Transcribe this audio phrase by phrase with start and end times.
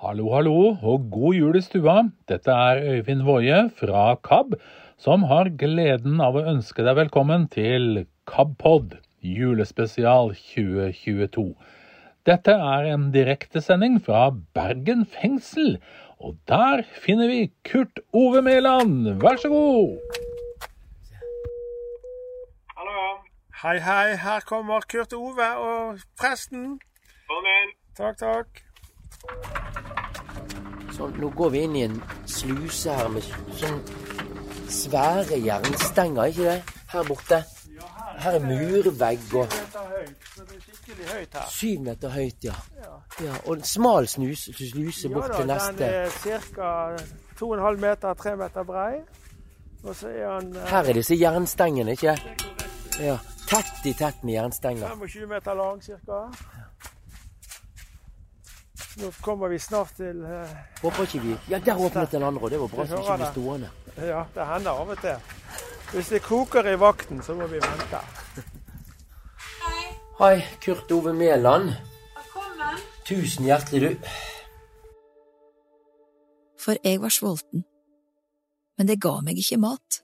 [0.00, 1.98] Hallo, hallo, og god jul i stua.
[2.30, 4.54] Dette er Øyvind Woie fra KAB,
[4.96, 11.44] som har gleden av å ønske deg velkommen til KABpod julespesial 2022.
[12.24, 15.76] Dette er en direktesending fra Bergen fengsel,
[16.16, 19.20] og der finner vi Kurt Ove Mæland.
[19.20, 20.00] Vær så god!
[22.72, 23.04] Hallo.
[23.66, 26.78] Hei, hei, her kommer Kurt Ove og presten.
[27.28, 27.76] Kom inn.
[28.00, 29.59] Takk, takk.
[31.00, 31.94] Så nå går vi inn i en
[32.28, 33.24] sluse her med
[33.56, 33.78] sånn
[34.68, 36.74] svære jernstenger, ikke det?
[36.92, 37.38] Her borte.
[38.20, 39.54] Her er murvegg og
[41.48, 42.58] Syv meter høyt, ja.
[43.24, 45.88] ja og en smal snus, sluse bort til neste.
[45.88, 46.70] Ja, den er ca.
[47.40, 49.00] 2,5 meter, 3 meter brei.
[49.80, 52.18] Og så er han eh, Her er disse jernstengene, ikke
[53.00, 53.16] Ja.
[53.48, 54.92] Tett i tett med jernstenger.
[55.00, 56.20] 25 meter lang ca.
[59.00, 60.48] Nå kommer vi snart til uh...
[60.82, 63.28] Håper ikke vi Ja, der åpnet den andre, og det var bra så ikke ble
[63.32, 63.70] stående.
[63.96, 65.30] Ja, det hender av og til.
[65.92, 68.02] Hvis det koker i vakten, så må vi vente.
[69.64, 69.86] Hei.
[70.20, 71.72] Hei, Kurt Ove Mæland.
[72.18, 72.84] Velkommen.
[73.08, 74.12] Tusen hjertelig, du.
[76.60, 77.64] For jeg var sulten,
[78.76, 80.02] men det ga meg ikke mat.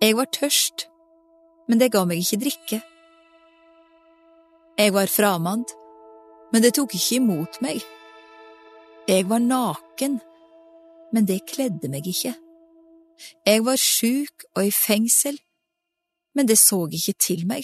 [0.00, 0.88] Jeg var tørst,
[1.68, 2.82] men det ga meg ikke drikke.
[4.80, 5.68] Jeg var framand,
[6.54, 7.80] men det tok ikke imot meg.
[9.10, 10.20] Jeg var naken,
[11.10, 12.30] men det kledde meg ikke.
[13.46, 15.38] Jeg var sjuk og i fengsel,
[16.34, 17.62] men det så ikke til meg.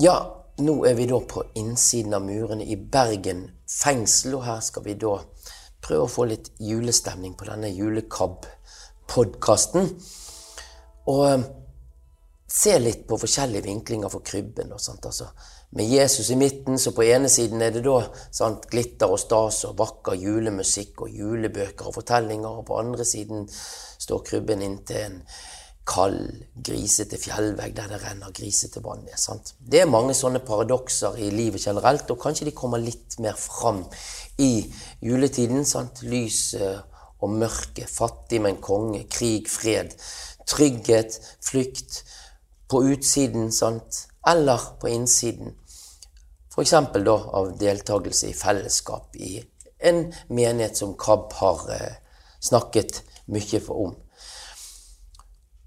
[0.00, 0.16] Ja,
[0.64, 4.96] nå er vi da på innsiden av murene i Bergen fengsel, og her skal vi
[4.96, 5.20] da
[5.84, 9.84] prøve å få litt julestemning på denne julekabb-podkasten.
[11.12, 11.44] Og
[12.56, 14.72] se litt på forskjellige vinklinger for krybben.
[14.72, 15.28] Og sånt, altså.
[15.76, 17.98] Med Jesus i midten, så på ene siden er det da
[18.30, 23.44] sant, glitter og stas og vakker julemusikk og julebøker og fortellinger, og på andre siden
[23.50, 25.20] står krybben inntil en
[25.86, 26.22] kald,
[26.66, 29.18] grisete fjellvegg der det renner grisete vann ned.
[29.20, 29.52] Sant?
[29.58, 33.84] Det er mange sånne paradokser i livet generelt, og kanskje de kommer litt mer fram
[34.42, 34.52] i
[35.04, 35.66] juletiden.
[35.68, 36.02] Sant?
[36.06, 39.94] Lys og mørke, fattig, men konge, krig, fred
[40.46, 42.04] trygghet, flykt,
[42.68, 45.54] på utsiden, sant, eller på innsiden.
[46.50, 46.70] F.eks.
[47.04, 49.36] da av deltakelse i fellesskap i
[49.78, 51.98] en menighet som KAB har eh,
[52.40, 53.96] snakket mye om.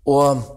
[0.06, 0.56] Og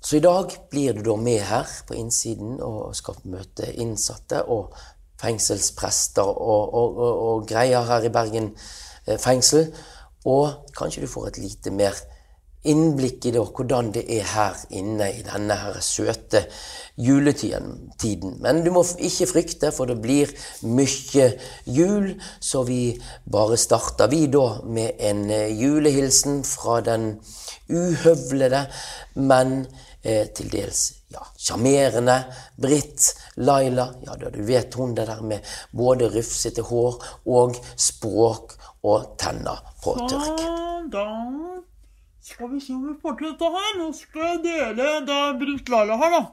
[0.00, 4.76] Så i dag blir du da med her på innsiden og skal møte innsatte og
[5.20, 8.46] fengselsprester og, og, og, og greier her i Bergen
[9.06, 9.66] eh, fengsel.
[10.24, 11.98] Og kanskje du får et lite mer
[12.68, 16.44] innblikk i det, hvordan det er her inne i denne her søte
[16.98, 18.38] juletiden.
[18.42, 20.32] Men du må ikke frykte, for det blir
[20.66, 21.28] mye
[21.66, 22.98] jul, så vi
[23.30, 27.12] bare starter vi da med en eh, julehilsen fra den
[27.68, 28.64] uhøvlede,
[29.14, 29.60] men
[30.02, 30.82] eh, til dels
[31.14, 32.18] ja, sjarmerende
[32.60, 33.88] Britt Laila.
[34.06, 39.96] Ja, du vet hun det der med både rufsete hår og språk og tenner på
[40.08, 41.67] tørk.
[42.28, 43.70] Skal vi se om vi får til dette her.
[43.80, 46.24] Nå skal jeg dele det Britt Laila her, da.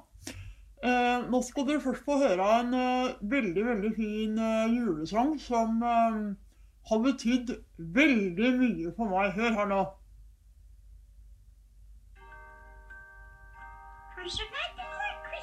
[0.86, 5.80] Eh, nå skal dere først få høre en eh, veldig, veldig fin eh, julesang som
[5.82, 6.18] uh,
[6.90, 7.56] har betydd
[7.96, 9.32] veldig mye for meg.
[9.40, 9.86] Hør her nå.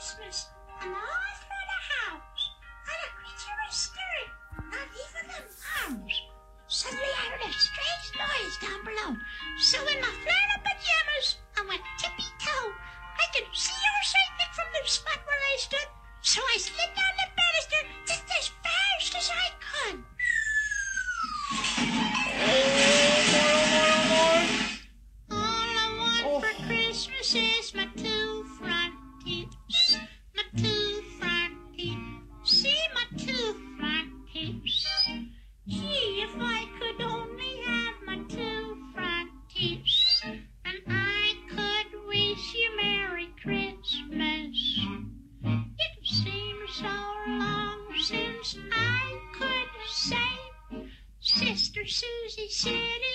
[0.02, 0.48] Christmas,
[0.82, 2.44] and all through the house,
[2.86, 4.30] not a creature was stirring,
[4.74, 6.18] not even the mouse.
[6.66, 9.16] Suddenly I heard a strange noise down below.
[9.58, 10.21] So in my
[14.84, 15.86] Spot where I stood.
[16.22, 19.71] So I slid down the banister just as fast as I could.
[52.02, 53.11] Susie said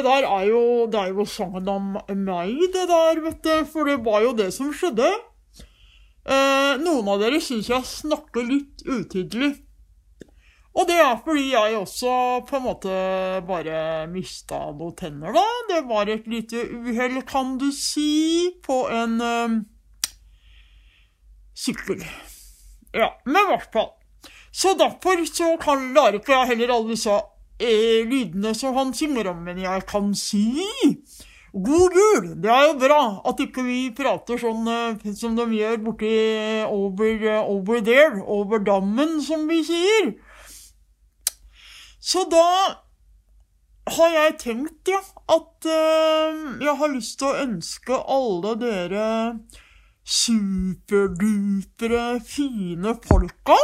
[0.00, 3.66] Det der er jo, det er jo sangen om meg, det der, vet du.
[3.68, 5.08] For det var jo det som skjedde.
[6.24, 9.50] Eh, noen av dere syns jeg snakker litt utydelig.
[10.72, 12.14] Og det er fordi jeg også
[12.48, 12.94] på en måte
[13.44, 15.44] bare mista noen tenner, da.
[15.68, 19.58] Det var et lite uhell, kan du si, på en eh,
[21.52, 22.00] sykkel.
[22.96, 23.92] Ja, men i hvert fall.
[24.48, 27.20] Så derfor så kan, lar ikke jeg heller alle disse
[27.60, 30.46] eh, lydene som han synger om, men jeg kan si
[31.50, 32.26] God jul!
[32.42, 36.12] Det er jo bra at ikke vi prater sånn eh, som de gjør borti
[36.66, 40.14] over, eh, over there, over dammen, som vi sier.
[42.00, 42.46] Så da
[43.90, 49.08] har jeg tenkt, ja, at uh, jeg har lyst til å ønske alle dere
[50.10, 53.56] superdupere fine folka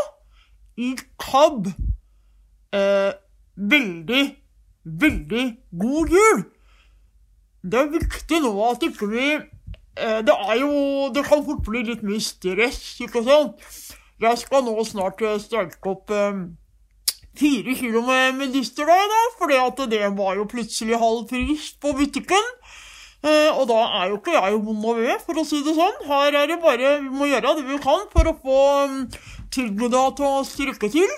[0.76, 1.66] i KAB
[2.76, 3.12] eh,
[3.56, 4.22] veldig,
[4.84, 5.44] veldig
[5.80, 6.44] god jul.
[7.66, 11.82] Det er viktig nå at ikke vi eh, Det er jo Det kan fort bli
[11.88, 13.66] litt mye stress, ikke sant?
[14.22, 16.44] Jeg skal nå snart eh, streike opp eh,
[17.36, 22.52] fire kilo med medisterdeig, da, fordi at det var jo plutselig halv pris på butikken.
[23.26, 25.96] Og da er jo ikke jeg vond å ved, for å si det sånn.
[26.06, 28.60] Her er det bare Vi må gjøre det vi kan for å få
[29.50, 31.10] tilbudet til å stryke til.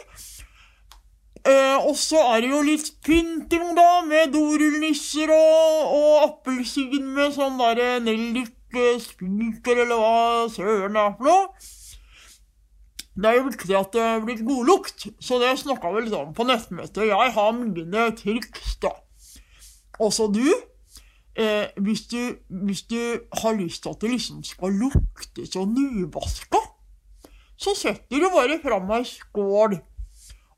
[1.46, 7.35] Eh, og så er det jo litt pynting, da, med dorullnisser og, og appelsin med
[7.37, 11.75] sånn derre nellikspiker, eller hva søren det er for noe.
[13.19, 16.31] Det er jo viktig at det blir god lukt, så det snakka vi litt om
[16.37, 17.08] på nettmøtet.
[17.08, 18.93] Jeg har mine triks, da.
[19.99, 20.46] Også du.
[21.35, 22.38] Eh, hvis du.
[22.49, 26.62] Hvis du har lyst til at det liksom skal lukte så nyvaska,
[27.58, 29.81] så setter du bare fram ei skål.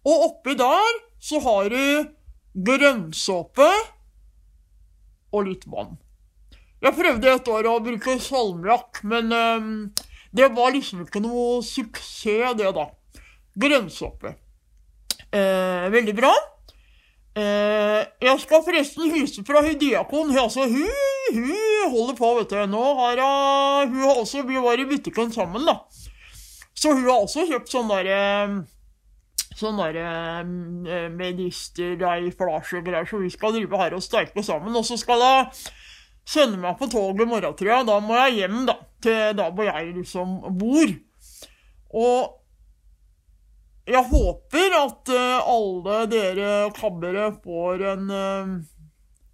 [0.06, 2.12] Og oppi der så har du
[2.54, 3.68] grønnsåpe
[5.30, 5.98] og litt vann.
[6.80, 9.72] Jeg prøvde et år å bruke salmiakk, men um,
[10.32, 12.86] det var liksom ikke noe suksess, det, da.
[13.60, 14.32] Grønnsåpe.
[15.30, 16.30] Eh, veldig bra.
[17.38, 20.32] Eh, jeg skal forresten hilse fra Hydiakon.
[20.34, 20.88] Altså, hun,
[21.36, 22.62] hun holder på, vet du.
[22.72, 25.76] Nå har hun, hun har også, Vi var i butikken sammen, da.
[26.74, 28.64] Så hun har også kjøpt sånn derre
[29.60, 30.42] Sånn derre
[31.12, 34.72] medisterdeigflasje og greier, så vi skal drive her og steike sammen.
[34.78, 35.50] Og så skal hun
[36.24, 37.88] sende meg på toget i morgen, tror jeg.
[37.90, 38.78] Da må jeg hjem, da.
[39.04, 40.94] Til der hvor jeg liksom bor.
[42.00, 42.36] Og
[43.90, 48.52] jeg håper at eh, alle dere kabbere får en uh,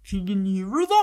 [0.07, 1.01] fin jul, da.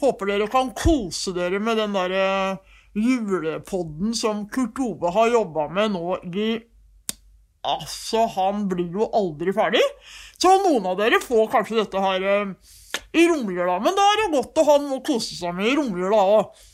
[0.00, 2.60] Håper dere kan kose dere med den derre
[2.96, 6.48] julepodden som Kurt Ove har jobba med nå i
[7.66, 9.82] Altså, han blir jo aldri ferdig.
[10.40, 12.72] Så noen av dere får kanskje dette her eh,
[13.12, 15.76] i romjula, men da er det godt å ha noe å kose seg med i
[15.76, 16.66] romjula òg.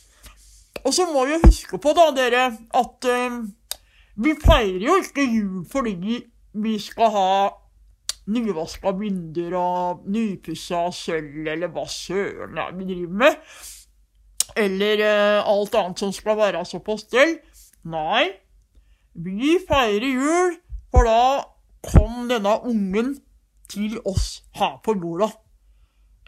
[0.87, 2.49] Og så må vi huske på, da, dere,
[2.79, 3.38] at eh,
[4.23, 6.21] vi feirer jo ikke jul fordi
[6.56, 7.31] vi skal ha
[8.33, 13.43] nyvaska vinduer og nypussa sølv, eller hva søren er vi driver med.
[14.57, 17.37] Eller eh, alt annet som skal være så på stell.
[17.87, 18.25] Nei,
[19.14, 20.57] vi feirer jul,
[20.97, 21.45] for da
[21.93, 23.19] kom denne ungen
[23.69, 25.29] til oss her på jorda.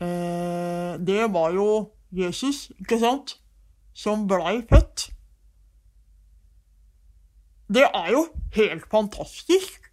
[0.01, 1.69] Eh, det var jo
[2.13, 3.39] Jesus, ikke sant,
[3.97, 5.09] som blei født.
[7.69, 9.89] Det er jo helt fantastisk.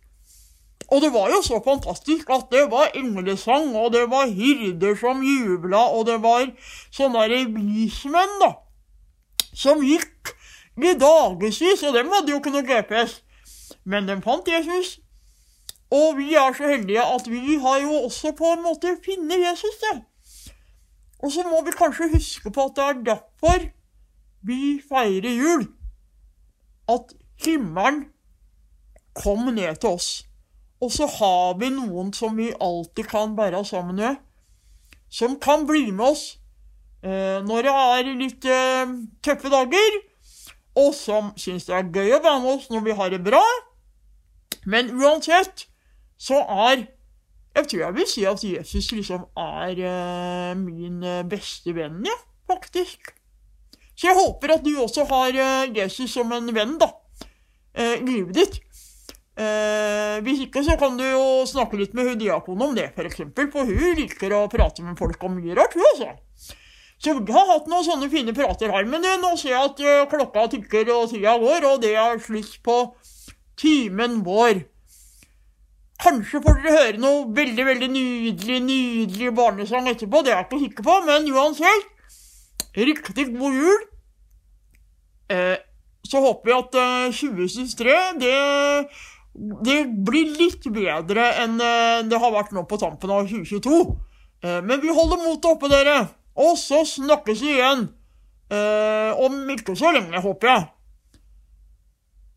[0.91, 5.23] Og det var jo så fantastisk at det var englesang, og det var hyrder som
[5.23, 6.51] jubla, og det var
[6.91, 8.51] sånne revismenn vismenn, da,
[9.55, 10.35] som gikk
[10.83, 13.21] i dagevis, og dem hadde jo ikke noe GPS.
[13.85, 14.99] Men den fant Jesus.
[15.93, 19.77] Og vi er så heldige at vi har jo også på en måte funnet Jesus,
[19.83, 20.01] det.
[21.23, 23.67] Og så må vi kanskje huske på at det er derfor
[24.45, 25.67] vi feirer jul.
[26.89, 27.13] At
[27.45, 28.05] himmelen
[29.15, 30.09] kom ned til oss.
[30.81, 34.17] Og så har vi noen som vi alltid kan være sammen med,
[35.09, 36.25] som kan bli med oss
[37.01, 38.91] eh, når det er litt eh,
[39.23, 40.01] tøffe dager,
[40.75, 43.41] og som syns det er gøy å være med oss når vi har det bra.
[44.65, 45.67] Men uansett
[46.17, 46.87] så er
[47.55, 52.15] Jeg tror jeg vil si at Jesus liksom er uh, min eh, beste venn, ja,
[52.51, 53.13] faktisk.
[53.95, 56.91] Så jeg håper at du også har uh, Jesus som en venn, da,
[57.75, 58.61] Uh, i livet ditt.
[60.23, 63.49] Hvis ikke så kan du jo snakke litt med hun diakonen om det, for eksempel,
[63.51, 66.13] for hun liker å prate med folk om mye rart, hun altså.
[67.03, 70.45] Så vi har hatt noen sånne fine prater her, men nå ser jeg at klokka
[70.53, 72.77] tikker og tida går, og det er slutt på
[73.59, 74.63] timen vår.
[76.03, 80.23] Kanskje får dere høre noe veldig veldig nydelig nydelig barnesang etterpå.
[80.25, 81.91] Det er jeg ikke sikker på, men uansett.
[82.75, 83.85] Riktig god jul.
[85.31, 85.57] Eh,
[86.05, 88.35] så håper vi at eh, 2023 det,
[89.65, 93.79] det blir litt bedre enn eh, det har vært nå på tampen av 2022.
[94.43, 95.97] Eh, men vi holder motet oppe, dere.
[96.35, 97.87] Og så snakkes vi igjen.
[98.51, 100.67] Eh, om ikke så lenge, håper jeg.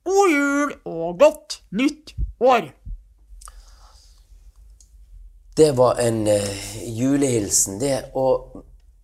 [0.09, 2.71] God jul og godt nytt år.
[5.57, 7.97] Det var en eh, julehilsen, det.
[8.17, 8.63] Og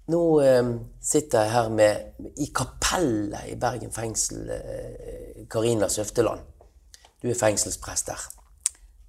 [0.08, 0.70] nå eh,
[1.02, 6.40] sitter jeg her med, i kapellet i Bergen fengsel, eh, Søfteland.
[7.22, 8.22] Du er fengselsprest der.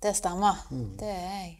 [0.04, 0.68] Det stemmer.
[1.00, 1.54] Det er jeg.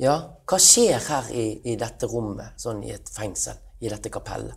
[0.00, 0.16] Ja,
[0.48, 4.56] hva skjer her i, i dette rommet, sånn i et fengsel, i dette kapellet?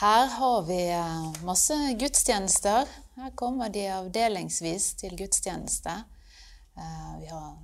[0.00, 2.88] Her har vi eh, masse gudstjenester.
[3.16, 5.92] Her kommer de avdelingsvis til gudstjeneste.
[6.76, 7.58] Eh, har,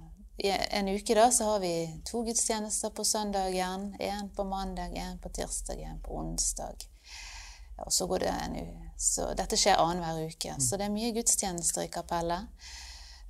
[0.71, 1.73] en uke da, så har vi
[2.07, 3.97] to gudstjenester på søndagen.
[4.01, 6.87] En på mandag, en på tirsdag, en på onsdag.
[7.79, 8.57] Og så går det en
[9.01, 10.55] så Dette skjer annenhver uke.
[10.61, 12.47] Så det er mye gudstjenester i kapellet.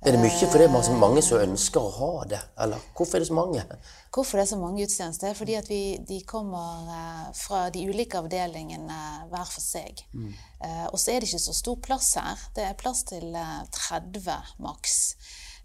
[0.01, 2.39] Er det mye fordi det er mange som ønsker å ha det?
[2.63, 3.61] Eller hvorfor er det så mange?
[4.09, 5.29] Hvorfor det er så mange gudstjenester?
[5.29, 8.97] Er fordi at vi, de kommer eh, fra de ulike avdelingene
[9.29, 10.01] hver for seg.
[10.17, 10.33] Mm.
[10.89, 12.47] og så er det ikke så stor plass her.
[12.57, 14.97] Det er plass til eh, 30 maks.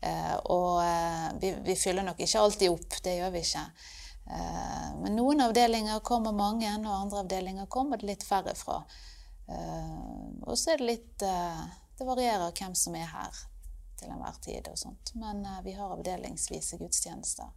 [0.05, 3.65] Eh, og eh, vi, vi fyller nok ikke alltid opp, det gjør vi ikke.
[4.37, 8.83] Eh, men noen avdelinger kommer mange, og andre avdelinger kommer det litt færre fra.
[9.49, 9.99] Eh,
[10.45, 11.67] og så er det litt eh,
[11.97, 13.45] Det varierer hvem som er her
[14.07, 15.15] til enhver tid og sånt.
[15.19, 17.51] Men eh, vi har avdelingsvise gudstjenester.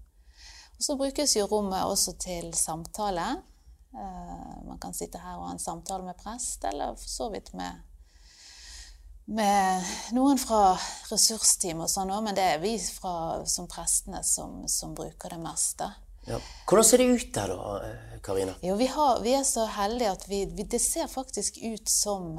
[0.79, 3.27] Og så brukes jo rommet også til samtale.
[3.93, 7.53] Eh, man kan sitte her og ha en samtale med prest, eller for så vidt
[7.57, 7.85] med,
[9.29, 10.77] med noen fra
[11.11, 15.41] ressursteam og sånn òg, men det er vi fra, som prestene som, som bruker det
[15.43, 15.91] meste.
[16.27, 16.37] Ja.
[16.67, 18.57] Hvordan ser det ut der da, eh, Karina?
[18.65, 22.37] Jo, vi, har, vi er så heldige at vi, vi, det ser faktisk ut som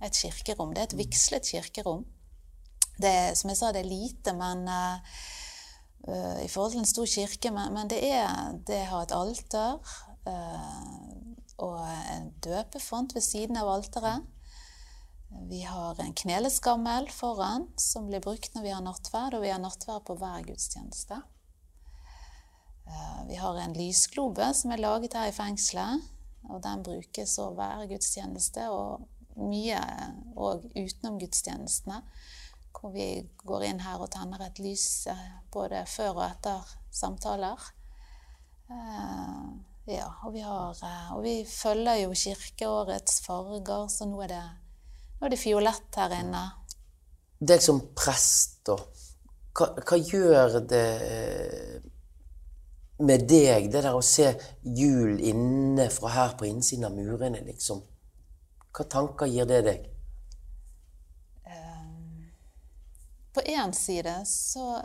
[0.00, 0.72] et kirkerom.
[0.72, 2.06] Det er et vigslet kirkerom.
[2.98, 7.52] Det som jeg sa, det er lite, men eh, i forhold til en stor kirke.
[7.54, 9.78] Men, men det, er, det har et alter
[10.28, 10.98] uh,
[11.58, 11.78] og
[12.14, 14.26] en døpefont ved siden av alteret.
[15.50, 19.60] Vi har en kneleskammel foran som blir brukt når vi har nattverd, og vi har
[19.60, 21.20] nattverd på hver gudstjeneste.
[22.88, 26.08] Uh, Vi har en lysglobe som er laget her i fengselet,
[26.48, 29.04] og den brukes over hver gudstjeneste, og
[29.38, 29.78] mye
[30.34, 32.00] òg utenom gudstjenestene,
[32.74, 33.08] hvor vi
[33.44, 37.72] går inn her og tenner et lys eh, både før og etter samtaler.
[38.70, 39.48] Eh,
[39.88, 44.42] Ja, og vi, har, eh, og vi følger jo kirkeårets farger, så nå er det,
[45.16, 46.42] nå er det fiolett her inne.
[47.40, 48.76] Deg som prest, da.
[49.56, 50.84] Hva, hva gjør det
[53.00, 54.28] med deg, det der å se
[54.60, 57.80] jul inne fra her på innsiden av murene, liksom?
[58.74, 59.88] Hva tanker gir det deg?
[63.38, 64.84] På én side så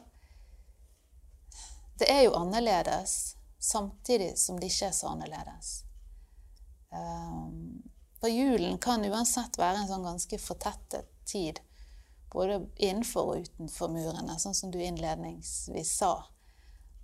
[2.00, 5.72] Det er jo annerledes, samtidig som det ikke er så annerledes.
[6.94, 7.82] Um,
[8.22, 11.64] For julen kan uansett være en sånn ganske fortettet tid,
[12.30, 16.14] både innenfor og utenfor murene, sånn som du innledningsvis sa.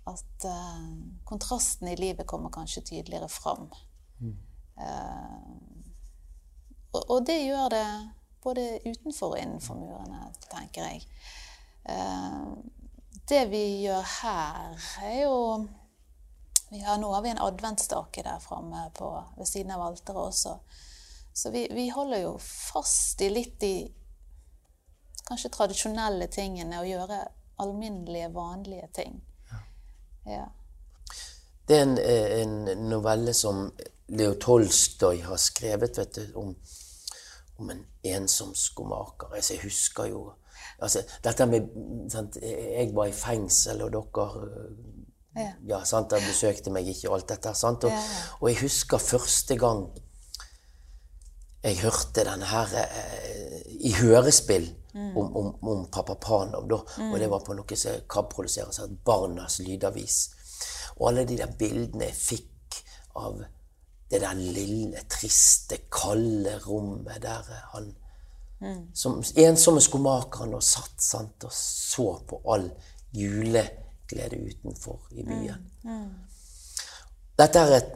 [0.06, 0.86] At eh,
[1.26, 3.66] kontrasten i livet kommer kanskje tydeligere fram.
[4.78, 5.42] Eh,
[6.92, 7.86] og, og det gjør det
[8.42, 11.04] både utenfor og innenfor murene, tenker jeg.
[11.84, 12.46] Eh,
[13.28, 15.36] det vi gjør her, er jo
[16.70, 20.58] vi har, Nå har vi en adventsstake der framme ved siden av alteret også.
[21.32, 23.74] Så vi, vi holder jo fast i litt de
[25.26, 27.20] kanskje tradisjonelle tingene og gjøre
[27.62, 29.20] alminnelige, vanlige ting.
[30.26, 30.46] Ja.
[31.66, 33.70] Det er en, eh, en novelle som
[34.08, 36.54] Leo Tolstoy har skrevet vet du, om,
[37.60, 37.82] om en
[38.16, 39.34] ensom skomaker.
[39.36, 40.24] Altså, jeg husker jo
[40.80, 41.68] altså, Dette med
[42.12, 44.44] sant, Jeg var i fengsel, og dere
[45.36, 45.52] Ja.
[45.68, 47.54] ja, sant, Der besøkte meg ikke, alt dette.
[47.54, 47.84] Sant?
[47.84, 47.92] Og,
[48.40, 49.86] og jeg husker første gang
[51.62, 55.16] jeg hørte denne her eh, i hørespill Mm.
[55.16, 56.80] om, om, om pappa Panov, da.
[57.12, 60.16] Og det var på noe som KAB produserer, som het Barnas lydavis.
[60.96, 62.80] Og alle de der bildene jeg fikk
[63.20, 63.38] av
[64.10, 67.94] det der lille, triste, kalde rommet der han
[68.94, 72.66] Som ensomme skomakeren og satt sant, og så på all
[73.16, 75.70] juleglede utenfor i byen.
[77.40, 77.94] Dette er et,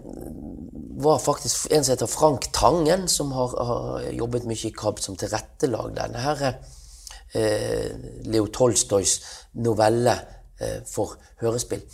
[1.04, 5.18] var faktisk en som heter Frank Tangen, som har, har jobbet mye i KAB som
[5.20, 6.46] tilrettelag denne her
[7.34, 7.90] eh,
[8.24, 9.18] Leo Tolstojs
[9.60, 10.16] novelle
[10.60, 11.84] eh, for hørespill.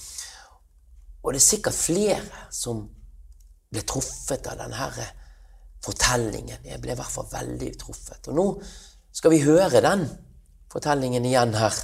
[1.23, 2.87] Og det er sikkert flere som
[3.71, 5.09] ble truffet av denne
[5.85, 6.65] fortellingen.
[6.67, 8.31] Jeg ble i hvert fall veldig truffet.
[8.31, 8.47] Og nå
[9.15, 10.07] skal vi høre den
[10.71, 11.77] fortellingen igjen her.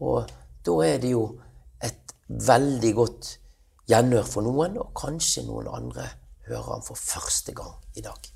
[0.00, 0.30] Og
[0.64, 1.24] da er det jo
[1.84, 3.32] et veldig godt
[3.90, 6.06] gjenhør for noen, og kanskje noen andre
[6.46, 8.30] hører han for første gang i dag.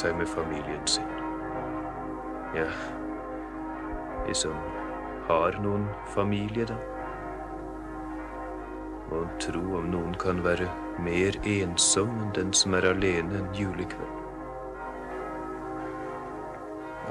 [0.00, 1.10] Seg med familien sin.
[2.56, 2.66] Ja,
[4.26, 4.56] de som
[5.28, 6.78] har noen familie, da.
[9.10, 10.68] Mon tro om noen kan være
[11.02, 14.16] mer ensom enn den som er alene en julekveld.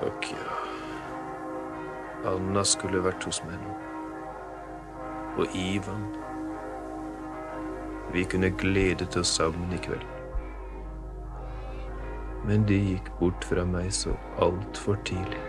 [0.07, 0.59] Ok, ja.
[2.29, 3.75] Anna skulle vært hos meg nå.
[5.39, 6.07] Og Ivan.
[8.15, 10.08] Vi kunne gledet oss sammen i kveld.
[12.45, 15.41] Men de gikk bort fra meg så altfor tidlig.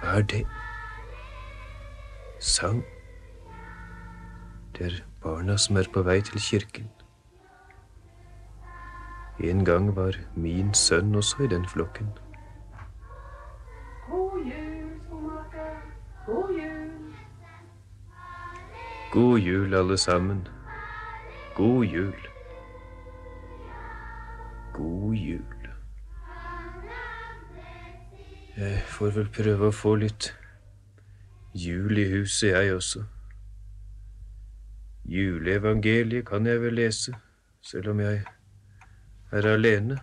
[0.00, 0.42] Hva er det?
[2.42, 2.82] Sang?
[4.74, 6.90] Det er barna som er på vei til kirken.
[9.38, 12.10] En gang var min sønn også i den flokken.
[19.12, 20.48] God jul, alle sammen.
[21.54, 22.31] God jul.
[24.72, 25.68] God jul.
[28.56, 30.28] Jeg får vel prøve å få litt
[31.56, 33.04] jul i huset, jeg også.
[35.08, 37.16] Juleevangeliet kan jeg vel lese,
[37.64, 38.22] selv om jeg
[39.32, 39.98] er alene.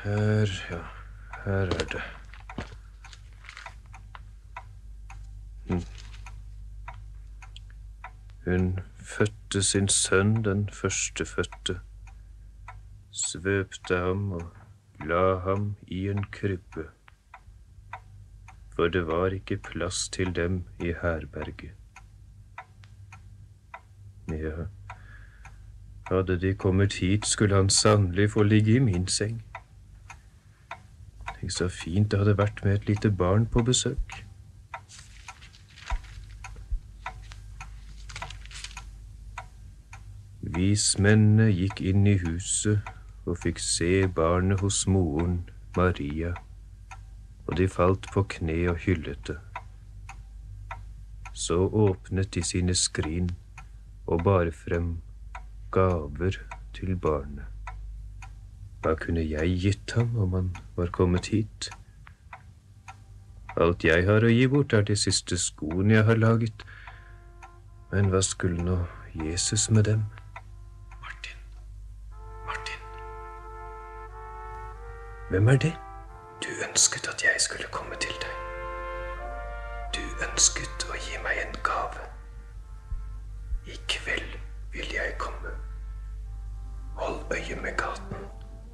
[0.00, 0.80] Her, ja,
[1.44, 2.19] her er det.
[8.50, 11.80] Hun fødte sin sønn, den førstefødte,
[13.10, 14.48] svøpte ham og
[15.06, 16.90] la ham i en krybbe
[18.80, 21.70] for det var ikke plass til dem i herberget.
[24.28, 24.64] Ja,
[26.08, 29.42] hadde de kommet hit, skulle han sannelig få ligge i min seng.
[31.40, 34.24] Tenk så fint det hadde vært med et lite barn på besøk.
[40.40, 42.86] Vismennene gikk inn i huset
[43.26, 45.42] og fikk se barnet hos moren
[45.76, 46.34] Maria
[47.50, 49.38] og de falt på kne og hyllet det.
[51.34, 53.30] Så åpnet de sine skrin
[54.06, 55.00] og bar frem
[55.74, 56.38] gaver
[56.74, 57.46] til barnet.
[58.80, 61.72] Hva kunne jeg gitt ham om han var kommet hit?
[63.58, 66.64] Alt jeg har å gi bort, er de siste skoene jeg har laget.
[67.90, 68.78] Men hva skulle nå
[69.26, 70.06] Jesus med dem?
[75.30, 75.72] Hvem er det?
[76.42, 78.36] Du ønsket at jeg skulle komme til deg.
[79.94, 82.06] Du ønsket å gi meg en gave.
[83.66, 84.32] I kveld
[84.72, 85.52] vil jeg komme.
[86.98, 88.24] Hold øye med gaten,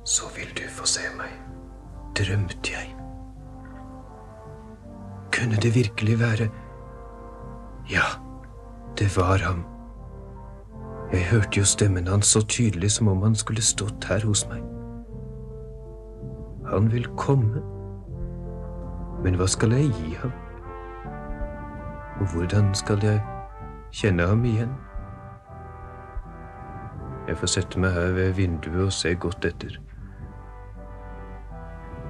[0.05, 1.35] så vil du få se meg.
[2.17, 2.95] Drømte jeg?
[5.33, 6.49] Kunne det virkelig være
[7.91, 8.07] Ja,
[8.99, 9.67] det var ham.
[11.13, 14.76] Jeg hørte jo stemmen hans så tydelig som om han skulle stått her hos meg.
[16.71, 17.63] Han vil komme.
[19.25, 20.35] Men hva skal jeg gi ham?
[22.21, 23.21] Og hvordan skal jeg
[23.93, 24.73] kjenne ham igjen?
[27.27, 29.79] Jeg får sette meg her ved vinduet og se godt etter.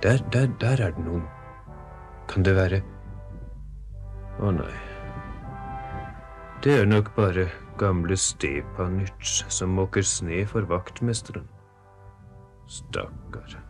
[0.02, 1.24] Der, der, der er det noen.
[2.28, 2.82] Kan det være
[4.36, 4.72] Å nei.
[6.64, 7.46] Det er nok bare
[7.80, 11.48] gamle Stepanytsj som måker sne for vaktmesteren.
[12.68, 13.65] Stakkar.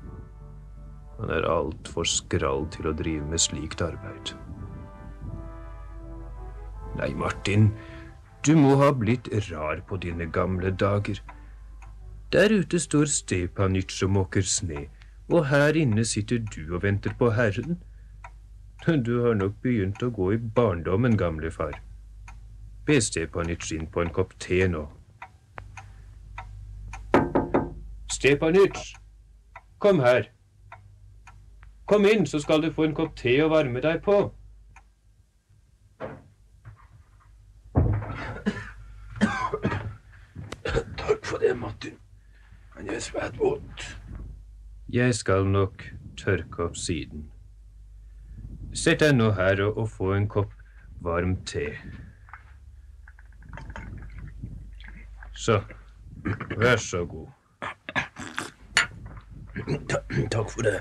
[1.18, 4.34] Han er altfor skrall til å drive med slikt arbeid.
[6.96, 7.70] Nei, Martin,
[8.44, 11.20] du må ha blitt rar på dine gamle dager.
[12.32, 14.88] Der ute står Stepanitsj og måker sne,
[15.28, 17.80] Og her inne sitter du og venter på Herren.
[18.86, 21.80] Du har nok begynt å gå i barndommen, gamle far.
[22.86, 24.84] Be Stepanitsj inn på en kopp te nå.
[28.14, 28.94] Stepanitsj,
[29.82, 30.30] kom her.
[31.86, 34.16] Kom inn, så skal du få en kopp te å varme deg på.
[40.98, 41.94] Takk for det, Martin.
[42.74, 43.86] Men jeg er svært våt.
[44.90, 45.86] Jeg skal nok
[46.18, 47.28] tørke opp siden.
[48.74, 50.52] Sett deg nå her og, og få en kopp
[51.06, 51.70] varm te.
[55.38, 55.62] Så,
[56.58, 57.30] vær så god.
[60.34, 60.80] Takk for det.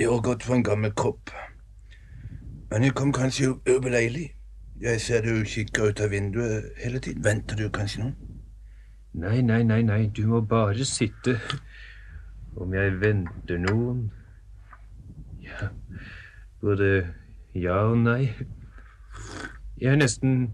[0.00, 1.30] Jeg har gått for en gammel kopp.
[2.70, 4.30] Men jeg kom kanskje ubeleilig.
[4.80, 7.24] Jeg ser du kikker ut av vinduet hele tiden.
[7.24, 8.14] Venter du kanskje noen?
[9.12, 11.36] Nei, nei, nei, nei, du må bare sitte.
[12.56, 14.06] Om jeg venter noen
[15.44, 15.68] Ja,
[16.64, 17.12] både
[17.54, 18.32] ja og nei.
[19.80, 20.52] Jeg er nesten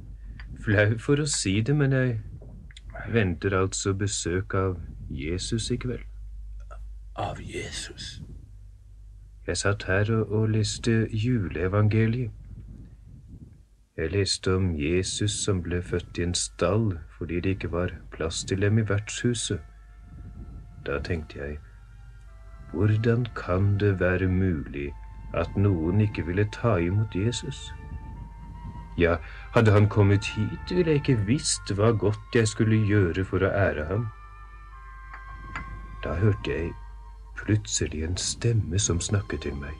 [0.64, 2.18] flau for å si det, men jeg
[3.14, 4.80] venter altså besøk av
[5.10, 6.02] Jesus i kveld.
[7.14, 8.16] Av Jesus.
[9.46, 12.30] Jeg satt her og, og leste juleevangeliet.
[13.96, 18.44] Jeg leste om Jesus som ble født i en stall fordi det ikke var plass
[18.44, 19.60] til dem i vertshuset.
[20.86, 21.58] Da tenkte jeg,
[22.72, 24.92] hvordan kan det være mulig
[25.34, 27.72] at noen ikke ville ta imot Jesus?
[28.98, 29.16] Ja,
[29.54, 33.52] hadde han kommet hit, ville jeg ikke visst hva godt jeg skulle gjøre for å
[33.52, 34.08] ære ham.
[36.04, 36.72] Da hørte jeg
[37.46, 39.74] plutselig en stemme som snakket til meg.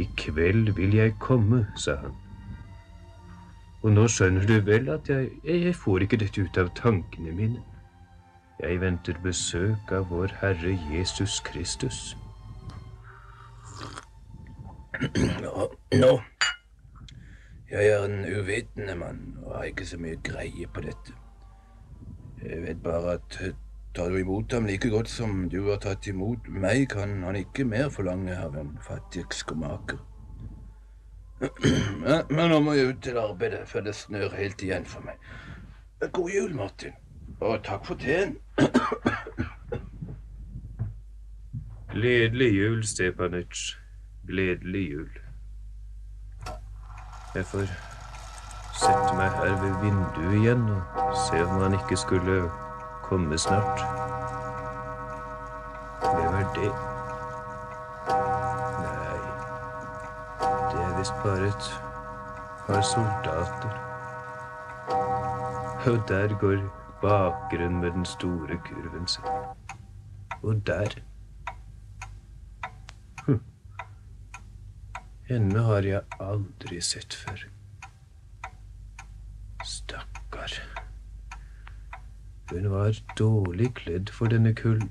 [0.00, 2.16] I kveld vil jeg komme, sa han.
[3.82, 7.62] Og nå skjønner du vel at jeg, jeg får ikke dette ut av tankene mine.
[8.60, 12.00] Jeg venter besøk av vår Herre Jesus Kristus.
[15.40, 16.12] Nå, nå.
[17.70, 21.16] Jeg er en uvitende mann og har ikke så mye greie på dette.
[22.42, 23.40] Jeg vet bare at
[23.94, 27.64] tar du imot ham like godt som du har tatt imot meg, kan han ikke
[27.64, 29.98] mer forlange av en fattig skomaker.
[32.30, 35.16] Men nå må jeg ut til arbeidet før det snør helt igjen for meg.
[36.12, 36.92] God jul, Martin.
[37.40, 38.36] Og takk for teen.
[41.94, 43.76] Gledelig jul, Stepanic.
[44.28, 45.10] Gledelig jul.
[47.34, 47.66] Jeg får
[48.80, 52.42] sette meg her ved vinduet igjen og se om han ikke skulle
[53.10, 53.80] komme snart.
[56.00, 56.70] Hvem er det?
[58.84, 59.20] Nei,
[60.70, 61.70] det er visst bare et
[62.66, 63.72] par soldater.
[65.90, 66.62] Og der går
[67.02, 69.24] bakeren med den store kurven sin.
[70.42, 70.94] Og der
[75.30, 77.42] Henne har jeg aldri sett før.
[79.64, 80.56] Stakkar.
[82.50, 84.90] Hun var dårlig kledd for denne kulden.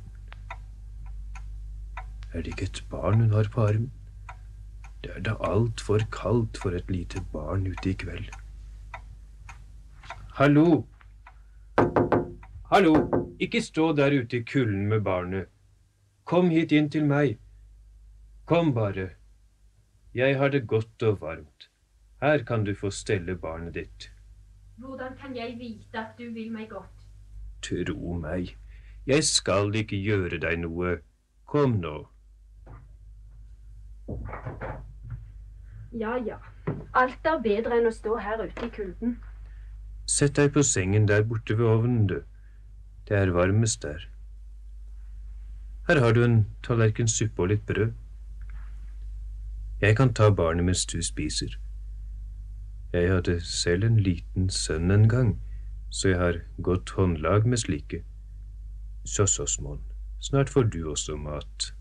[2.34, 3.92] Er det ikke et barn hun har på armen?
[5.04, 8.30] Det er da altfor kaldt for et lite barn ute i kveld.
[10.40, 10.86] Hallo!
[12.72, 12.94] Hallo!
[13.40, 15.48] Ikke stå der ute i kulden med barnet.
[16.24, 17.40] Kom hit inn til meg.
[18.46, 19.10] Kom bare.
[20.14, 21.70] Jeg har det godt og varmt.
[22.22, 24.12] Her kan du få stelle barnet ditt.
[24.78, 26.99] Hvordan kan jeg vite at du vil meg godt?
[27.62, 28.56] Tro meg,
[29.08, 30.98] jeg skal ikke gjøre deg noe.
[31.50, 31.96] Kom nå.
[36.00, 36.38] Ja, ja.
[36.94, 39.18] Alt er bedre enn å stå her ute i kulden.
[40.10, 42.22] Sett deg på sengen der borte ved ovnen, du.
[43.10, 44.06] Det er varmest der.
[45.90, 47.94] Her har du en tallerken suppe og litt brød.
[49.82, 51.56] Jeg kan ta barnet mens du spiser.
[52.94, 55.32] Jeg hadde selv en liten sønn en gang,
[55.90, 58.04] så jeg har godt håndlag med slike.
[59.06, 59.82] Så så, Smån.
[60.20, 61.74] Snart får du også mat.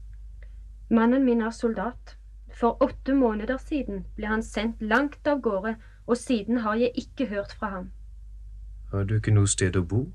[0.90, 2.16] Mannen min er soldat.
[2.60, 7.26] For åtte måneder siden ble han sendt langt av gårde, og siden har jeg ikke
[7.26, 7.90] hørt fra ham.
[8.90, 10.06] Har du ikke noe sted å bo?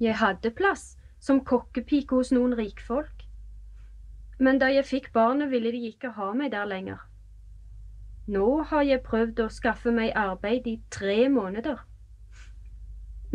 [0.00, 3.22] Jeg hadde plass, som kokkepike hos noen rikfolk.
[4.38, 6.98] Men da jeg fikk barnet, ville de ikke ha meg der lenger.
[8.26, 11.78] Nå har jeg prøvd å skaffe meg arbeid i tre måneder.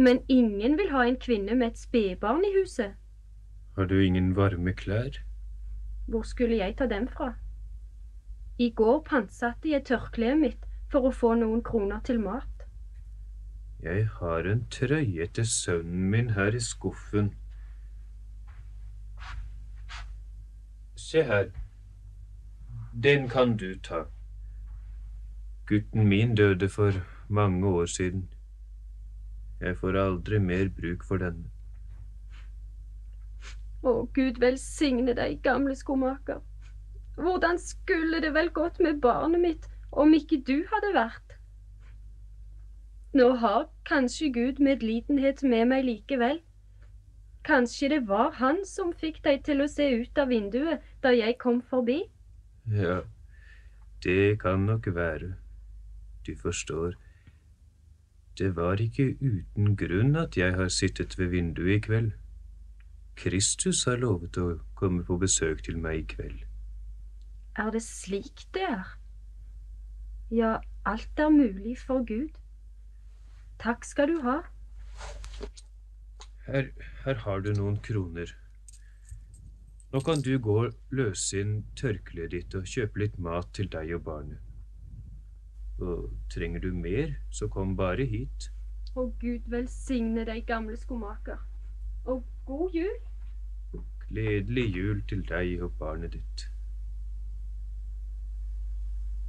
[0.01, 2.95] Men ingen vil ha en kvinne med et spedbarn i huset.
[3.75, 5.19] Har du ingen varme klær?
[6.07, 7.33] Hvor skulle jeg ta dem fra?
[8.57, 12.65] I går pantsatte jeg tørkleet mitt for å få noen kroner til mat.
[13.81, 17.31] Jeg har en trøye til sønnen min her i skuffen.
[20.95, 21.53] Se her.
[23.03, 24.03] Den kan du ta.
[25.69, 26.91] Gutten min døde for
[27.29, 28.30] mange år siden.
[29.61, 31.49] Jeg får aldri mer bruk for denne.
[33.81, 36.41] Å, Gud velsigne deg, gamle skomaker.
[37.17, 41.35] Hvordan skulle det vel gått med barnet mitt om ikke du hadde vært?
[43.17, 46.39] Nå har kanskje Gud medlidenhet med meg likevel.
[47.43, 51.37] Kanskje det var han som fikk deg til å se ut av vinduet da jeg
[51.41, 51.99] kom forbi?
[52.71, 53.01] Ja,
[54.05, 55.33] det kan nok være.
[56.25, 56.95] Du forstår.
[58.41, 62.07] Det var ikke uten grunn at jeg har sittet ved vinduet i kveld.
[63.21, 64.47] Kristus har lovet å
[64.79, 66.39] komme på besøk til meg i kveld.
[67.61, 68.97] Er det slik det er?
[70.33, 70.55] Ja,
[70.89, 72.33] alt er mulig for Gud.
[73.61, 74.39] Takk skal du ha.
[76.49, 76.73] Her,
[77.05, 78.33] her har du noen kroner.
[79.93, 83.99] Nå kan du gå og løse inn tørkleet ditt og kjøpe litt mat til deg
[83.99, 84.50] og barnet.
[85.79, 88.51] Og trenger du mer, så kom bare hit.
[88.95, 91.39] Å, Gud velsigne deg, gamle skomaker.
[92.05, 92.97] Og god jul.
[94.09, 96.47] Gledelig jul til deg og barnet ditt.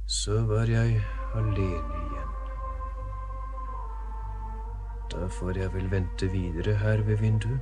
[0.05, 0.99] Så var jeg
[1.33, 2.33] alene igjen.
[5.13, 7.61] Da får jeg vel vente videre her ved vinduet.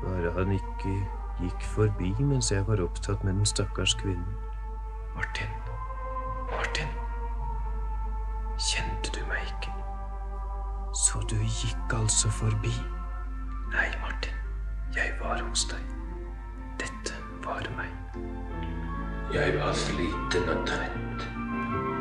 [0.00, 0.96] Bare han ikke
[1.42, 4.36] gikk forbi mens jeg var opptatt med den stakkars kvinnen.
[5.16, 5.65] Martin, Martin,
[8.58, 9.72] kjente du meg ikke?
[10.96, 12.72] Så du gikk altså forbi?
[13.72, 14.32] Nei, Martin,
[14.96, 15.82] jeg var hos deg.
[16.80, 17.14] Dette
[17.44, 17.92] var meg.
[19.34, 21.26] Jeg var sliten og trett,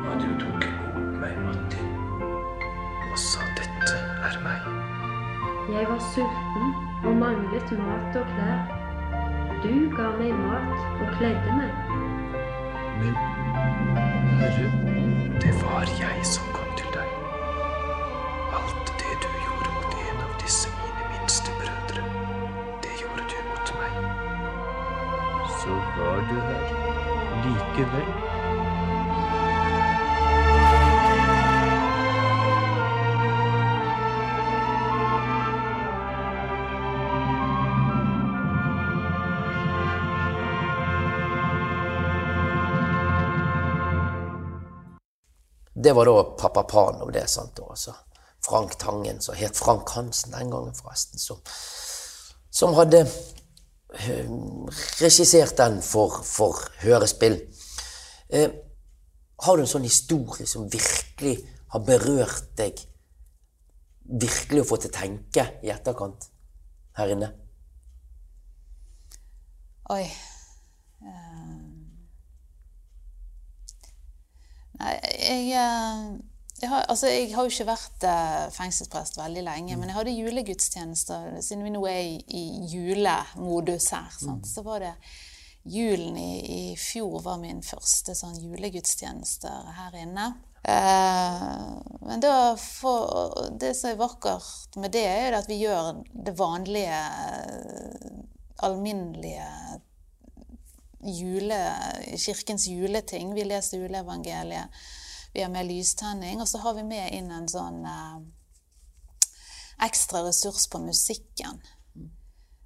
[0.05, 1.91] og du tok imot meg, Martin.
[3.11, 4.71] Og sa dette er meg.
[5.75, 8.75] Jeg var sulten og manglet mat og klær.
[9.63, 11.73] Du ga meg mat og kledde meg.
[13.01, 13.17] Men
[14.39, 14.94] Herre,
[15.41, 17.09] det var jeg som kom til deg.
[18.59, 22.05] Alt det du gjorde mot en av disse mine minste brødre,
[22.83, 23.99] det gjorde du mot meg.
[25.59, 26.65] Så var du her
[27.47, 28.34] likevel.
[45.85, 47.91] Det var da pappa Pano, det, sant, og altså
[48.41, 51.37] Frank Tangen, som het Frank Hansen den gangen, forresten, som,
[52.49, 53.03] som hadde
[53.93, 54.31] eh,
[55.01, 57.37] regissert den for, for hørespill.
[58.33, 58.49] Eh,
[59.45, 61.37] har du en sånn historie som virkelig
[61.75, 62.81] har berørt deg?
[64.25, 66.31] Virkelig å få til å tenke i etterkant
[66.97, 67.29] her inne?
[69.93, 70.07] Oi.
[74.79, 76.01] Nei, jeg, eh,
[76.61, 80.17] jeg, har, altså, jeg har jo ikke vært eh, fengselsprest veldig lenge, men jeg hadde
[80.17, 81.31] julegudstjenester.
[81.45, 84.49] Siden vi nå er i, i julemodus her, sant?
[84.49, 84.97] så var det
[85.65, 90.27] Julen i, i fjor var min første sånn julegudstjeneste her inne.
[90.61, 91.63] Eh,
[92.05, 92.25] men
[92.61, 98.21] for, det som er vakkert med det, er at vi gjør det vanlige, eh,
[98.65, 99.49] alminnelige
[101.05, 101.59] jule,
[102.17, 103.33] kirkens juleting.
[103.33, 104.69] Vi leser juleevangeliet.
[105.33, 106.41] Vi har med lystenning.
[106.41, 108.19] Og så har vi med inn en sånn eh,
[109.85, 111.61] ekstra ressurs på musikken.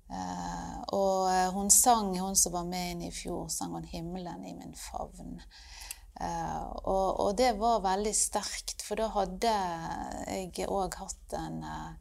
[0.09, 4.45] Eh, og eh, hun sang, hun som var med inn i fjor, sang hun 'Himmelen
[4.45, 5.41] i min favn'.
[6.21, 9.53] Eh, og, og det var veldig sterkt, for da hadde
[10.27, 11.91] jeg òg hatt en eh,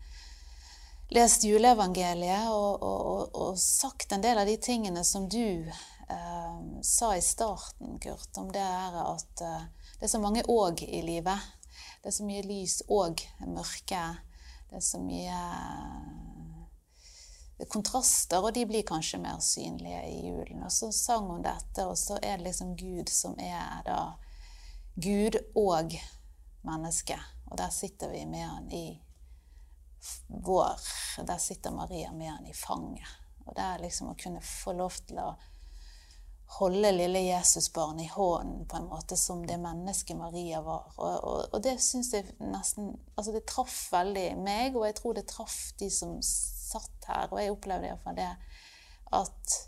[1.09, 5.65] Lest juleevangeliet og, og, og, og sagt en del av de tingene som du
[6.11, 9.65] eh, sa i starten, Kurt, om det er at eh,
[9.99, 11.39] det er så mange òg i livet.
[12.03, 14.05] Det er så mye lys og mørke.
[14.71, 15.41] Det er så mye
[17.59, 20.63] eh, kontraster, og de blir kanskje mer synlige i julen.
[20.63, 24.01] Og så sang hun dette, og så er det liksom Gud som er da
[24.99, 25.95] Gud og
[26.67, 27.19] menneske.
[27.51, 28.87] Og der sitter vi med han i
[30.27, 30.79] vår
[31.27, 33.09] Der sitter Maria med han i fanget.
[33.47, 35.33] Og det er liksom å kunne få lov til å
[36.49, 40.93] holde lille Jesusbarnet i hånden på en måte som det mennesket Maria var.
[40.97, 45.19] Og, og, og det syns jeg nesten Altså, det traff veldig meg, og jeg tror
[45.19, 48.31] det traff de som satt her, og jeg opplevde iallfall det,
[49.19, 49.59] at,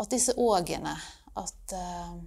[0.00, 0.96] at disse ågene
[1.38, 2.18] At uh,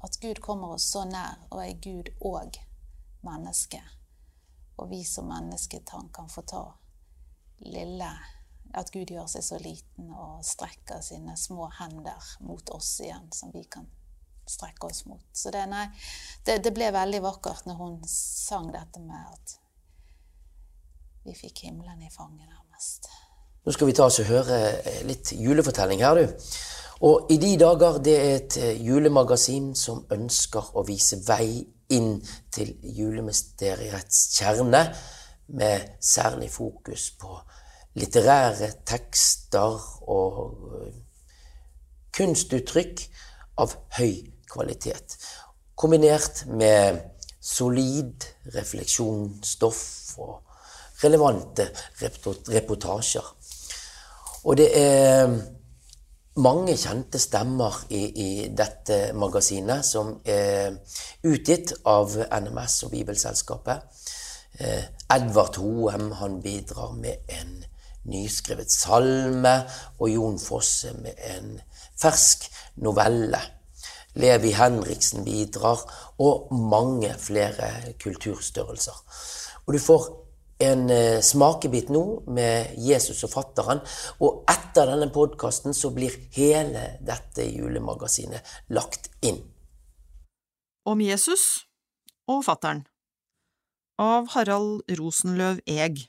[0.00, 2.54] at Gud kommer oss så nær, og er Gud og
[3.26, 3.80] menneske.
[4.78, 5.82] Og vi som mennesker
[6.14, 6.62] kan få ta
[7.66, 8.10] lille
[8.76, 13.52] at Gud gjør seg så liten og strekker sine små hender mot oss igjen, som
[13.54, 13.86] vi kan
[14.48, 15.24] strekke oss mot.
[15.32, 15.86] Så det, nei,
[16.44, 19.56] det, det ble veldig vakkert når hun sang dette med at
[21.28, 23.10] vi fikk himmelen i fanget, nærmest.
[23.64, 24.58] Nå skal vi ta oss og høre
[25.08, 26.48] litt julefortelling her, du.
[27.04, 31.60] Og I de dager det er et eh, julemagasin som ønsker å vise vei
[31.94, 32.16] inn
[32.52, 34.82] til julemysteriets kjerne,
[35.48, 37.38] med særlig fokus på
[37.98, 40.40] litterære tekster og
[40.78, 40.96] eh,
[42.16, 43.04] kunstuttrykk
[43.62, 45.18] av høy kvalitet.
[45.78, 46.98] Kombinert med
[47.40, 49.82] solid refleksjonsstoff
[50.18, 51.68] og relevante
[52.02, 53.28] reportasjer.
[54.44, 55.30] Og det er
[56.38, 60.78] mange kjente stemmer i, i, dette magasinet, som er
[61.26, 64.04] utgitt av NMS og Bibelselskapet.
[64.58, 64.84] Eh,
[65.14, 67.58] Edvard Hoem han bidrar med en
[68.10, 69.54] nyskrevet salme,
[69.98, 71.56] og Jon Fosse med en
[71.98, 72.48] fersk
[72.84, 73.40] novelle.
[74.18, 75.84] Levi Henriksen bidrar,
[76.18, 79.04] og mange flere kulturstørrelser.
[79.66, 80.08] Og du får
[80.58, 82.02] en eh, smakebit nå
[82.34, 83.82] med Jesus og fatteren.
[84.24, 89.40] Og etter denne podkasten så blir hele dette julemagasinet lagt inn.
[90.88, 91.68] Om Jesus
[92.28, 92.86] og fatteren
[93.98, 96.06] av Harald Rosenløv Eg.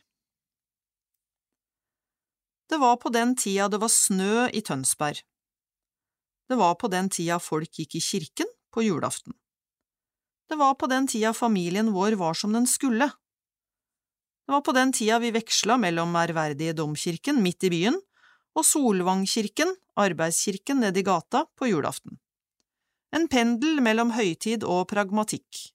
[2.69, 5.23] Det var på den tida det var snø i Tønsberg.
[6.49, 9.33] Det var på den tida folk gikk i kirken på julaften.
[10.49, 13.09] Det var på den tida familien vår var som den skulle.
[14.45, 17.99] Det var på den tida vi veksla mellom ærverdige domkirken midt i byen
[18.57, 22.17] og Solvangkirken, arbeidskirken nedi gata, på julaften.
[23.13, 25.69] En pendel mellom høytid og pragmatikk.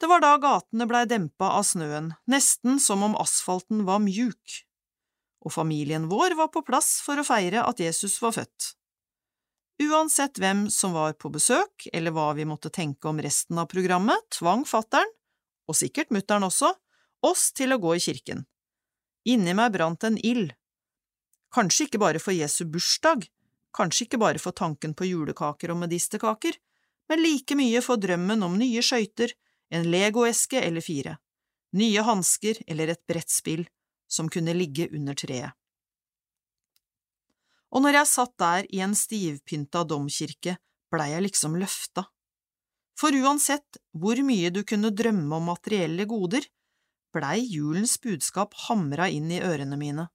[0.00, 4.62] Det var da gatene blei dempa av snøen, nesten som om asfalten var mjuk,
[5.44, 8.74] og familien vår var på plass for å feire at Jesus var født.
[9.82, 14.22] Uansett hvem som var på besøk, eller hva vi måtte tenke om resten av programmet,
[14.34, 15.10] tvang fattern,
[15.66, 16.70] og sikkert mutter'n også,
[17.24, 18.44] oss til å gå i kirken.
[19.24, 20.52] Inni meg brant en ild.
[21.54, 23.26] Kanskje ikke bare for Jesu bursdag,
[23.74, 26.58] kanskje ikke bare for tanken på julekaker og medisterkaker,
[27.10, 29.34] men like mye for drømmen om nye skøyter,
[29.74, 31.18] en legoeske eller fire,
[31.74, 33.66] nye hansker eller et brettspill
[34.10, 35.52] som kunne ligge under treet.
[37.74, 40.58] Og når jeg satt der i en stivpynta domkirke,
[40.94, 42.06] blei jeg liksom løfta.
[42.94, 46.46] For uansett hvor mye du kunne drømme om materielle goder,
[47.14, 50.06] blei julens budskap hamra inn i ørene mine.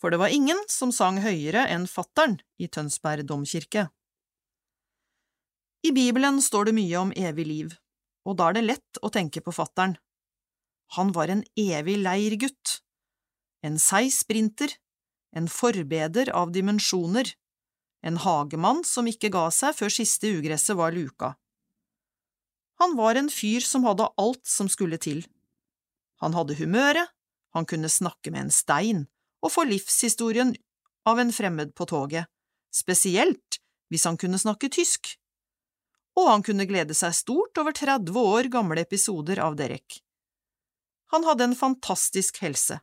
[0.00, 3.88] For det var ingen som sang høyere enn fattern i Tønsberg domkirke.
[5.82, 7.74] I Bibelen står det mye om evig liv,
[8.28, 9.96] og da er det lett å tenke på fattern.
[10.96, 12.80] Han var en evig leirgutt,
[13.62, 14.72] en seig sprinter,
[15.36, 17.34] en forbeder av dimensjoner,
[18.02, 21.34] en hagemann som ikke ga seg før siste ugresset var luka.
[22.80, 25.20] Han var en fyr som hadde alt som skulle til.
[26.24, 27.12] Han hadde humøret,
[27.52, 29.04] han kunne snakke med en stein
[29.44, 30.54] og få livshistorien
[31.08, 32.28] av en fremmed på toget,
[32.72, 35.16] spesielt hvis han kunne snakke tysk.
[36.20, 40.02] Og han kunne glede seg stort over 30 år gamle episoder av Derek.
[41.14, 42.76] Han hadde en fantastisk helse.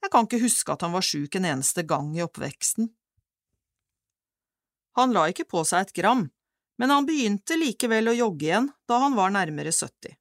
[0.00, 2.88] Jeg kan ikke huske at han var sjuk en eneste gang i oppveksten.
[4.98, 6.24] Han la ikke på seg et gram,
[6.80, 10.16] men han begynte likevel å jogge igjen da han var nærmere 70.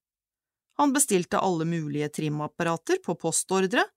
[0.80, 3.88] Han bestilte alle mulige trimapparater på postordre,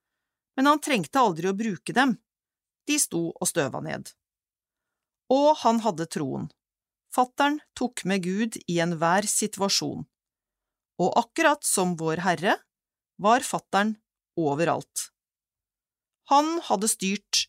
[0.56, 2.16] men han trengte aldri å bruke dem,
[2.86, 4.08] de sto og støva ned.
[5.34, 6.48] Og han hadde troen.
[7.12, 10.06] Fattern tok med Gud i enhver situasjon,
[11.02, 12.56] og akkurat som Vår Herre
[13.20, 13.96] var fattern
[14.40, 15.10] overalt.
[16.32, 17.42] Han hadde styrt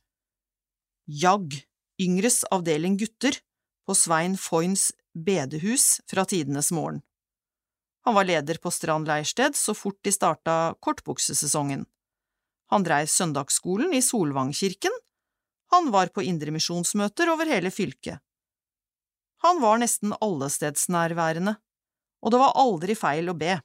[1.08, 1.62] JAG
[2.02, 3.38] Yngres avdeling gutter
[3.88, 7.00] på Svein Foyns bedehus fra tidenes morgen.
[8.04, 11.86] Han var leder på Strand leirsted så fort de starta kortbuksesesongen.
[12.74, 14.92] Han dreiv søndagsskolen i Solvangkirken,
[15.72, 18.20] han var på indremisjonsmøter over hele fylket.
[19.44, 21.58] Han var nesten allestedsnærværende,
[22.24, 23.58] og det var aldri feil å be.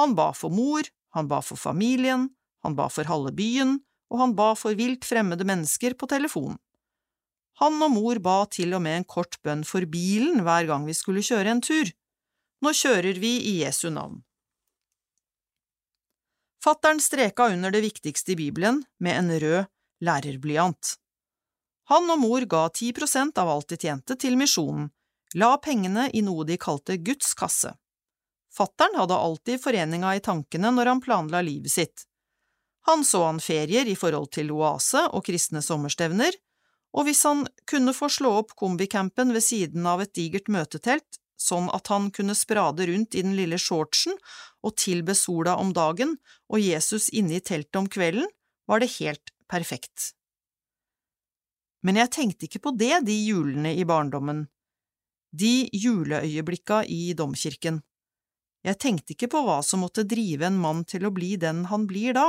[0.00, 2.30] Han ba for mor, han ba for familien,
[2.64, 3.78] han ba for halve byen,
[4.12, 6.58] og han ba for vilt fremmede mennesker på telefon.
[7.60, 10.96] Han og mor ba til og med en kort bønn for bilen hver gang vi
[10.96, 11.90] skulle kjøre en tur.
[12.62, 14.22] Nå kjører vi i Jesu navn.
[16.62, 19.70] Fattern streka under det viktigste i Bibelen med en rød
[20.06, 20.96] lærerblyant.
[21.90, 24.90] Han og mor ga ti prosent av alt de tjente, til misjonen,
[25.34, 27.72] la pengene i noe de kalte Guds kasse.
[28.52, 32.04] Fattern hadde alltid foreninga i tankene når han planla livet sitt.
[32.86, 36.34] Han så han ferier i forhold til oase og kristne sommerstevner,
[36.92, 41.70] og hvis han kunne få slå opp kombicampen ved siden av et digert møtetelt, sånn
[41.74, 44.18] at han kunne sprade rundt i den lille shortsen
[44.62, 46.18] og tilbe sola om dagen
[46.52, 48.28] og Jesus inne i teltet om kvelden,
[48.68, 50.12] var det helt perfekt.
[51.82, 54.46] Men jeg tenkte ikke på det de julene i barndommen,
[55.32, 57.80] de juleøyeblikka i domkirken.
[58.62, 61.88] Jeg tenkte ikke på hva som måtte drive en mann til å bli den han
[61.90, 62.28] blir da.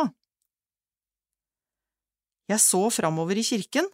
[2.49, 3.85] Jeg så framover i kirken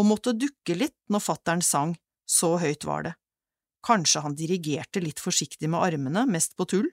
[0.00, 1.94] og måtte dukke litt når fattern sang,
[2.26, 3.14] så høyt var det.
[3.84, 6.88] Kanskje han dirigerte litt forsiktig med armene, mest på tull?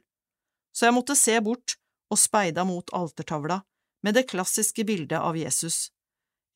[0.76, 1.78] Så jeg måtte se bort
[2.12, 3.62] og speida mot altertavla
[4.04, 5.90] med det klassiske bildet av Jesus,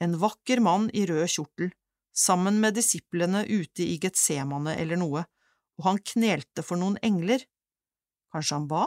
[0.03, 1.71] en vakker mann i rød kjortel,
[2.15, 5.25] sammen med disiplene ute i Getsemane eller noe,
[5.75, 7.43] og han knelte for noen engler.
[8.31, 8.85] Kanskje han ba?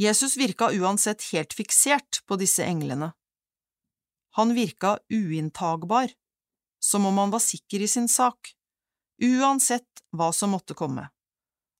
[0.00, 3.12] Jesus virka uansett helt fiksert på disse englene.
[4.36, 6.12] Han virka uinntagbar,
[6.80, 8.54] som om han var sikker i sin sak,
[9.22, 11.06] uansett hva som måtte komme,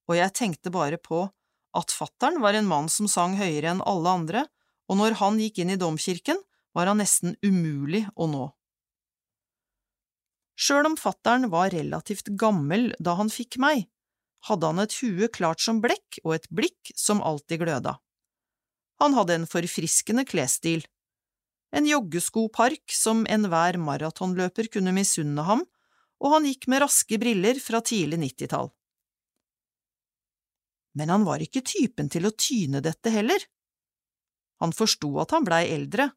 [0.09, 1.25] og jeg tenkte bare på
[1.77, 4.45] at fattern var en mann som sang høyere enn alle andre,
[4.93, 6.39] og når han gikk inn i domkirken,
[6.77, 8.47] var han nesten umulig å nå.
[10.59, 13.89] Sjøl om fattern var relativt gammel da han fikk meg,
[14.49, 17.97] hadde han et hue klart som blekk og et blikk som alltid gløda.
[19.03, 20.85] Han hadde en forfriskende klesstil,
[21.73, 25.65] en joggeskopark som enhver maratonløper kunne misunne ham,
[26.23, 28.71] og han gikk med raske briller fra tidlig nittitall.
[30.95, 33.41] Men han var ikke typen til å tyne dette heller.
[34.61, 36.11] Han forsto at han blei eldre,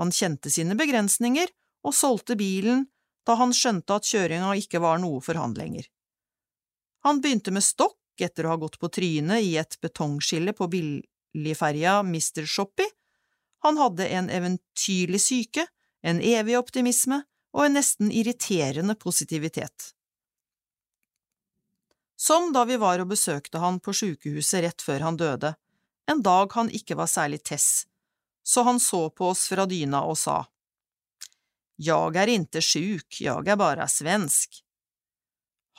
[0.00, 1.50] han kjente sine begrensninger
[1.86, 2.86] og solgte bilen
[3.26, 5.86] da han skjønte at kjøringa ikke var noe for han lenger.
[7.06, 11.98] Han begynte med stokk etter å ha gått på trynet i et betongskille på billigferja
[12.06, 12.46] Mr.
[12.46, 12.86] Shoppy,
[13.66, 15.66] han hadde en eventyrlig syke,
[16.02, 17.22] en evig optimisme
[17.56, 19.92] og en nesten irriterende positivitet.
[22.16, 25.54] Som da vi var og besøkte han på sykehuset rett før han døde,
[26.10, 27.86] en dag han ikke var særlig tess,
[28.46, 30.44] så han så på oss fra dyna og sa,
[31.82, 34.62] Jeg er inte sjuk, jeg er bare svensk.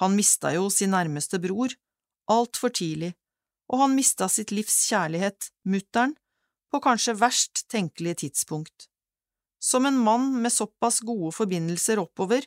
[0.03, 1.71] Han mista jo sin nærmeste bror,
[2.29, 3.13] altfor tidlig,
[3.71, 6.13] og han mista sitt livs kjærlighet, mutteren,
[6.67, 8.89] på kanskje verst tenkelige tidspunkt.
[9.63, 12.45] Som en mann med såpass gode forbindelser oppover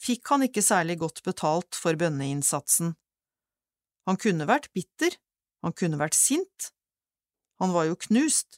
[0.00, 2.94] fikk han ikke særlig godt betalt for bønneinnsatsen.
[4.08, 5.20] Han kunne vært bitter,
[5.60, 6.72] han kunne vært sint,
[7.60, 8.56] han var jo knust,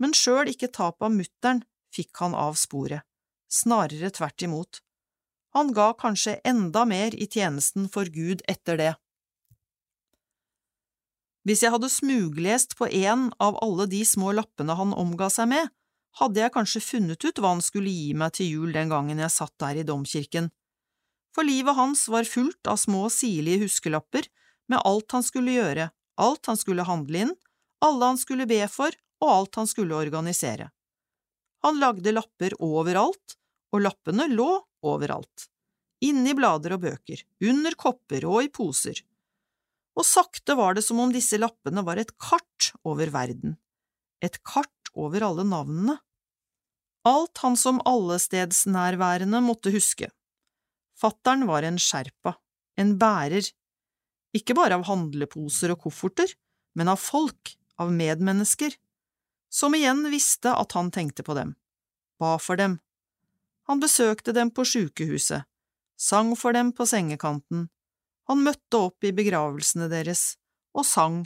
[0.00, 1.62] men sjøl ikke tapet av mutteren
[1.94, 3.04] fikk han av sporet,
[3.50, 4.80] snarere tvert imot.
[5.54, 8.92] Han ga kanskje enda mer i tjenesten for Gud etter det.
[11.48, 15.70] Hvis jeg hadde smuglest på en av alle de små lappene han omga seg med,
[16.20, 19.32] hadde jeg kanskje funnet ut hva han skulle gi meg til jul den gangen jeg
[19.34, 20.50] satt der i domkirken,
[21.34, 24.26] for livet hans var fullt av små sirlige huskelapper
[24.70, 25.86] med alt han skulle gjøre,
[26.18, 27.36] alt han skulle handle inn,
[27.80, 28.90] alle han skulle be for,
[29.20, 30.70] og alt han skulle organisere.
[31.64, 33.36] Han lagde lapper overalt,
[33.70, 34.48] og lappene lå
[34.82, 35.46] overalt,
[36.02, 39.02] inni blader og bøker, under kopper og i poser
[39.98, 43.56] og sakte var det som om disse lappene var et kart over verden,
[44.24, 45.98] et kart over alle navnene.
[47.08, 50.10] Alt han som allestedsnærværende måtte huske.
[51.00, 52.34] Fattern var en sherpa,
[52.80, 53.46] en bærer,
[54.36, 56.32] ikke bare av handleposer og kofferter,
[56.76, 58.76] men av folk, av medmennesker,
[59.50, 61.56] som igjen visste at han tenkte på dem,
[62.18, 62.78] ba for dem.
[63.68, 65.44] Han besøkte dem på sykehuset,
[66.00, 67.68] sang for dem på sengekanten,
[68.30, 70.36] han møtte opp i begravelsene deres
[70.78, 71.24] og sang,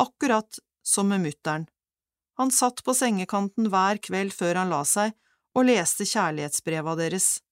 [0.00, 1.66] akkurat som med mutteren.
[2.40, 5.12] Han satt på sengekanten hver kveld før han la seg
[5.52, 7.42] og leste kjærlighetsbreva deres,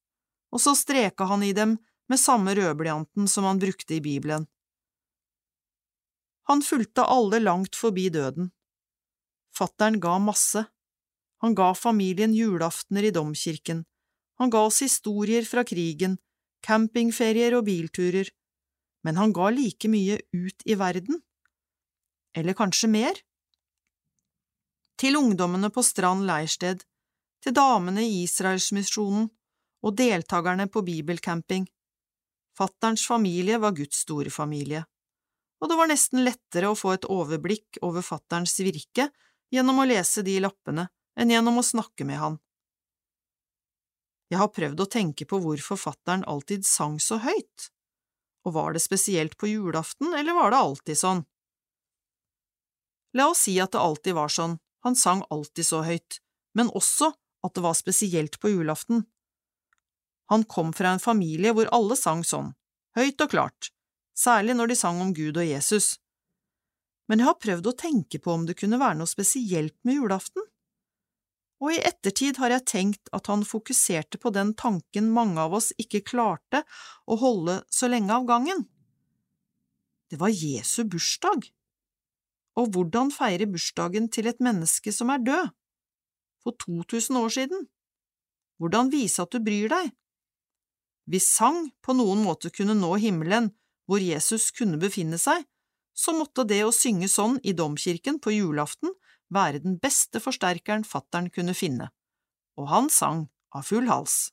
[0.48, 1.76] og så streka han i dem
[2.08, 4.48] med samme rødblyanten som han brukte i Bibelen.
[6.48, 8.48] Han fulgte alle langt forbi døden.
[9.60, 10.64] Fattern ga masse.
[11.44, 13.84] Han ga familien julaftener i domkirken,
[14.40, 16.14] han ga oss historier fra krigen,
[16.64, 18.28] campingferier og bilturer,
[19.04, 21.20] men han ga like mye ut i verden.
[22.36, 23.20] Eller kanskje mer?
[25.00, 26.84] Til ungdommene på Strand leirsted,
[27.44, 29.28] til damene i Israelsmisjonen
[29.84, 31.68] og deltakerne på bibelcamping.
[32.56, 34.84] Fatterns familie var Guds store familie,
[35.60, 39.08] og det var nesten lettere å få et overblikk over fatterns virke
[39.50, 40.88] gjennom å lese de lappene
[41.18, 42.38] enn gjennom å snakke med han.
[44.30, 47.70] Jeg har prøvd å tenke på hvorfor fattern alltid sang så høyt.
[48.46, 51.24] Og var det spesielt på julaften, eller var det alltid sånn?
[53.18, 56.22] La oss si at det alltid var sånn, Han sang alltid så høyt,
[56.56, 57.10] men også
[57.44, 59.02] at det var spesielt på julaften.
[60.32, 62.54] Han kom fra en familie hvor alle sang sånn,
[62.96, 63.68] høyt og klart,
[64.16, 65.98] særlig når de sang om Gud og Jesus.
[67.10, 70.44] Men jeg har prøvd å tenke på om det kunne være noe spesielt med julaften.
[71.60, 75.72] Og i ettertid har jeg tenkt at han fokuserte på den tanken mange av oss
[75.82, 76.62] ikke klarte
[77.10, 78.62] å holde så lenge av gangen.
[80.08, 81.50] Det var Jesu bursdag.
[82.58, 85.52] Og hvordan feire bursdagen til et menneske som er død?
[86.40, 87.68] For 2000 år siden?
[88.62, 89.92] Hvordan vise at du bryr deg?
[91.10, 93.50] Hvis sang på noen måte kunne nå himmelen,
[93.90, 95.42] hvor Jesus kunne befinne seg,
[96.00, 98.94] så måtte det å synge sånn i domkirken på julaften
[99.34, 101.90] være den beste forsterkeren fattern kunne finne,
[102.56, 104.30] og han sang av full hals.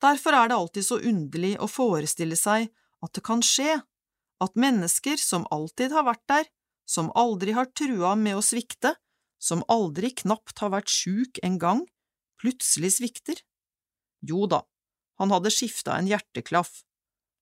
[0.00, 2.70] Derfor er det alltid så underlig å forestille seg
[3.04, 3.82] at det kan skje,
[4.40, 6.48] at mennesker som alltid har vært der,
[6.88, 8.94] som aldri har trua med å svikte,
[9.40, 11.84] som aldri knapt har vært sjuk en gang,
[12.40, 13.42] plutselig svikter.
[14.24, 14.64] Jo da,
[15.20, 16.80] han hadde skifta en hjerteklaff,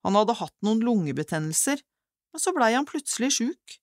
[0.07, 1.83] han hadde hatt noen lungebetennelser,
[2.33, 3.79] men så blei han plutselig sjuk.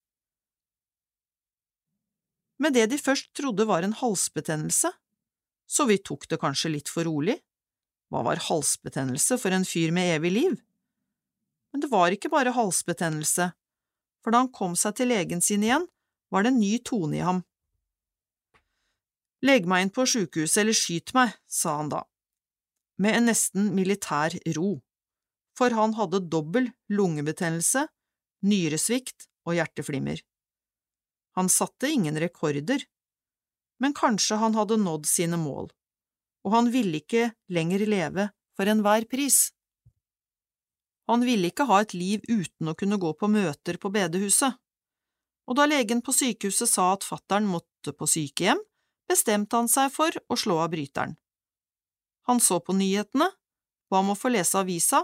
[2.62, 4.92] Med det de først trodde var en halsbetennelse,
[5.68, 7.36] så vi tok det kanskje litt for rolig.
[8.14, 10.56] Hva var halsbetennelse for en fyr med evig liv?
[11.74, 13.50] Men det var ikke bare halsbetennelse,
[14.24, 15.90] for da han kom seg til legen sin igjen,
[16.32, 17.44] var det en ny tone i ham.
[19.46, 22.06] Legg meg inn på sjukehuset eller skyt meg, sa han da,
[23.02, 24.80] med en nesten militær ro,
[25.58, 27.86] for han hadde dobbel lungebetennelse,
[28.46, 30.20] nyresvikt og hjerteflimmer.
[31.36, 32.84] Han satte ingen rekorder,
[33.80, 35.70] men kanskje han hadde nådd sine mål,
[36.48, 39.50] og han ville ikke lenger leve for enhver pris.
[41.12, 44.56] Han ville ikke ha et liv uten å kunne gå på møter på bedehuset,
[45.46, 48.62] og da legen på sykehuset sa at fattern måtte på sykehjem,
[49.06, 51.14] bestemte han seg for å slå av bryteren.
[52.26, 53.28] Han så på nyhetene,
[53.92, 55.04] ba om å få lese avisa,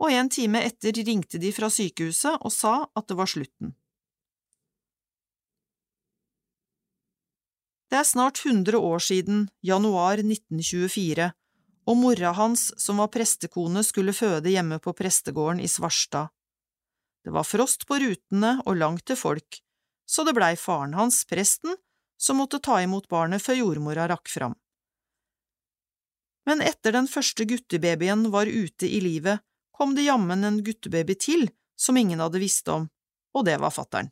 [0.00, 3.74] og en time etter ringte de fra sykehuset og sa at det var slutten.
[7.90, 11.32] Det er snart 100 år siden, januar 1924,
[11.90, 16.30] og mora hans, som var prestekone, skulle føde hjemme på prestegården i Svarstad.
[17.24, 19.58] Det var frost på rutene og langt til folk,
[20.06, 21.74] så det blei faren hans, presten,
[22.20, 24.54] som måtte ta imot barnet før jordmora rakk fram.
[26.46, 29.42] Men etter den første guttebabyen var ute i livet,
[29.80, 31.46] kom det jammen en guttebaby til
[31.80, 32.90] som ingen hadde visst om,
[33.32, 34.10] og det var fattern.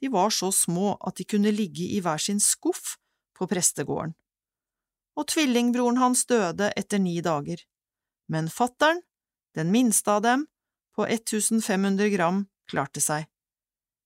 [0.00, 2.98] De var så små at de kunne ligge i hver sin skuff
[3.32, 4.12] på prestegården.
[5.16, 7.62] Og tvillingbroren hans døde etter ni dager,
[8.28, 9.00] men fattern,
[9.56, 10.44] den minste av dem,
[10.92, 13.24] på 1500 gram, klarte seg.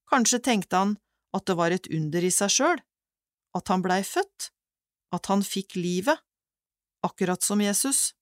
[0.07, 0.95] Kanskje tenkte han
[1.35, 2.79] at det var et under i seg sjøl,
[3.59, 4.53] at han blei født,
[5.11, 6.23] at han fikk livet,
[7.03, 8.13] akkurat som Jesus.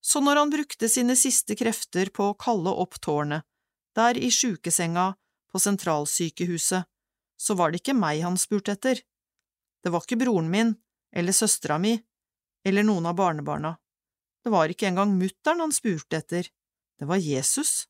[0.00, 3.44] Så når han brukte sine siste krefter på å kalle opp tårnet,
[3.96, 5.12] der i sjukesenga
[5.52, 6.86] på sentralsykehuset,
[7.40, 9.00] så var det ikke meg han spurte etter.
[9.82, 10.74] Det var ikke broren min,
[11.12, 11.96] eller søstera mi,
[12.64, 13.76] eller noen av barnebarna.
[14.44, 16.48] Det var ikke engang mutter'n han spurte etter,
[17.00, 17.88] det var Jesus.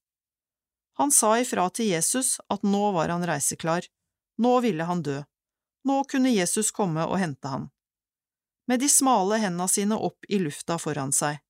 [0.98, 3.86] Han sa ifra til Jesus at nå var han reiseklar,
[4.38, 5.18] nå ville han dø,
[5.84, 7.68] nå kunne Jesus komme og hente han.
[8.70, 11.40] Med de smale henda sine opp i lufta foran seg.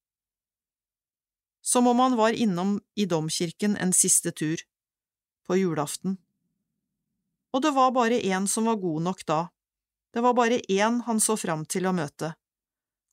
[1.60, 4.62] Som om han var innom i domkirken en siste tur
[5.46, 6.16] på julaften.
[7.52, 9.40] Og det var bare én som var god nok da,
[10.14, 12.32] det var bare én han så fram til å møte.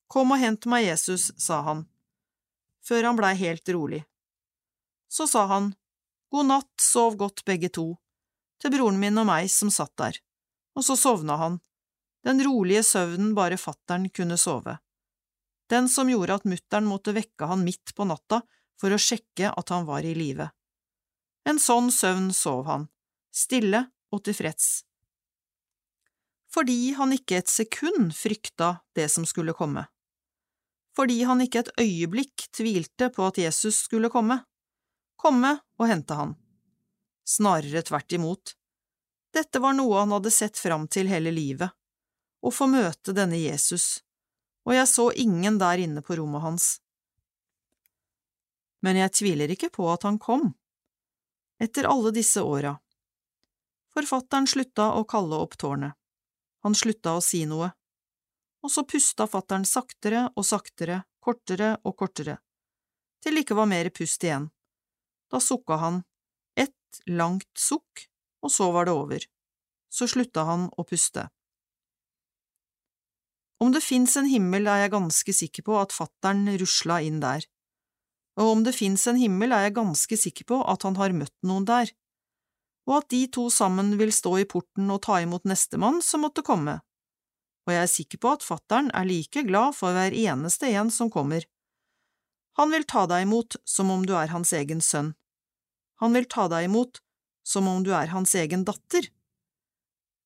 [0.08, 1.86] Kom og hent meg Jesus, sa han,
[2.86, 4.04] før han blei helt rolig.
[5.10, 5.74] Så sa han
[6.32, 7.96] god natt, sov godt begge to,
[8.62, 10.18] til broren min og meg som satt der,
[10.76, 11.60] og så sovna han,
[12.26, 14.78] den rolige søvnen bare fattern kunne sove,
[15.70, 18.42] den som gjorde at mutter'n måtte vekke han midt på natta
[18.80, 20.50] for å sjekke at han var i live.
[21.48, 22.88] En sånn søvn sov han,
[23.32, 24.84] stille og tilfreds.
[26.54, 29.86] Fordi han ikke et sekund frykta det som skulle komme.
[30.98, 34.40] Fordi han ikke et øyeblikk tvilte på at Jesus skulle komme.
[35.20, 36.34] Komme og hente han.
[37.28, 38.56] Snarere tvert imot.
[39.36, 41.70] Dette var noe han hadde sett fram til hele livet,
[42.42, 44.00] å få møte denne Jesus,
[44.68, 46.66] og jeg så ingen der inne på rommet hans.
[48.84, 50.52] Men jeg tviler ikke på at han kom
[51.64, 52.76] etter alle disse åra.
[53.96, 55.96] Forfatteren slutta å kalle opp tårnet,
[56.62, 57.72] han slutta å si noe,
[58.62, 62.38] og så pusta fattern saktere og saktere, kortere og kortere,
[63.24, 64.52] til det ikke var mer pust igjen.
[65.32, 66.04] Da sukka han,
[66.54, 68.06] ett langt sukk,
[68.44, 69.26] og så var det over.
[69.90, 71.26] Så slutta han å puste.
[73.60, 77.46] Om det fins en himmel, er jeg ganske sikker på at fattern rusla inn der.
[78.38, 81.34] Og om det fins en himmel, er jeg ganske sikker på at han har møtt
[81.48, 81.90] noen der,
[82.88, 86.46] og at de to sammen vil stå i porten og ta imot nestemann som måtte
[86.46, 86.80] komme.
[87.68, 91.12] Og jeg er sikker på at fattern er like glad for hver eneste en som
[91.12, 91.44] kommer.
[92.58, 95.12] Han vil ta deg imot som om du er hans egen sønn.
[96.00, 97.02] Han vil ta deg imot
[97.46, 99.10] som om du er hans egen datter.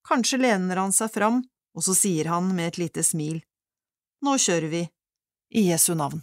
[0.08, 1.42] Kanskje lener han seg fram,
[1.76, 3.42] og så sier han med et lite smil,
[4.22, 4.82] Nå kjører vi,
[5.58, 6.20] i Jesu navn.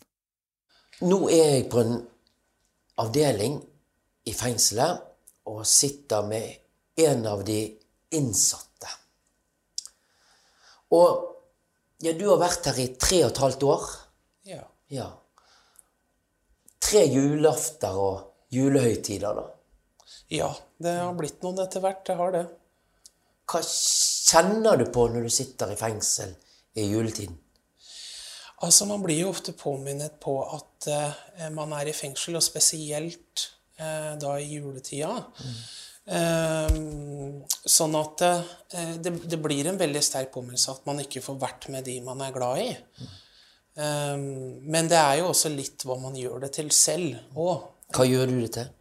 [1.02, 1.96] Nå er jeg på en
[3.02, 3.56] avdeling
[4.30, 5.02] i fengselet
[5.50, 7.58] og sitter med en av de
[8.14, 8.92] innsatte.
[10.94, 11.24] Og
[12.02, 13.88] ja, du har vært her i tre og et halvt år.
[14.48, 14.62] Ja.
[14.94, 15.08] Ja.
[16.78, 19.48] Tre julafter og julehøytider, da.
[20.32, 20.48] ja,
[20.80, 22.04] det har blitt noen etter hvert.
[22.06, 22.44] Det har det.
[23.48, 23.60] Hva
[24.28, 26.34] kjenner du på når du sitter i fengsel
[26.78, 27.36] i juletiden?
[28.66, 33.44] Altså, Man blir jo ofte påminnet på at eh, man er i fengsel, og spesielt
[33.78, 35.12] eh, da i juletida.
[36.08, 36.74] Eh,
[37.68, 41.68] sånn at eh, det, det blir en veldig sterk påminnelse at man ikke får vært
[41.70, 42.70] med de man er glad i.
[43.78, 47.68] Eh, men det er jo også litt hva man gjør det til selv òg.
[47.94, 48.74] Hva gjør du det til?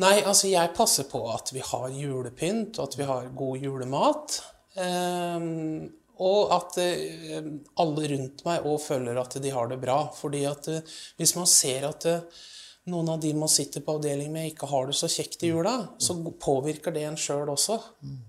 [0.00, 4.38] Nei, altså jeg passer på at vi har julepynt, og at vi har god julemat.
[4.80, 5.90] Ehm,
[6.22, 7.46] og at eh,
[7.82, 10.04] alle rundt meg òg føler at de har det bra.
[10.14, 12.44] Fordi at eh, hvis man ser at eh,
[12.92, 15.76] noen av de man sitter på avdeling med, ikke har det så kjekt i jula,
[16.02, 17.78] så påvirker det en sjøl også,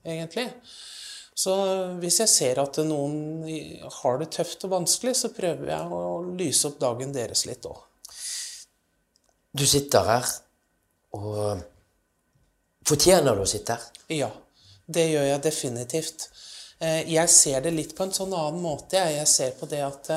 [0.06, 0.46] egentlig.
[1.34, 1.56] Så
[1.98, 3.48] hvis jeg ser at noen
[3.96, 6.04] har det tøft og vanskelig, så prøver jeg å
[6.38, 7.82] lyse opp dagen deres litt òg.
[9.58, 10.30] Du sitter her,
[11.18, 11.66] og
[12.86, 13.90] fortjener du å sitte her?
[14.14, 14.30] Ja,
[14.86, 16.28] det gjør jeg definitivt.
[16.80, 18.98] Eh, Jeg ser det litt på en sånn annen måte.
[18.98, 19.28] jeg.
[19.28, 20.10] Ser på det at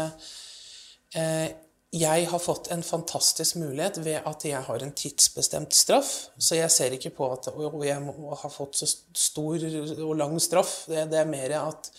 [1.14, 1.52] eh,
[1.96, 6.28] jeg har fått en fantastisk mulighet ved at jeg har en tidsbestemt straff.
[6.38, 7.46] Så jeg ser ikke på at
[7.86, 9.62] jeg må ha fått så stor
[10.02, 10.84] og lang straff.
[10.90, 11.90] Det, det er mer at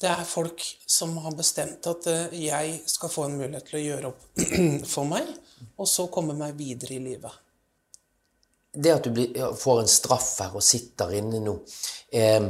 [0.00, 3.84] det er folk som har bestemt at eh, jeg skal få en mulighet til å
[3.84, 4.46] gjøre opp
[4.94, 5.28] for meg,
[5.80, 7.32] og så komme meg videre i livet.
[8.76, 11.54] Det at du blir, får en straff her og sitter inne nå
[12.12, 12.48] eh,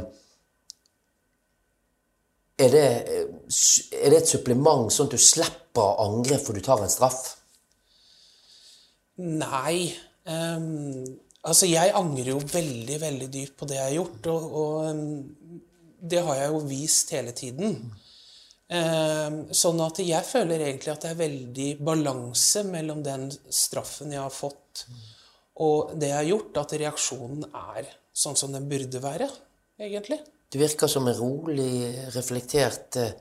[2.57, 3.27] er, det, eh,
[4.01, 7.21] er det et supplement sånn at du slipper å angre for du tar en straff?
[9.21, 9.93] Nei.
[10.27, 11.05] Um,
[11.47, 15.61] altså, jeg angrer jo veldig, veldig dypt på det jeg har gjort, og, og um,
[15.97, 17.79] det har jeg jo vist hele tiden.
[18.67, 24.33] Sånn at jeg føler egentlig at det er veldig balanse mellom den straffen jeg har
[24.33, 24.83] fått,
[25.63, 27.87] og det har gjort, at reaksjonen er
[28.17, 29.27] sånn som den burde være,
[29.81, 30.19] egentlig.
[30.53, 31.71] Du virker som en rolig,
[32.15, 33.13] reflektert eh,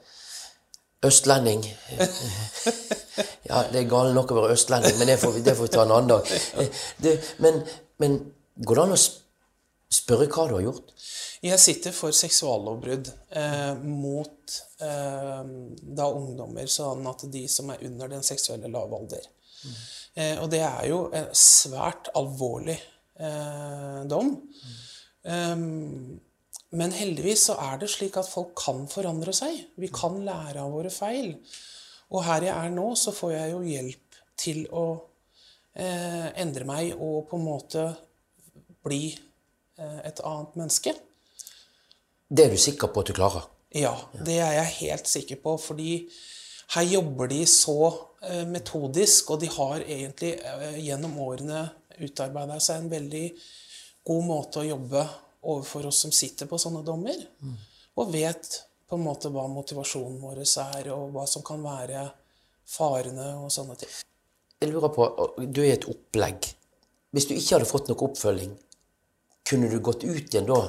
[1.07, 1.64] østlending.
[3.49, 5.74] ja, det er galt nok å være østlending, men det får vi, det får vi
[5.74, 6.34] ta en annen dag.
[7.03, 7.62] Det, men,
[8.03, 8.18] men
[8.62, 9.01] går det an å
[9.97, 10.95] spørre hva du har gjort?
[11.47, 15.43] Jeg sitter for seksuallovbrudd eh, mot eh,
[15.99, 19.28] da ungdommer, sånn at de som er under den seksuelle lavalder.
[19.66, 19.84] Eh,
[20.17, 22.77] og det er jo en svært alvorlig
[23.21, 24.33] eh, dom.
[25.27, 26.21] Um,
[26.77, 29.59] men heldigvis så er det slik at folk kan forandre seg.
[29.81, 31.35] Vi kan lære av våre feil.
[32.12, 34.87] Og her jeg er nå, så får jeg jo hjelp til å
[35.79, 37.87] eh, endre meg og på en måte
[38.87, 40.95] bli eh, et annet menneske.
[42.27, 43.47] Det er du sikker på at du klarer?
[43.77, 43.95] Ja,
[44.27, 45.91] det er jeg helt sikker på, fordi
[46.75, 47.79] her jobber de så
[48.27, 51.62] eh, metodisk, og de har egentlig eh, gjennom årene
[52.03, 53.27] utarbeida seg en veldig
[54.07, 55.05] god måte å jobbe
[55.47, 57.17] overfor oss som sitter på sånne dommer,
[57.97, 62.05] og vet på en måte hva motivasjonen vår er, og hva som kan være
[62.67, 63.95] farene og sånne ting.
[64.61, 65.07] Jeg lurer på,
[65.47, 66.49] Du er et opplegg.
[67.14, 68.55] Hvis du ikke hadde fått noe oppfølging,
[69.47, 70.61] kunne du gått ut igjen da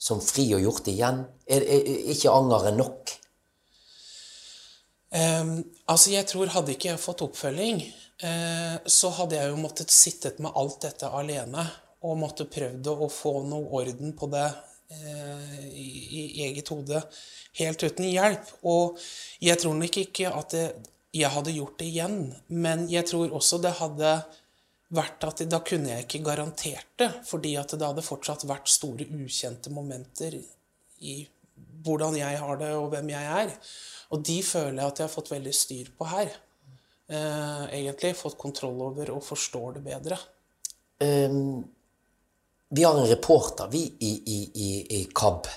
[0.00, 1.24] som fri og gjort igjen?
[1.46, 3.14] Er, er, er ikke angeret nok?
[5.10, 5.56] Ehm,
[5.90, 7.82] altså, jeg tror hadde ikke jeg fått oppfølging,
[8.22, 11.66] eh, så hadde jeg jo måttet sittet med alt dette alene
[12.06, 14.46] og måtte prøvd å få noe orden på det
[14.94, 15.88] eh, i,
[16.20, 17.02] i eget hode
[17.58, 18.54] helt uten hjelp.
[18.70, 19.00] Og
[19.42, 20.68] jeg tror nok ikke at det,
[21.10, 22.20] jeg hadde gjort det igjen,
[22.54, 24.14] men jeg tror også det hadde
[24.94, 29.06] vært at da kunne jeg ikke garantert det, fordi at det hadde fortsatt vært store
[29.18, 30.38] ukjente momenter
[31.02, 31.20] i
[31.84, 33.52] hvordan jeg har det og hvem jeg er.
[34.10, 36.30] Og de føler jeg at jeg har fått veldig styr på her.
[37.10, 40.18] Eh, egentlig fått kontroll over og forstår det bedre.
[41.00, 41.64] Um,
[42.70, 45.48] vi har en reporter, vi i, i, i, i KAB.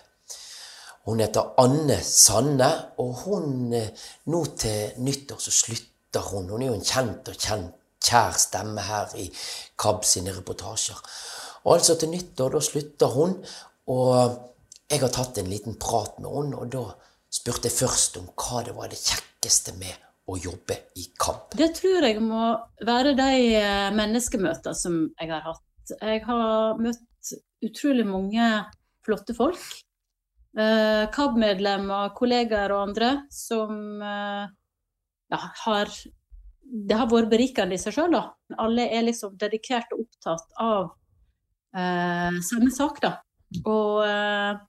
[1.06, 3.91] Hun heter Anne Sanne, og hun eh,
[4.32, 6.49] nå til nyttår så slutter hun.
[6.49, 9.28] Hun er jo en kjent og kjent, kjær stemme her i
[9.80, 10.97] KAB sine reportasjer.
[11.64, 13.38] Og altså til nyttår, da slutter hun.
[13.93, 14.39] Og
[14.89, 16.88] jeg har tatt en liten prat med henne, og da
[17.34, 19.94] spurte jeg først om hva det var det kjekkeste med
[20.30, 21.56] å jobbe i KAB.
[21.60, 22.54] Det tror jeg må
[22.86, 25.96] være de eh, menneskemøtene som jeg har hatt.
[26.00, 27.34] Jeg har møtt
[27.66, 28.48] utrolig mange
[29.04, 29.64] flotte folk.
[30.56, 34.44] Eh, KAB-medlemmer, kollegaer og andre som eh,
[35.34, 35.90] ja, har
[36.64, 38.28] Det har vært berikende i seg sjøl, da.
[38.62, 40.86] Alle er liksom dedikert og opptatt av
[41.76, 43.18] eh, samme sak, da.
[43.66, 44.62] Og eh,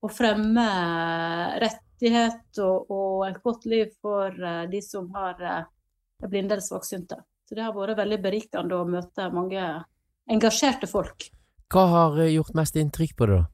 [0.00, 0.66] og fremme
[2.00, 7.16] rettighet og, og et godt liv for eh, de som har eh, blinde eller svaksynte.
[7.48, 9.84] Så det har vært veldig berikende å møte mange
[10.30, 11.30] engasjerte folk.
[11.70, 13.46] Hva har eh, gjort mest inntrykk på det, da?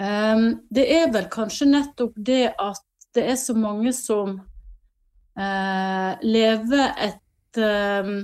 [0.00, 4.38] Um, det er vel kanskje nettopp det at det er så mange som
[5.36, 8.22] uh, lever et, um,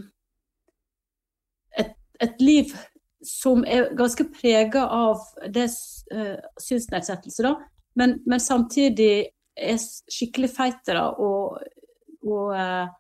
[1.77, 1.93] et
[2.25, 2.73] et liv
[3.21, 5.21] som er ganske prega av
[5.53, 5.67] det
[6.15, 7.59] uh, synsnedsettelse, da.
[7.97, 9.27] Men, men samtidig
[9.57, 11.63] er skikkelig feitere og,
[12.27, 12.91] og uh,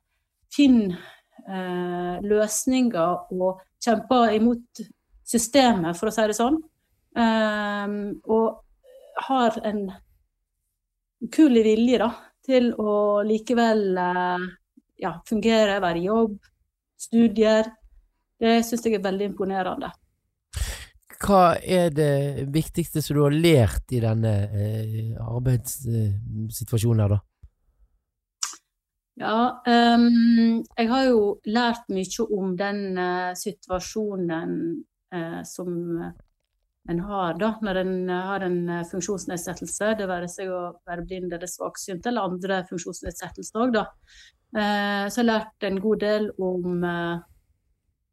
[0.53, 0.97] finner
[1.44, 4.82] uh, løsninger og kjemper imot
[5.26, 6.57] systemet, for å si det sånn.
[7.16, 8.62] Um, og
[9.28, 9.86] har en
[11.24, 12.11] ukuelig vilje da,
[12.47, 14.49] til å likevel uh,
[15.03, 16.36] ja, fungere, være i jobb,
[17.01, 17.68] studier.
[18.40, 19.92] Det syns jeg er veldig imponerende.
[21.22, 27.20] Hva er det viktigste som du har lært i denne eh, arbeidssituasjonen her, da?
[29.16, 34.50] Ja, um, jeg har jo lært mye om den uh, situasjonen
[35.14, 35.70] uh, som
[36.86, 39.94] en har da, når en har en funksjonsnedsettelse.
[39.98, 43.88] Det være seg å være blind eller svaksynt eller andre funksjonsnedsettelser òg, da.
[44.54, 46.84] så jeg har lært en god del om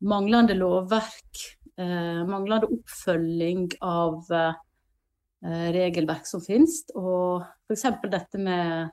[0.04, 7.88] manglende lovverk, eh, manglende oppfølging av eh, regelverk som finnes, og f.eks.
[8.12, 8.92] dette med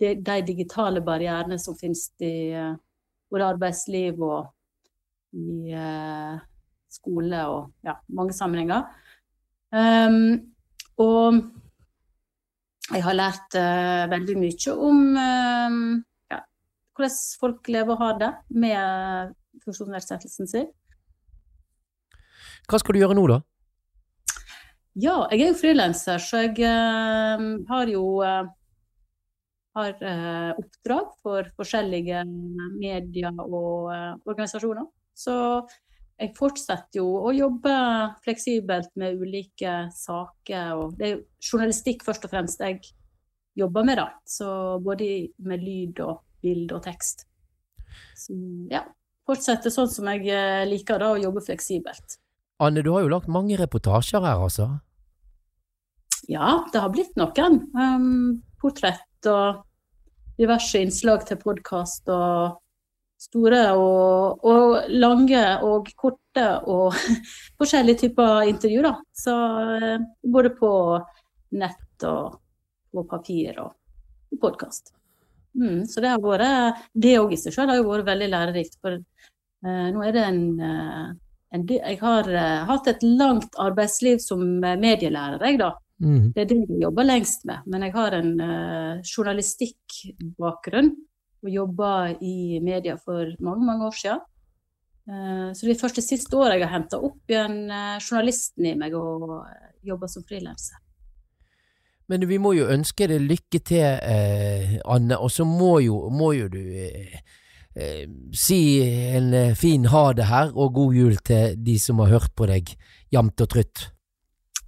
[0.00, 2.74] de, de, digitale barrierene som finnes i eh,
[3.30, 4.50] både arbeidsliv og
[5.36, 6.36] i eh,
[6.96, 8.86] skole og ja, mange sammenhenger.
[9.74, 10.52] Um,
[11.02, 11.40] og
[12.86, 15.78] jeg har lært uh, veldig mye om uh,
[16.30, 16.38] ja,
[16.96, 20.70] hvordan folk lever og har det med funksjonsnedsettelsen sin.
[22.66, 23.40] Hva skal du gjøre nå, da?
[24.96, 28.48] Ja, jeg er jo frilanser, så jeg uh, har jo uh,
[29.76, 32.24] har uh, oppdrag for forskjellige
[32.78, 33.92] medier og
[34.24, 34.88] organisasjoner.
[35.16, 35.36] Så
[36.16, 37.76] jeg fortsetter jo å jobbe
[38.24, 40.72] fleksibelt med ulike saker.
[40.80, 42.80] Og det er jo journalistikk først og fremst jeg
[43.56, 44.10] jobber med, da.
[44.24, 47.28] Så både med lyd og bilde og tekst.
[48.16, 48.36] Så
[48.72, 48.86] ja
[49.26, 50.30] fortsette sånn som jeg
[50.70, 52.18] liker da, å jobbe fleksibelt.
[52.58, 54.70] Anne, du har jo lagt mange reportasjer her, altså?
[56.32, 57.58] Ja, det har blitt noen.
[57.76, 59.60] Um, portrett og
[60.40, 62.56] diverse innslag til podkast og
[63.20, 66.96] store og, og, lange og korte og
[67.60, 68.94] forskjellige typer intervju, da.
[69.12, 70.72] Så uh, både på
[71.60, 72.40] nett og
[72.96, 74.94] på papir og podkast.
[75.56, 78.80] Mm, så det har vært Det òg i seg selv har jo vært veldig lærerikt.
[78.80, 81.14] For uh, nå er det en, uh,
[81.64, 85.72] Jeg har uh, hatt et langt arbeidsliv som medielærer, jeg, da.
[86.02, 86.32] Mm.
[86.36, 87.64] Det er det jeg jobber lengst med.
[87.66, 88.32] Men jeg har en
[89.00, 90.90] journalistikkbakgrunn
[91.46, 94.24] og jobba i media for mange, mange år siden.
[95.54, 97.70] Så det er først det siste året jeg har henta opp igjen
[98.02, 99.46] journalisten i meg og
[99.86, 100.82] jobba som frilanser.
[102.06, 106.32] Men vi må jo ønske deg lykke til, eh, Anne, og så må jo, må
[106.36, 106.60] jo du
[107.76, 108.60] eh, eh, si
[109.16, 112.48] en eh, fin ha det her, og god jul til de som har hørt på
[112.50, 112.72] deg
[113.12, 113.88] jevnt og trutt.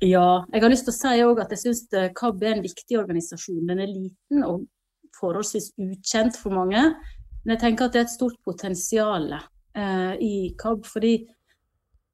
[0.05, 3.01] Ja, jeg har lyst til å si òg at jeg syns KAB er en viktig
[3.01, 3.65] organisasjon.
[3.67, 4.69] Den er liten og
[5.19, 6.85] forholdsvis ukjent for mange,
[7.43, 10.87] men jeg tenker at det er et stort potensial eh, i KAB.
[10.87, 11.17] fordi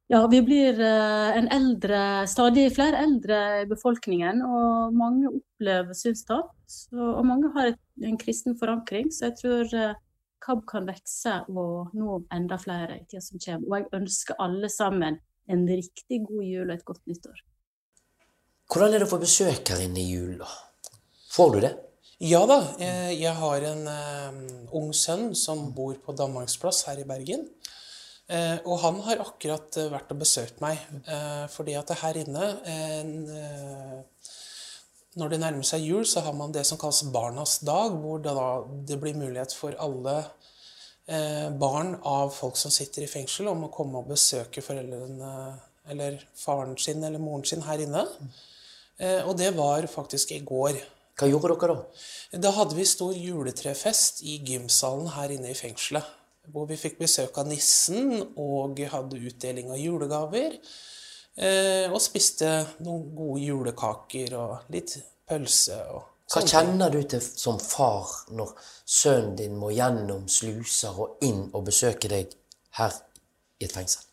[0.07, 6.51] ja, vi blir eh, en eldre, stadig flere eldre i befolkningen, og mange opplever synstap.
[6.93, 7.73] Og mange har
[8.05, 9.95] en kristen forankring, så jeg tror eh,
[10.45, 13.65] KAB kan vokse og nå enda flere i tida som kommer.
[13.65, 15.19] Og jeg ønsker alle sammen
[15.51, 17.41] en riktig god jul og et godt nyttår.
[18.71, 20.47] Hvordan er det å få besøk her inne i jula?
[21.33, 21.73] Får du det?
[22.23, 22.61] Ja da.
[23.11, 24.39] Jeg har en um,
[24.79, 27.43] ung sønn som bor på Danmarksplass her i Bergen.
[28.25, 32.17] Eh, og han har akkurat eh, vært og besøkt meg, eh, fordi at det her
[32.17, 34.31] inne en, eh,
[35.15, 38.33] Når det nærmer seg jul, så har man det som kalles Barnas dag, hvor det,
[38.35, 38.49] da,
[38.87, 40.15] det blir mulighet for alle
[41.07, 45.31] eh, barn av folk som sitter i fengsel, om å komme og besøke foreldrene
[45.91, 48.03] eller faren sin eller moren sin her inne.
[48.97, 50.81] Eh, og det var faktisk i går.
[51.15, 52.03] Hva gjorde dere da?
[52.43, 56.03] Da hadde vi stor juletrefest i gymsalen her inne i fengselet.
[56.51, 60.59] Hvor vi fikk besøk av nissen og hadde utdeling av julegaver.
[61.35, 62.47] Eh, og spiste
[62.85, 64.95] noen gode julekaker og litt
[65.27, 65.79] pølse.
[65.91, 68.55] og Hva kjenner du til som far når
[68.85, 72.31] sønnen din må gjennom sluser og inn og besøke deg
[72.79, 72.95] her
[73.59, 74.05] i et fengsel?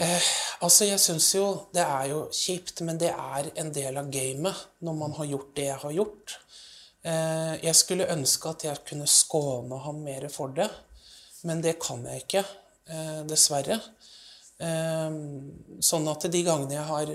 [0.00, 0.28] Eh,
[0.62, 4.66] altså, jeg syns jo det er jo kjipt, men det er en del av gamet
[4.86, 6.36] når man har gjort det jeg har gjort.
[7.02, 10.68] Eh, jeg skulle ønske at jeg kunne skåne ham mer for det,
[11.48, 12.44] men det kan jeg ikke,
[12.86, 13.80] eh, dessverre.
[14.60, 15.18] Eh,
[15.80, 17.12] sånn at de gangene jeg har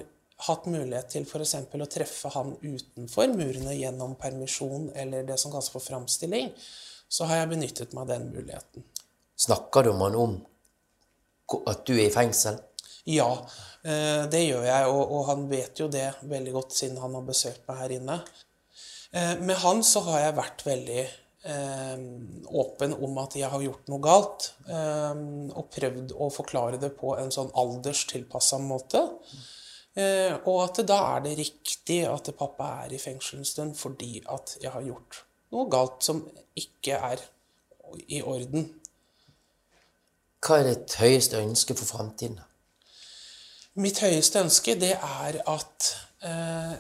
[0.48, 1.56] hatt mulighet til f.eks.
[1.72, 6.52] å treffe han utenfor murene gjennom permisjon eller det som kalles for framstilling,
[7.08, 8.86] så har jeg benyttet meg av den muligheten.
[9.40, 10.36] Snakker du med han om
[11.70, 12.58] at du er i fengsel?
[13.06, 13.30] Ja,
[13.86, 17.68] eh, det gjør jeg, og, han vet jo det veldig godt siden han har besøkt
[17.70, 18.18] meg her inne.
[19.14, 21.04] Eh, Med han så har jeg vært veldig
[21.46, 25.20] åpen om at jeg har gjort noe galt, eh,
[25.54, 29.04] og prøvd å forklare det på en sånn alderstilpassa måte.
[29.96, 34.18] Eh, og at da er det riktig at pappa er i fengsel en stund fordi
[34.28, 35.22] at jeg har gjort
[35.56, 36.20] noe galt som
[36.60, 37.22] ikke er
[38.12, 38.68] i orden.
[40.44, 42.42] Hva er ditt høyeste ønske for framtiden?
[43.80, 45.88] Mitt høyeste ønske det er at
[46.28, 46.76] eh,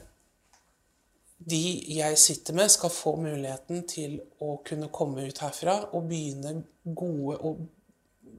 [1.45, 1.61] de
[1.93, 7.37] jeg sitter med, skal få muligheten til å kunne komme ut herfra og begynne gode
[7.37, 7.65] og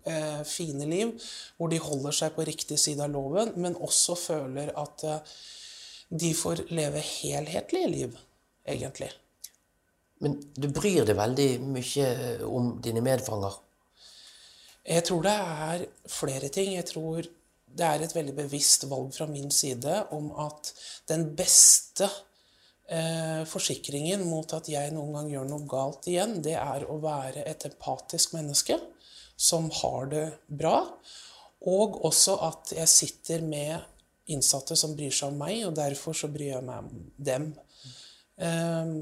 [0.06, 1.12] eh, fine liv,
[1.56, 5.36] hvor de holder seg på riktig side av loven, men også føler at eh,
[6.10, 8.18] de får leve helhetlige liv,
[8.66, 9.12] egentlig.
[10.22, 12.10] Men du bryr deg veldig mye
[12.48, 13.58] om dine medfanger.
[14.86, 16.76] Jeg tror det er flere ting.
[16.76, 17.26] Jeg tror
[17.76, 20.70] det er et veldig bevisst valg fra min side om at
[21.10, 22.22] den beste eh,
[23.50, 27.64] forsikringen mot at jeg noen gang gjør noe galt igjen, det er å være et
[27.66, 28.76] empatisk menneske
[29.36, 30.78] som har det bra.
[31.66, 36.30] Og også at jeg sitter med innsatte som bryr seg om meg, og derfor så
[36.32, 37.50] bryr jeg meg om dem.
[38.36, 38.94] Eh,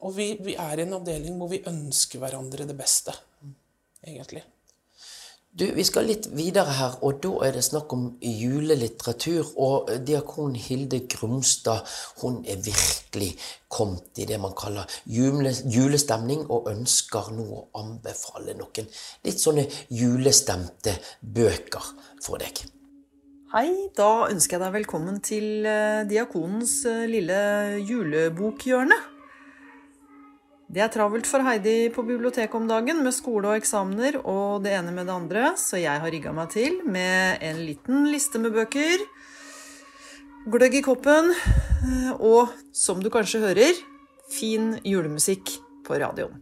[0.00, 3.14] og vi, vi er i en avdeling hvor vi ønsker hverandre det beste,
[4.04, 4.44] egentlig.
[5.58, 9.48] Du, Vi skal litt videre her, og da er det snakk om julelitteratur.
[9.58, 11.82] Og diakon Hilde Grumstad
[12.20, 13.32] hun er virkelig
[13.66, 18.86] kommet i det man kaller jule, julestemning, og ønsker nå å anbefale noen
[19.26, 20.94] litt sånne julestemte
[21.26, 21.90] bøker
[22.22, 22.62] for deg.
[23.50, 27.38] Hei, da ønsker jeg deg velkommen til eh, Diakonens eh, lille
[27.82, 29.17] julebokhjørne.
[30.68, 34.74] Det er travelt for Heidi på biblioteket om dagen med skole og eksamener og det
[34.76, 38.52] ene med det andre, så jeg har rigga meg til med en liten liste med
[38.52, 39.00] bøker.
[40.52, 41.32] Gløgg i koppen,
[42.20, 43.80] og som du kanskje hører,
[44.28, 45.54] fin julemusikk
[45.88, 46.36] på radioen.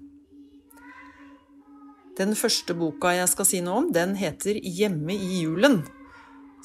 [2.18, 5.84] Den første boka jeg skal si noe om, den heter Hjemme i julen.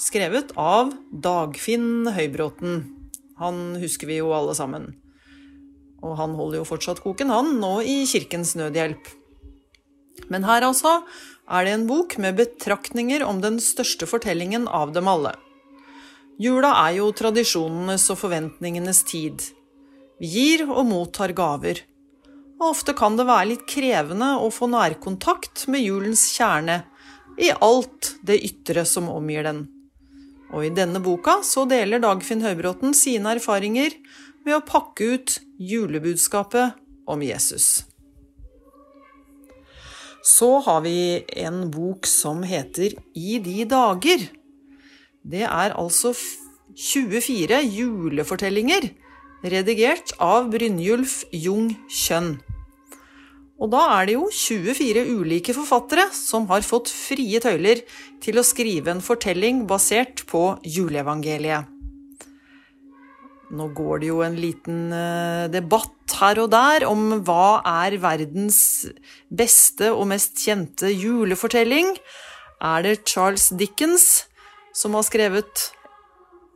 [0.02, 2.82] Skrevet av Dagfinn Høybråten.
[3.38, 4.96] Han husker vi jo alle sammen.
[6.02, 9.10] Og han holder jo fortsatt koken, han, nå i Kirkens Nødhjelp.
[10.34, 11.02] Men her altså
[11.52, 15.36] er det en bok med betraktninger om den største fortellingen av dem alle.
[16.42, 19.44] Jula er jo tradisjonenes og forventningenes tid.
[20.22, 21.84] Vi gir og mottar gaver.
[22.62, 26.84] Og ofte kan det være litt krevende å få nærkontakt med julens kjerne
[27.42, 29.64] i alt det ytre som omgir den.
[30.52, 33.96] Og i denne boka så deler Dagfinn Høybråten sine erfaringer
[34.46, 36.78] med å pakke ut julebudskapet
[37.10, 37.86] om Jesus.
[40.22, 44.28] Så har vi en bok som heter I de dager.
[45.26, 46.14] Det er altså
[46.78, 48.92] 24 julefortellinger,
[49.42, 52.36] redigert av Brynjulf Jung Kjønn.
[53.62, 57.84] Og da er det jo 24 ulike forfattere som har fått frie tøyler
[58.22, 61.71] til å skrive en fortelling basert på juleevangeliet.
[63.52, 68.62] Nå går det jo en liten eh, debatt her og der om hva er verdens
[69.28, 71.92] beste og mest kjente julefortelling.
[72.64, 74.26] Er det Charles Dickens
[74.78, 75.68] som har skrevet,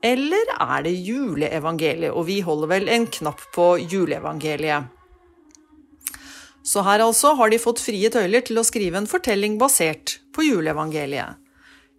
[0.05, 2.13] eller er det juleevangeliet?
[2.13, 4.91] Og vi holder vel en knapp på juleevangeliet.
[6.65, 10.47] Så her altså har de fått frie tøyler til å skrive en fortelling basert på
[10.47, 11.41] juleevangeliet.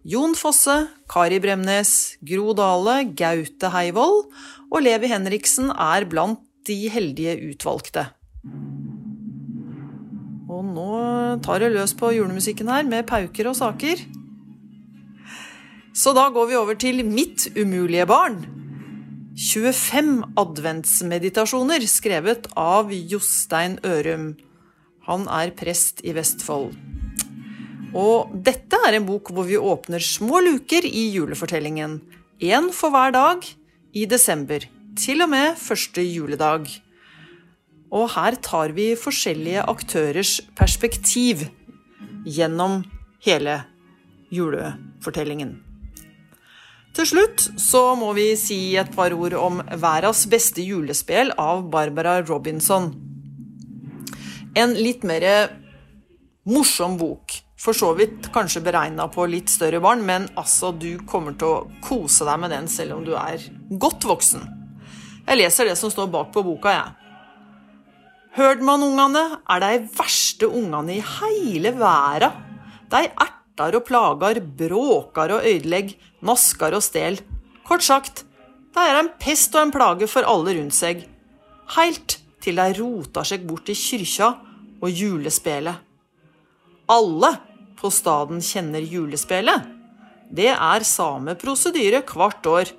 [0.07, 4.29] Jon Fosse, Kari Bremnes, Gro Dale, Gaute Heivold
[4.71, 6.39] og Levi Henriksen er blant
[6.69, 8.05] de heldige utvalgte.
[10.47, 10.87] Og nå
[11.43, 14.05] tar det løs på julemusikken her med pauker og saker.
[15.91, 18.45] Så da går vi over til Mitt umulige barn.
[19.35, 24.37] 25 adventsmeditasjoner skrevet av Jostein Ørum.
[25.11, 26.71] Han er prest i Vestfold.
[27.95, 31.99] Og dette er en bok hvor vi åpner små luker i julefortellingen.
[32.39, 33.45] Én for hver dag
[33.97, 34.63] i desember,
[34.97, 36.67] til og med første juledag.
[37.91, 41.47] Og her tar vi forskjellige aktørers perspektiv
[42.27, 42.83] gjennom
[43.23, 43.61] hele
[44.31, 45.57] julefortellingen.
[46.97, 52.19] Til slutt så må vi si et par ord om Verdens beste julespill av Barbara
[52.25, 52.89] Robinson.
[54.57, 55.27] En litt mer
[56.47, 57.46] morsom bok.
[57.57, 61.63] For så vidt kanskje beregna på litt større barn, men altså, du kommer til å
[61.83, 63.41] kose deg med den selv om du er
[63.81, 64.45] godt voksen.
[65.27, 66.75] Jeg leser det som står bak på boka,
[68.37, 68.61] jeg.
[68.61, 72.31] man, ungane, er de verste ungane i hele verda.
[72.87, 77.19] De ertar og plager, bråker og ødelegger, nasker og stel.
[77.67, 78.23] Kort sagt,
[78.77, 81.01] de er en pest og en plage for alle rundt seg.
[81.75, 84.29] Heilt til de roter seg bort i kyrkja
[84.77, 85.83] og julespelet.
[86.87, 87.33] Alle
[87.77, 89.65] på staden kjenner julespelet.
[90.29, 92.73] Det er samme prosedyre hvert år.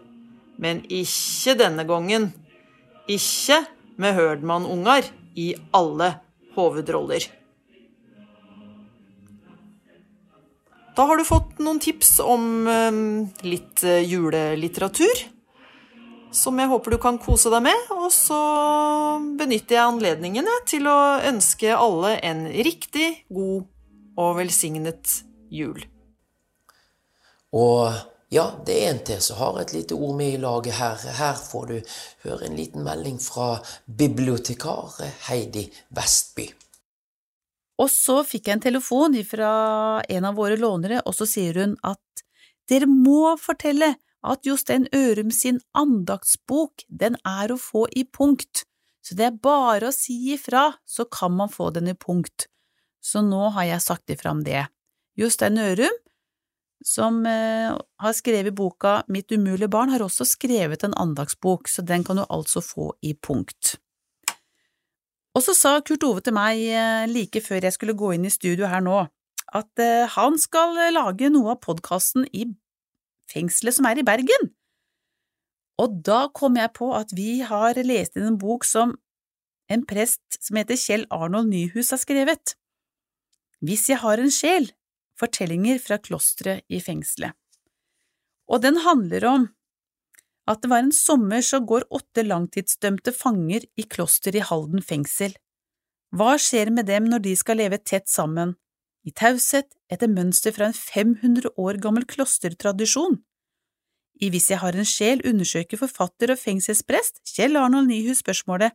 [0.59, 2.32] Men ikke denne gangen.
[3.09, 3.62] Ikke
[3.99, 5.07] med Hørdmann-unger
[5.38, 6.16] i alle
[6.57, 7.28] hovedroller.
[10.99, 12.96] Da har du fått noen tips om eh,
[13.46, 15.20] litt eh, julelitteratur.
[16.34, 17.84] Som jeg håper du kan kose deg med.
[17.94, 18.38] Og så
[19.38, 20.99] benytter jeg anledningene til å
[21.30, 23.68] ønske alle en riktig god
[24.18, 25.20] og velsignet
[25.54, 25.80] jul.
[27.54, 27.94] Og
[28.28, 31.00] ja, det er en til som har et lite ord med i laget her.
[31.16, 31.76] Her får du
[32.26, 33.54] høre en liten melding fra
[33.86, 34.98] bibliotekar
[35.30, 36.50] Heidi Vestby.
[37.78, 39.52] Og så fikk jeg en telefon fra
[40.10, 42.24] en av våre lånere, og så sier hun at
[42.68, 43.94] dere må fortelle
[44.28, 48.66] at Jostein Ørum sin andaktsbok, den er å få i punkt,
[49.00, 52.48] så det er bare å si ifra, så kan man få den i punkt.
[53.09, 54.66] Så nå har jeg sagt ifra om det.
[55.18, 55.96] Jostein Ørum,
[56.84, 62.04] som eh, har skrevet boka Mitt umulige barn, har også skrevet en andagsbok, så den
[62.06, 63.78] kan du altså få i punkt.
[65.34, 68.34] Og så sa Kurt Ove til meg eh, like før jeg skulle gå inn i
[68.34, 69.00] studio her nå,
[69.59, 72.46] at eh, han skal lage noe av podkasten i
[73.32, 74.52] fengselet som er i Bergen.
[75.78, 78.96] Og da kom jeg på at vi har lest inn en bok som
[79.70, 82.56] en prest som heter Kjell Arnold Nyhus har skrevet.
[83.64, 84.70] Hvis jeg har en sjel,
[85.18, 87.34] fortellinger fra klosteret i fengselet.
[88.48, 89.48] Og den handler om
[90.48, 95.34] at det var en sommer så går åtte langtidsdømte fanger i kloster i Halden fengsel.
[96.16, 98.54] Hva skjer med dem når de skal leve tett sammen,
[99.04, 103.20] i taushet etter mønster fra en 500 år gammel klostertradisjon?
[104.20, 108.74] I Hvis jeg har en sjel undersøker forfatter og fengselsprest Kjell Arnold Nyhus spørsmålet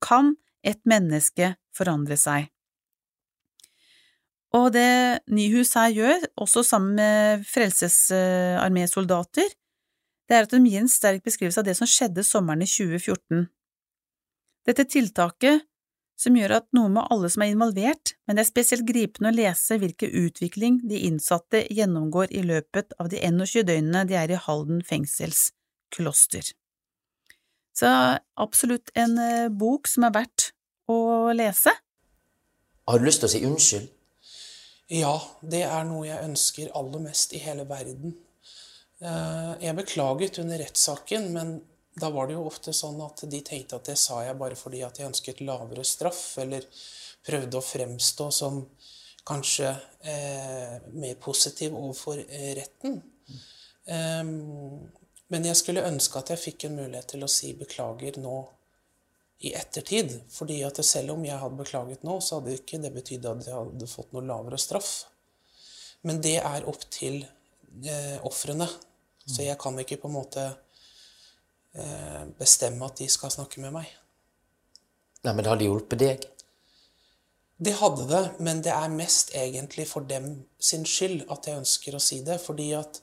[0.00, 2.48] Kan et menneske forandre seg?
[4.56, 9.48] Og det Nyhus her gjør, også sammen med Frelsesarmésoldater,
[10.28, 13.46] det er at de gir en sterk beskrivelse av det som skjedde sommeren i 2014.
[14.68, 15.64] Dette tiltaket,
[16.18, 19.36] som gjør at noe med alle som er involvert, men det er spesielt gripende å
[19.36, 24.40] lese hvilken utvikling de innsatte gjennomgår i løpet av de 21 døgnene de er i
[24.48, 26.50] Halden fengselskloster.
[27.78, 27.92] Så
[28.34, 30.50] absolutt en eh, bok som er verdt
[30.90, 31.70] å lese.
[32.88, 33.86] Har du lyst til å si unnskyld?
[34.88, 38.14] Ja, det er noe jeg ønsker aller mest i hele verden.
[39.00, 41.60] Eh, Jeg beklaget under rettssaken, men
[41.98, 44.80] da var det jo ofte sånn at de tenkte at det sa jeg bare fordi
[44.86, 46.64] at jeg ønsket lavere straff, eller
[47.26, 48.62] prøvde å fremstå som
[49.28, 53.02] kanskje eh, mer positiv overfor eh, retten.
[53.88, 54.88] Um,
[55.28, 58.38] men jeg skulle ønske at jeg fikk en mulighet til å si beklager nå
[59.38, 60.20] i ettertid.
[60.30, 63.54] fordi at selv om jeg hadde beklaget nå, så hadde ikke det betydd at jeg
[63.54, 65.06] hadde fått noe lavere straff.
[66.02, 68.68] Men det er opp til eh, ofrene.
[69.28, 70.44] Så jeg kan ikke på en måte
[71.74, 73.90] eh, bestemme at de skal snakke med meg.
[75.22, 76.26] Nei, men det hadde hjulpet deg?
[77.58, 81.96] Det hadde det, men det er mest egentlig for dem sin skyld at jeg ønsker
[81.98, 82.38] å si det.
[82.42, 83.00] Fordi at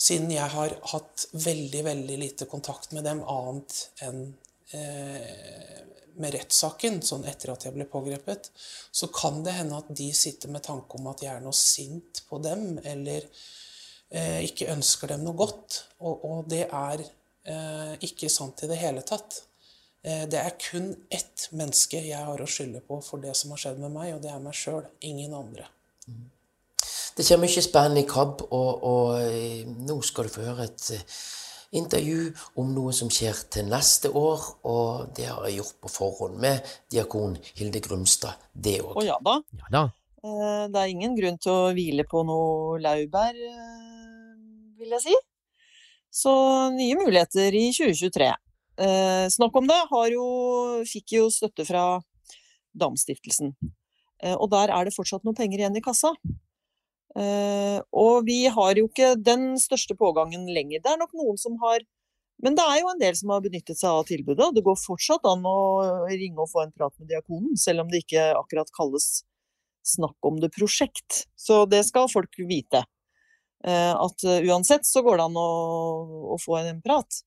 [0.00, 4.24] siden jeg har hatt veldig, veldig lite kontakt med dem annet enn
[6.20, 8.50] med rettssaken, sånn etter at jeg ble pågrepet,
[8.94, 12.22] så kan det hende at de sitter med tanke om at jeg er noe sint
[12.28, 13.26] på dem, eller
[14.10, 15.80] eh, ikke ønsker dem noe godt.
[16.04, 19.42] Og, og det er eh, ikke sant i det hele tatt.
[20.04, 23.64] Eh, det er kun ett menneske jeg har å skylde på for det som har
[23.64, 25.68] skjedd med meg, og det er meg sjøl, ingen andre.
[27.14, 30.90] Det kommer mye spennende i KAB, og, og eh, nå skal du få høre et
[30.96, 31.18] eh,
[31.74, 36.38] intervju om noe som skjer til neste år, og det har jeg gjort på forhånd
[36.40, 36.62] med
[36.92, 38.94] diakon Hilde Grumstad, det òg.
[39.00, 39.36] Å ja da.
[39.64, 39.84] Ja da.
[40.24, 44.34] Eh, Det er ingen grunn til å hvile på noe laurbær, eh,
[44.78, 45.14] vil jeg si.
[46.14, 46.32] Så
[46.72, 48.30] nye muligheter i 2023.
[48.78, 52.00] Eh, Snakk om det har jo, fikk jo støtte fra
[52.74, 53.54] Damstiftelsen.
[54.22, 56.14] Eh, Og der er det fortsatt noen penger igjen i kassa.
[57.14, 60.82] Eh, Og vi har jo ikke den største pågangen lenger.
[60.82, 61.80] Det er nok noen som har
[62.42, 64.74] Men det er jo en del som har benyttet seg av tilbudet, og det går
[64.74, 68.72] fortsatt an å ringe og få en prat med diakonen, selv om det ikke akkurat
[68.74, 69.22] kalles
[69.86, 71.28] snakk om det prosjekt.
[71.38, 72.82] Så det skal folk vite.
[73.64, 77.22] Eh, At uansett så går det an å, å få en prat.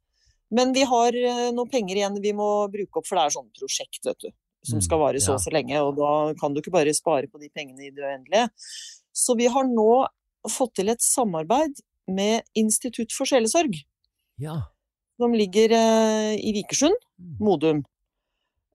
[0.52, 3.50] Men vi har eh, noen penger igjen vi må bruke opp, for det er sånn
[3.56, 4.30] prosjekt, vet du.
[4.68, 7.30] Som Mm, skal vare så og så lenge, og da kan du ikke bare spare
[7.32, 8.50] på de pengene i det uendelige.
[9.18, 10.06] Så vi har nå
[10.52, 13.76] fått til et samarbeid med Institutt for sjelesorg
[14.40, 14.62] Ja.
[15.18, 16.96] som ligger eh, i Vikersund,
[17.42, 17.82] Modum.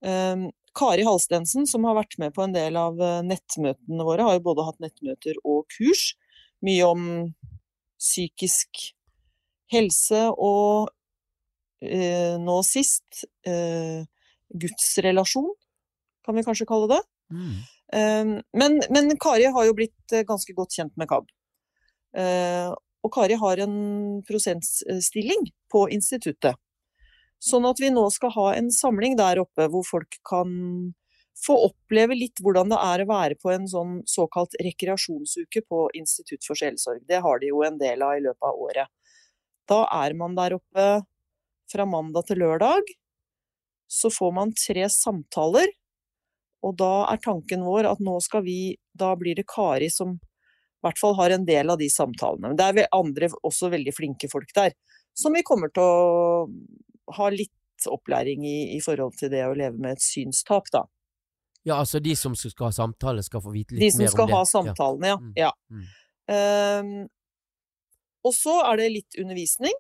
[0.03, 4.39] Um, Kari Halstensen, som har vært med på en del av eh, nettmøtene våre, har
[4.39, 6.13] jo både hatt nettmøter og kurs.
[6.65, 7.05] Mye om
[8.01, 8.89] psykisk
[9.73, 10.91] helse og
[11.85, 14.03] eh, nå sist eh,
[14.53, 15.53] gudsrelasjon,
[16.27, 17.01] kan vi kanskje kalle det.
[17.33, 17.61] Mm.
[17.93, 21.27] Um, men, men Kari har jo blitt eh, ganske godt kjent med KAB.
[22.17, 22.71] Eh,
[23.03, 23.77] og Kari har en
[24.25, 26.57] prosentstilling på instituttet.
[27.43, 30.53] Sånn at vi nå skal ha en samling der oppe hvor folk kan
[31.43, 36.47] få oppleve litt hvordan det er å være på en sånn såkalt rekreasjonsuke på Institutt
[36.47, 37.03] for sjelesorg.
[37.09, 38.93] Det har de jo en del av i løpet av året.
[39.69, 40.87] Da er man der oppe
[41.73, 42.95] fra mandag til lørdag.
[43.91, 45.69] Så får man tre samtaler,
[46.63, 50.87] og da er tanken vår at nå skal vi Da blir det Kari som i
[50.87, 52.51] hvert fall har en del av de samtalene.
[52.51, 54.75] Men det er andre også veldig flinke folk der,
[55.15, 59.79] som vi kommer til å ha litt opplæring i i forhold til det å leve
[59.79, 60.85] med et synstap, da.
[61.63, 64.03] Ja, altså de som skal ha samtale, skal få vite litt mer om det?
[64.03, 65.19] De som skal ha samtalene, ja.
[65.23, 65.53] Mm, ja.
[65.71, 65.85] mm.
[66.35, 66.93] Ehm,
[68.27, 69.77] og så er det litt undervisning.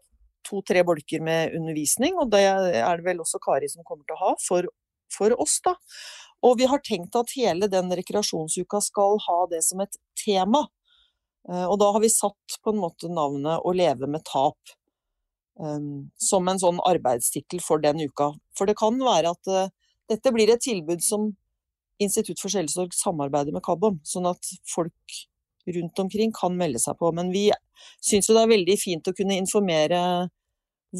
[0.46, 4.22] To-tre bolker med undervisning, og det er det vel også Kari som kommer til å
[4.22, 4.70] ha for,
[5.14, 5.74] for oss, da.
[6.42, 10.66] Og vi har tenkt at hele den rekreasjonsuka skal ha det som et tema.
[11.48, 14.74] Eh, Og da har vi satt på en måte navnet 'Å leve med tap'
[15.60, 18.32] ehm, som en sånn arbeidstittel for den uka.
[18.56, 19.68] For det kan være at eh,
[20.08, 21.36] dette blir et tilbud som
[22.00, 24.92] Institutt for sjelesorg samarbeider med KAB om, sånn at folk
[25.70, 27.12] rundt omkring kan melde seg på.
[27.14, 27.50] Men vi
[28.02, 30.30] syns jo det er veldig fint å kunne informere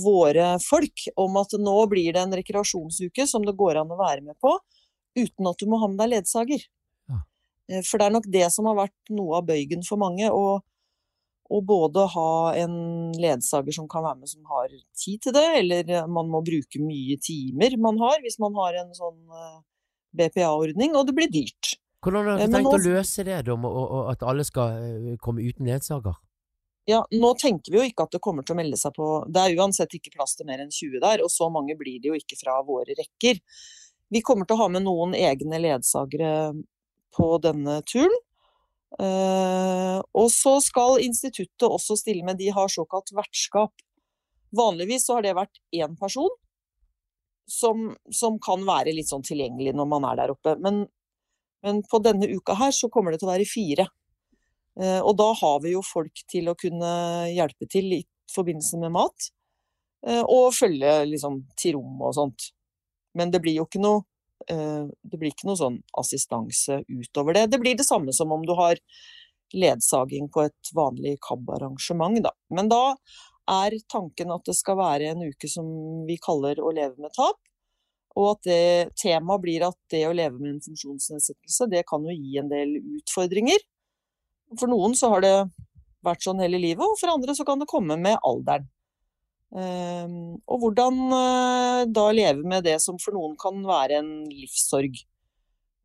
[0.04, 4.22] våre folk om at nå blir det en rekreasjonsuke som det går an å være
[4.24, 4.54] med på,
[5.18, 6.66] uten at du må ha med deg ledsager.
[7.10, 7.22] Ja.
[7.88, 10.30] For det er nok det som har vært noe av bøygen for mange.
[10.32, 10.60] Å,
[11.52, 12.76] å både ha en
[13.20, 17.18] ledsager som kan være med som har tid til det, eller man må bruke mye
[17.20, 19.60] timer man har hvis man har en sånn eh,
[20.16, 21.76] BPA-ordning, og det blir dyrt.
[22.02, 23.56] Hvordan har Eh, du tenkt tenkt å løse det, da,
[24.12, 26.16] at alle skal eh, komme uten ledsager?
[26.90, 29.38] Ja, nå tenker vi jo ikke at det kommer til å melde seg på Det
[29.38, 32.18] er uansett ikke plass til mer enn 20 der, og så mange blir det jo
[32.18, 33.38] ikke fra våre rekker.
[34.12, 36.52] Vi kommer til å ha med noen egne ledsagere
[37.16, 38.12] på denne turen.
[39.00, 43.72] Eh, og så skal instituttet også stille med De har såkalt vertskap.
[44.52, 46.28] Vanligvis så har det vært én person
[47.48, 50.56] som, som kan være litt sånn tilgjengelig når man er der oppe.
[50.60, 50.84] Men,
[51.64, 53.88] men på denne uka her så kommer det til å være fire.
[54.80, 56.92] Eh, Og da har vi jo folk til å kunne
[57.32, 58.02] hjelpe til i
[58.32, 59.32] forbindelse med mat.
[60.06, 62.52] eh, Og følge liksom til rom og sånt.
[63.18, 64.04] Men det blir jo ikke noe
[64.50, 67.48] eh, det blir ikke noe sånn assistanse utover det.
[67.52, 68.80] Det blir det samme som om du har
[69.52, 72.32] ledsaging på et vanlig KAB-arrangement, da.
[72.54, 72.82] Men da
[73.50, 75.66] er tanken at det skal være en uke som
[76.08, 77.40] vi kaller å leve med tap.
[78.16, 82.12] Og at det temaet blir at det å leve med en funksjonsnedsettelse, det kan jo
[82.12, 83.60] gi en del utfordringer.
[84.60, 85.36] For noen så har det
[86.04, 88.68] vært sånn hele livet, og for andre så kan det komme med alderen.
[89.52, 94.96] Ehm, og hvordan eh, da leve med det som for noen kan være en livssorg.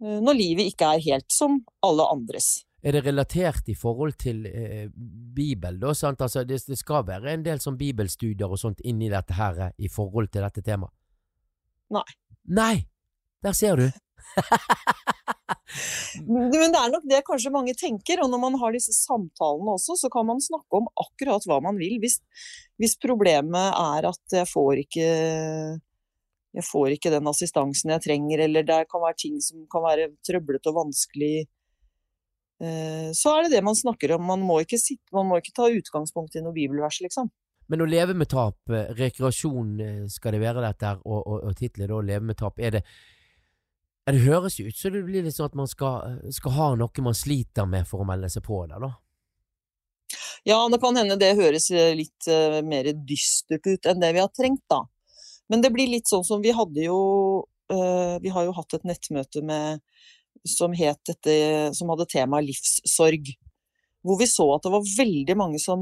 [0.04, 2.64] eh, Når livet ikke er helt som alle andres.
[2.84, 5.92] Er det relatert i forhold til eh, Bibel, da?
[5.98, 6.22] Sant?
[6.22, 9.74] Altså, det, det skal være en del sånn bibelstudier og sånt inni dette her eh,
[9.84, 10.94] i forhold til dette temaet?
[11.92, 12.06] Nei.
[12.48, 12.76] Nei!
[13.44, 13.90] Der ser du.
[16.28, 19.98] Men det er nok det kanskje mange tenker, og når man har disse samtalene også,
[20.00, 21.98] så kan man snakke om akkurat hva man vil.
[22.04, 22.20] Hvis,
[22.82, 25.10] hvis problemet er at jeg får ikke
[26.58, 30.10] jeg får ikke den assistansen jeg trenger, eller det kan være ting som kan være
[30.26, 31.34] trøblete og vanskelig,
[32.64, 34.26] eh, så er det det man snakker om.
[34.26, 37.30] Man må ikke, sitte, man må ikke ta utgangspunkt i noe bibelvers, liksom.
[37.68, 41.56] Men å leve med tap, eh, rekreasjon eh, skal det være dette og, og, og
[41.60, 42.84] tittelen da, Leve med tap, er det
[44.08, 46.68] ja, Det høres jo ut som det blir litt sånn at man skal, skal ha
[46.80, 48.94] noe man sliter med for å melde seg på der, da?
[50.48, 54.32] Ja, det kan hende det høres litt uh, mer dystert ut enn det vi har
[54.32, 54.86] trengt, da.
[55.52, 57.00] Men det blir litt sånn som vi hadde jo
[57.72, 59.84] uh, Vi har jo hatt et nettmøte med
[60.48, 61.36] som dette
[61.76, 63.34] Som hadde temaet livssorg.
[64.08, 65.82] Hvor vi så at det var veldig mange som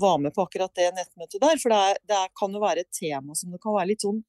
[0.00, 1.58] var med på akkurat det nettmøtet der.
[1.62, 4.24] For det, er, det kan jo være et tema som det kan være litt sånn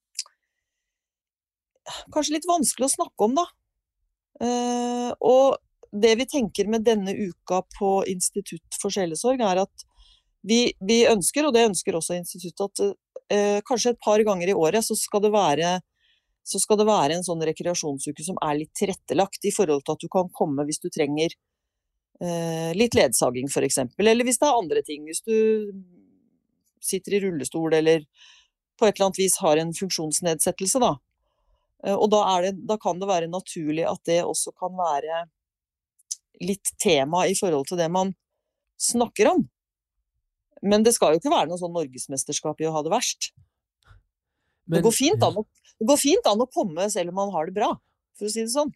[2.14, 3.46] Kanskje litt vanskelig å snakke om, da.
[4.46, 5.58] Eh, og
[5.96, 9.86] det vi tenker med denne uka på Institutt for sjelesorg, er at
[10.46, 14.58] vi, vi ønsker, og det ønsker også instituttet, at eh, kanskje et par ganger i
[14.58, 15.80] året så skal det være
[16.46, 20.04] så skal det være en sånn rekreasjonsuke som er litt tilrettelagt i forhold til at
[20.04, 21.34] du kan komme hvis du trenger
[22.22, 23.80] eh, litt ledsaging f.eks.
[23.98, 25.08] Eller hvis det er andre ting.
[25.10, 25.34] Hvis du
[26.86, 28.06] sitter i rullestol eller
[28.78, 30.94] på et eller annet vis har en funksjonsnedsettelse, da.
[31.86, 35.26] Eh, og da, det, da kan det være naturlig at det også kan være
[36.44, 38.12] litt tema i forhold til det man
[38.82, 39.46] snakker om.
[40.66, 43.32] Men det skal jo ikke være noe sånn norgesmesterskap i å ha det verst.
[44.66, 45.46] Men- det, går fint an å,
[45.80, 47.70] det går fint an å komme selv om man har det bra,
[48.18, 48.74] for å si det sånn.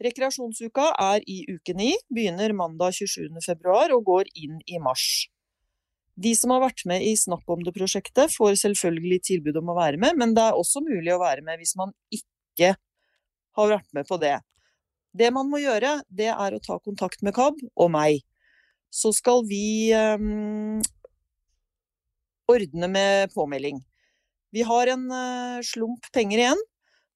[0.00, 3.36] Rekreasjonsuka er i uke ni, begynner mandag 27.
[3.44, 5.28] februar og går inn i mars.
[6.20, 10.00] De som har vært med i Snakk om det-prosjektet, får selvfølgelig tilbud om å være
[10.00, 12.74] med, men det er også mulig å være med hvis man ikke
[13.56, 14.36] har vært med på det.
[15.16, 18.20] Det man må gjøre, det er å ta kontakt med KAB og meg.
[18.90, 20.82] Så skal vi um,
[22.50, 23.80] ordne med påmelding.
[24.54, 26.62] Vi har en uh, slump penger igjen,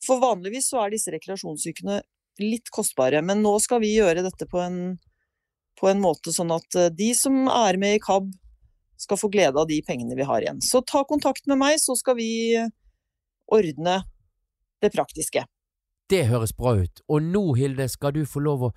[0.05, 2.01] for vanligvis så er disse rekreasjonsukene
[2.43, 4.79] litt kostbare, men nå skal vi gjøre dette på en,
[5.79, 8.33] på en måte sånn at eh, de som er med i KAB,
[9.05, 10.63] skal få glede av de pengene vi har igjen.
[10.65, 12.29] Så ta kontakt med meg, så skal vi
[12.59, 12.73] eh,
[13.53, 14.01] ordne
[14.83, 15.45] det praktiske.
[16.11, 17.01] Det høres bra ut.
[17.09, 18.75] Og nå, Hilde, skal du få lov å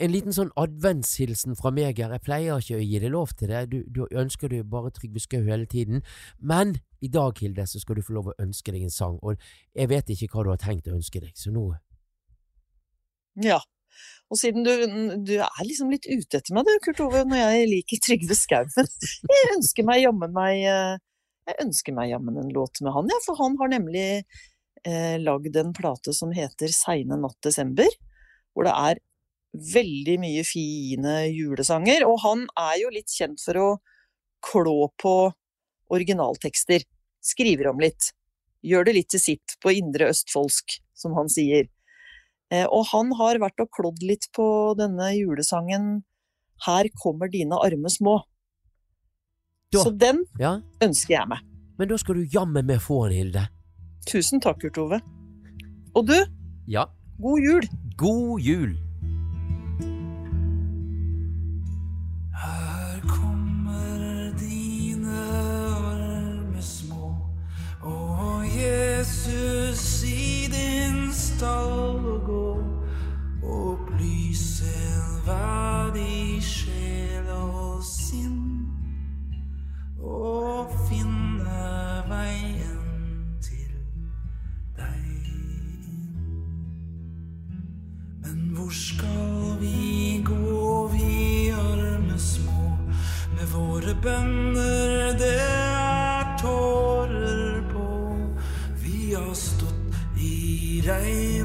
[0.00, 2.12] En liten sånn adventshilsen fra meg her.
[2.14, 5.20] Jeg pleier ikke å gi deg lov til det, du, du ønsker du bare Trygve
[5.20, 6.00] Skau hele tiden.
[6.40, 9.18] Men i dag, Hilde, så skal du få lov å ønske deg en sang.
[9.20, 9.36] Og
[9.76, 11.66] jeg vet ikke hva du har tenkt å ønske deg, så nå
[13.44, 13.60] Ja.
[14.32, 14.72] Og siden du,
[15.26, 18.64] du er liksom litt ute etter meg, du, Kurt Ove, når jeg liker Trygve Skau.
[18.76, 20.96] Men jeg ønsker meg jammen meg eh,
[21.50, 24.06] Jeg ønsker meg jammen en låt med han, ja, for han har nemlig
[24.88, 27.90] eh, lagd en plate som heter Seine natt desember,
[28.54, 29.02] hvor det er
[29.74, 32.06] veldig mye fine julesanger.
[32.08, 33.68] Og han er jo litt kjent for å
[34.44, 35.14] klå på
[35.94, 36.84] originaltekster.
[37.24, 38.10] Skriver om litt.
[38.64, 41.68] Gjør det litt til sitt på indre østfoldsk, som han sier.
[42.54, 44.44] Eh, og han har vært og klådd litt på
[44.78, 46.04] denne julesangen
[46.64, 48.20] Her kommer dine arme små.
[49.72, 50.60] Da- Så den Ja?
[50.80, 51.40] ønsker jeg meg.
[51.78, 53.48] Men da skal du jammen meg få den, Hilde.
[54.06, 55.00] Tusen takk, Kurt Ove.
[55.96, 56.14] Og du,
[56.68, 56.84] Ja.
[57.20, 57.62] god jul!
[57.96, 58.76] God jul!
[62.34, 67.14] Her kommer dine arme små,
[67.82, 70.03] og Jesus
[71.44, 72.58] i din gå.
[73.42, 74.64] Opplyse
[75.24, 78.66] hver de sjel og sinn,
[80.00, 83.74] og finne veien til
[84.78, 85.28] deg.
[88.22, 92.78] Men hvor skal vi gå, vi arme små,
[93.36, 94.53] med våre bønner,
[100.86, 101.43] i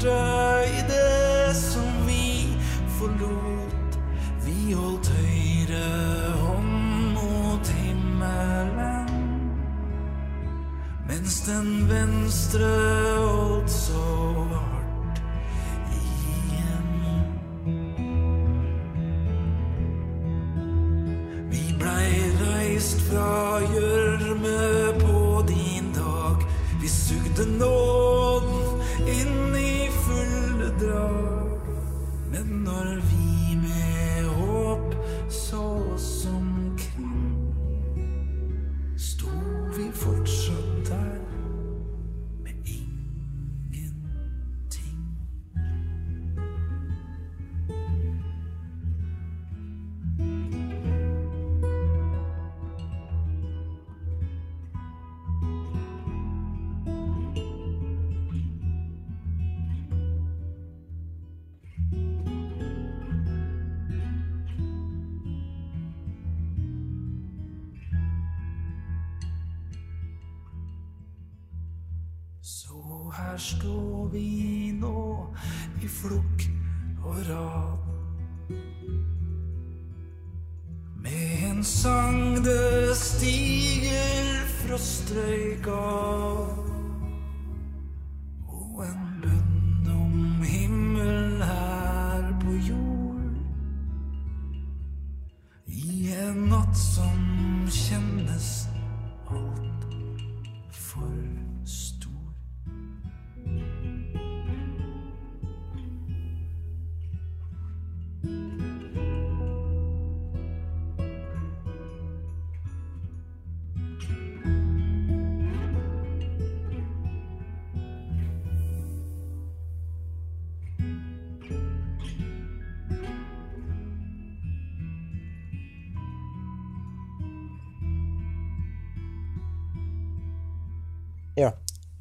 [0.00, 2.48] begravde i det som vi
[2.98, 3.98] forlot.
[4.44, 9.08] Vi holdt høyre hånd mot himmelen,
[11.08, 13.25] mens den venstre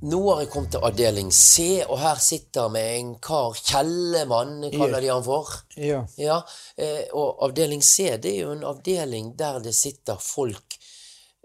[0.05, 5.01] Nå har jeg kommet til avdeling C, og her sitter med en kar, Kjellemann kaller
[5.01, 5.49] de han for.
[5.81, 6.03] Ja.
[6.21, 6.41] Ja,
[6.77, 10.77] eh, og avdeling C det er jo en avdeling der det sitter folk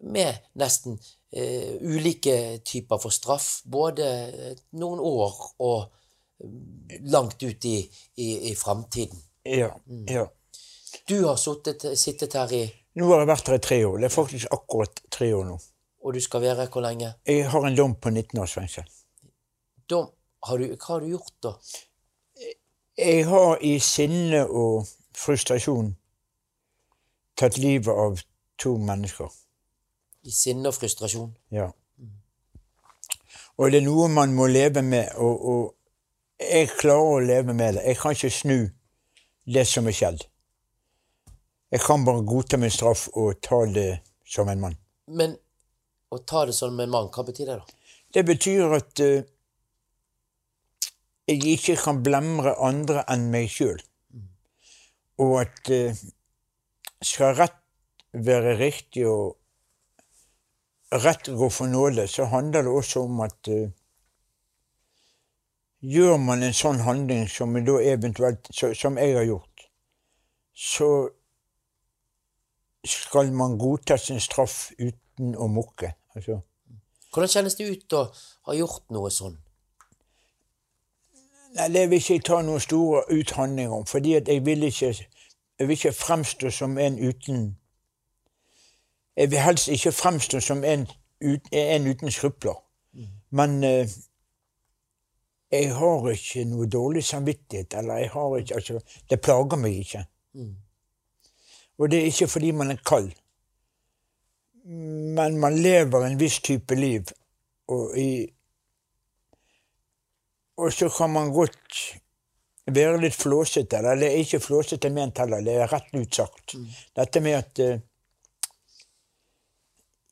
[0.01, 3.49] med nesten uh, ulike typer for straff.
[3.65, 4.07] Både
[4.81, 7.79] noen år og langt ut i,
[8.17, 9.21] i, i framtiden.
[9.45, 9.73] Ja.
[10.09, 10.27] ja.
[11.09, 12.65] Du har sittet, sittet her i
[12.99, 14.01] Nå har jeg vært her i tre år.
[14.03, 15.61] Det er faktisk akkurat tre år nå.
[16.01, 17.13] Og du skal være hvor lenge?
[17.27, 18.89] Jeg har en dom på 19 års fengsel.
[19.91, 20.09] Dom?
[20.43, 21.55] har du, hva har du gjort, da?
[23.01, 25.95] Jeg har i sinne og frustrasjon
[27.41, 28.21] tatt livet av
[28.61, 29.29] to mennesker.
[30.25, 31.31] I sinne og frustrasjon?
[31.53, 31.71] Ja.
[33.61, 37.77] Og det er noe man må leve med, og, og jeg klarer å leve med
[37.77, 37.87] det.
[37.89, 38.59] Jeg kan ikke snu
[39.51, 40.25] det som er skjedd.
[41.71, 43.91] Jeg kan bare godta min straff og ta det
[44.27, 44.77] som en mann.
[45.07, 45.37] Men
[46.11, 47.97] å ta det sånn med mann, hva betyr det, da?
[48.11, 49.23] Det betyr at uh,
[51.31, 53.79] jeg ikke kan blemre andre enn meg sjøl.
[55.23, 56.01] Og at uh,
[57.07, 57.61] skal rett
[58.11, 59.37] være riktig og
[61.05, 63.69] rett gå for nåde, så handler det også om at uh,
[65.81, 67.55] gjør man en sånn handling som,
[68.51, 69.65] så, som jeg har gjort,
[70.51, 70.91] så
[72.87, 75.95] skal man godta sin straff uten å mukke.
[76.15, 76.41] Altså,
[77.13, 78.05] Hvordan kjennes det ut å
[78.47, 79.39] ha gjort noe sånn?
[81.57, 84.93] Nei, Det vil ikke jeg ta noen store uthandlinger om, fordi jeg vil ikke,
[85.59, 87.57] jeg vil ikke fremstå som en uten
[89.17, 90.87] Jeg vil helst ikke fremstå som en,
[91.53, 92.55] en uten skrupler.
[93.31, 93.89] Men eh,
[95.51, 98.81] jeg har ikke noe dårlig samvittighet, eller jeg har ikke Altså,
[99.11, 100.05] det plager meg ikke.
[100.33, 100.55] Mm.
[101.79, 103.13] Og det er ikke fordi man er kald,
[104.65, 107.09] men man lever en viss type liv,
[107.69, 108.11] og i
[110.61, 111.99] og så kan man godt
[112.67, 113.79] være litt flåsete.
[113.79, 116.57] Eller det er ikke flåsete ment heller, det er rett ut sagt.
[116.97, 117.79] Dette med at uh,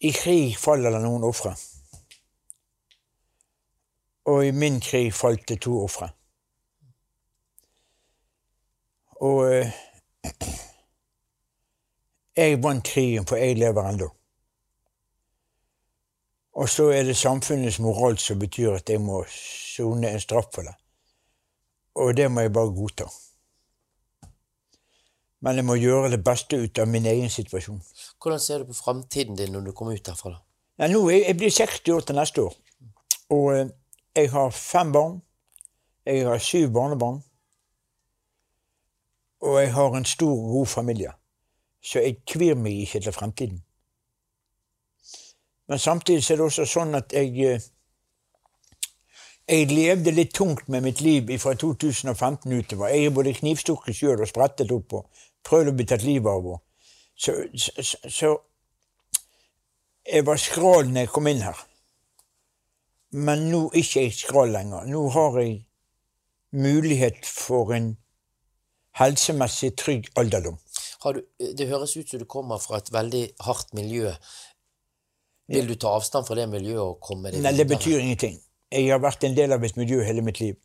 [0.08, 1.52] i krig faller det noen ofre.
[4.32, 6.08] Og i min krig falt det to ofre.
[9.28, 9.68] Og uh,
[12.40, 14.08] jeg vant krigen, for jeg lever ennå.
[16.58, 20.66] Og så er det samfunnets moral som betyr at jeg må sone en straff for
[20.66, 20.74] det.
[21.94, 23.06] Og det må jeg bare godta.
[25.40, 27.78] Men jeg må gjøre det beste ut av min egen situasjon.
[28.22, 30.34] Hvordan ser du på framtiden din når du kommer ut derfra?
[30.34, 30.42] da?
[30.78, 32.58] Ja, nå, jeg, jeg blir 60 år til neste år.
[33.34, 33.70] Og eh,
[34.16, 35.16] jeg har fem barn.
[36.06, 37.22] Jeg har syv barnebarn.
[39.46, 41.14] Og jeg har en stor, god familie.
[41.82, 43.62] Så jeg kvir meg ikke til fremtiden.
[45.68, 47.66] Men samtidig er det også sånn at jeg eh,
[49.48, 52.90] Jeg levde litt tungt med mitt liv fra 2015 utover.
[52.92, 56.58] Jeg er både knivstukket sjøl og sprettet opp og prøvd å bli tatt livet av.
[57.16, 58.34] Så, så, så
[60.04, 61.62] jeg var skral når jeg kom inn her.
[63.16, 64.84] Men nå er ikke jeg skral lenger.
[64.84, 65.56] Nå har jeg
[66.52, 67.94] mulighet for en
[69.00, 70.58] helsemessig trygg alderdom.
[71.14, 74.12] Du, det høres ut som du kommer fra et veldig hardt miljø.
[75.48, 78.36] Vil du ta avstand fra det miljøet og komme deg Nei, det betyr ingenting.
[78.72, 80.58] Jeg har vært en del av et miljø hele mitt liv.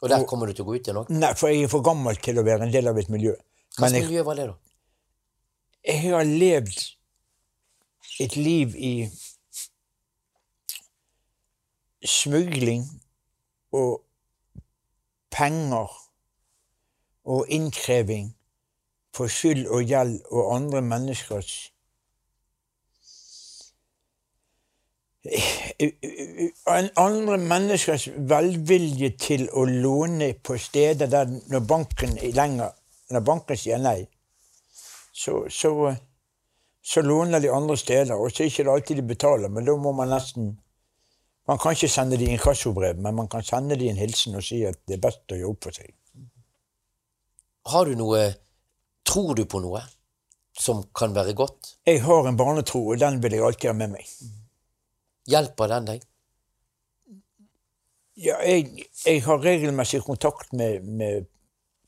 [0.00, 1.12] Og der kommer du til å gå ut igjen òg?
[1.12, 3.32] Nei, for jeg er for gammel til å være en del av et miljø.
[3.76, 4.58] Slags miljø var det, da?
[5.86, 6.80] jeg har levd
[8.20, 9.08] et liv i
[12.04, 12.84] smugling
[13.72, 14.02] og
[15.30, 15.88] penger
[17.24, 18.34] og innkreving
[19.16, 21.76] for skyld og gjeld og andre menneskers en
[26.96, 32.72] andre menneskers velvilje til å låne på steder der når banken, er lenger,
[33.12, 34.06] når banken sier nei,
[35.12, 35.92] så, så,
[36.80, 38.16] så låner de andre steder.
[38.16, 40.56] Og så er det ikke alltid de betaler, men da må man nesten
[41.48, 44.60] Man kan ikke sende de inkassobrev, men man kan sende de en hilsen og si
[44.68, 45.88] at det er best å gjøre opp for seg.
[47.72, 48.20] Har du noe
[49.08, 49.80] Tror du på noe
[50.54, 51.72] som kan være godt?
[51.88, 54.12] Jeg har en barnetro, og den vil jeg alltid ha med meg.
[55.28, 56.06] Hjelper den deg?
[58.20, 61.28] Ja, jeg, jeg har regelmessig kontakt med, med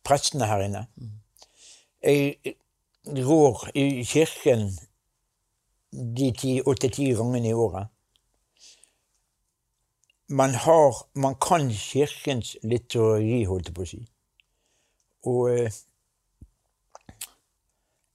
[0.04, 0.86] prestene her inne.
[2.02, 2.56] Jeg
[3.06, 4.70] rår i kirken
[5.92, 7.90] de åtte-ti gangene i året.
[10.32, 14.00] Man har Man kan kirkens liturgi, holdt jeg på å si.
[15.28, 15.80] Og eh,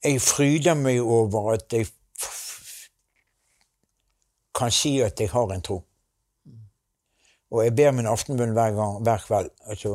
[0.03, 1.87] jeg fryder meg over at jeg
[4.57, 5.81] kan si at jeg har en tro.
[7.53, 9.51] Og jeg ber min aftenbønn hver, gang, hver kveld.
[9.71, 9.93] Altså.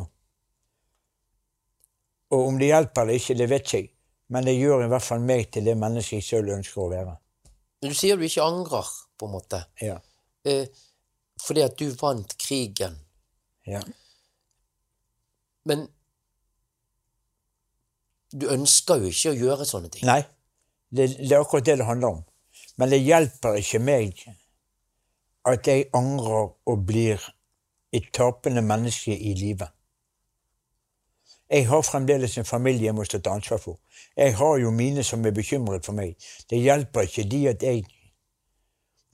[2.33, 3.91] Og om det hjelper eller ikke, det vet jeg.
[4.33, 7.17] Men det gjør i hvert fall meg til det mennesket jeg selv ønsker å være.
[7.83, 9.61] Du sier du ikke angrer, på en måte.
[9.83, 9.99] Ja.
[10.49, 10.65] Eh,
[11.43, 12.95] fordi at du vant krigen.
[13.69, 13.83] Ja.
[15.69, 15.85] Men
[18.33, 20.07] du ønsker jo ikke å gjøre sånne ting.
[20.09, 20.23] Nei,
[20.89, 22.23] det, det er akkurat det det handler om.
[22.81, 24.23] Men det hjelper ikke meg
[25.44, 27.23] at jeg angrer og blir
[27.93, 29.69] et tapende menneske i livet.
[31.51, 33.81] Jeg har fremdeles en familie jeg må stå til ansvar for.
[34.16, 36.14] Jeg har jo mine som er bekymret for meg.
[36.51, 37.85] Det hjelper ikke de at jeg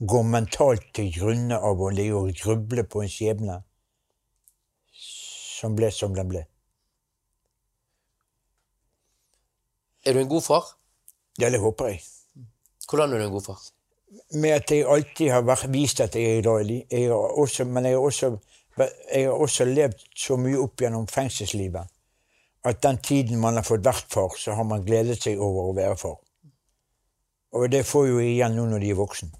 [0.07, 3.57] går mentalt til grunne av å ligge og gruble på en skjebne
[5.59, 6.45] som ble som den ble.
[10.07, 10.71] Er du en god far?
[11.41, 11.99] Ja, det håper jeg.
[12.87, 13.59] Hvordan er du en god far?
[14.33, 18.37] Med at jeg alltid har vist at jeg er i også, men jeg har, også,
[18.77, 21.89] jeg har også levd så mye opp gjennom fengselslivet
[22.63, 25.75] at den tiden man har fått vært for, så har man gledet seg over å
[25.77, 26.19] være for.
[27.55, 29.31] Og det får jo igjen nå når de er voksen.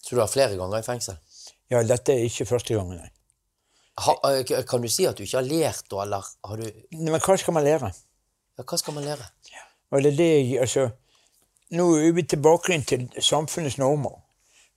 [0.00, 1.16] Så du har flere ganger i fengsel?
[1.70, 3.10] Ja, dette er ikke første gangen, nei.
[4.00, 6.66] Ha, eh, kan du si at du ikke har lært, eller har du
[6.96, 7.92] Men hva skal man lære?
[8.58, 9.28] Ja, hva skal man lære?
[9.90, 10.90] Og det er det jeg, altså,
[11.70, 14.16] Nå er vi tilbake inn til samfunnets normer.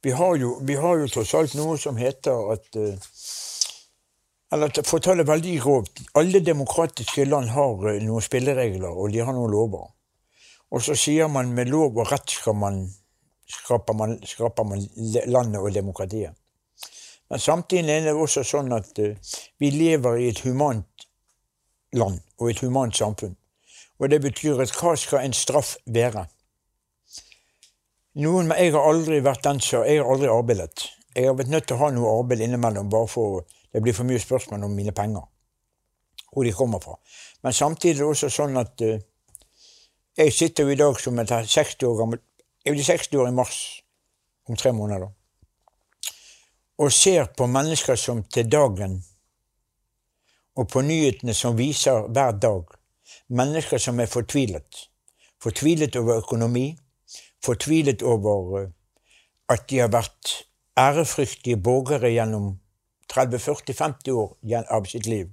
[0.05, 3.07] Vi har jo, vi har jo tross alt noe som heter at eh,
[4.53, 9.09] Eller for å ta det veldig grovt Alle demokratiske land har eh, noen spilleregler, og
[9.09, 9.87] de har noen lover.
[10.69, 12.83] Og så sier man med lov og rett skal man,
[13.49, 14.85] skaper man, skaper man
[15.25, 16.37] landet og demokratiet.
[17.29, 19.17] Men samtidig er det også sånn at eh,
[19.57, 21.07] vi lever i et humant
[21.97, 23.33] land og et humant samfunn.
[23.97, 26.27] Og det betyr at hva skal en straff være?
[28.13, 29.87] Noen, men jeg har aldri vært danser.
[29.89, 30.89] Jeg har aldri arbeidet.
[31.15, 34.05] Jeg har vært nødt til å ha noe arbeid innimellom bare for det blir for
[34.05, 35.25] mye spørsmål om mine penger.
[36.29, 36.93] Hvor de kommer fra.
[37.41, 38.99] Men samtidig er det også sånn at uh,
[40.17, 42.21] jeg sitter jo i dag som et 60 år gammel
[42.63, 43.57] Jeg blir 60 år i mars
[44.47, 45.09] om tre måneder.
[46.79, 49.01] Og ser på mennesker som til dagen
[50.55, 52.69] og på nyhetene som viser hver dag
[53.27, 54.85] mennesker som er fortvilet.
[55.41, 56.77] Fortvilet over økonomi,
[57.43, 58.69] fortvilet over eh,
[59.49, 60.33] at de har vært
[60.79, 62.59] ærefryktige borgere gjennom
[63.13, 65.29] 30-40-50 år av sitt liv.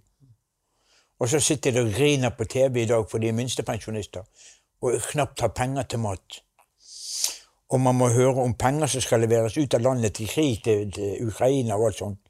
[1.20, 4.24] Og så sitter de og griner på TV i dag for de er minstepensjonister
[4.80, 6.40] og knapt har penger til mat.
[7.70, 10.90] Og man må høre om penger som skal leveres ut av landet til krig til,
[10.92, 12.20] til Ukraina og alt sånt.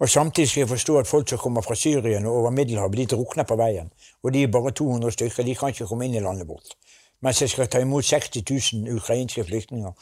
[0.00, 3.16] Og samtidig skal jeg forstå at folk som kommer fra Syrien og over Middelhavet, de
[3.16, 3.90] drukner på veien.
[4.22, 6.72] Og de er bare 200 stykker, de kan ikke komme inn i landet vårt.
[7.20, 8.42] Mens jeg skal ta imot 60
[8.72, 9.92] 000 ukrainske flyktninger.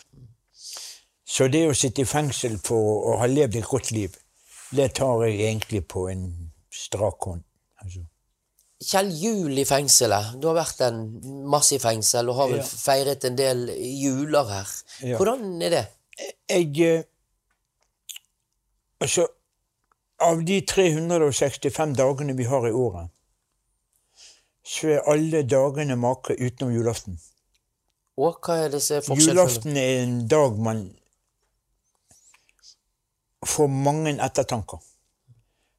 [1.29, 4.15] Så det å sitte i fengsel for å ha levd et godt liv,
[4.71, 6.23] det tar jeg egentlig på en
[6.73, 7.43] strak hånd.
[7.83, 8.05] Altså.
[8.85, 10.37] Kjell Jul i fengselet.
[10.39, 10.99] Du har vært en
[11.51, 12.65] masse i fengsel og har vel Ja.
[12.65, 14.69] feiret en del juler her.
[15.03, 15.17] Ja.
[15.19, 15.87] Hvordan er det?
[16.51, 17.03] Jeg eh,
[19.01, 19.27] Altså,
[20.19, 23.11] av de 365 dagene vi har i året,
[24.69, 27.17] så er alle dagene make utenom julaften.
[28.19, 29.39] Og hva er det som er forskjellen?
[29.39, 30.83] Julaften er en dag man
[33.47, 34.83] får mange ettertanker.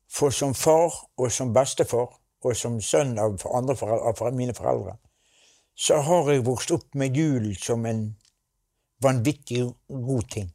[0.10, 4.96] For som far og som bestefar og som sønn av andre foreldre, av mine foreldre,
[5.76, 8.08] så har jeg vokst opp med jul som en
[9.04, 10.50] vanvittig god ting.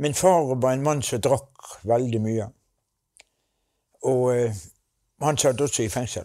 [0.00, 2.46] Min far var en mann som drakk veldig mye.
[4.08, 4.62] Og eh,
[5.20, 6.24] han satt også i fengsel.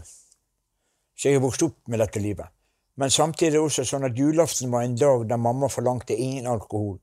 [1.16, 2.52] Så jeg har vokst opp med dette livet.
[2.96, 6.48] Men samtidig er det også sånn at julaften var en dag der mamma forlangte ingen
[6.48, 7.00] alkohol.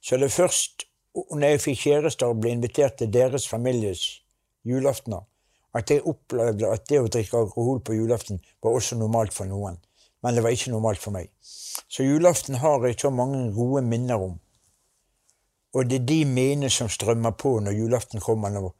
[0.00, 4.04] Så det er først når jeg fikk kjærester og ble invitert til deres families
[4.68, 5.24] julaftener,
[5.74, 9.78] at jeg opplevde at det å drikke alkohol på julaften var også normalt for noen.
[10.22, 11.30] Men det var ikke normalt for meg.
[11.40, 14.38] Så julaften har jeg så mange gode minner om.
[15.74, 18.72] Og det er de minnene som strømmer på når julaften kommer.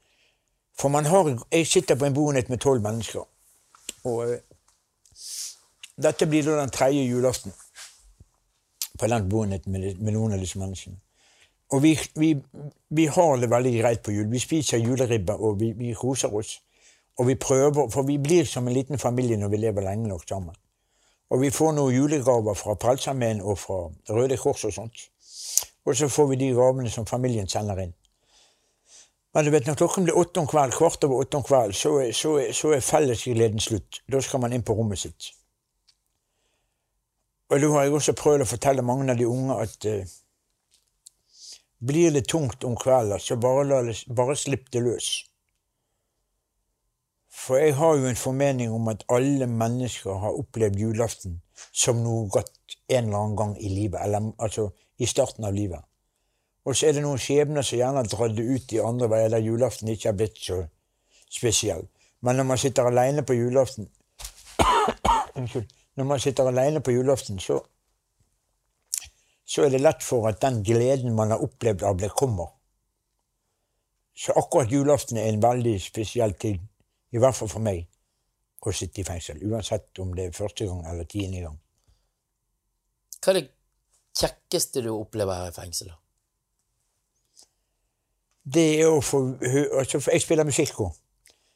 [0.78, 3.24] For man har Jeg sitter på en boenhet med tolv mennesker.
[4.04, 4.40] Og eh,
[6.02, 7.52] dette blir da den tredje julaften
[8.98, 10.96] på boenheten med, noen av disse menneskene.
[11.70, 12.32] Og vi, vi,
[12.88, 14.30] vi har det veldig greit på jul.
[14.30, 16.56] Vi spiser juleribbe, og vi, vi koser oss.
[17.18, 20.24] Og vi prøver, For vi blir som en liten familie når vi lever lenge nok
[20.28, 20.56] sammen.
[21.30, 25.08] Og vi får noen julegaver fra Frelsesarmeen og fra Røde Kors og sånt.
[25.84, 27.92] Og så får vi de gavene som familien sender inn.
[29.34, 31.92] Men du vet, når klokken blir åtte om kveld, kvart over åtte om kveld, så,
[32.16, 34.00] så, så er fellesgleden slutt.
[34.12, 35.34] Da skal man inn på rommet sitt.
[37.48, 40.10] Og nå har jeg også prøvd å fortelle mange av de unge at eh,
[41.78, 45.08] blir det tungt om kvelden, så bare, bare slipp det løs.
[47.38, 51.38] For jeg har jo en formening om at alle mennesker har opplevd julaften
[51.72, 54.68] som noe godt en eller annen gang i livet, eller altså
[54.98, 55.80] i starten av livet.
[56.66, 59.30] Og så er det noen skjebner som gjerne har dratt det ut i andre veier,
[59.32, 60.60] der julaften ikke har blitt så
[61.30, 61.86] spesiell.
[62.20, 63.88] Men når man sitter alene på julaften
[65.38, 65.77] Unnskyld.
[65.98, 67.58] Når man sitter alene på julaften, så
[69.48, 72.50] så er det lett for at den gleden man har opplevd av det, kommer.
[74.12, 76.60] Så akkurat julaften er en veldig spesiell tid,
[77.10, 77.86] i hvert fall for meg,
[78.60, 79.40] å sitte i fengsel.
[79.48, 81.56] Uansett om det er første gang eller tiende gang.
[83.22, 83.46] Hva er det
[84.20, 85.96] kjekkeste du opplever her i fengselet?
[88.44, 90.92] Det er å få altså, Jeg spiller musikk òg.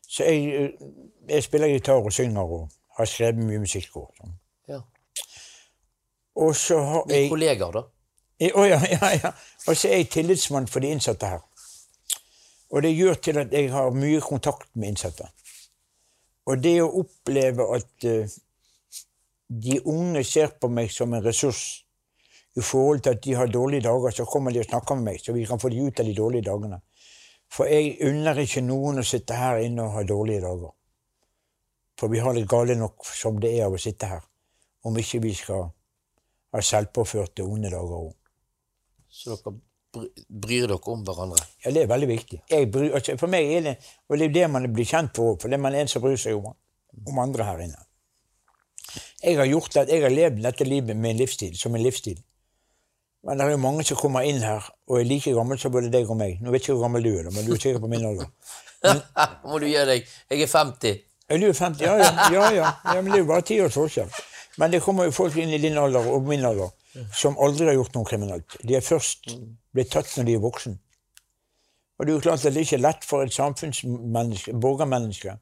[0.09, 0.89] Så jeg, eh,
[1.29, 4.09] jeg spiller gitar og synger og har skrevet mye musikk òg.
[4.19, 4.37] Sånn.
[4.71, 4.81] Ja.
[6.43, 7.85] Og så har Med jeg kollegaer, da?
[8.43, 9.33] Å oh, ja, ja, ja.
[9.69, 11.43] Og så er jeg tillitsmann for de innsatte her.
[12.73, 15.29] Og det gjør til at jeg har mye kontakt med innsatte.
[16.49, 18.39] Og det å oppleve at uh,
[19.53, 21.83] de unge ser på meg som en ressurs
[22.57, 25.21] i forhold til at de har dårlige dager, så kommer de og snakker med meg,
[25.21, 26.81] så vi kan få de ut av de dårlige dagene.
[27.53, 30.73] For jeg unner ikke noen å sitte her inne og ha dårlige dager.
[32.03, 34.23] For vi har det gale nok som det er av å sitte her,
[34.83, 35.69] om ikke vi skal
[36.51, 38.17] ha selvpåførte onde dager òg.
[39.07, 39.53] Så dere
[40.27, 41.45] bryr dere om hverandre?
[41.63, 42.41] Ja, det er veldig viktig.
[42.75, 43.77] Bryr, altså, for meg er det
[44.09, 46.19] og det er det man blir kjent på, for det er man en som bryr
[46.19, 46.57] seg om,
[47.13, 47.87] om andre her inne.
[49.23, 52.19] Jeg har gjort det, jeg har levd dette livet med en livsstil, som en livsstil.
[53.23, 55.95] Men det er jo mange som kommer inn her og er like gammel som både
[55.95, 56.43] deg og meg.
[56.43, 58.35] Nå vet jeg ikke hvor gammel du er, men du er sikkert på min alder.
[59.47, 60.15] Må du gi deg?
[60.35, 61.12] Jeg er 50.
[61.33, 62.71] Ja, du er 50, ja, ja, ja, ja.
[62.85, 64.11] ja men det er jo bare ti års forskjell.
[64.61, 66.69] Men det kommer jo folk inn i din alder og min alder
[67.17, 68.57] som aldri har gjort noe kriminelt.
[68.61, 69.31] De er først
[69.73, 70.75] blitt tatt når de er voksen.
[71.97, 75.39] Og det er jo klart at det er ikke lett for et samfunnsmenneske, borgermenneske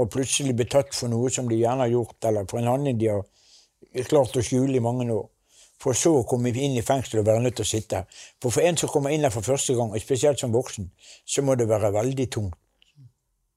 [0.00, 2.98] å plutselig bli tatt for noe som de gjerne har gjort, eller for en handling
[3.00, 5.28] de har klart å skjule i mange år.
[5.80, 8.24] For så å komme inn i fengsel og være nødt til å sitte her.
[8.40, 10.90] For for en som kommer inn her for første gang, og spesielt som voksen,
[11.24, 12.56] så må det være veldig tungt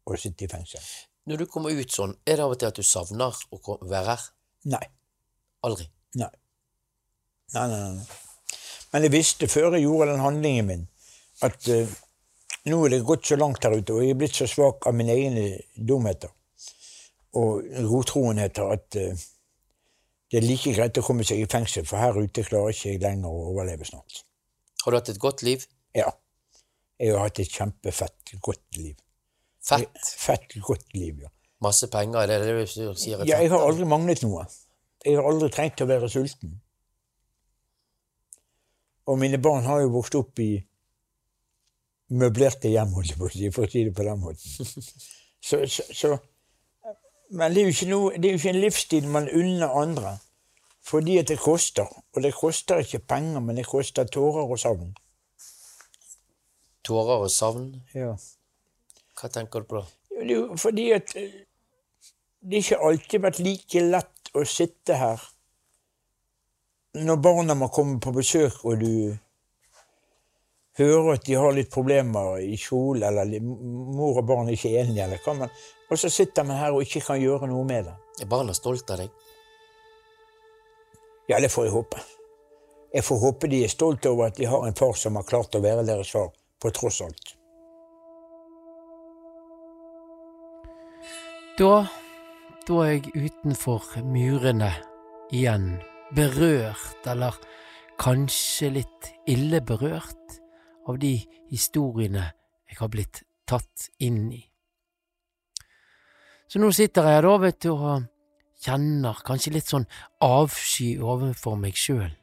[0.07, 0.83] å sitte i fengsel.
[1.29, 4.07] Når du kommer ut sånn, er det av og til at du savner å være
[4.09, 4.23] her?
[4.73, 4.83] Nei.
[5.63, 5.87] Aldri?
[6.19, 6.31] Nei.
[7.53, 8.57] Nei, nei, nei.
[8.93, 10.87] Men jeg visste før jeg gjorde den handlingen min,
[11.47, 11.93] at uh,
[12.69, 14.97] nå er det gått så langt her ute, og jeg er blitt så svak av
[14.97, 15.45] mine egne
[15.75, 16.31] dumheter
[17.39, 19.23] og rotroenheter at uh,
[20.33, 23.01] det er like greit å komme seg i fengsel, for her ute klarer ikke jeg
[23.03, 24.23] lenger å overleve snart.
[24.83, 25.63] Har du hatt et godt liv?
[25.95, 26.09] Ja.
[26.99, 28.97] Jeg har hatt et kjempefett, godt liv.
[29.63, 30.11] Fett?
[30.19, 31.31] Fett, godt liv, ja.
[31.63, 33.21] Masse penger, er det det du sier?
[33.21, 34.43] er Ja, jeg har aldri manglet noe.
[35.05, 36.57] Jeg har aldri trengt å være sulten.
[39.07, 40.51] Og mine barn har jo vokst opp i
[42.13, 44.91] møblerte hjem, holdt jeg på å si, for å si det på den måten.
[45.43, 46.09] Så, så, så
[47.35, 50.13] Men det er, jo noe, det er jo ikke en livsstil man unner andre.
[50.87, 51.89] Fordi at det koster.
[52.15, 54.93] Og det koster ikke penger, men det koster tårer og savn.
[56.87, 57.67] Tårer og savn?
[57.91, 58.13] Ja.
[59.19, 59.83] Hva tenker du på?
[60.13, 61.35] Det er fordi at eh,
[62.43, 65.21] det ikke alltid vært like lett å sitte her
[66.93, 69.15] når barna må komme på besøk, og du
[70.77, 75.05] hører at de har litt problemer i skolen, eller mor og barn er ikke enige,
[75.05, 75.55] eller hva man
[75.89, 77.93] Og så sitter man her og ikke kan gjøre noe med det.
[78.21, 79.09] Er barna stolte av deg?
[81.29, 82.01] Ja, det får jeg håpe.
[82.93, 85.55] Jeg får håpe de er stolte over at de har en far som har klart
[85.55, 86.29] å være deres far,
[86.61, 87.32] på tross alt.
[91.53, 91.83] Da,
[92.65, 94.71] da er jeg utenfor murene
[95.29, 95.67] igjen,
[96.17, 97.35] berørt, eller
[98.01, 100.39] kanskje litt ille berørt,
[100.89, 101.11] av de
[101.51, 102.23] historiene
[102.65, 104.41] jeg har blitt tatt inn i.
[106.49, 108.09] Så nå sitter jeg da, vet du, og
[108.65, 109.85] kjenner kanskje litt sånn
[110.25, 112.17] avsky overfor meg sjøl.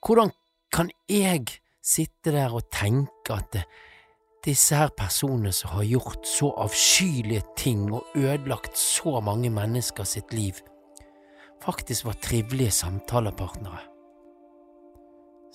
[0.00, 0.32] Hvordan
[0.72, 3.66] kan jeg sitte der og tenke at det,
[4.46, 10.32] disse her personene som har gjort så avskyelige ting og ødelagt så mange mennesker sitt
[10.36, 10.60] liv,
[11.62, 13.82] faktisk var trivelige samtalepartnere.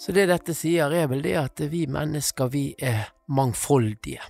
[0.01, 4.23] Så det dette sier, er vel det at vi mennesker, vi er mangfoldige.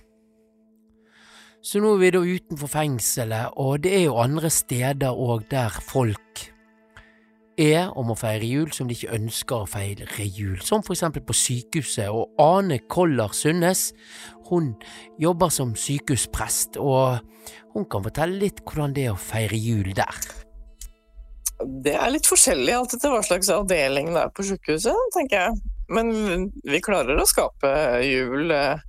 [1.62, 5.72] Så nå er vi da utenfor fengselet, og det er jo andre steder òg der
[5.86, 6.51] folk
[7.62, 11.24] er om å feire jul som de ikke ønsker å feire jul, som for eksempel
[11.26, 13.90] på sykehuset, og Ane Koller Sundnes,
[14.50, 14.74] hun
[15.22, 17.22] jobber som sykehusprest, og
[17.72, 20.22] hun kan fortelle litt hvordan det er å feire jul der.
[21.62, 25.60] Det er litt forskjellig alt etter hva slags avdeling det er på sykehuset, tenker jeg.
[25.92, 27.70] Men vi klarer å skape
[28.06, 28.80] jul, eh,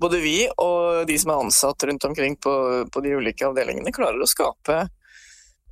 [0.00, 2.54] både vi og de som er ansatt rundt omkring på,
[2.90, 4.86] på de ulike avdelingene, klarer å skape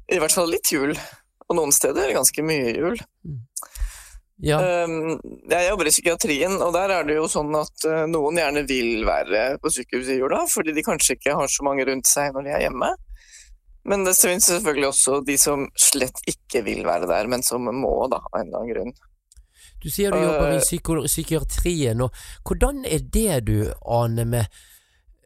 [0.09, 0.95] i hvert fall litt jul.
[1.49, 2.99] Og noen steder ganske mye jul.
[4.45, 4.61] Ja.
[4.87, 5.17] Um,
[5.51, 9.03] jeg jobber i psykiatrien, og der er det jo sånn at uh, noen gjerne vil
[9.09, 12.47] være på sykehuset i jula, fordi de kanskje ikke har så mange rundt seg når
[12.47, 12.93] de er hjemme.
[13.89, 17.95] Men det finnes selvfølgelig også de som slett ikke vil være der, men som må,
[18.13, 18.97] da, av en eller annen grunn.
[19.79, 22.15] Du sier du jobber i Eh, psykiatrien, og
[22.47, 24.61] hvordan er det du aner med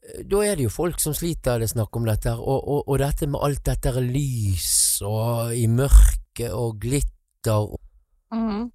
[0.02, 3.28] Da er det jo folk som sliter, det snakk om dette, og, og, og dette
[3.30, 4.72] med alt dette lys
[5.06, 7.20] og i mørket og glitter
[8.32, 8.70] Mhm.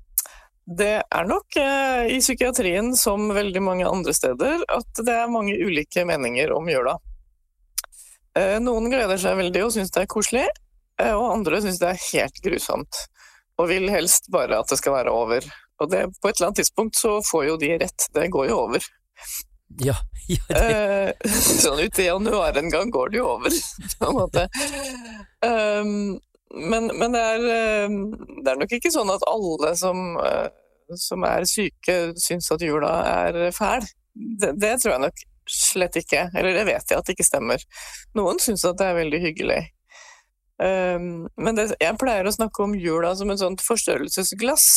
[0.77, 5.55] Det er nok eh, i psykiatrien som veldig mange andre steder at det er mange
[5.55, 6.97] ulike meninger om jula.
[8.35, 10.43] Eh, noen gleder seg veldig og syns det er koselig,
[10.99, 12.99] eh, og andre syns det er helt grusomt.
[13.57, 15.47] Og vil helst bare at det skal være over.
[15.79, 18.59] Og det, på et eller annet tidspunkt så får jo de rett, det går jo
[18.67, 18.91] over.
[19.75, 19.95] Ja,
[20.27, 21.31] ja det...
[21.63, 23.57] sånn ut i januar en gang går det jo over,
[23.99, 24.47] på en måte.
[25.43, 26.17] Um,
[26.55, 27.95] men men det, er, eh,
[28.43, 30.47] det er nok ikke sånn at alle som, eh,
[30.95, 33.83] som er syke, syns at jula er fæl.
[34.15, 36.29] Det, det tror jeg nok slett ikke.
[36.31, 37.65] Eller det vet jeg at det ikke stemmer.
[38.17, 39.59] Noen syns at det er veldig hyggelig.
[40.57, 44.69] Um, men det, jeg pleier å snakke om jula som et sånt forstørrelsesglass.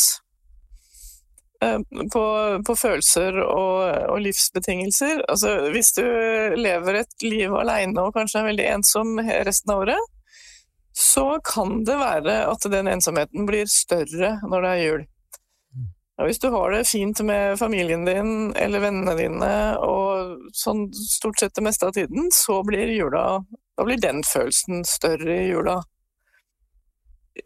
[1.65, 1.77] Eh,
[2.13, 2.23] På,
[2.67, 3.83] på følelser og,
[4.13, 5.23] og livsbetingelser.
[5.29, 6.03] Altså, hvis du
[6.57, 10.09] lever et liv alene og kanskje er veldig ensom resten av året,
[10.91, 15.07] så kan det være at den ensomheten blir større når det er jul.
[16.21, 21.39] Og hvis du har det fint med familien din eller vennene dine, og sånn stort
[21.41, 23.39] sett det meste av tiden, så blir jula
[23.85, 25.81] blir den følelsen større i jula.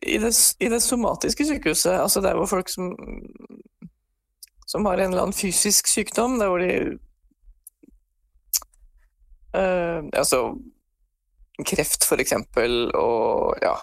[0.02, 2.96] I det, i det somatiske sykehuset, altså der hvor folk som,
[4.66, 6.72] som har en eller annen fysisk sykdom, der hvor de
[9.56, 10.56] eh, Altså
[11.66, 13.78] kreft, for eksempel, og ja,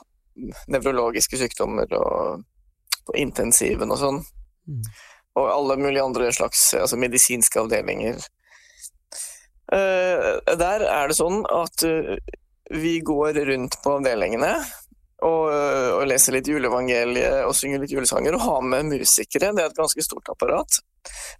[0.69, 2.43] nevrologiske sykdommer og
[3.07, 4.21] på intensiven og sånn.
[5.39, 8.21] Og alle mulige andre slags altså medisinske avdelinger.
[9.73, 12.13] Uh, der er det sånn at uh,
[12.77, 14.53] vi går rundt på avdelingene
[15.23, 19.53] og, eh, og lese litt juleevangeliet og synge litt julesanger og ha med musikere.
[19.55, 20.81] Det er et ganske stort apparat.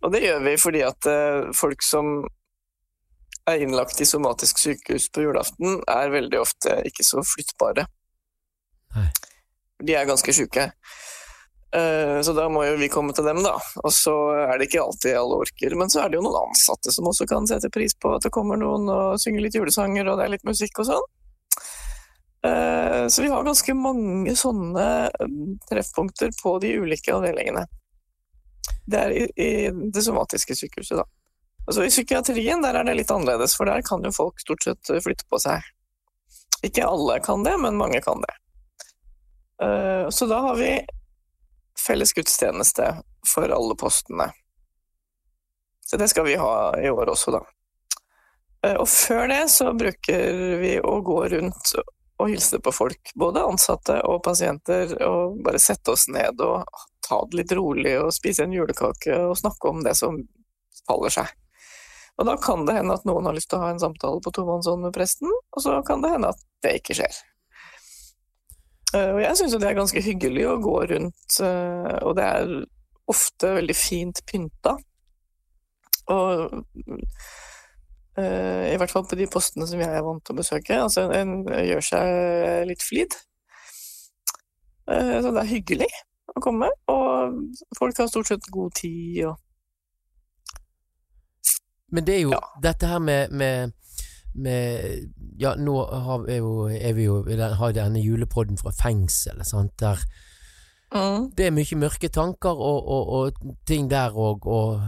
[0.03, 2.23] Og det gjør vi fordi at eh, folk som
[3.51, 7.89] er innlagt i somatisk sykehus på julaften, er veldig ofte ikke så flyttbare.
[9.83, 10.71] de er ganske sjuke.
[11.75, 13.57] Eh, Så da må jo vi komme til dem, da.
[13.83, 14.15] Og så
[14.45, 15.75] er det ikke alltid alle orker.
[15.75, 18.35] Men så er det jo noen ansatte som også kan sette pris på at det
[18.35, 21.11] kommer noen og synger litt julesanger, og det er litt musikk og sånn.
[22.45, 27.67] Eh, Så vi har ganske mange sånne mm, treffpunkter på de ulike avdelingene.
[28.87, 29.51] Det er i,
[29.95, 31.05] det somatiske sykehuset, da.
[31.67, 34.91] Altså I psykiatrien der er det litt annerledes, for der kan jo folk stort sett
[35.05, 35.63] flytte på seg.
[36.67, 38.35] Ikke alle kan det, men mange kan det.
[39.63, 40.75] Eh, Så da har vi
[41.79, 44.33] felles gudstjeneste for alle postene.
[45.87, 47.43] Så det skal vi ha i år også, da.
[48.67, 51.75] Eh, Og før det så bruker vi å gå rundt
[52.23, 56.65] og hilse på folk, både ansatte og pasienter, og bare sette oss ned og
[57.03, 60.21] ta det litt rolig og spise en julekake og snakke om det som
[60.87, 61.33] faller seg.
[62.21, 64.33] Og da kan det hende at noen har lyst til å ha en samtale på
[64.37, 67.21] tomannshånd med presten, og så kan det hende at det ikke skjer.
[68.95, 72.29] Eh, Og jeg syns jo det er ganske hyggelig å gå rundt, eh, og det
[72.29, 72.55] er
[73.13, 74.77] ofte veldig fint pynta.
[76.13, 76.63] Og
[78.21, 80.77] i hvert fall på de postene som jeg er vant til å besøke.
[80.85, 83.17] Altså en gjør seg litt flid.
[84.91, 85.91] Eh, Så det er hyggelig
[86.33, 87.39] å komme, og
[87.79, 89.39] folk har stort sett god tid og
[91.93, 93.73] Men det er jo dette her med, med,
[94.35, 97.19] med Ja, nå har, vi jo, er vi jo
[97.61, 100.01] har denne julepodden fra fengsel, sant, der
[101.37, 104.83] det er mye mørke tanker og, og, og ting der òg, og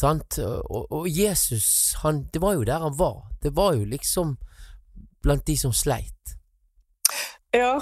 [0.00, 3.20] sant, og, og Jesus, han, det var jo der han var.
[3.42, 4.36] Det var jo liksom
[5.22, 6.14] blant de som sleit.
[7.54, 7.78] Ja,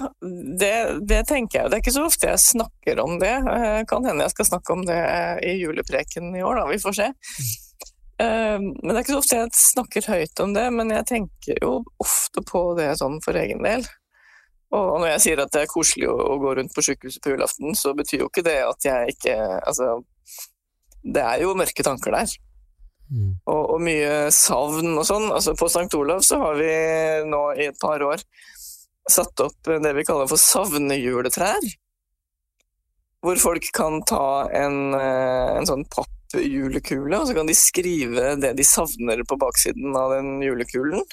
[0.60, 0.72] det,
[1.10, 1.70] det tenker jeg.
[1.70, 3.32] Det er ikke så ofte jeg snakker om det.
[3.50, 4.98] Eh, Kan hende jeg skal snakke om det
[5.42, 6.66] i julepreken i år, da.
[6.70, 7.08] Vi får se.
[8.22, 11.58] Eh, Men det er ikke så ofte jeg snakker høyt om det, men jeg tenker
[11.64, 13.82] jo ofte på det sånn for egen del.
[14.74, 17.76] Og når jeg sier at det er koselig å, gå rundt på sykehuset på julaften,
[17.78, 20.01] så betyr jo ikke det at jeg ikke Altså,
[21.06, 22.34] det er jo mørke tanker der.
[23.47, 25.28] Og, og mye savn og sånn.
[25.30, 25.86] Altså, på St.
[25.98, 26.70] Olav så har vi
[27.30, 28.24] nå i et par år
[29.06, 31.68] satt opp det vi kaller for savnejuletrær.
[33.22, 38.52] Hvor folk kan ta en, eh, en sånn pappjulekule, og så kan de skrive det
[38.59, 41.06] de savner på baksiden av den julekulen.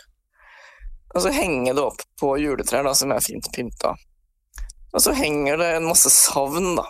[1.14, 3.94] Og så henge det opp på juletrær da, som er fint pynta.
[4.94, 6.86] Og så henger det en masse savn da,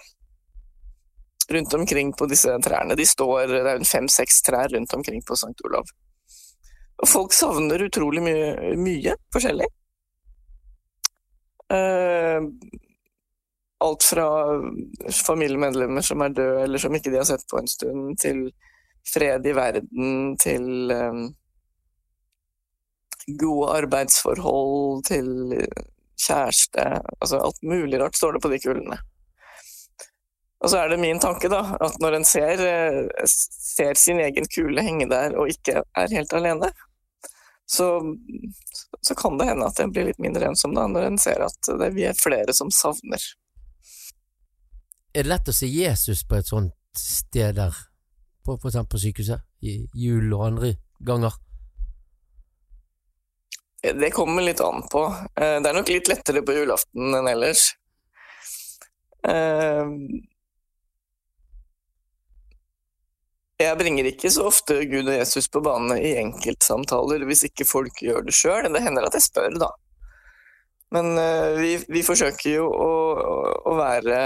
[1.56, 2.96] rundt omkring på disse trærne.
[3.00, 5.56] De står, det er fem-seks trær rundt omkring på St.
[5.68, 5.92] Olav.
[7.04, 9.68] Og folk savner utrolig mye, mye forskjellig.
[11.74, 12.48] Uh,
[13.84, 14.28] alt fra
[15.28, 18.46] familiemedlemmer som er døde, eller som ikke de har sett på en stund, til
[19.14, 21.18] fred i verden, til eh,
[23.40, 25.28] gode arbeidsforhold, til
[26.24, 26.84] kjæreste
[27.22, 29.00] Altså alt mulig rart står det på de kulene.
[30.64, 34.48] Og så er det min tanke, da, at når en ser, eh, ser sin egen
[34.48, 36.70] kule henge der og ikke er helt alene,
[37.68, 37.88] så,
[39.02, 41.72] så kan det hende at en blir litt mindre ensom da, når en ser at
[41.80, 43.24] det, vi er flere som savner.
[45.14, 47.76] Er det lett å se Jesus på et sånt sted der,
[48.46, 51.36] på, for eksempel på sykehuset, i jul og andre ganger?
[53.84, 55.02] Det kommer litt an på.
[55.36, 57.66] Eh, Det er nok litt lettere på julaften enn ellers.
[59.28, 59.84] Eh,
[63.64, 68.02] Jeg bringer ikke så ofte Gud og Jesus på bane i enkeltsamtaler hvis ikke folk
[68.04, 68.66] gjør det sjøl.
[68.74, 69.70] Det hender at jeg spør, da.
[70.94, 72.90] Men eh, vi, vi forsøker jo å,
[73.64, 74.18] å- være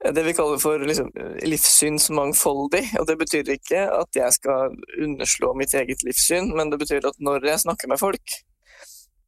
[0.00, 1.10] det vi kaller for liksom,
[1.44, 2.84] livssynsmangfoldig.
[3.00, 7.18] Og det betyr ikke at jeg skal underslå mitt eget livssyn, men det betyr at
[7.20, 8.36] når jeg snakker med folk,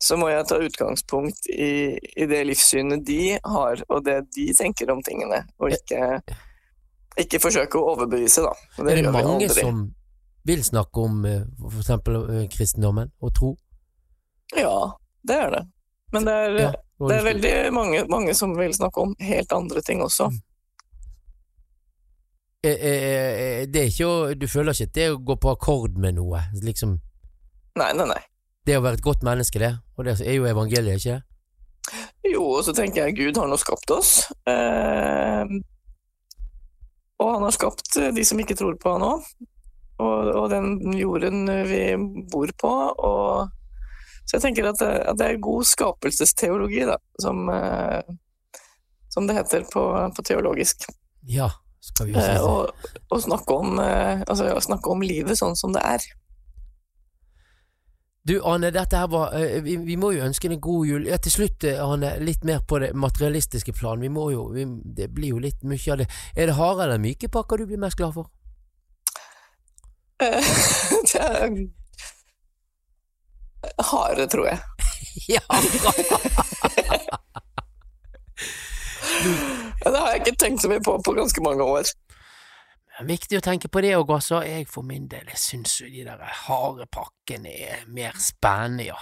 [0.02, 4.90] så må jeg ta utgangspunkt i, i det livssynet de har, og det de tenker
[4.90, 6.08] om tingene, og ikke,
[7.22, 8.54] ikke forsøke å overbevise, da.
[8.80, 9.60] Og er det gjør mange aldri.
[9.60, 9.84] som
[10.48, 11.52] vil snakke om f.eks.
[11.60, 13.52] for eksempel eh, kristendommen og tro?
[14.56, 14.74] Ja,
[15.22, 15.62] det er det.
[16.12, 16.72] Men det er, Ja,
[17.08, 20.26] det er veldig mange, mange som vil snakke om helt andre ting også.
[20.26, 20.51] Eh, eh, eh,
[22.62, 26.14] Det er ikke å Du føler ikke at det er å gå på akkord med
[26.20, 26.44] noe?
[26.62, 27.00] Liksom
[27.80, 28.20] Nei, nei, nei.
[28.68, 29.72] Det å være et godt menneske, det.
[29.96, 31.22] Og det er jo evangeliet, ikke?
[32.28, 34.12] Jo, og så tenker jeg Gud har nå skapt oss.
[34.46, 35.54] Eh,
[37.22, 39.26] og han har skapt eh, de som ikke tror på han òg.
[40.02, 41.82] Og, og den jorden vi
[42.30, 42.72] bor på.
[43.08, 43.50] Og,
[44.26, 48.02] så jeg tenker at det, at det er god skapelsesteologi, da, som, eh,
[49.12, 50.86] som det heter på, på teologisk.
[51.30, 51.50] Ja,
[51.82, 52.70] Eh, og,
[53.10, 56.04] og snakke, om, eh, altså, snakke om livet sånn som det er.
[58.22, 61.08] Du Anne, dette her var eh, vi, vi må jo ønske deg en god jul.
[61.10, 64.00] Ja, til slutt, Anne, litt mer på det materialistiske plan.
[64.00, 66.08] Vi må jo vi, Det blir jo litt mye av det.
[66.36, 68.30] Er det harde eller myke pakker du blir mest glad for?
[70.22, 70.38] Eh,
[71.10, 71.50] det er
[73.90, 74.58] harde, tror jeg.
[75.34, 75.42] ja!
[79.90, 81.88] det har jeg ikke tenkt så mye på på ganske mange år.
[82.92, 84.42] Det er viktig å tenke på det òg, altså.
[84.44, 88.98] Jeg for min del jeg syns jo de der harde pakkene er mer spennende, ja.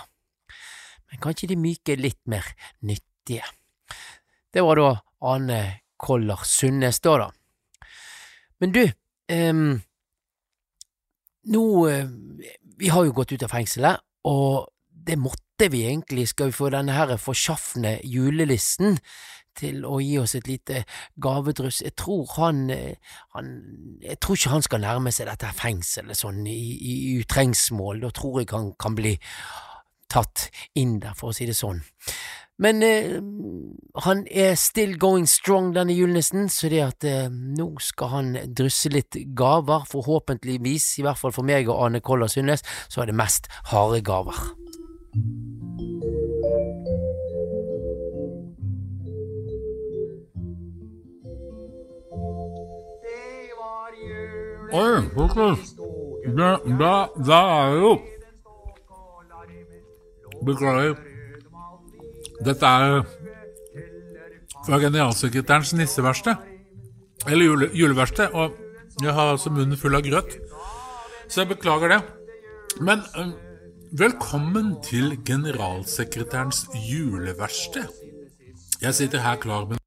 [1.11, 2.47] Men kanskje de myke er litt mer
[2.87, 3.49] nyttige.
[4.55, 4.91] Det var da
[5.33, 5.61] Ane
[6.01, 7.89] Koller Sundnes, da, da.
[8.63, 8.85] Men du,
[9.33, 9.81] um,
[11.51, 12.09] nå eh,
[12.81, 16.71] Vi har jo gått ut av fengselet, og det måtte vi egentlig, skal vi få
[16.73, 18.97] denne her forsjaffende julelisten
[19.57, 20.85] til å gi oss et lite
[21.23, 21.83] gavedryss.
[21.85, 22.97] Jeg tror han, eh,
[23.35, 23.51] han
[24.03, 28.01] Jeg tror ikke han skal nærme seg dette fengselet sånn i, i utrengsmål.
[28.01, 29.17] Da tror jeg han kan bli
[30.11, 31.83] tatt inn der, for å si det sånn.
[32.61, 33.17] Men eh,
[34.05, 38.93] han er still going strong, denne julenissen, så det at eh, nå skal han drysse
[38.93, 43.21] litt gaver, forhåpentligvis, i hvert fall for meg og Ane Koller Sundnes, så er det
[43.23, 44.45] mest harde gaver.
[54.71, 55.73] Oi, folkens.
[56.37, 56.93] Da, da,
[57.27, 57.91] da er jo
[60.47, 60.95] Beklager.
[62.47, 63.03] Dette er
[64.65, 66.47] fra generalsekretærens nisseverksted.
[67.27, 68.31] Eller jule, juleverksted.
[68.33, 68.55] Og
[69.03, 70.39] jeg har altså munnen full av grøt.
[71.29, 72.01] Så jeg beklager det.
[72.81, 73.03] Men
[73.91, 77.91] velkommen til generalsekretærens juleverksted.
[78.81, 79.80] Jeg sitter her klar med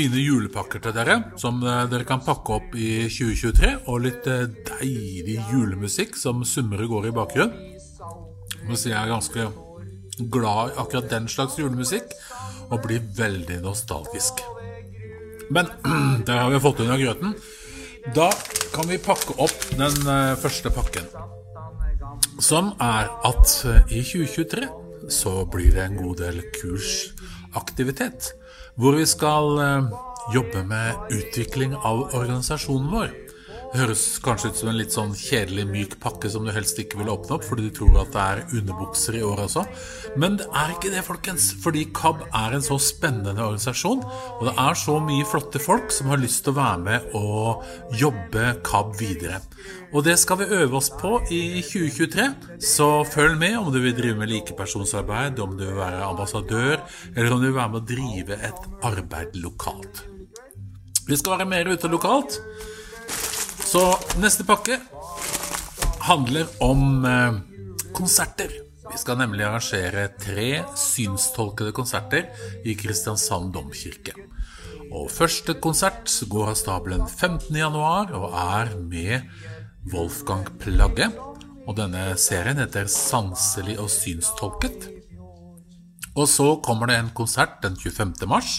[0.00, 3.72] fine julepakker til dere, som øh, dere kan pakke opp i 2023.
[3.92, 7.76] Og litt øh, deilig julemusikk som summer og går i bakgrunnen.
[8.68, 9.50] Må si jeg er ganske
[10.32, 12.14] glad i akkurat den slags julemusikk,
[12.70, 14.40] og blir veldig nostalgisk.
[15.52, 15.68] Men
[16.26, 17.36] der har vi fått unna grøten.
[18.16, 18.30] Da
[18.72, 21.08] kan vi pakke opp den eh, første pakken.
[22.40, 24.70] Som er at eh, i 2023
[25.12, 28.32] så blir det en god del kursaktivitet.
[28.80, 29.90] Hvor vi skal eh,
[30.34, 33.10] jobbe med utvikling av organisasjonen vår.
[33.70, 37.12] Høres kanskje ut som en litt sånn kjedelig, myk pakke som du helst ikke vil
[37.12, 39.62] åpne opp fordi du tror at det er underbukser i år også.
[40.18, 41.52] Men det er ikke det, folkens.
[41.62, 44.02] Fordi KAB er en så spennende organisasjon.
[44.40, 47.94] Og det er så mye flotte folk som har lyst til å være med og
[48.00, 49.38] jobbe KAB videre.
[49.94, 52.26] Og det skal vi øve oss på i 2023.
[52.72, 56.82] Så følg med om du vil drive med likepersonsarbeid, om du vil være ambassadør,
[57.14, 60.02] eller om du vil være med å drive et arbeid lokalt.
[61.06, 62.42] Vi skal være mer ute lokalt.
[63.66, 63.84] Så
[64.20, 64.78] neste pakke
[66.06, 67.38] handler om eh,
[67.94, 68.52] konserter.
[68.90, 72.30] Vi skal nemlig arrangere tre synstolkede konserter
[72.66, 74.16] i Kristiansand domkirke.
[74.90, 77.54] Og første konsert går av stabelen 15.
[77.54, 79.28] januar og er med
[79.92, 81.10] Wolfgang Plagge.
[81.68, 84.88] Og denne serien heter Sanselig og synstolket.
[86.18, 88.26] Og så kommer det en konsert den 25.
[88.26, 88.58] mars.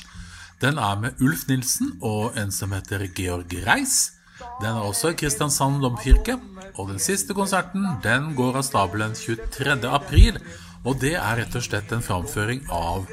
[0.62, 4.21] Den er med Ulf Nilsen og en som heter Georg Reis.
[4.62, 6.38] Den er også i Kristiansand domkirke.
[6.80, 9.78] Og den siste konserten den går av stabelen 23.
[9.90, 10.40] april.
[10.86, 13.10] Og det er rett og slett en framføring av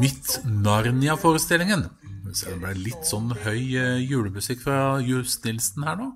[0.00, 1.88] Mitt Narnia-forestillingen.
[2.32, 6.12] Det ble litt sånn høy eh, julemusikk fra Just Nilsen her nå.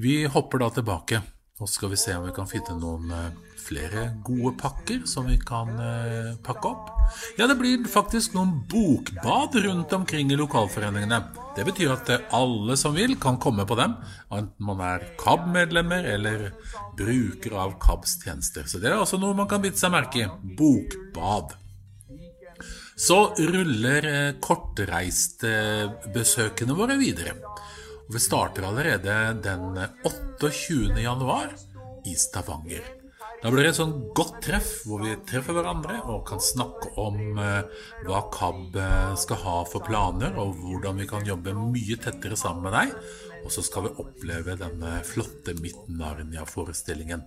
[0.00, 1.20] Vi hopper da tilbake,
[1.60, 5.26] og så skal vi se om vi kan finne noen eh, flere gode pakker som
[5.28, 6.90] vi kan eh, pakke opp.
[7.38, 11.20] Ja, det blir faktisk noen bokbad rundt omkring i lokalforeningene.
[11.56, 13.92] Det betyr at eh, alle som vil, kan komme på dem,
[14.30, 16.38] enten man er KAB-medlemmer eller
[16.98, 18.64] bruker av KABs tjenester.
[18.70, 20.26] Så det er også noe man kan bite seg merke i.
[20.58, 21.48] Bokbad.
[23.00, 27.32] Så ruller eh, kortreistbesøkene våre videre.
[28.04, 31.00] Og vi starter allerede den 28.
[31.00, 31.48] januar
[32.04, 32.99] i Stavanger.
[33.40, 37.38] Da blir det et sånn godt treff hvor vi treffer hverandre og kan snakke om
[37.40, 42.36] eh, hva KAB eh, skal ha for planer, og hvordan vi kan jobbe mye tettere
[42.36, 42.92] sammen med deg.
[43.40, 47.24] Og så skal vi oppleve denne flotte Midt-Narnia-forestillingen.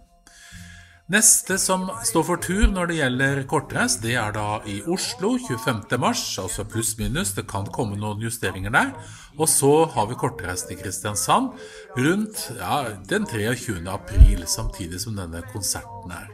[1.11, 5.97] Neste som står for tur når det gjelder kortreist, det er da i Oslo 25.
[5.99, 7.33] mars, altså pluss-minus.
[7.35, 8.93] Det kan komme noen justeringer der.
[9.35, 11.57] Og så har vi kortreist i Kristiansand
[11.97, 12.77] rundt ja,
[13.09, 13.81] den 23.
[13.91, 16.31] april, samtidig som denne konserten er.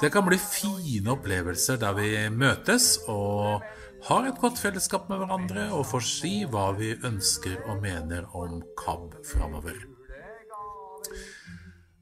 [0.00, 3.60] Det kan bli fine opplevelser der vi møtes og
[4.08, 8.62] har et godt fellesskap med hverandre og får si hva vi ønsker og mener om
[8.80, 9.97] KAB framover.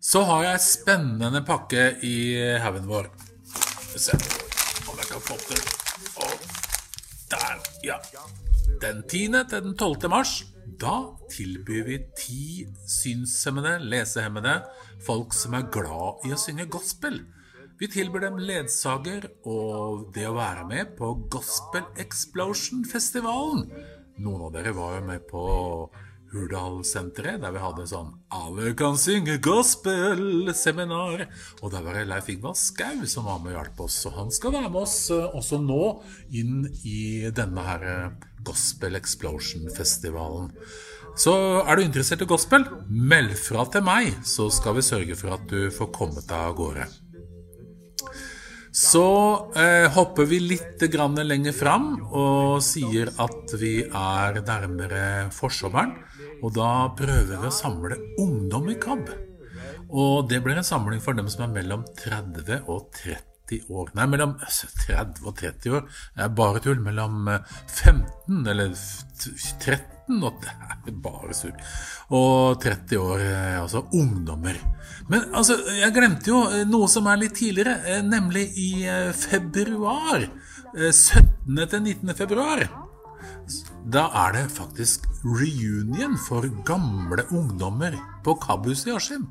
[0.06, 2.16] Så har jeg en spennende pakke i
[2.62, 3.08] haugen vår.
[3.50, 4.18] Skal vi se
[4.86, 5.64] om jeg kan få den.
[6.22, 6.44] Og
[7.32, 7.96] der, ja.
[8.84, 9.24] Den 10.
[9.50, 10.06] til den 12.
[10.12, 10.36] mars,
[10.78, 10.94] da
[11.32, 14.60] tilbyr vi ti synshemmede, lesehemmede,
[15.02, 17.24] folk som er glad i å synge gospel.
[17.80, 23.66] Vi tilbyr dem ledsager og det å være med på Gospel Explosion-festivalen.
[24.22, 25.48] Noen av dere var jo med på
[26.36, 31.26] Hurdalsenteret, der vi hadde sånn 'Alle kan synge gospel'-seminar.
[31.62, 34.06] Og der var det Leif Ingvar Skau som var med og hjalp oss.
[34.06, 38.10] Og han skal være med oss eh, også nå inn i denne her eh,
[38.44, 40.52] Gospel Explosion-festivalen.
[41.16, 41.32] Så
[41.64, 45.48] er du interessert i gospel, meld fra til meg, så skal vi sørge for at
[45.48, 46.84] du får kommet deg av gårde.
[48.76, 49.06] Så
[49.56, 55.94] eh, hopper vi litt lenger fram og sier at vi er nærmere forsommeren.
[56.44, 59.08] Og da prøver vi å samle ungdom i KAB.
[59.88, 63.94] Og det blir en samling for dem som er mellom 30 og 30 år.
[63.96, 65.88] Nei, mellom 30 og 30 år.
[66.12, 66.82] Det er bare tull.
[66.84, 70.52] Mellom 15 eller 13 og det
[70.92, 71.56] er bare surr.
[72.12, 74.60] Og 30 år, eh, altså ungdommer.
[75.12, 79.12] Men altså, jeg glemte jo eh, noe som er litt tidligere, eh, nemlig i eh,
[79.14, 80.26] februar.
[80.76, 81.56] 17.
[81.70, 82.10] til 19.
[82.18, 82.66] februar.
[83.86, 87.94] Da er det faktisk reunion for gamle ungdommer
[88.26, 89.28] på KAB-huset i Askim.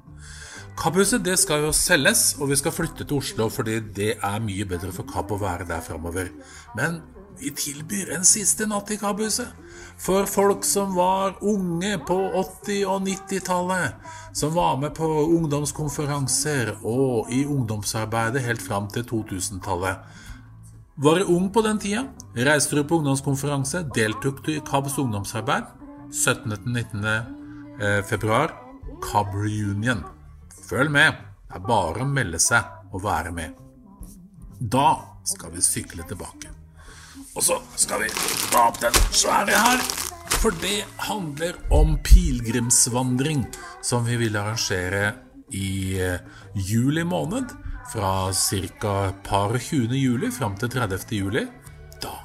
[0.80, 4.66] KAB-huset det skal jo selges, og vi skal flytte til Oslo fordi det er mye
[4.68, 6.32] bedre for KAB å være der framover.
[6.80, 7.02] Men
[7.40, 9.48] vi tilbyr en siste natt i KAB-huset.
[10.02, 13.96] For folk som var unge på 80- og 90-tallet.
[14.36, 20.22] Som var med på ungdomskonferanser og i ungdomsarbeidet helt fram til 2000-tallet.
[20.96, 22.06] Var du ung på den tida?
[22.36, 23.86] Reiste du på ungdomskonferanse?
[23.96, 25.72] Deltok du i KABs ungdomsarbeid?
[26.12, 27.08] 17.-19.
[27.82, 28.52] Eh.
[29.12, 30.04] KAB Reunion.
[30.70, 31.20] Følg med.
[31.50, 33.60] Det er bare å melde seg og være med.
[34.60, 34.90] Da
[35.28, 36.55] skal vi sykle tilbake.
[37.36, 38.10] Og så skal vi
[38.52, 39.82] ta opp den svære her.
[40.40, 43.44] For det handler om pilegrimsvandring
[43.84, 45.10] som vi vil arrangere
[45.52, 46.22] i eh,
[46.56, 47.52] juli måned.
[47.92, 49.14] Fra ca.
[49.24, 49.94] par 20.
[49.94, 51.12] juli fram til 30.
[51.12, 51.44] juli.
[52.02, 52.16] Da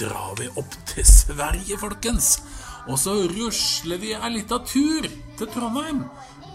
[0.00, 2.40] drar vi opp til Sverige, folkens.
[2.88, 5.06] Og så rusler vi ei lita tur
[5.38, 6.04] til Trondheim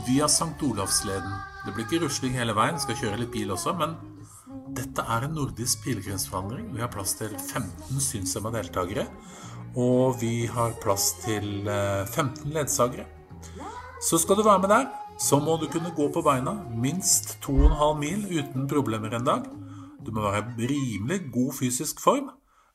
[0.08, 0.58] via St.
[0.64, 1.34] Olavsleden.
[1.66, 3.94] Det blir ikke rusling hele veien, skal kjøre litt bil også, men
[4.78, 6.72] dette er en nordisk pilegrimsforhandling.
[6.76, 9.08] Vi har plass til 15 synshemma deltakere.
[9.80, 13.06] Og vi har plass til 15 ledsagere.
[14.04, 14.88] Så skal du være med der,
[15.22, 19.46] så må du kunne gå på beina minst 2,5 mil uten problemer en dag.
[20.02, 22.32] Du må være i rimelig god fysisk form,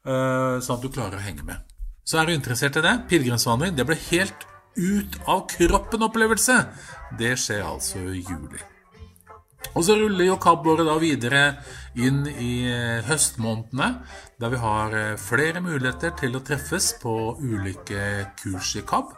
[0.07, 1.65] sånn at du klarer å henge med.
[2.07, 2.95] Så er du interessert i det?
[3.11, 3.75] Pilegrimsvandring.
[3.75, 4.47] Det blir helt
[4.79, 6.61] ut av kroppen-opplevelse.
[7.19, 8.63] Det skjer altså i juli.
[9.75, 11.41] Og så ruller jo KAB-året da videre
[11.97, 12.69] inn i
[13.07, 13.89] høstmånedene,
[14.41, 19.15] der vi har flere muligheter til å treffes på ulike kurs i KAB.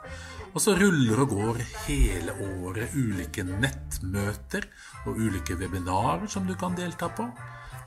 [0.55, 4.65] Og så ruller og går hele året ulike nettmøter
[5.07, 7.29] og ulike webinarer som du kan delta på.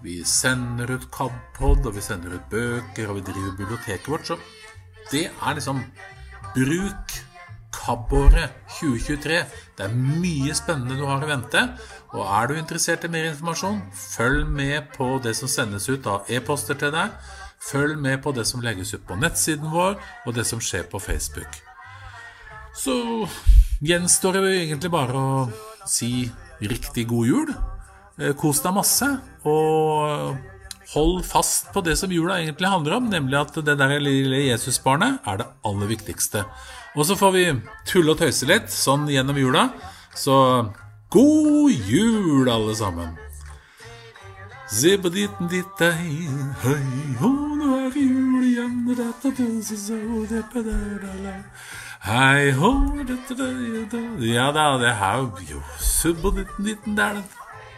[0.02, 4.32] Vi sender ut KAB-pod, og vi sender ut bøker, og vi driver biblioteket vårt.
[4.32, 4.38] Så
[5.12, 5.84] det er liksom
[6.56, 7.18] Bruk
[7.76, 9.42] KAB-året 2023.
[9.78, 11.66] Det er mye spennende du har i vente.
[12.12, 16.28] Og er du interessert i mer informasjon, følg med på det som sendes ut av
[16.32, 17.14] e-poster til deg.
[17.62, 21.00] Følg med på det som legges ut på nettsiden vår, og det som skjer på
[21.00, 21.62] Facebook.
[22.76, 22.96] Så
[23.84, 26.26] gjenstår det egentlig bare å si
[26.60, 27.54] riktig god jul.
[28.38, 29.08] Kos deg masse,
[29.48, 30.36] og
[30.92, 35.24] hold fast på det som jula egentlig handler om, nemlig at det der lille Jesusbarnet
[35.28, 36.44] er det aller viktigste.
[36.98, 37.46] Og så får vi
[37.88, 39.70] tulle og tøyse litt sånn gjennom jula.
[40.18, 40.36] Så
[41.12, 43.18] god jul, alle sammen!
[44.72, 46.28] Zibbeditten dittei,
[46.64, 47.30] hei, ho,
[47.60, 51.36] nå er det jul igjen, dette døse så deppedødala.
[52.08, 52.72] Hei, ho,
[53.04, 54.04] dette det.
[54.32, 57.20] Ja da, det er jo Zibbeditten ditten der,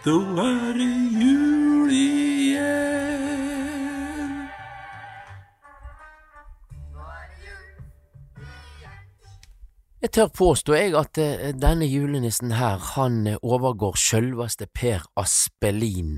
[0.05, 3.72] da er det jul igjen.
[10.03, 16.17] Jeg tør påstå jeg at eh, denne julenissen her, han eh, overgår sjølveste Per Aspelin.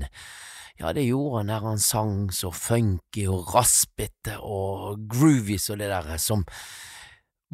[0.80, 5.92] Ja, det gjorde han der han sang så funky og raspete og groovy som det
[5.92, 6.42] der som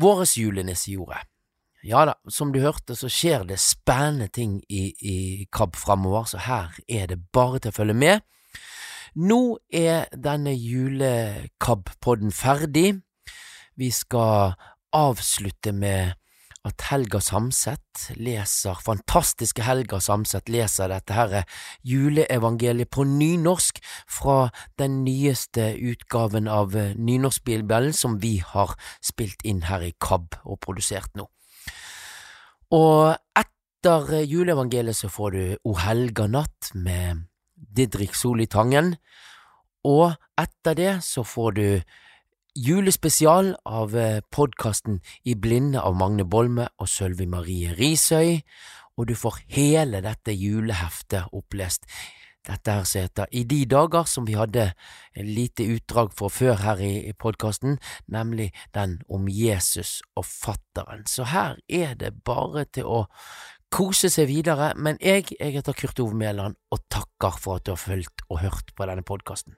[0.00, 1.20] våres julenisse gjorde.
[1.84, 5.16] Ja da, som du hørte så skjer det spennende ting i, i
[5.52, 8.24] KAB framover, så her er det bare til å følge med.
[9.20, 13.02] Nå er denne jule-KAB-podden ferdig.
[13.76, 14.56] Vi skal
[14.96, 16.16] avslutte med
[16.62, 21.32] at Helga Samset leser, fantastiske Helga Samset leser dette her
[21.86, 23.80] juleevangeliet på nynorsk
[24.10, 30.60] fra den nyeste utgaven av Nynorskbibelen som vi har spilt inn her i KAB og
[30.62, 31.26] produsert nå.
[32.72, 37.26] Og etter juleevangeliet så får du O helga natt med
[37.56, 38.94] Didrik Soli Tangen,
[39.82, 41.66] og etter det så får du
[42.54, 43.94] julespesial av
[44.30, 48.42] podkasten I blinde av Magne Bolme og Sølvi Marie Risøy,
[48.96, 51.86] og du får hele dette juleheftet opplest.
[52.42, 54.72] Dette her som heter I de dager, som vi hadde
[55.14, 57.78] et lite utdrag for før her i podkasten,
[58.10, 61.06] nemlig den om Jesus og fatteren.
[61.06, 63.04] Så her er det bare til å
[63.72, 67.76] kose seg videre, men jeg, jeg heter Kurt Ove Mæland og takker for at du
[67.76, 69.56] har fulgt og hørt på denne podkasten.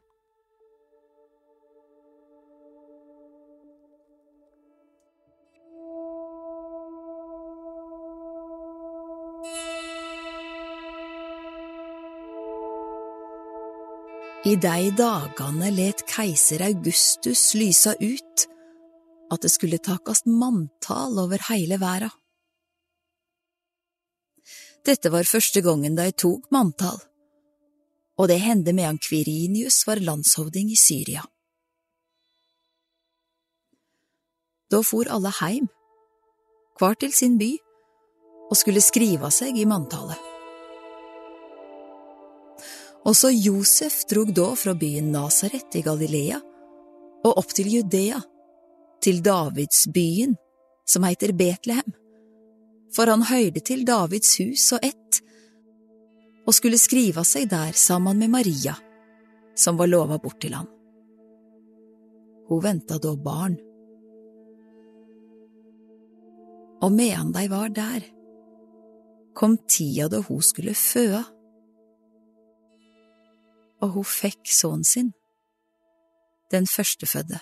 [14.44, 18.42] I de dagane let keiser Augustus lysa ut
[19.32, 22.10] at det skulle takast manntal over heile verda.
[24.84, 27.00] Dette var første gongen de tok manntall,
[28.20, 31.24] og det hendte medan Kvirinius var landshovding i Syria.
[34.68, 35.72] Da for alle heim,
[36.76, 37.54] hver til sin by,
[38.52, 40.33] og skulle skriva seg i manntallet.
[43.04, 46.38] Også Josef drog da fra byen Nasaret i Galilea
[47.24, 48.20] og opp til Judea,
[49.04, 50.32] til Davidsbyen,
[50.88, 51.92] som heter Betlehem,
[52.96, 55.20] for han høyde til Davids hus og ett,
[56.44, 58.76] og skulle skrive seg der sammen med Maria,
[59.56, 60.68] som var lova bort til han.
[62.48, 63.56] Hun venta da barn.
[66.84, 68.04] Og medan de var der,
[69.36, 71.24] kom tida da hun skulle føde
[73.82, 75.12] og hun fikk sønnen sin,
[76.54, 77.40] den førstefødte.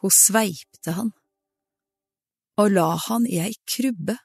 [0.00, 1.12] Hun sveipte han
[2.60, 4.16] og la han i ei krybbe,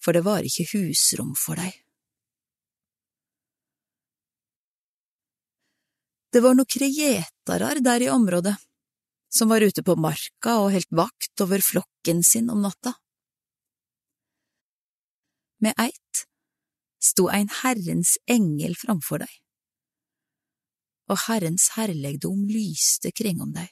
[0.00, 1.70] for det var ikke husrom for dei.
[6.30, 8.54] Det var nokre gjetarar der i området,
[9.30, 12.94] som var ute på marka og helt vakt over flokken sin om natta.
[15.60, 16.24] Med eit
[17.00, 19.32] sto ein Herrens engel framfor deg,
[21.10, 23.70] og Herrens herlegdom lyste kring om deg.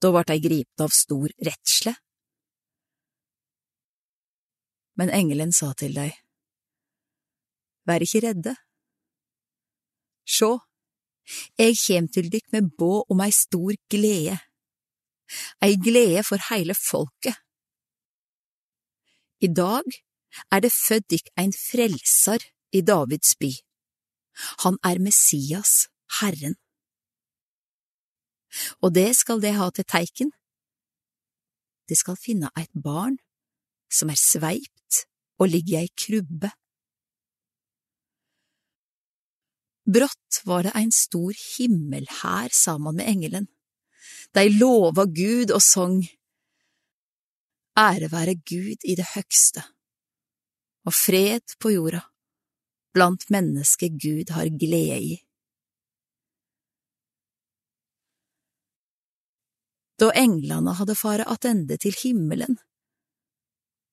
[0.00, 1.94] Da vart dei gripne av stor redsle.
[5.00, 6.10] Men engelen sa til dei,
[7.88, 8.52] Vær ikke redde.
[10.28, 10.50] Sjå,
[11.58, 14.36] eg kjem til dykk med båd om ei stor glede,
[15.64, 17.40] ei glede for heile folket.
[19.40, 19.88] I dag
[20.52, 22.42] er det født dykk ein frelsar
[22.72, 23.50] i Davids by.
[24.64, 25.88] Han er Messias,
[26.20, 26.56] Herren.
[28.82, 30.32] Og det skal det ha til teiken.
[31.88, 33.18] Det skal finne eit barn
[33.90, 35.04] som er sveipt
[35.40, 36.50] og ligger i ei krubbe.
[39.90, 43.48] Brått var det ein stor himmelhær saman med engelen.
[44.34, 46.04] De lova Gud og song.
[47.78, 49.64] Ære være Gud i det høgste
[50.88, 52.02] og fred på jorda,
[52.94, 55.18] blant mennesker Gud har glede i.
[60.00, 62.56] Da englene hadde fare attende til himmelen,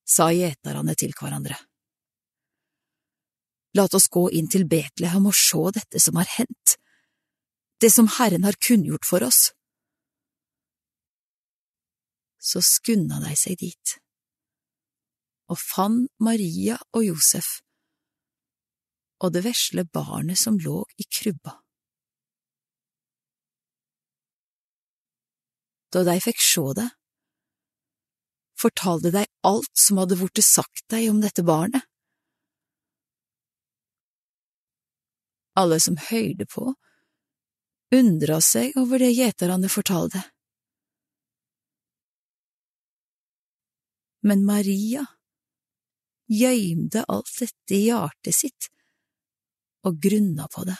[0.08, 1.58] sa gjeterne til hverandre.
[3.76, 6.78] Lat oss gå inn til Betlehem og sjå dette som har hendt,
[7.84, 9.50] det som Herren har kunngjort for oss.
[12.40, 13.98] Så skunda de seg dit
[15.48, 17.58] og fant Maria og Josef
[19.18, 21.56] og det vesle barnet som lå i krybba.
[25.94, 26.86] Da de fikk sjå det,
[28.58, 31.82] fortalte de alt som hadde vorte sagt deg om dette barnet.
[35.58, 36.70] Alle som høyde på,
[37.94, 40.22] undra seg over det gjeterne fortalte.
[44.22, 45.06] Men Maria
[46.28, 48.68] gjøymde alt dette i hjertet sitt
[49.86, 50.76] og grunna på det.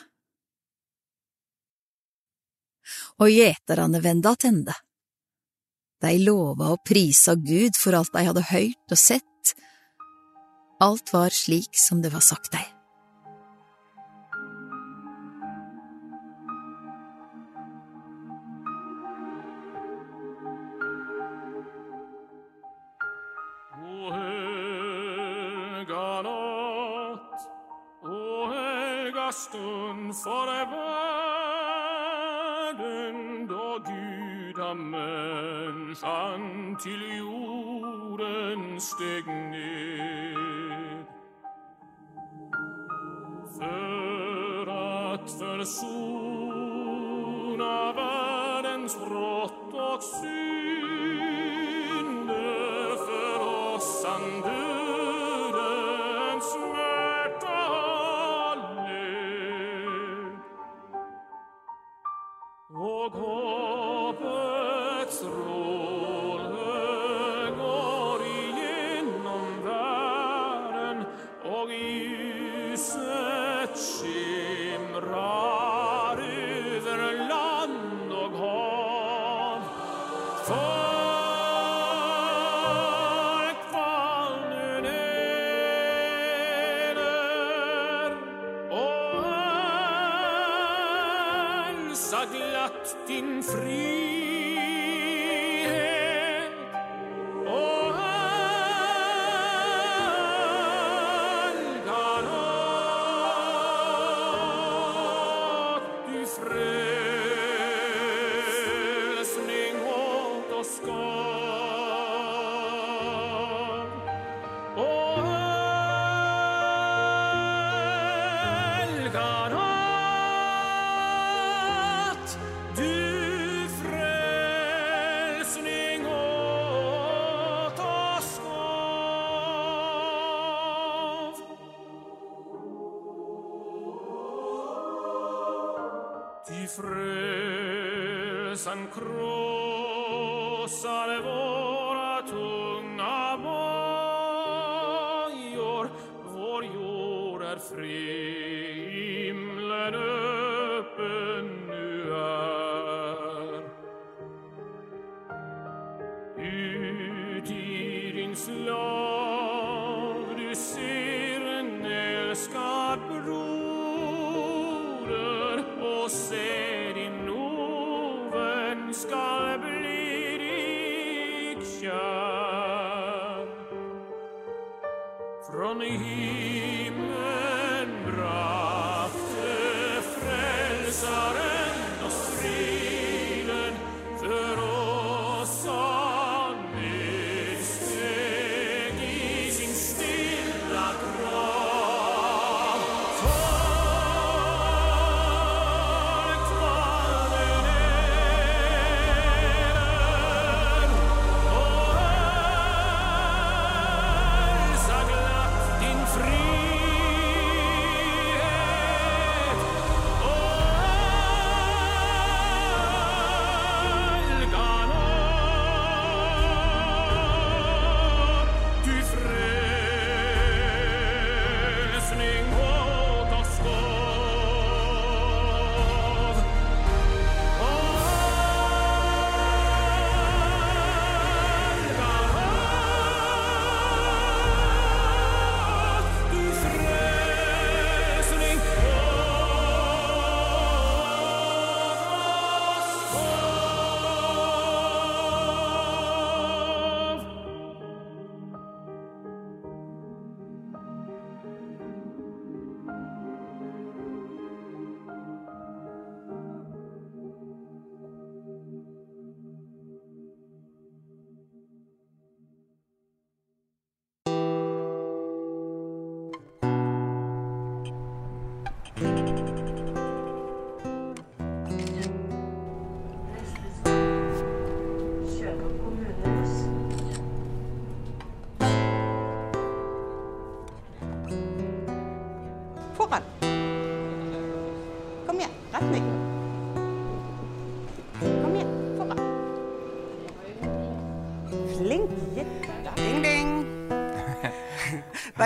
[3.21, 4.75] Og gjeterne venda attende.
[6.03, 9.55] De lova og prisa Gud for alt de hadde høyrt og sett.
[10.85, 12.65] Alt var slik som det var sagt dei.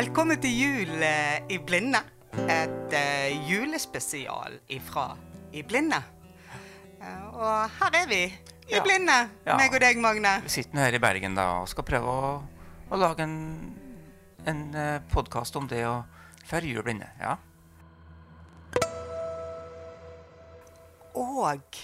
[0.03, 2.01] Velkommen til Jul eh, i blinde.
[2.51, 5.13] Et uh, julespesial ifra
[5.55, 6.01] I blinde.
[6.99, 8.81] Uh, og her er vi i ja.
[8.83, 9.15] blinde,
[9.47, 9.55] ja.
[9.61, 10.33] meg og deg, Magne.
[10.43, 12.33] Vi sitter her i Bergen da, og skal prøve å,
[12.91, 13.37] å lage en,
[14.51, 16.01] en uh, podkast om det å
[16.51, 17.07] feire jul blinde.
[17.23, 17.37] Ja.
[21.15, 21.79] Og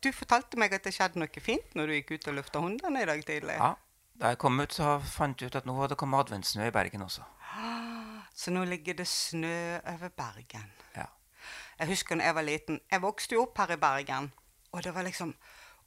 [0.00, 3.04] du fortalte meg at det skjedde noe fint når du gikk ut og løfta hundene
[3.04, 3.60] i dag tidlig.
[3.60, 3.74] Ja.
[4.18, 6.74] Da jeg kom ut, så fant jeg ut at nå hadde det kommet adventssnø i
[6.74, 7.22] Bergen også.
[8.38, 10.66] Så nå ligger det snø over Bergen.
[10.96, 11.06] Ja.
[11.78, 12.80] Jeg husker da jeg var liten.
[12.90, 14.32] Jeg vokste jo opp her i Bergen.
[14.72, 15.34] Og det var liksom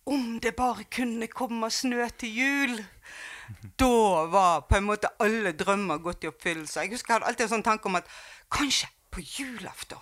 [0.06, 2.86] Om det bare kunne komme snø til jul!
[3.80, 6.80] Da var på en måte alle drømmer gått i oppfyllelse.
[6.80, 8.08] Jeg husker jeg hadde alltid en sånn tanke om at
[8.50, 10.00] kanskje på julaften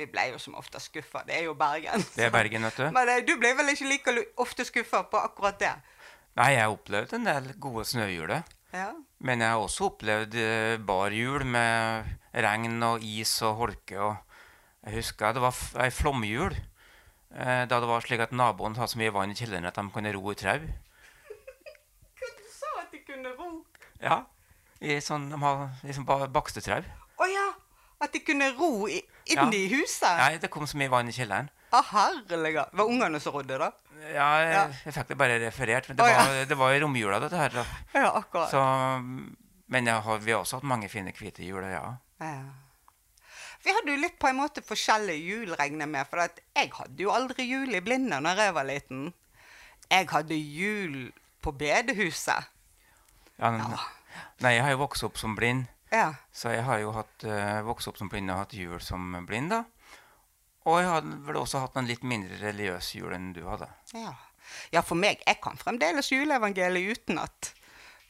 [0.00, 1.22] vi ble jo som ofte skuffa.
[1.28, 2.02] Det er jo Bergen.
[2.16, 2.86] Det er Bergen, vet du.
[2.94, 5.72] Men eh, du ble vel ikke like ofte skuffa på akkurat det?
[6.38, 8.44] Nei, jeg har opplevd en del gode snøhjuler.
[8.72, 8.92] Ja.
[9.18, 12.12] Men jeg har også opplevd barhjul bar jul med
[12.46, 13.98] regn og is og holke.
[13.98, 14.16] Og
[14.86, 16.54] jeg husker det var ei flomjul.
[17.34, 19.84] Eh, da det var slik at naboen hadde så mye vann i kjelleren at de
[19.94, 20.60] kunne ro i trau.
[22.20, 23.50] Du sa at de kunne ro.
[24.02, 24.22] Ja.
[24.80, 26.80] I sånn, de har liksom ba- bakstetrau.
[27.20, 27.48] Å ja!
[28.00, 30.08] At de kunne ro i, inn i huset?
[30.16, 31.50] Nei, det kom så mye vann i kjelleren.
[31.76, 32.64] Å, herlige.
[32.72, 33.68] Var ungene som rodde, da?
[34.00, 35.88] Ja, jeg, jeg fikk det bare referert.
[35.90, 36.22] Men det, oh, ja.
[36.24, 37.58] var, det var i romjula, dette her.
[37.94, 38.50] Ja, akkurat.
[38.52, 38.62] Så,
[39.70, 41.84] men har, vi har også hatt mange fine hvite juler, ja.
[42.20, 42.42] Ja.
[43.60, 46.08] Vi hadde jo litt på en måte forskjellige jul, regner jeg med.
[46.08, 46.22] For
[46.56, 49.02] jeg hadde jo aldri jul i blinde når jeg var liten.
[49.90, 50.96] Jeg hadde jul
[51.44, 52.48] på bedehuset.
[53.40, 53.60] ja n-
[54.40, 55.66] Nei, jeg har jo vokst opp som blind.
[55.92, 56.14] Ja.
[56.32, 59.50] Så jeg har jo hatt, uh, vokst opp som blind og hatt jul som blind,
[59.52, 59.64] da.
[60.68, 63.70] Og jeg hadde vel også hatt en litt mindre religiøs jul enn du hadde.
[63.96, 64.12] Ja.
[64.74, 67.54] ja, for meg, jeg kan fremdeles juleevangeliet utenat.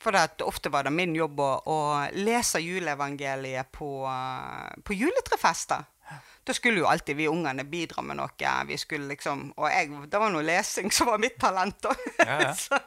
[0.01, 1.79] For at ofte var det min jobb å, å
[2.17, 5.85] lese juleevangeliet på, eh, på juletrefester.
[6.45, 8.53] Da skulle jo alltid vi ungene bidra med noe.
[8.67, 11.79] Vi skulle liksom, Og jeg, det var noe lesing som var mitt talent.
[11.85, 11.95] da.
[12.19, 12.55] Ja, ja.
[12.65, 12.81] så,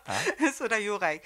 [0.57, 1.21] så det gjorde jeg.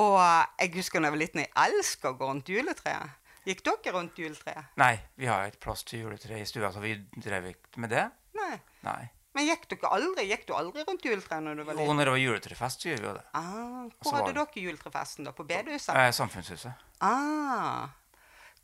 [0.00, 3.19] Og jeg husker da jeg var liten, jeg elska å gå rundt juletreet.
[3.48, 4.74] Gikk dere rundt juletreet?
[4.80, 8.04] Nei, vi har et plass til juletre i stua, så vi drev ikke med det.
[8.36, 8.52] Nei.
[8.84, 9.00] Nei.
[9.36, 12.08] Men gikk dere aldri Gikk du aldri rundt juletreet når du var Og Jo, når
[12.08, 13.24] det var juletrefest, gjør vi jo det.
[13.38, 15.32] Ah, hvor hadde dere juletrefesten, da?
[15.36, 15.92] På bedehuset?
[15.94, 16.86] Eh, samfunnshuset.
[17.06, 17.92] Ah.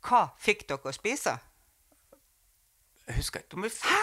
[0.03, 1.37] Hva fikk dere å spise?
[3.07, 4.01] Jeg husker ikke om vi Hæ?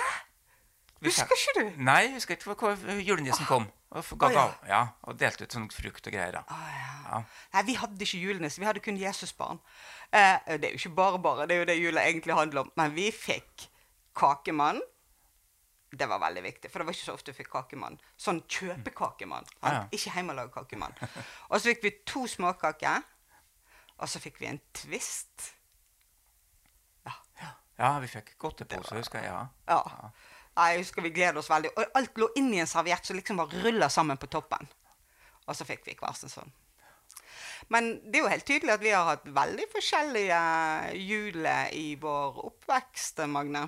[1.05, 1.83] Husker ikke du?
[1.85, 3.67] Nei, jeg husker ikke hvor julenissen kom.
[3.95, 4.81] Og ga, ga ja.
[5.07, 6.35] og delte ut sånn frukt og greier.
[6.35, 6.63] da.
[6.75, 7.21] ja.
[7.55, 9.61] Nei, vi hadde ikke julenisse, vi hadde kun Jesusbarn.
[10.11, 12.73] Eh, det er jo ikke bare bare, det er jo det jula egentlig handler om.
[12.81, 13.69] Men vi fikk
[14.19, 14.83] kakemann.
[15.95, 18.01] Det var veldig viktig, for det var ikke så ofte vi fikk kakemann.
[18.19, 19.47] Sånn kjøpekakemann.
[19.63, 19.83] Ah, ja.
[19.95, 20.97] Ikke hjemmelagd kakemann.
[21.53, 23.05] Og så fikk vi to småkaker.
[24.03, 25.53] Og så fikk vi en twist.
[27.75, 29.47] Ja, vi fikk godtepose, husker jeg.
[29.69, 30.11] ja.
[30.55, 31.73] Jeg husker vi gleder oss veldig.
[31.75, 34.69] Og alt lå inni en serviett som liksom var rulla sammen på toppen.
[35.45, 36.53] Og så fikk vi hver sin sånn.
[37.73, 40.41] Men det er jo helt tydelig at vi har hatt veldig forskjellige
[41.01, 43.67] juler i vår oppvekst, Magne.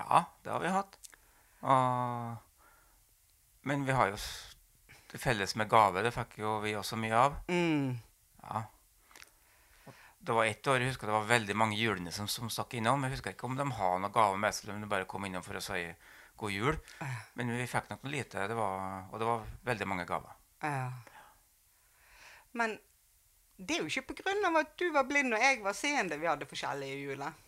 [0.00, 0.96] Ja, det har vi hatt.
[1.60, 2.36] Og,
[3.68, 4.20] men vi har jo
[5.10, 6.02] det felles med gave.
[6.06, 7.40] Det fikk jo vi også mye av.
[7.50, 7.98] Mm.
[8.44, 8.64] Ja.
[10.20, 13.06] Det var ett år jeg husker det var veldig mange julenisser som, som stakk innom.
[13.06, 15.24] Jeg husker ikke om de har noen gave med seg, eller om de bare kom
[15.24, 15.80] innom for å si
[16.40, 16.76] god jul.
[17.38, 20.36] Men vi fikk nok noe lite, det var, og det var veldig mange gaver.
[20.60, 20.90] Ja.
[22.52, 22.76] Men
[23.56, 26.48] det er jo ikke av at du var blind og jeg var seende vi hadde
[26.48, 27.40] forskjellige juler.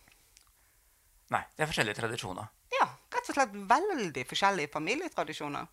[1.33, 2.49] Nei, det er forskjellige tradisjoner.
[2.73, 5.69] Ja, rett og slett veldig forskjellige familietradisjoner.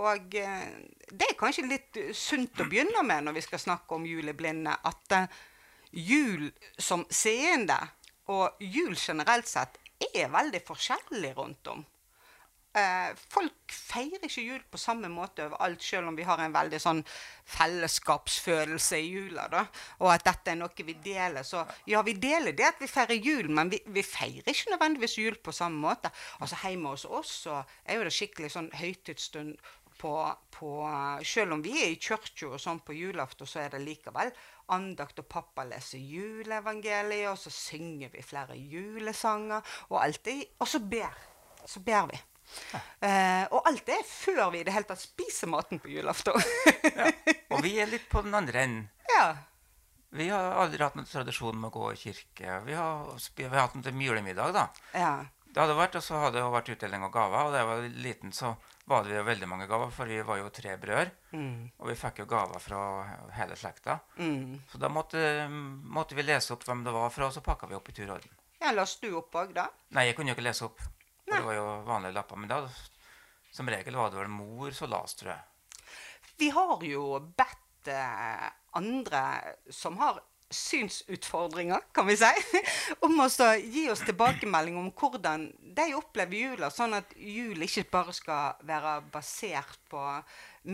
[0.00, 0.66] Og eh,
[1.10, 5.16] det er kanskje litt sunt å begynne med når vi skal snakke om juleblinde, at
[5.16, 5.40] eh,
[5.90, 7.78] jul som seende
[8.30, 9.80] og jul generelt sett
[10.14, 11.82] er veldig forskjellig rundt om.
[12.70, 16.78] Eh, folk feirer ikke jul på samme måte overalt, selv om vi har en veldig
[16.78, 17.00] sånn
[17.50, 19.48] fellesskapsfølelse i jula.
[19.50, 19.64] da,
[19.98, 21.42] Og at dette er noe vi deler.
[21.42, 25.18] Så ja, vi deler det at vi feirer jul, men vi, vi feirer ikke nødvendigvis
[25.18, 26.12] jul på samme måte.
[26.38, 29.58] Altså Hjemme hos oss er jo det skikkelig sånn høytidsstund
[30.00, 30.14] på,
[30.54, 30.70] på
[31.26, 34.30] Selv om vi er i kirka og sånn på julaften, så er det likevel
[34.72, 40.68] andakt, og pappa leser juleevangeliet, og så synger vi flere julesanger, og alt det, og
[40.70, 41.14] så ber,
[41.66, 42.20] så ber vi.
[43.06, 46.34] Eh, og alt det er før vi i det hele tatt spiser maten på julaften.
[47.54, 48.90] Og vi er litt på den andre enden.
[49.14, 49.28] ja.
[50.10, 52.56] Vi har aldri hatt noen tradisjon med å gå i kirke.
[52.66, 54.64] Vi har, vi har hatt en julemiddag, da.
[54.90, 55.12] Ja.
[55.46, 57.46] Det hadde vært, og så hadde det vært utdeling av gaver.
[57.46, 58.50] Og da jeg var liten, så
[58.90, 61.10] var det jo veldig mange gaver, for vi var jo tre brødre.
[61.32, 61.70] Mm.
[61.78, 62.80] Og vi fikk jo gaver fra
[63.36, 63.98] hele slekta.
[64.18, 64.58] Mm.
[64.72, 67.78] Så da måtte, måtte vi lese opp hvem det var fra, og så pakka vi
[67.78, 68.36] opp i tur og orden.
[68.60, 69.68] ja, Leste du opp òg, da?
[69.96, 70.82] Nei, jeg kunne jo ikke lese opp.
[71.30, 72.40] For det var jo vanlige lapper.
[72.42, 72.58] Men da,
[73.54, 75.46] som regel var det vel mor som las, tror jeg.
[76.40, 77.04] Vi har jo
[77.38, 78.48] bedt eh,
[78.80, 79.22] andre
[79.70, 80.18] som har
[80.50, 82.60] synsutfordringer, kan vi si,
[83.06, 83.28] om å
[83.62, 85.46] gi oss tilbakemelding om hvordan
[85.76, 90.02] de opplever jula, sånn at jul ikke bare skal være basert på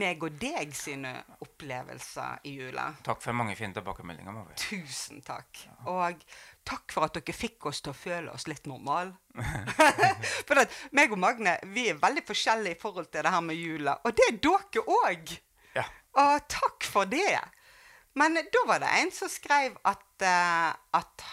[0.00, 1.12] meg og deg sine
[1.44, 2.88] opplevelser i jula.
[3.06, 4.34] Takk for mange fine tilbakemeldinger.
[4.34, 4.56] Marie.
[4.58, 5.60] Tusen takk.
[5.86, 6.24] Og
[6.66, 9.14] takk for at dere fikk oss til å føle oss litt normale.
[10.48, 13.60] for at meg og Magne vi er veldig forskjellige i forhold til det her med
[13.60, 13.98] jula.
[14.02, 15.36] Og det er dere òg!
[15.76, 15.84] Ja.
[16.16, 17.36] Og takk for det.
[18.16, 21.24] Men da var det en som skrev at, eh, at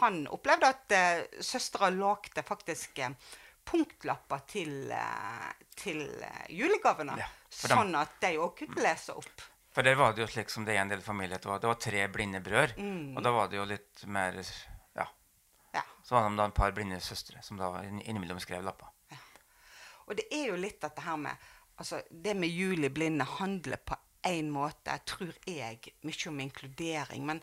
[0.00, 3.12] han opplevde at uh, søstera lagde faktisk eh,
[3.68, 4.88] punktlapper til,
[5.76, 6.00] til
[6.48, 7.18] julegavene.
[7.20, 9.44] ja, sånn at de òg kunne lese opp.
[9.70, 11.38] For der var det jo slik som det er i en del familier.
[11.38, 12.74] Det var, det var tre blinde brødre.
[12.80, 13.12] Mm.
[13.14, 14.40] Og da var det jo litt mer
[14.96, 15.06] Ja.
[15.76, 15.84] Ja.
[16.02, 18.88] Så var det da et par blinde søstre som da inn- innimellom skrev lapper.
[20.10, 21.36] Og det er jo litt dette her med
[21.80, 23.94] altså Det med jul i blinde handler på
[24.26, 27.26] én måte, tror jeg, mye om inkludering.
[27.26, 27.42] Men,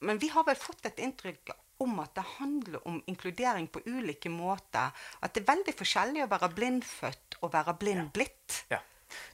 [0.00, 4.30] men vi har vel fått et inntrykk om at det handler om inkludering på ulike
[4.30, 4.94] måter.
[5.20, 8.64] At det er veldig forskjellig å være blindfødt og være blind blitt.
[8.70, 8.80] Ja.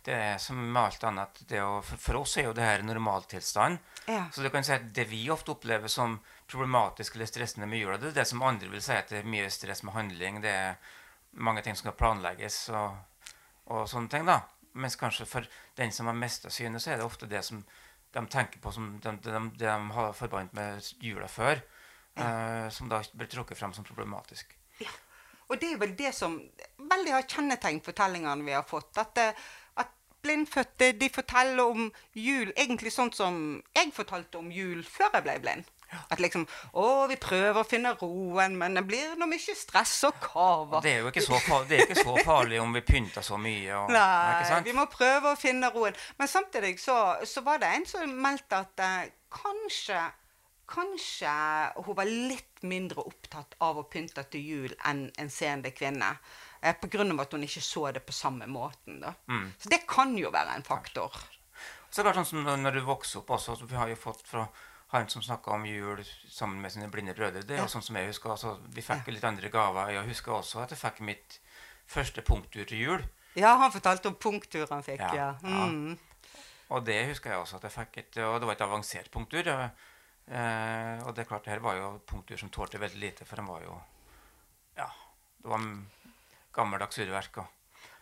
[0.02, 1.40] Det er som med alt annet.
[1.46, 3.78] Det å, for oss er jo det her normaltilstand.
[4.08, 4.24] Ja.
[4.34, 6.18] Så du kan si at det vi ofte opplever som
[6.50, 9.30] problematisk eller stressende med jula, det er det som andre vil si at det er
[9.30, 10.40] mye stress med handling.
[10.42, 10.96] Det er
[11.44, 12.96] mange ting som skal planlegges og,
[13.74, 14.26] og sånne ting.
[14.26, 14.40] da.
[14.72, 15.46] Mens kanskje for
[15.78, 17.62] den som har mista synet, så er det ofte det som
[18.12, 21.60] de tenker på som de, de, de, de har forbandt med jula før,
[22.16, 24.54] eh, som da blir trukket frem som problematisk.
[24.82, 24.92] Ja.
[25.48, 26.36] Og det er vel det som
[26.78, 28.92] veldig har kjennetegnet fortellingene vi har fått.
[29.00, 29.46] At, eh,
[29.80, 29.92] at
[30.24, 33.40] blindfødte de forteller om jul egentlig sånn som
[33.76, 35.74] jeg fortalte om jul før jeg ble blind.
[36.12, 36.44] At liksom
[36.76, 40.82] Å, vi prøver å finne roen, men det blir noe mye stress og kaver.
[40.84, 43.80] Det er jo ikke så, farlig, det ikke så farlig om vi pynter så mye.
[43.80, 45.96] Og, Nei, vi må prøve å finne roen.
[46.20, 46.98] Men samtidig så,
[47.28, 50.08] så var det en som meldte at eh, kanskje
[50.68, 51.30] Kanskje
[51.80, 56.10] hun var litt mindre opptatt av å pynte til jul enn en seende kvinne.
[56.60, 59.00] Eh, av at hun ikke så det på samme måten.
[59.32, 59.52] Mm.
[59.56, 61.16] Så det kan jo være en faktor.
[61.88, 64.44] Så det er sånn som når du vokser opp også, Vi har jo fått fra
[64.92, 66.00] han som snakka om jul
[66.30, 67.42] sammen med sine blinde brødre.
[67.42, 67.66] Det er Ja.
[67.66, 68.30] jo sånn som jeg husker.
[68.30, 69.90] Altså, vi fikk litt andre gaver.
[69.90, 71.38] Jeg husker også at jeg fikk mitt
[71.86, 73.04] første punktur til jul.
[73.36, 75.14] Ja, han fortalte om punktur han fikk, ja.
[75.14, 75.66] Ja, ja.
[75.66, 75.98] Mm.
[76.70, 79.46] Og det husker jeg også at jeg fikk et, og det var et avansert punktur.
[79.48, 79.70] og,
[80.30, 83.36] Eh, og det er klart, det her var jo punktur som tålte veldig lite, for
[83.36, 83.80] den var jo
[84.76, 84.84] Ja,
[85.42, 85.62] det var
[86.52, 87.38] gammeldags urverk.
[87.38, 87.46] Og,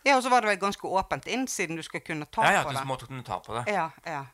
[0.03, 2.51] Ja, og så var det vel ganske åpent inn, siden du skal kunne ta ja,
[2.51, 3.73] ja, på du måtte kunne ta på det.
[3.73, 4.25] Ja, ja.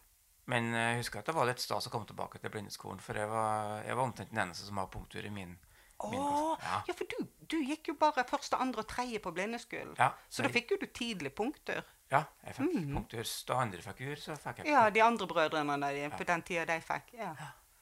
[0.51, 3.19] Men eh, jeg husker at det var litt stas å komme tilbake til blindeskolen, for
[3.19, 5.55] jeg var, jeg var omtrent den eneste som har punktur i min,
[6.03, 6.53] min Åh.
[6.59, 6.81] Ja.
[6.89, 9.95] ja, for du, du gikk jo bare første, andre og tredje på blindeskolen.
[9.99, 11.83] Ja, så da fikk jo du tidlig punkter.
[12.11, 12.93] Ja, jeg fikk mm.
[12.97, 13.29] punktur.
[13.47, 16.67] Da andre fikk ur, så fikk jeg Ja, de andre brødrene der, på den tida
[16.69, 17.15] de fikk.
[17.17, 17.33] Ja.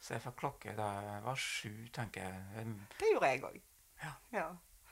[0.01, 2.75] Så jeg fikk klokke da jeg var sju, tenker jeg.
[2.97, 3.57] Det gjorde jeg òg.
[4.33, 4.45] Ja.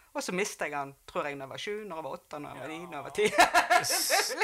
[0.09, 2.39] Og så mista jeg han, tror jeg, når jeg var sju, når jeg var åtte,
[2.41, 3.25] når jeg var ni, når jeg var ti.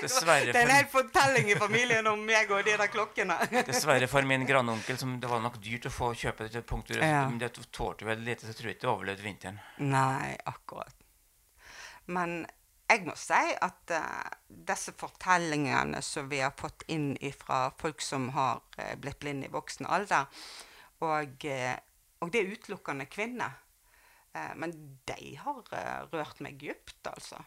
[0.06, 3.38] dessverre det er en hel fortelling i familien om meg og de der klokkene.
[3.68, 7.24] Dessverre for min grandonkel, som det var nok dyrt å få kjøpe det punkturet, Ja.
[7.30, 9.60] men det tålte vel lite, så tror jeg ikke det overlevde vinteren.
[9.82, 10.94] Nei, akkurat.
[12.06, 12.46] Men
[12.86, 14.38] jeg må si at uh,
[14.70, 19.54] disse fortellingene som vi har fått inn fra folk som har uh, blitt blinde i
[19.54, 20.30] voksen alder,
[21.02, 21.76] og, uh,
[22.22, 23.58] og det er utelukkende kvinner,
[24.36, 24.74] eh, men
[25.08, 27.40] de har eh, rørt meg dypt, altså.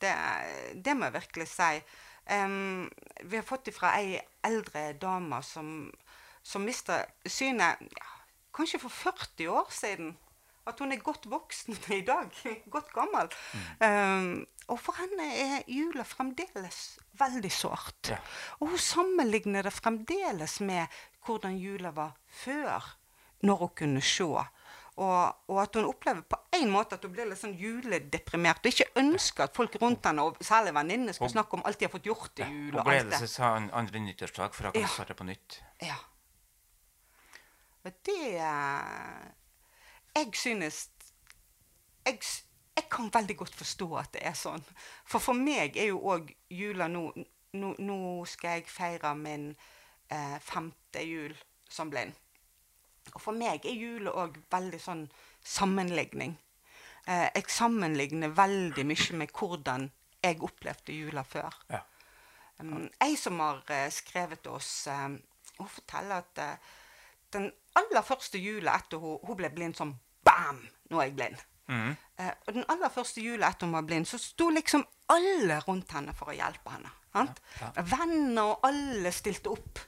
[0.00, 0.14] Det,
[0.80, 1.74] det må jeg virkelig si.
[2.30, 2.86] Um,
[3.26, 4.14] vi har fått ifra ei
[4.46, 5.90] eldre dame som,
[6.46, 8.10] som mista synet ja,
[8.56, 10.14] kanskje for 40 år siden.
[10.68, 12.30] At hun er godt voksen i dag.
[12.70, 13.30] Godt gammel.
[13.82, 18.12] Em, og for henne er jula fremdeles veldig sårt.
[18.60, 22.92] Og hun sammenligner det fremdeles med hvordan jula var før,
[23.42, 24.28] når hun kunne se.
[25.00, 28.60] Og, og at hun opplever på en måte at hun blir litt sånn juledeprimert.
[28.60, 31.86] Og ikke ønsker at folk rundt henne, og særlig venninnene, skal snakke om alt de
[31.88, 32.74] har fått gjort i jul.
[32.74, 34.90] Hun og gleder seg til en andre nyttårsdag for å hun Ja.
[34.92, 35.60] starte på nytt.
[35.80, 35.96] Ja.
[37.84, 39.26] Og det eh,
[40.20, 40.88] Jeg synes
[42.04, 42.18] jeg,
[42.76, 44.62] jeg kan veldig godt forstå at det er sånn.
[45.08, 47.06] For for meg er jo òg jula nå,
[47.56, 47.98] nå Nå
[48.30, 49.54] skal jeg feire min
[50.10, 51.34] eh, femte jul
[51.70, 52.12] som blind.
[53.14, 55.04] Og for meg er jula òg veldig sånn
[55.46, 56.36] sammenligning.
[57.06, 59.88] Eh, jeg sammenligner veldig mye med hvordan
[60.20, 61.54] jeg opplevde jula før.
[61.70, 61.80] Ja.
[62.60, 65.16] Um, ei som har uh, skrevet til oss, um,
[65.56, 66.74] hun forteller at uh,
[67.32, 67.48] den
[67.80, 69.94] aller første jula etter hun, hun ble blind sånn
[70.26, 70.60] bam!
[70.90, 71.44] Nå er jeg blind.
[71.70, 71.94] Mm.
[72.20, 74.84] Uh, og den aller første jula etter hun var blind, så sto liksom
[75.14, 76.92] alle rundt henne for å hjelpe henne.
[77.14, 77.40] sant?
[77.94, 79.80] Venner og alle stilte opp.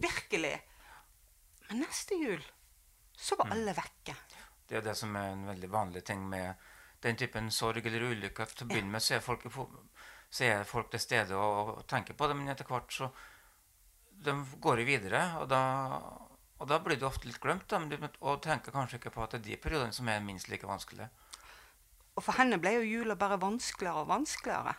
[0.00, 0.54] Virkelig.
[1.70, 2.44] Men neste jul
[3.20, 4.16] så var alle vekke.
[4.68, 6.68] Det er det som er en veldig vanlig ting med
[7.04, 8.46] den typen sorg eller ulykke.
[8.52, 9.46] Til å begynne med så er folk,
[10.30, 13.10] så er folk til stede og, og tenker på det, men etter hvert så
[14.20, 15.60] de går jo videre, og da,
[16.60, 17.72] og da blir du ofte litt glemt.
[17.72, 17.80] Da,
[18.20, 21.08] og tenker kanskje ikke på at det er de periodene som er minst like vanskelige.
[22.18, 24.74] Og for henne ble jo jula bare vanskeligere og vanskeligere.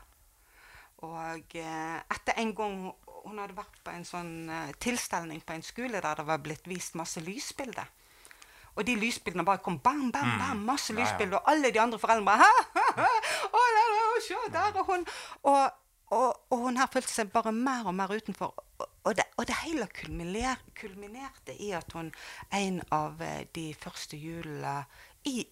[1.07, 2.75] Og eh, etter en gang
[3.23, 6.69] hun hadde vært på en sånn eh, tilstelning på en skole der det var blitt
[6.69, 7.89] vist masse lysbilder.
[8.75, 10.39] Og de lysbildene bare kom bam, bam, Mm.
[10.39, 11.37] bam, masse lysbilder.
[11.37, 13.07] Og alle de andre foreldrene bare ha, ha,
[13.53, 15.05] ha, se, der er hun.
[15.43, 15.71] Og,
[16.11, 18.53] og, og hun her følte seg bare mer og mer utenfor.
[19.03, 22.13] Og, det, og det hele kulminer, kulminerte i at hun
[22.53, 24.85] en av eh, de første julene
[25.25, 25.47] i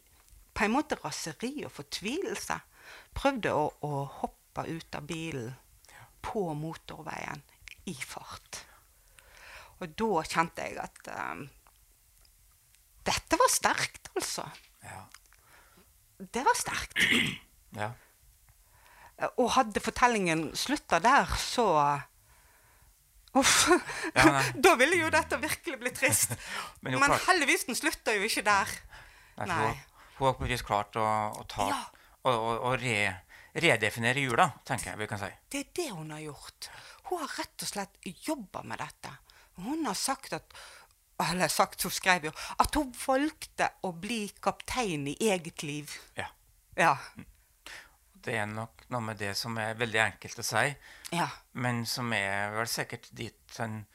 [0.53, 2.57] på en måte raseri og fortvilelse
[3.15, 5.53] prøvde å, å hoppe ut av bilen
[6.21, 7.41] på motorveien
[7.87, 8.63] i fart.
[9.79, 11.45] Og da kjente jeg at eh,
[13.07, 14.45] dette var sterkt, altså.
[16.19, 16.99] Det var sterkt.
[17.77, 17.93] Ja.
[19.39, 21.67] Og hadde fortellingen slutta der, så
[23.37, 23.69] Uff.
[24.15, 26.33] Ja, da ville jo dette virkelig bli trist.
[26.83, 28.71] Men Men, heldigvis den slutta jo ikke der.
[29.37, 29.71] Nei, Nei.
[30.17, 31.05] Hun, har på et vis klart å,
[31.39, 32.97] å ta og, og, og re,
[33.55, 35.29] redefinere jula, tenker jeg vi kan si.
[35.47, 36.71] Det er det hun har gjort.
[37.07, 39.13] Hun har rett og slett jobba med dette.
[39.61, 40.57] Hun har sagt at
[41.27, 42.31] eller sagt, hun skrev jo
[42.63, 45.91] at hun valgte å bli kaptein i eget liv.
[46.15, 46.29] Ja.
[46.79, 46.93] Ja.
[48.19, 50.75] Det er nok noe med det som er veldig enkelt å si,
[51.15, 51.27] Ja.
[51.53, 53.85] men som er vel sikkert dit en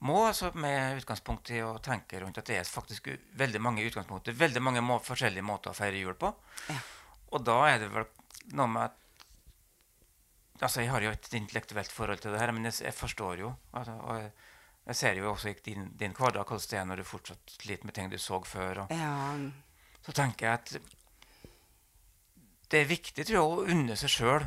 [0.00, 4.32] må, altså med utgangspunkt i å tenke rundt at det er faktisk veldig mange utgangspunkter,
[4.38, 6.30] veldig mange må, forskjellige måter å feire jul på.
[7.34, 8.06] Og da er det vel
[8.54, 9.04] noe med at
[10.58, 13.52] Altså, jeg har jo et intellektuelt forhold til det her, men jeg, jeg forstår jo.
[13.78, 14.32] Altså, og
[14.88, 17.84] jeg, ser jo også i din, din hverdag hvordan det er når du fortsatt sliter
[17.88, 18.86] med ting du så før.
[18.90, 19.16] Ja.
[20.06, 20.72] så tenker jeg at
[22.68, 24.46] det er viktig tror jeg, å unne seg sjøl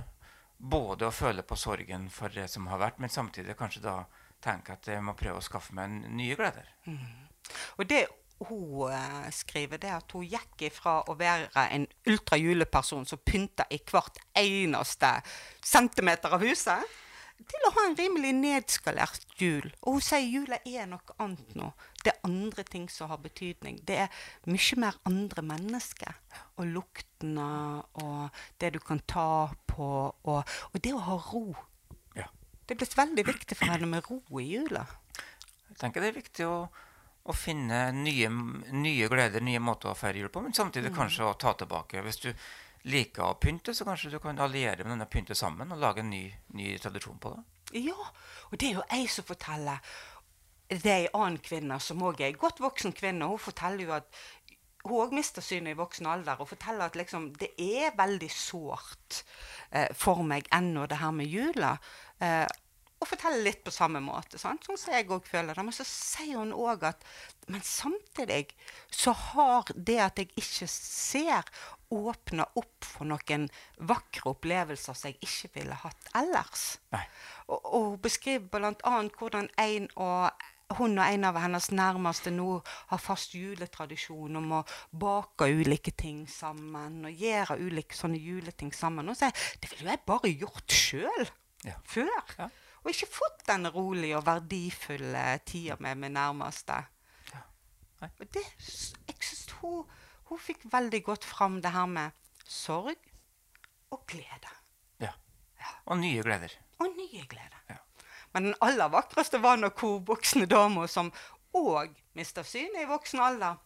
[0.61, 3.95] både å føle på sorgen for det som har vært, men samtidig kanskje da
[4.41, 6.67] tenke at jeg må prøve å skaffe meg en- nye gleder.
[7.77, 8.03] Og det
[8.47, 13.77] hun eh, skriver, det at hun gikk ifra å være en ultrajuleperson som pynta i
[13.89, 15.11] hvert eneste
[15.61, 16.85] centimeter av huset,
[17.49, 19.67] til å ha en rimelig nedskalert jul.
[19.81, 21.71] Og hun sier jula er noe annet nå.
[22.03, 23.79] Det er andre ting som har betydning.
[23.87, 26.17] Det er mye mer andre mennesker.
[26.57, 27.49] Og luktene
[28.03, 29.27] og det du kan ta
[29.71, 31.45] på, og, og det å ha ro.
[32.17, 32.27] Ja.
[32.65, 34.85] Det er blitt veldig viktig for henne med ro i jula.
[35.71, 36.57] Jeg tenker det er viktig å,
[37.23, 38.29] å finne nye,
[38.75, 40.97] nye gleder, nye måter å feire jul på, men samtidig Mm.
[40.97, 42.03] kanskje å ta tilbake.
[42.05, 42.33] Hvis du
[42.89, 46.09] liker å pynte, så kanskje du kan alliere med denne pynte sammen og lage en
[46.09, 46.23] ny,
[46.57, 47.43] ny tradisjon på det.
[47.85, 47.97] Ja,
[48.49, 49.93] og det er jo jeg som forteller.
[50.71, 53.27] Det er ei annen kvinne som òg er ei godt voksen kvinne.
[53.27, 54.07] Hun forteller jo at
[54.85, 56.41] hun òg mister synet i voksen alder.
[56.41, 59.21] Og forteller at liksom, det er veldig sårt
[59.69, 61.75] eh, for meg ennå, det her med jula.
[62.23, 62.47] Eh,
[63.01, 64.65] og forteller litt på samme måte, sant?
[64.67, 65.65] sånn som jeg òg føler det.
[65.65, 67.05] Men så sier hun òg at
[67.47, 68.55] Men samtidig
[68.91, 71.47] så har det at jeg ikke ser,
[71.91, 73.49] åpna opp for noen
[73.89, 76.77] vakre opplevelser som jeg ikke ville hatt ellers.
[77.49, 78.93] Og, og hun beskriver bl.a.
[79.17, 80.29] hvordan en og
[80.77, 82.61] hun og en av hennes nærmeste nå
[82.91, 84.63] har fast juletradisjon om å
[85.03, 89.09] bake ulike ting sammen og gjøre ulike sånne juleting sammen.
[89.09, 91.31] Og så sier det ville jeg bare gjort sjøl
[91.87, 92.47] før.
[92.81, 96.79] Og ikke fått den rolige og verdifulle tida med min nærmeste.
[98.01, 98.43] Og det,
[99.07, 99.85] jeg synes hun,
[100.31, 102.11] hun fikk veldig godt fram det her med
[102.45, 102.97] sorg
[103.91, 104.53] og glede.
[104.99, 105.11] Ja.
[105.85, 106.53] Og nye gleder.
[106.79, 107.59] Og nye gleder.
[108.33, 111.11] Men den aller vakreste var nok korvoksne voksne dama som
[111.57, 113.57] òg mister synet i voksen alder,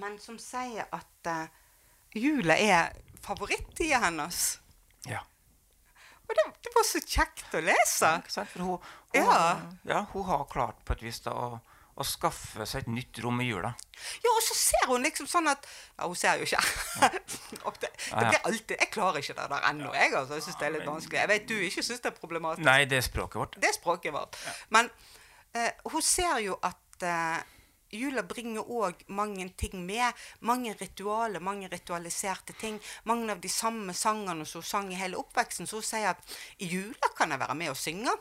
[0.00, 1.44] men som sier at uh,
[2.16, 4.58] jula er favorittida hennes.
[5.06, 5.20] Ja.
[6.24, 8.14] Og det, det var så kjekt å lese.
[8.32, 8.50] Sant?
[8.50, 8.78] For hun,
[9.12, 9.60] hun, Ja.
[9.84, 11.60] ja, hun har klart på et vis da å,
[11.94, 13.70] å skaffe seg et nytt rom i jula.
[14.24, 15.66] Ja, og så ser hun liksom sånn at
[15.98, 16.60] Ja, hun ser jo ikke.
[17.80, 20.12] Det, det blir alltid Jeg klarer ikke det der ennå, jeg.
[20.18, 20.36] altså.
[20.38, 21.20] Jeg syns det er litt vanskelig.
[21.22, 22.66] Jeg vet du ikke syns det er problematisk.
[22.66, 23.58] Nei, det er språket vårt.
[23.62, 24.38] Det er språket vårt.
[24.74, 24.90] Men
[25.54, 27.40] eh, hun ser jo at eh,
[27.94, 30.12] jula bringer òg mange ting med.
[30.46, 32.80] Mange ritualer, mange ritualiserte ting.
[33.08, 35.70] Mange av de samme sangene som hun sang i hele oppveksten.
[35.70, 38.14] Så hun sier at i jula kan jeg være med og synge.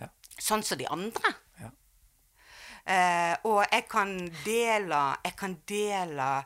[0.00, 0.08] Ja.
[0.40, 1.34] Sånn som de andre.
[2.86, 4.10] Eh, og jeg kan
[4.44, 6.44] dele Jeg kan dele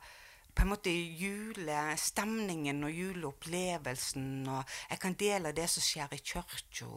[0.55, 4.49] på en måte julestemningen og juleopplevelsen.
[4.51, 6.89] Og jeg kan dele det som skjer i kirka.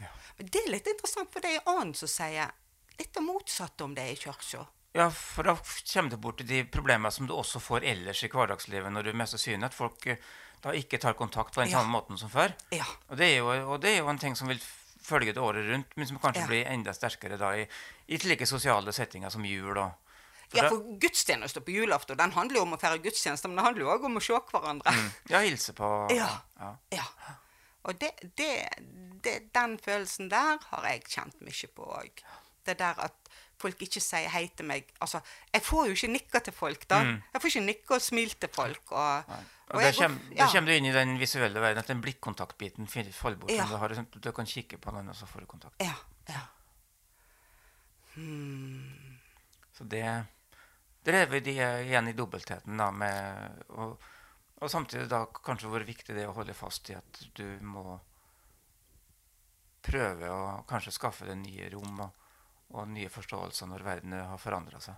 [0.00, 0.10] Ja.
[0.38, 2.50] Men Det er litt interessant, for det er en annen som sier
[2.98, 4.64] litt av motsatte om det i kirka.
[4.96, 5.54] Ja, for da
[5.92, 9.12] kommer du bort til de problemene som du også får ellers i hverdagslivet når du
[9.20, 9.68] mister synet.
[9.68, 10.16] At folk eh,
[10.64, 11.78] da ikke tar kontakt på den Ja.
[11.82, 12.54] samme måten som før.
[12.72, 12.86] Ja.
[13.10, 14.60] Og, det jo, og det er jo en ting som vil
[15.08, 16.50] følge det året rundt, men som kanskje Ja.
[16.50, 17.64] blir enda sterkere da i,
[18.08, 19.76] i slike sosiale settinger som jul.
[19.76, 19.90] og
[20.54, 23.84] Ja, for gudstjenester på julaften den handler jo om å feire gudstjenester, men det handler
[23.84, 24.92] jo òg om å se hverandre.
[24.96, 25.10] Mm.
[25.32, 26.30] Ja, hilse på Ja.
[26.60, 26.70] ja.
[26.92, 27.04] Ja.
[27.84, 28.68] Og det, det,
[29.24, 32.22] det, den følelsen der har jeg kjent mye på òg.
[32.66, 33.14] Det der at
[33.58, 34.84] folk ikke sier hei til meg.
[35.00, 35.20] Altså,
[35.52, 37.02] jeg får jo ikke nikka til folk, da.
[37.02, 37.22] Mm.
[37.34, 38.92] Jeg får ikke nikka og smile til folk.
[38.92, 39.32] Og,
[39.68, 40.46] Og der kommer, ja.
[40.64, 43.52] du inn i den visuelle verden, at den blikkontaktbiten faller bort.
[43.52, 43.66] Ja.
[43.68, 45.82] Du, har, liksom- du kan kikke på noen, og så får du kontakt.
[45.84, 45.94] Ja.
[46.28, 46.44] ja.
[48.14, 49.18] Hmm.
[49.76, 50.04] Så det
[51.04, 54.00] Der er de igjen i dobbeltheten, da, med og,
[54.58, 57.94] og samtidig da kanskje hvor viktig det er å holde fast i at du må
[59.86, 62.26] prøve å kanskje skaffe deg nye rom og,
[62.76, 64.94] og nye forståelser når verden har forandra seg.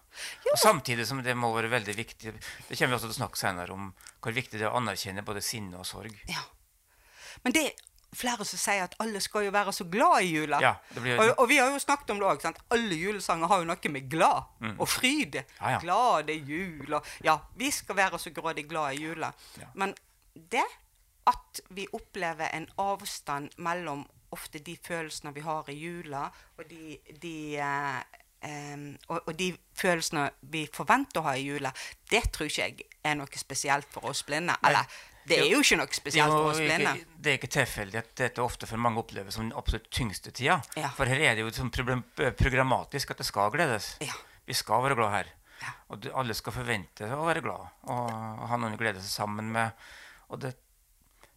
[0.52, 3.38] Og samtidig som det må være veldig viktig Det kommer vi også til å snakke
[3.38, 6.16] senere om hvor viktig det er å anerkjenne både sinne og sorg.
[6.28, 6.42] Ja.
[7.44, 10.58] Men det er flere som sier at alle skal jo være så glad i jula.
[10.60, 12.58] Ja, blir- og, og vi har jo snakket om det òg.
[12.74, 14.74] Alle julesanger har jo noe med glad Mm.
[14.80, 15.34] og fryd.
[15.60, 15.78] Ja, ja.
[15.80, 19.32] Glad er jul og Ja, vi skal være så grådig glad i jula.
[19.74, 19.94] Men
[20.34, 20.66] det
[21.30, 26.24] at vi opplever en avstand mellom ofte de følelsene vi har i jula,
[26.58, 28.00] og de, de eh,
[28.46, 31.72] em, og, og de følelsene vi forventer å ha i jula,
[32.10, 34.54] det tror ikke jeg er noe spesielt for oss blinde.
[34.66, 34.86] Eller,
[35.26, 36.94] det er jo ikke noe spesielt for oss blinde.
[36.96, 40.32] ikke- Det er ikke tilfeldig at dette ofte for mange oppleves som den absolutt tyngste
[40.32, 40.60] tida.
[40.76, 40.88] Ja.
[40.96, 43.96] For her er det jo sånn programmatisk at det skal gledes.
[44.46, 45.26] Vi skal være glad her.
[45.90, 48.10] Og du, alle skal forvente å være glad og,
[48.48, 49.72] ha noen å glede seg sammen med.
[50.30, 50.54] Og det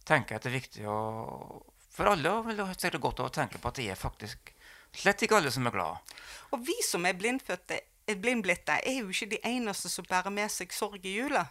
[0.08, 1.62] tenker jeg at det er viktig å
[1.94, 4.50] For alle vil det sikkert godt av å tenke på at det er faktisk
[4.94, 6.14] slett ikke alle som er glad.
[6.54, 7.80] Og vi som er blindfødte,
[8.10, 11.44] er blindblitte, er jo ikke de eneste som bærer med seg sorg i jula.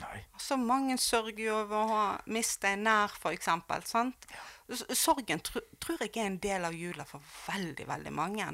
[0.00, 0.20] Nei.
[0.36, 3.48] Altså, mange sørger jo over å ha miste en nær, f.eks.
[3.90, 4.26] sant?
[4.70, 8.46] S- Sorgen tr tror jeg er en del av jula for veldig, veldig mange.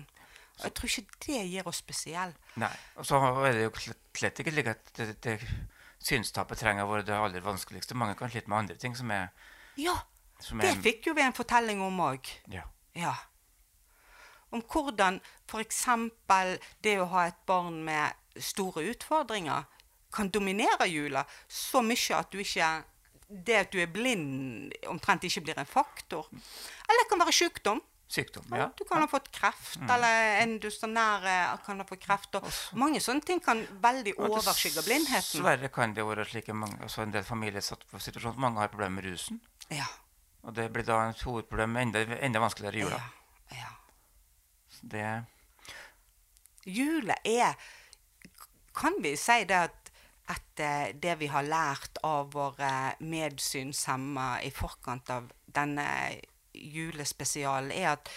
[0.57, 2.33] Og jeg tror ikke det gir oss spesiell.
[2.57, 2.73] Nei.
[2.97, 3.73] Og så er det jo
[4.17, 5.37] slett- ikke slik at det, det
[6.07, 7.97] synstapet trenger å være det aller vanskeligste.
[7.99, 9.29] Mange kan slite med andre ting som er
[9.77, 9.93] Ja,
[10.39, 10.83] det en...
[10.83, 12.29] fikk jo vi en fortelling om òg.
[12.53, 12.67] Ja.
[12.97, 13.15] Ja.
[14.55, 15.85] Om hvordan f.eks.
[16.85, 19.65] det å ha et barn med store utfordringer
[20.13, 22.69] kan dominere jula så mye at du ikke
[23.27, 26.29] det at du er blind, omtrent ikke blir en faktor.
[26.87, 27.81] Eller det kan være sykdom.
[28.07, 28.69] Sykdom, ja.
[28.79, 29.91] Du kan ha fått kreft, Mm.
[29.91, 32.35] eller en du står nær kan ha fått kreft.
[32.39, 32.47] Og
[32.79, 35.43] mange sånne ting kan veldig overskygge blindheten.
[35.43, 38.39] Dessverre kan det være slik mange, altså en del familier satt på situasjonen.
[38.39, 39.41] Mange har problemer med rusen.
[39.71, 39.87] Ja.
[40.47, 43.01] Og det blir da et hovedproblem enda, enda vanskeligere i jula.
[43.51, 43.73] Ja.
[44.83, 45.09] Det
[46.67, 47.55] Jula er
[48.77, 49.91] Kan vi si det at,
[50.29, 55.87] at eh, det vi har lært av våre medsynshemma i forkant av denne
[56.53, 58.11] julespesialen, er at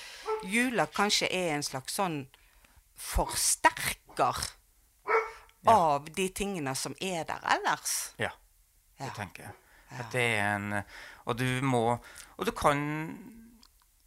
[0.44, 2.26] jula kanskje er en slags sånn
[3.00, 4.44] forsterker
[5.68, 7.96] av de tingene som er der ellers?
[8.20, 8.34] Ja,
[9.00, 9.56] det tenker jeg.
[9.96, 10.84] At det er en
[11.30, 11.84] Og du må
[12.38, 12.80] Og du kan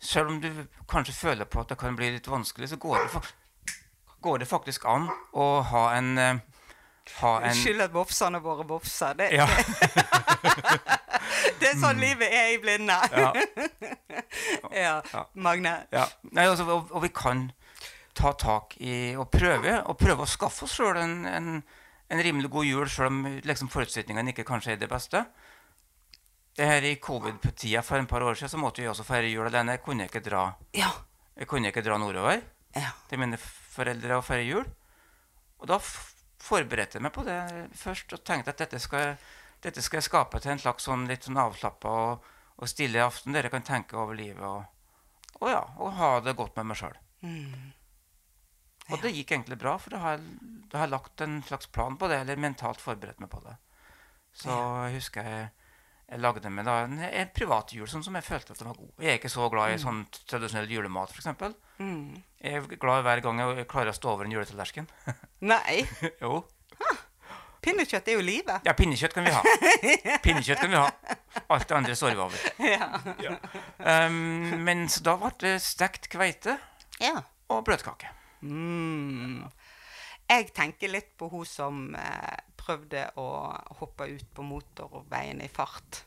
[0.02, 0.48] Selv om du
[0.90, 3.20] kanskje føler på at det kan bli litt vanskelig, så går det,
[4.24, 5.06] går det faktisk an
[5.38, 6.40] å ha en eh,
[7.20, 9.14] ha en Unnskyld at vofsene våre vofser.
[9.18, 9.46] Det, Ja.
[11.60, 12.98] det er sånn livet er i blinde.
[14.72, 15.02] Ja.
[15.12, 15.22] ja.
[15.34, 15.74] Magne.
[15.92, 16.06] Ja.
[16.32, 17.50] Nei, altså, og, og vi kan
[18.16, 21.48] ta tak i og prøve, og prøve å skaffe oss sjøl en, en,
[22.08, 25.24] en rimelig god jul, sjøl om liksom, forutsetningene ikke kanskje er det beste.
[26.56, 29.46] Det her I covid-tida for en par år siden så måtte vi også feire jul
[29.48, 29.78] alene.
[29.78, 32.42] Jeg kunne ikke dra, jeg kunne ikke dra nordover
[33.08, 34.66] til mine foreldre og feire jul.
[35.62, 37.38] Og da f forberedte jeg meg på det
[37.78, 39.12] først og tenkte at dette skal,
[39.62, 42.24] dette skal jeg skape til en slags sånn litt sånn avslappa og,
[42.58, 44.64] og stille aften der jeg kan tenke over livet og,
[45.38, 46.98] og, ja, og ha det godt med meg sjøl.
[47.22, 47.70] Mm.
[48.90, 51.70] Og det gikk egentlig bra, for da har, jeg, da har jeg lagt en slags
[51.70, 53.54] plan på det, eller mentalt forberedt meg på det.
[54.34, 55.46] Så jeg husker jeg,
[56.08, 58.76] jeg lagde meg da en, en privat jul, sånn som jeg følte at den var
[58.76, 58.90] god.
[59.00, 59.82] Jeg er ikke så glad i Mm.
[59.84, 61.54] sånn tradisjonell julemat, f.eks.
[61.78, 62.22] Mm.
[62.42, 64.88] Jeg er glad hver gang jeg klarer å stå over en juletallerken.
[65.52, 65.86] Nei.
[66.20, 66.42] jo.
[67.62, 68.64] Pinnekjøtt er jo livet.
[68.66, 69.40] Ja, pinnekjøtt kan vi ha.
[70.24, 70.88] Pinnekjøtt kan vi ha.
[71.54, 72.40] Alt det andre står vi over.
[72.66, 73.36] Ja.
[73.78, 76.56] Um, men da ble det stekt kveite
[77.00, 77.20] Ja.
[77.48, 78.10] og bløtkake.
[78.42, 79.44] Mm.
[80.32, 83.26] Jeg tenker litt på hun som eh, prøvde å
[83.80, 86.04] hoppe ut på motorveien i fart.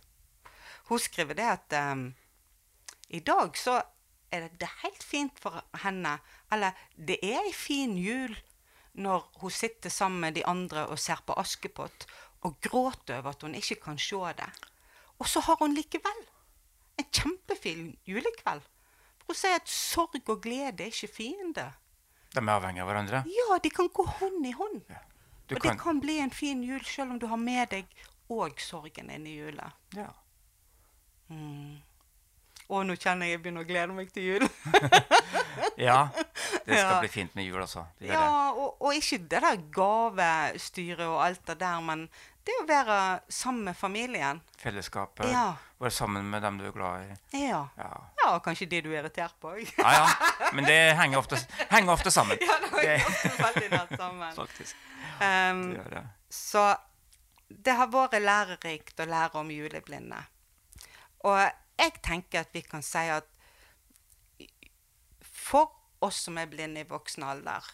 [0.90, 2.08] Hun skriver det at um,
[3.10, 3.80] i dag så
[4.34, 6.18] er det helt fint for henne,
[6.52, 8.36] eller det er ei fin jul
[8.96, 12.06] når hun sitter sammen med de andre og ser på Askepott
[12.48, 14.50] og gråter over at hun ikke kan se det.
[15.20, 16.22] Og så har hun likevel
[17.00, 18.64] en kjempefin julekveld.
[19.24, 21.74] For hun sier at sorg og glede er ikke fiender.
[22.36, 23.24] De er avhengig av hverandre.
[23.32, 24.84] Ja, de kan gå hånd i hånd.
[24.86, 25.15] Du
[25.54, 27.86] og kan- det kan bli en fin jul selv om du har med deg
[28.30, 29.72] òg sorgen inn i jula.
[29.96, 30.08] Ja.
[31.30, 31.78] Mm.
[32.70, 34.50] Og nå kjenner jeg jeg begynner å glede meg til jul.
[35.78, 36.08] Ja,
[36.66, 37.00] det skal Ja.
[37.00, 37.62] bli fint med jul
[38.00, 38.08] det.
[38.08, 42.06] Ja, og, og ikke det der gavestyret og alt det der, men
[42.48, 44.42] det å være sammen med familien.
[44.62, 45.28] Fellesskapet.
[45.32, 45.56] Ja.
[45.80, 47.40] Være sammen med dem du er glad i.
[47.48, 47.66] Ja.
[47.78, 47.92] Ja.
[48.24, 49.68] ja, kanskje de du er irritert på òg.
[49.78, 50.50] Ja, ja.
[50.54, 51.40] Men det henger ofte,
[51.72, 52.38] henger ofte sammen.
[52.46, 54.34] Ja, det henger ofte veldig nært sammen.
[54.42, 54.76] Faktisk.
[55.22, 56.04] Um, Det det.
[56.30, 56.66] Så
[57.48, 60.20] det har vært lærerikt å lære om juleblinde.
[61.26, 61.40] Og
[61.80, 63.30] jeg tenker at vi kan si at
[65.46, 65.72] for
[66.06, 67.66] oss som er blinde i voksen alder,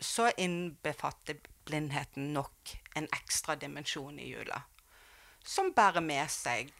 [0.00, 4.60] så innbefatter blindheten nok en ekstra dimensjon i jula.
[5.44, 6.72] Som bærer med seg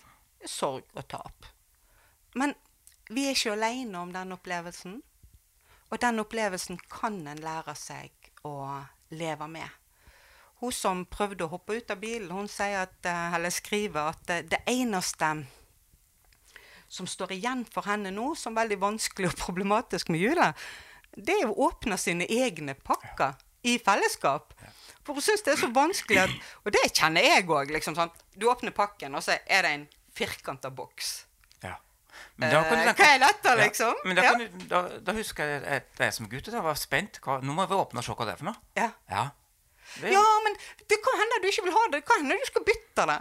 [0.49, 1.49] sorg og tap.
[2.35, 2.55] Men
[3.09, 5.01] vi er ikke alene om den opplevelsen.
[5.93, 8.57] Og den opplevelsen kan en lære seg å
[9.15, 9.69] leve med.
[10.65, 14.61] Hun som prøvde å hoppe ut av bilen, hun at, eh, skriver at det, det
[14.67, 15.47] eneste
[16.89, 20.53] som står igjen for henne nå, som er veldig vanskelig og problematisk med jula,
[21.17, 23.35] det er å åpne sine egne pakker
[23.65, 24.55] i fellesskap.
[25.05, 26.33] For hun syns det er så vanskelig at
[26.65, 27.71] Og det kjenner jeg òg.
[27.75, 28.11] Liksom, sånn.
[28.37, 29.87] Du åpner pakken, og så er det en
[30.17, 31.25] firkanta boks.
[31.63, 31.77] Ja.
[32.41, 33.95] Men da kan du Eh, hva er dette, Ja, liksom?
[34.05, 34.31] Men da, Ja.
[34.33, 37.21] kan du, da, da husker jeg at jeg som gutt da var spent.
[37.21, 38.57] Hva, nå må vi åpne og se hva det er for noe.
[38.77, 38.91] Ja.
[39.11, 39.31] Ja.
[40.01, 40.57] Det, Ja, men
[40.89, 42.01] det kan hende du ikke vil ha det.
[42.01, 43.19] Det kan hende du skal bytte det.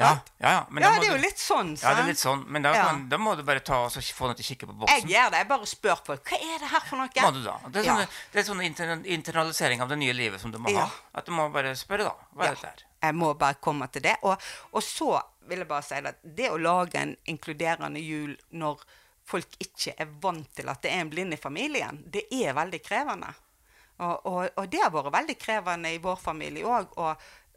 [0.00, 2.44] ja, ja, ja, men Ja, det er jo litt sånn, Ja, det er litt sånn.
[2.48, 2.84] Men da, Ja.
[2.88, 5.02] kan, da må du bare ta og få noe til å kikke på boksen.
[5.08, 5.38] Jeg gjør det.
[5.42, 7.08] Jeg bare spør folk hva er det her for noe.
[7.22, 7.58] Må du da?
[7.68, 10.72] Det er sånn, det er sånn inter, internalisering av det nye livet som du må
[10.74, 10.88] ha.
[11.14, 12.14] At du må bare spørre, da.
[12.34, 12.82] Hva er dette her?
[13.02, 14.16] Jeg må bare komme til det.
[14.22, 14.40] Og,
[14.72, 18.80] og så vil jeg bare si at det å lage en inkluderende jul når
[19.24, 22.80] folk ikke er vant til at det er en blind i familien, det er veldig
[22.82, 23.34] krevende.
[24.02, 26.94] Og, og, og det har vært veldig krevende i vår familie òg.
[26.98, 27.12] Og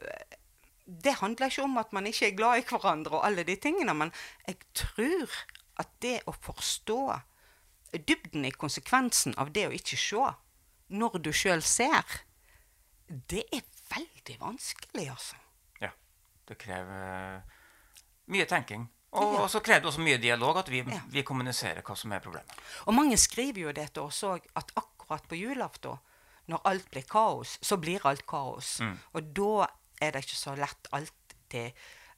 [0.05, 0.39] øh,
[0.85, 3.93] det handler ikke om at man ikke er glad i hverandre og alle de tingene,
[3.97, 4.11] men
[4.47, 5.31] jeg tror
[5.81, 6.99] at det å forstå
[8.07, 10.27] dybden i konsekvensen av det å ikke se,
[10.95, 12.05] når du sjøl ser,
[13.07, 15.39] det er veldig vanskelig, altså.
[15.81, 15.91] Ja.
[16.47, 17.41] Det krever
[18.33, 18.87] mye tenking.
[19.15, 19.41] Og Ja.
[19.45, 22.51] og så krever det også mye dialog, at vi, vi kommuniserer hva som er problemet.
[22.85, 25.97] Og mange skriver jo det til oss òg, at akkurat på julaften,
[26.51, 28.79] når alt blir kaos, så blir alt kaos.
[28.83, 28.97] Mm.
[29.13, 29.67] Og da
[30.01, 31.71] er det ikke så lett alltid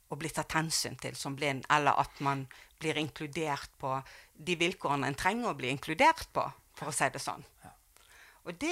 [0.09, 2.45] å bli tatt hensyn til som blind, eller at man
[2.79, 3.97] blir inkludert på
[4.33, 6.43] de vilkårene en trenger å bli inkludert på,
[6.77, 7.43] for å si det sånn.
[8.47, 8.69] Og det,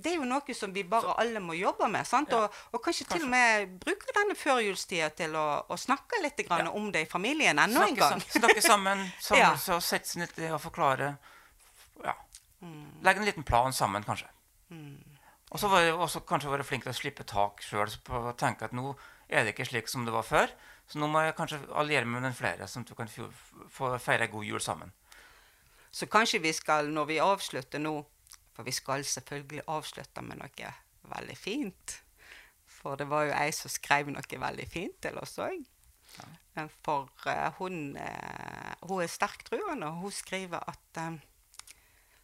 [0.00, 2.06] det er jo noe som vi bare alle må jobbe med.
[2.08, 2.30] sant?
[2.32, 6.70] Og, og kanskje, til og med bruke denne førjulstida til å, å snakke litt grann
[6.72, 8.14] om det i familien ennå en gang.
[8.24, 9.50] sam- snakke sammen, sammen Ja.
[9.76, 11.10] og sette seg ned og forklare.
[12.06, 12.14] Ja.
[12.64, 12.86] Mm.
[13.04, 14.30] Legge en liten plan sammen, kanskje.
[14.70, 18.96] Og så jeg kanskje være flink til å slippe tak sjøl og tenke at nå
[19.28, 20.50] er det ikke slik som det var før.
[20.86, 24.28] Så nå må jeg kanskje alliere meg med flere, sånn at vi kan få, feire
[24.30, 24.92] god jul sammen.
[25.90, 27.96] Så kanskje vi skal, når vi avslutter nå
[28.56, 30.68] For vi skal selvfølgelig avslutte med noe
[31.10, 31.96] veldig fint.
[32.64, 35.58] For det var jo ei som skrev noe veldig fint til oss òg.
[36.86, 41.18] For uh, hun, uh, hun er sterkt truende, og hun skriver at eh,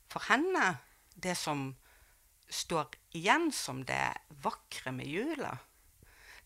[0.08, 0.78] for henne
[1.12, 1.74] Det som
[2.52, 4.04] står igjen som det
[4.44, 5.56] vakre med jula,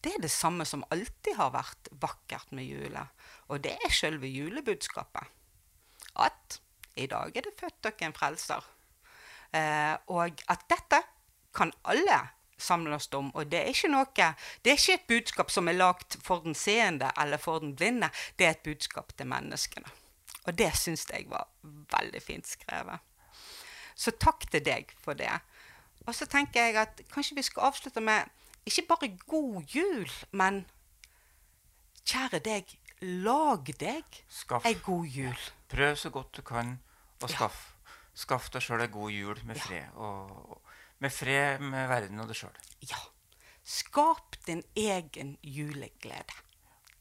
[0.05, 3.09] det er det samme som alltid har vært vakkert med jula.
[3.51, 5.33] Og det er selve julebudskapet.
[6.23, 6.61] At
[6.95, 8.69] i dag er det født dere en frelser.
[9.51, 11.01] Eh, og at dette
[11.57, 12.21] kan alle
[12.59, 13.33] samle oss om.
[13.35, 16.55] Og det er ikke noe Det er ikke et budskap som er lagt for den
[16.55, 18.11] seende eller for den blinde.
[18.39, 19.91] Det er et budskap til menneskene.
[20.47, 23.01] Og det syns jeg var veldig fint skrevet.
[23.97, 25.33] Så takk til deg for det.
[26.07, 28.31] Og så tenker jeg at kanskje vi skal avslutte med
[28.67, 30.65] ikke bare god jul, men
[32.07, 32.77] kjære deg,
[33.27, 34.67] lag deg Skaff.
[34.67, 35.49] ei god jul.
[35.71, 36.79] Prøv så godt du kan
[37.23, 37.77] å skaffe
[38.17, 39.93] skaff deg sjøl ei god jul med fred.
[40.01, 42.57] Og, og med fred med verden og deg sjøl.
[42.89, 43.03] Ja.
[43.67, 46.43] Skap din egen juleglede.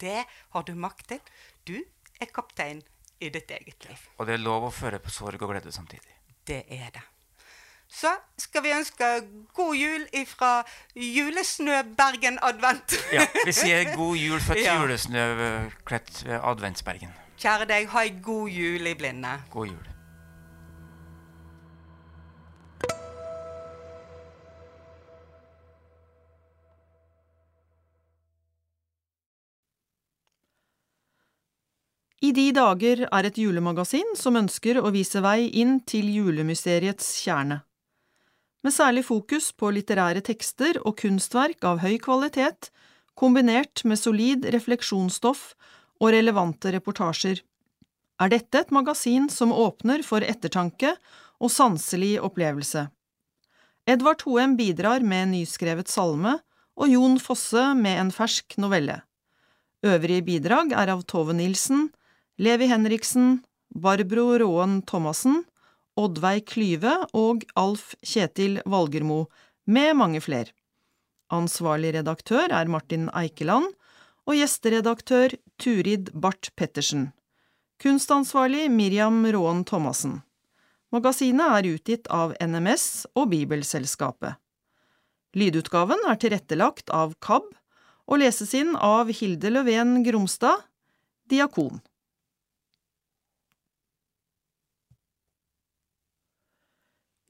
[0.01, 1.21] Det har du makt til.
[1.63, 1.77] Du
[2.19, 2.81] er kaptein
[3.23, 4.07] i ditt eget liv.
[4.19, 6.17] Og det er lov å føre på sorg og glede samtidig.
[6.45, 7.03] Det er det
[7.95, 9.09] så skal vi ønske
[9.55, 10.63] god jul ifra
[10.95, 12.97] Julesnø advent.
[13.13, 14.77] ja, vi sier god jul fra et ja.
[14.81, 17.13] julesnøkledt eh, adventsbergen.
[17.39, 19.35] Kjære deg, ha ei god jul i blinde.
[19.51, 19.91] God jul.
[32.25, 37.59] I de dager er et julemagasin som ønsker å vise vei inn til julemysteriets kjerne.
[38.65, 42.71] Med særlig fokus på litterære tekster og kunstverk av høy kvalitet,
[43.13, 45.51] kombinert med solid refleksjonsstoff
[46.01, 47.43] og relevante reportasjer,
[48.17, 50.95] er dette et magasin som åpner for ettertanke
[51.37, 52.87] og sanselig opplevelse.
[53.85, 56.39] Edvard Hoem bidrar med en nyskrevet salme,
[56.75, 58.97] og Jon Fosse med en fersk novelle.
[59.85, 61.91] Øvrige bidrag er av Tove Nilsen,
[62.41, 65.43] Levi Henriksen, Barbro Råen Thomassen,
[65.95, 69.25] Oddveig Klyve og Alf Kjetil Valgermo,
[69.65, 70.51] med mange fler.
[71.33, 73.71] Ansvarlig redaktør er Martin Eikeland,
[74.25, 77.11] og gjesteredaktør Turid Barth Pettersen.
[77.81, 80.19] Kunstansvarlig Miriam Råen Thomassen.
[80.91, 84.35] Magasinet er utgitt av NMS og Bibelselskapet.
[85.35, 87.49] Lydutgaven er tilrettelagt av KAB
[88.05, 90.63] og leses inn av Hilde Løven Gromstad,
[91.31, 91.81] diakon.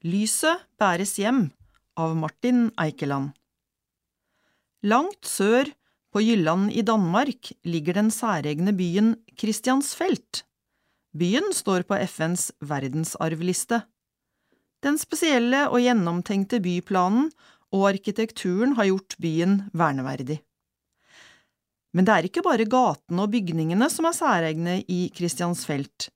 [0.06, 1.48] Lyset bæres hjem
[1.98, 3.32] av Martin Eikeland
[4.86, 5.66] Langt sør
[6.14, 10.44] på Jylland i Danmark ligger den særegne byen Kristiansfelt.
[11.16, 13.80] Byen står på FNs verdensarvliste.
[14.84, 17.32] Den spesielle og gjennomtenkte byplanen
[17.74, 20.38] og arkitekturen har gjort byen verneverdig.
[21.96, 26.12] Men det er ikke bare gatene og bygningene som er særegne i Kristiansfeld.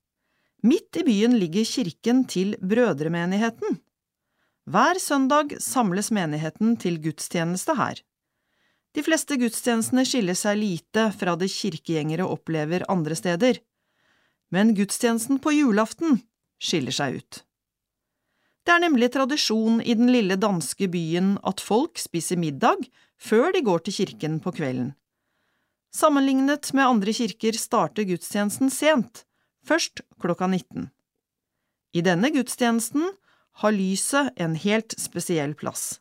[0.62, 3.78] Midt i byen ligger kirken til Brødremenigheten.
[4.68, 8.02] Hver søndag samles menigheten til gudstjeneste her.
[8.94, 13.60] De fleste gudstjenestene skiller seg lite fra det kirkegjengere opplever andre steder,
[14.52, 16.20] men gudstjenesten på julaften
[16.60, 17.40] skiller seg ut.
[18.66, 22.84] Det er nemlig tradisjon i den lille danske byen at folk spiser middag
[23.16, 24.92] før de går til kirken på kvelden.
[25.94, 29.24] Sammenlignet med andre kirker starter gudstjenesten sent,
[29.66, 30.88] først klokka 19.
[31.92, 33.10] I denne gudstjenesten
[33.62, 35.98] har lyset en helt spesiell plass.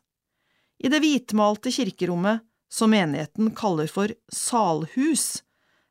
[0.78, 5.42] I det hvitmalte kirkerommet, som menigheten kaller for salhus,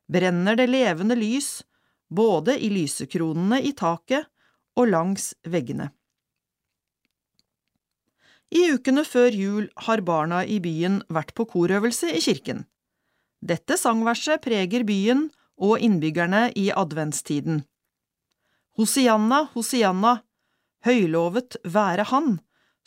[0.07, 1.59] brenner det levende lys
[2.09, 4.29] både i lysekronene i taket
[4.79, 5.91] og langs veggene.
[8.49, 12.63] I ukene før jul har barna i byen vært på korøvelse i kirken.
[13.45, 15.27] Dette sangverset preger byen
[15.59, 17.63] og innbyggerne i adventstiden.
[18.79, 20.19] Hosianna, Hosianna,
[20.87, 22.37] høylovet være Han,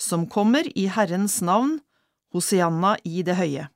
[0.01, 1.79] som kommer i Herrens navn,
[2.33, 3.69] Hosianna i det høye.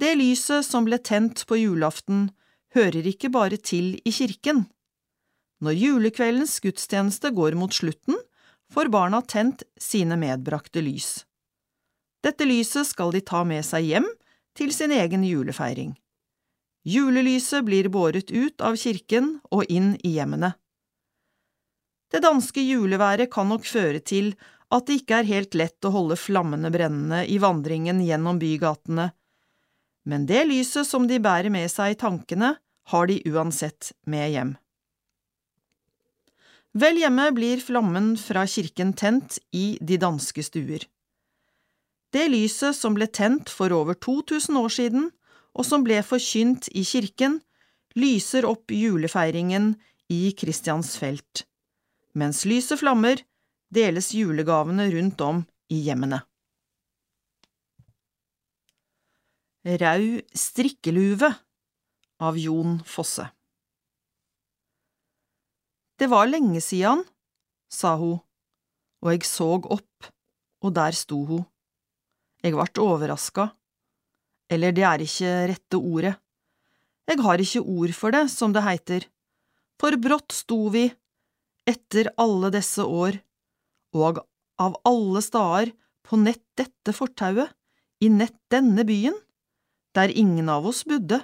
[0.00, 2.28] Det lyset som ble tent på julaften,
[2.76, 4.66] hører ikke bare til i kirken.
[5.60, 8.16] Når julekveldens gudstjeneste går mot slutten,
[8.72, 11.24] får barna tent sine medbrakte lys.
[12.24, 14.06] Dette lyset skal de ta med seg hjem
[14.56, 15.92] til sin egen julefeiring.
[16.82, 20.54] Julelyset blir båret ut av kirken og inn i hjemmene.
[22.10, 24.32] Det danske juleværet kan nok føre til
[24.70, 29.10] at det ikke er helt lett å holde flammene brennende i vandringen gjennom bygatene,
[30.08, 32.54] men det lyset som de bærer med seg i tankene,
[32.90, 34.54] har de uansett med hjem.
[36.80, 40.86] Vel hjemme blir flammen fra kirken tent i de danske stuer.
[42.10, 45.10] Det lyset som ble tent for over 2000 år siden,
[45.56, 47.40] og som ble forkynt i kirken,
[47.98, 49.74] lyser opp julefeiringen
[50.10, 51.44] i Kristiansfelt.
[52.18, 53.20] Mens lyset flammer,
[53.70, 56.22] deles julegavene rundt om i hjemmene.
[59.60, 61.28] Rau strikkeluve
[62.24, 63.26] av Jon Fosse
[66.00, 67.02] Det var lenge siden,
[67.68, 68.22] sa hun,
[69.04, 70.08] og jeg såg opp,
[70.64, 71.44] og der sto hun.
[72.40, 73.50] Jeg vart overraska.
[74.50, 76.16] Eller det er ikke rette ordet.
[77.10, 79.06] Jeg har ikke ord for det, som det heiter.
[79.80, 80.88] For brått sto vi,
[81.68, 83.18] etter alle disse år,
[83.96, 84.20] og
[84.60, 85.72] av alle stader
[86.06, 87.50] på nett dette fortauet,
[88.00, 89.16] i nett denne byen,
[89.94, 91.20] der ingen av oss bodde.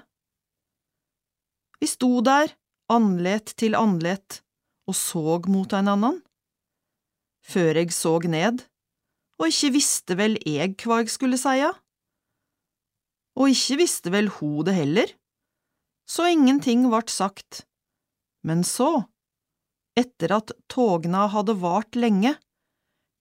[1.81, 2.53] Vi sto der,
[2.93, 4.43] andlet til andlet,
[4.87, 6.21] og såg mot ein annan.
[7.47, 8.65] Før jeg såg ned,
[9.39, 11.73] og ikke visste vel jeg hva jeg skulle seia.
[13.37, 15.11] Og ikke visste vel ho det heller,
[16.09, 17.65] så ingenting vart sagt.
[18.47, 19.07] Men så,
[19.99, 22.37] etter at togna hadde vart lenge,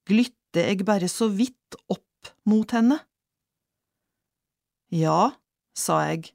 [0.07, 2.99] glytte jeg bare så vidt opp mot henne.
[4.93, 5.33] Ja,
[5.75, 6.29] sa jeg,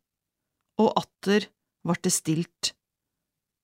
[0.81, 1.47] og atter
[1.87, 2.75] vart det stilt,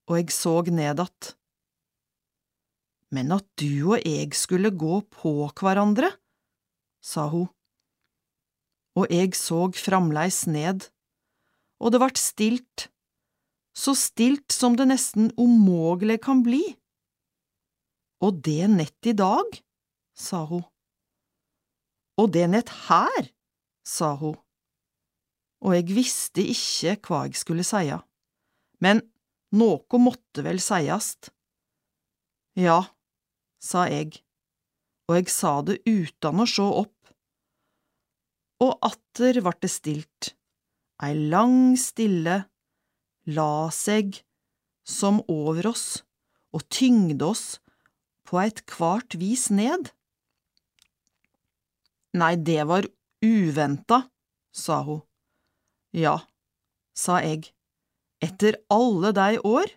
[0.07, 1.35] og jeg såg ned att.
[3.11, 6.09] Men at du og jeg skulle gå på hverandre,
[7.03, 7.47] sa hun.
[8.97, 10.87] Og jeg såg framleis ned,
[11.77, 12.87] og det vart stilt,
[13.77, 16.63] så stilt som det nesten umågelige kan bli.
[18.25, 19.59] Og det nett i dag,
[20.17, 20.65] sa hun.
[22.17, 23.29] Og det nett her,
[23.85, 24.33] sa hun.
[25.61, 28.01] Og jeg visste ikke hva jeg skulle seia,
[28.81, 29.03] men
[29.57, 31.29] noe måtte vel seiast.
[32.57, 32.81] Ja,
[33.61, 34.21] sa jeg,
[35.07, 36.96] og jeg sa det utan å sjå opp.
[38.63, 40.33] Og atter vart det stilt,
[41.03, 42.41] ei lang stille
[43.27, 44.21] la seg
[44.87, 46.01] som over oss
[46.55, 47.59] og tyngde oss
[48.27, 49.91] på et kvart vis ned.
[52.17, 52.87] Nei, det var
[53.23, 54.07] uventa,
[54.51, 55.03] sa hun.
[55.93, 56.17] Ja,
[56.97, 57.51] sa jeg,
[58.23, 59.69] etter alle de år,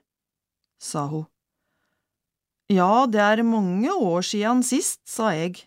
[0.80, 1.26] sa hun.
[2.70, 5.66] Ja, det er mange år siden sist, sa jeg.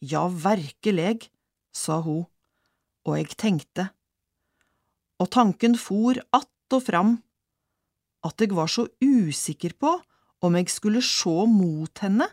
[0.00, 1.28] Ja, verkeleg,
[1.74, 2.24] sa hun,
[3.06, 3.88] og jeg tenkte.
[5.22, 7.12] Og tanken for att og fram,
[8.26, 9.92] at jeg var så usikker på
[10.42, 12.26] om jeg skulle sjå mot henne,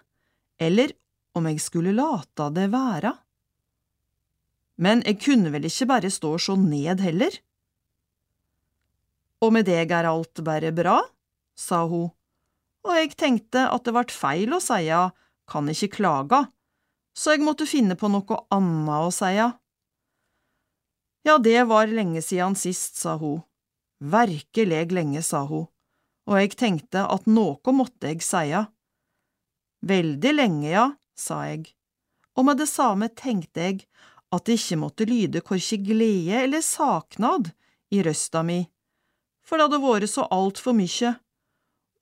[0.58, 0.93] eller
[1.38, 3.14] om jeg skulle lata det være.
[4.82, 7.38] Men jeg kunne vel ikke bare stå og sjå ned heller?
[9.43, 10.98] Og med deg er alt bare bra,
[11.53, 12.10] sa hun,
[12.84, 15.11] og jeg tenkte at det vart feil å seia
[15.50, 16.45] kan ikke klaga,
[17.14, 19.52] så jeg måtte finne på noe anna å seia.
[21.24, 23.42] Ja, det var lenge siden sist, sa hun.
[24.03, 25.69] Verkeleg lenge, sa hun,
[26.27, 28.66] og jeg tenkte at noe måtte jeg seia.
[29.88, 31.69] Veldig lenge, ja, sa jeg,
[32.35, 33.85] og med det samme tenkte jeg
[34.34, 37.52] at det ikke måtte lyde korkje glede eller saknad
[37.93, 38.64] i røsta mi,
[39.45, 41.14] for det hadde vært så altfor mykje,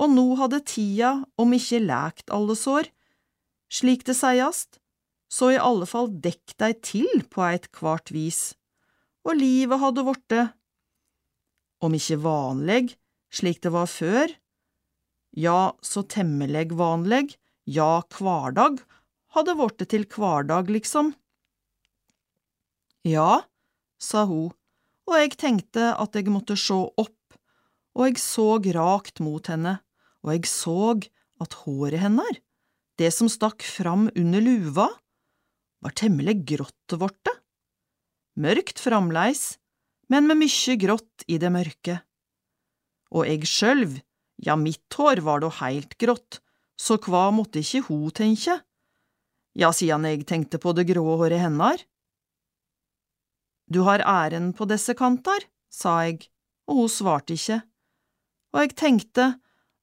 [0.02, 2.90] og nå hadde tida om ikke lækt alle sår,
[3.70, 4.80] slik det seiast,
[5.32, 8.56] så i alle fall dekk dei til på eit kvart vis,
[9.28, 10.46] og livet hadde vorte,
[11.82, 12.96] om ikke vanleg,
[13.34, 14.34] slik det var før,
[15.38, 17.36] ja, så temmeleg vanleg,
[17.70, 18.82] ja, kvardag,
[19.36, 21.14] hadde vorte til kvardag, liksom.
[23.08, 23.46] Ja,
[24.02, 24.52] sa hun,
[25.10, 27.18] og jeg tenkte at jeg måtte sjå opp,
[27.98, 29.80] og jeg såg rakt mot henne,
[30.22, 31.08] og jeg såg
[31.42, 32.42] at håret hennar,
[33.02, 34.88] det som stakk fram under luva,
[35.82, 37.34] var temmelig grått vorte.
[38.40, 39.58] Mørkt framleis,
[40.12, 42.00] men med mykje grått i det mørke.
[43.12, 43.98] Og eg sjølv,
[44.40, 46.40] ja, mitt hår var då heilt grått,
[46.80, 48.58] så kva måtte ikkje ho tenkje?
[49.60, 51.84] Ja, sidan eg tenkte på det grå håret hennar.
[53.68, 56.24] Du har æren på desse kantar, sa eg,
[56.72, 57.60] og ho svarte ikkje,
[58.56, 59.34] og eg tenkte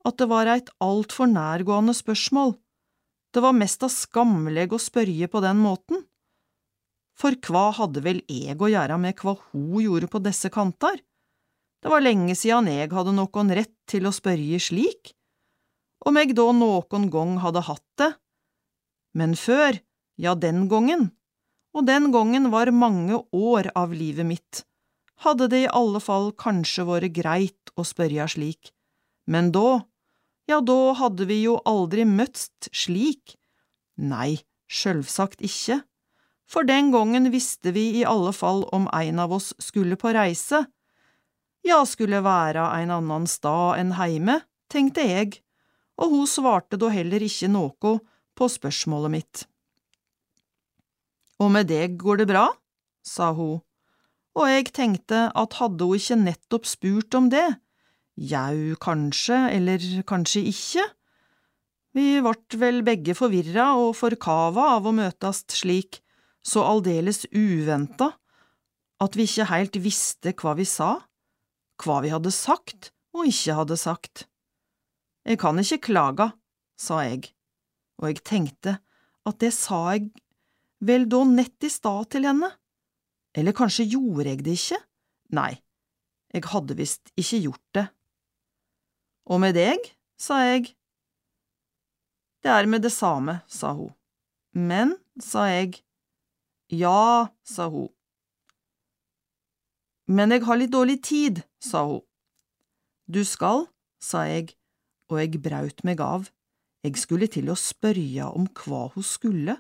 [0.09, 2.57] at det var eit altfor nærgående spørsmål,
[3.33, 6.05] det var mest av skammeleg å spørje på den måten.
[7.19, 11.01] For hva hadde vel eg å gjøre med hva hun gjorde på desse kantar?
[11.83, 15.15] Det var lenge siden jeg hadde nokon rett til å spørje slik,
[16.07, 18.13] om jeg da nokon gong hadde hatt det.
[19.19, 19.79] Men før,
[20.19, 21.09] ja, den gongen,
[21.75, 24.63] og den gongen var mange år av livet mitt,
[25.27, 28.73] hadde det i alle fall kanskje vært greit å spørje slik,
[29.27, 29.83] men da,
[30.51, 33.35] ja, da hadde vi jo aldri møtst slik.
[33.99, 34.39] Nei,
[34.71, 35.83] sjølvsagt ikke,
[36.49, 40.65] for den gangen visste vi i alle fall om ein av oss skulle på reise.
[41.67, 44.41] Ja, skulle være ein annan stad enn heime,
[44.73, 45.43] tenkte jeg,
[46.01, 47.99] og hun svarte da heller ikke noe
[48.39, 49.45] på spørsmålet mitt.
[51.39, 52.49] Og med deg går det bra?
[53.09, 53.61] sa hun,
[54.37, 57.47] og jeg tenkte at hadde hun ikke nettopp spurt om det,
[58.19, 60.85] jau, kanskje, eller kanskje ikke.
[61.97, 66.03] Vi vart vel begge forvirra og forkava av å møtast slik,
[66.49, 68.15] så aldeles uventa,
[68.99, 70.95] at vi ikke heilt visste hva vi sa,
[71.83, 74.25] hva vi hadde sagt og ikke hadde sagt.
[75.29, 76.33] Jeg kan ikke klaga,
[76.79, 77.31] sa jeg,
[78.01, 78.79] og jeg tenkte
[79.29, 80.09] at det sa jeg
[80.89, 82.51] vel da nett i stad til henne,
[83.37, 84.79] eller kanskje gjorde jeg det ikke,
[85.37, 85.53] nei,
[86.33, 87.87] jeg hadde visst ikke gjort det.
[89.29, 89.85] Og med deg,
[90.17, 90.73] sa jeg.
[92.41, 93.93] Det er med det same, sa hun.
[94.57, 95.83] Men, sa jeg.
[96.69, 97.89] Ja, sa hun.
[100.09, 102.03] Men jeg har litt dårlig tid, sa hun.
[103.09, 103.67] Du skal,
[104.01, 104.53] sa jeg,
[105.09, 106.29] og jeg braut meg av.
[106.85, 109.57] Jeg skulle til å spørre om hva hun skulle,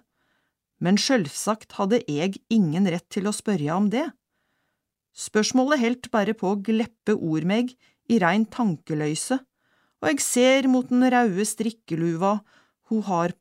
[0.85, 4.05] men sjølvsagt hadde jeg ingen rett til å spørre om det.
[5.17, 7.73] Spørsmålet helt bare på å gleppe ord meg
[8.09, 9.41] i rein tankeløyse,
[9.99, 12.39] og jeg ser mot den raude strikkeluva
[12.93, 13.35] hun har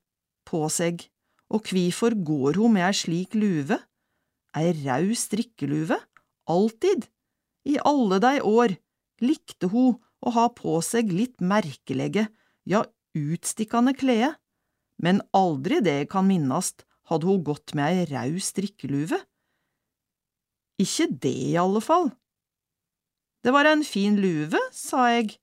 [0.48, 1.04] på seg,
[1.54, 3.80] og kvifor går hun med ei slik luve,
[4.58, 6.00] ei raud strikkeluve,
[6.50, 7.08] alltid,
[7.68, 8.76] i alle de år,
[9.24, 12.28] likte hun å ha på seg litt merkelege,
[12.68, 12.84] ja,
[13.18, 14.36] utstikkende klede,
[15.02, 19.20] men aldri det jeg kan minnast hadde hun gått med ei raud strikkeluve.
[20.82, 22.12] Ikke det, i alle fall.
[23.46, 25.38] Det var en fin luve, sa jeg,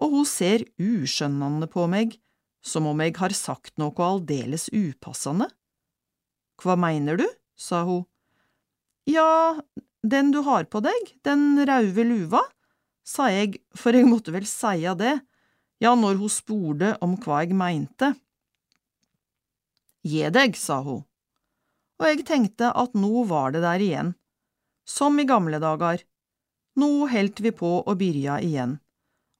[0.00, 2.16] og hun ser uskjønnende på meg,
[2.60, 5.48] som om jeg har sagt noe aldeles upassende.
[6.60, 7.28] Hva mener du?
[7.60, 8.06] sa hun.
[9.04, 9.60] Ja,
[10.02, 12.40] den du har på deg, den rauve luva,
[13.04, 15.18] sa jeg, for jeg måtte vel seia det,
[15.80, 18.14] ja, når hun spurte om hva jeg meinte.
[20.06, 21.02] Gi deg, sa hun,
[22.00, 24.14] og jeg tenkte at nå var det der igjen,
[24.88, 26.00] som i gamle dager.
[26.80, 28.78] Nå helt vi på å byrja igjen,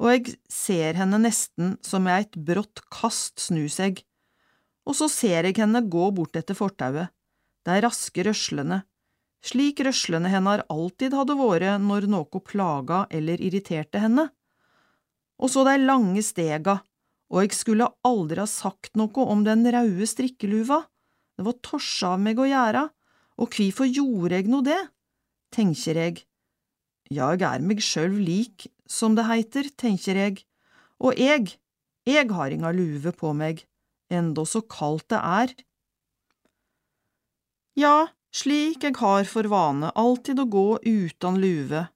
[0.01, 4.01] og jeg ser henne nesten som med et brått kast snu seg,
[4.89, 7.13] og så ser jeg henne gå bort etter fortauet,
[7.69, 8.81] de raske røslene,
[9.45, 14.31] slik røslene hennar alltid hadde vært når noe plaga eller irriterte henne.
[15.41, 16.81] Og så de lange stega,
[17.31, 20.83] og jeg skulle aldri ha sagt noe om den raude strikkeluva,
[21.37, 22.89] det var torsa av meg å gjøre,
[23.41, 24.81] og kvifor gjorde jeg nå det,
[25.55, 26.25] tenker jeg.
[27.11, 30.45] Ja, jeg er meg sjølv lik, som det heiter, tenker jeg,
[31.03, 31.57] og jeg,
[32.07, 33.65] jeg har inga luve på meg,
[34.15, 35.57] enda så kaldt det er.
[37.75, 41.89] Ja, slik jeg har for vane alltid å gå utan luve,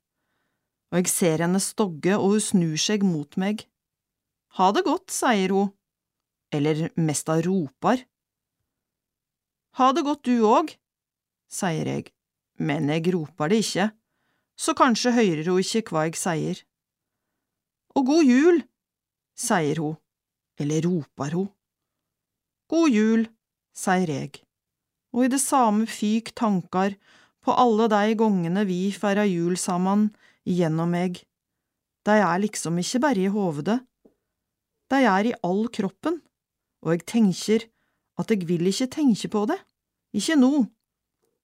[0.91, 3.68] og jeg ser henne stogge og hun snur seg mot meg.
[4.59, 5.75] Ha det godt, sier hun,
[6.55, 8.02] eller mest av ropar.
[9.78, 10.75] Ha det godt du òg,
[11.51, 12.10] sier jeg,
[12.59, 13.93] men jeg roper det ikke,
[14.57, 16.62] så kanskje hører hun ikke hva jeg sier.
[17.94, 18.62] Og god jul,
[19.39, 19.99] sier hun,
[20.58, 21.52] eller roper hun.
[22.70, 23.28] God jul,
[23.74, 24.44] sier jeg
[25.15, 26.97] og i det samme fyk tankar
[27.44, 30.08] på alle de gongene vi feira jul saman
[30.49, 31.20] gjennom meg.
[32.05, 33.78] De er liksom ikke bare i hovedet,
[34.91, 36.18] de er i all kroppen,
[36.84, 37.68] og jeg tenker
[38.20, 39.60] at jeg vil ikke tenke på det,
[40.15, 40.66] ikke nå,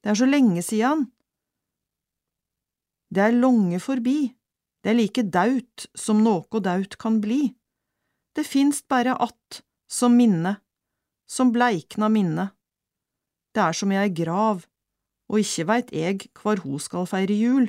[0.03, 1.09] det er så lenge siden.
[3.11, 4.31] Det er lange forbi,
[4.83, 7.55] det er like daut som noe daut kan bli,
[8.37, 10.57] det finst bare att som minne,
[11.27, 12.51] som bleikna minne.
[13.55, 14.63] Det er som i ei grav,
[15.31, 17.67] og ikke veit jeg kvar hun skal feire jul,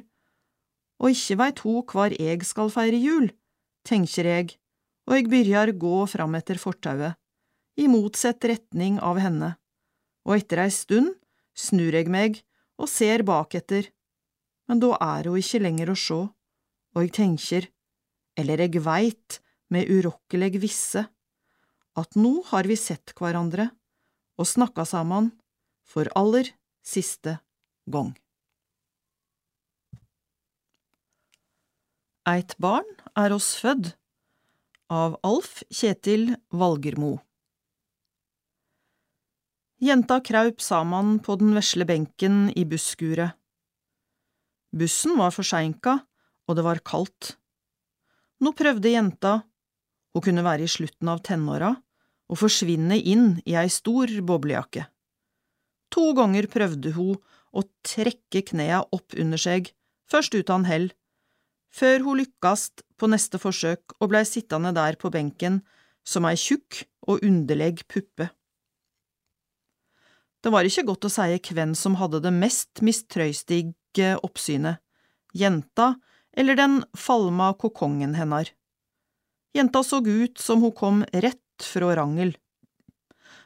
[1.02, 3.32] og ikke veit hun kvar jeg skal feire jul,
[3.86, 4.54] tenker jeg,
[5.10, 7.18] og jeg byrjar gå fram etter fortauet,
[7.82, 9.56] i motsatt retning av henne,
[10.28, 11.16] og etter ei stund
[11.58, 12.44] snur jeg meg
[12.78, 13.90] og ser baketter,
[14.72, 16.18] men da er hun ikke lenger å sjå,
[16.96, 17.66] og jeg tenker,
[18.40, 21.04] eller jeg veit med urokkelig visse,
[22.00, 23.66] at nå har vi sett hverandre
[24.40, 25.34] og snakka sammen
[25.84, 26.54] for aller
[26.88, 27.42] siste
[27.92, 28.14] gang.
[32.32, 32.88] Eit barn
[33.20, 33.92] er oss fødd
[34.88, 37.18] av Alf Kjetil Valgermo
[39.84, 43.41] Jenta kraup saman på den vesle benken i busskuret.
[44.72, 45.98] Bussen var forseinka,
[46.48, 47.36] og det var kaldt.
[48.42, 49.42] Nå prøvde jenta,
[50.16, 51.74] hun kunne være i slutten av tenåra,
[52.32, 54.86] å forsvinne inn i ei stor boblejakke.
[55.92, 57.20] To ganger prøvde hun
[57.52, 59.74] å trekke knea opp under seg,
[60.08, 60.90] først uten hell,
[61.72, 65.60] før hun lykkast på neste forsøk og blei sittende der på benken
[66.08, 68.30] som ei tjukk og underleg puppe.
[70.42, 72.82] Det var ikke godt å seie hvem som hadde det mest
[73.92, 74.80] mistrøystige oppsynet,
[75.34, 75.96] jenta
[76.34, 78.50] eller den falma kokongen hennar.
[79.54, 82.38] Jenta så ut som hun kom rett fra rangel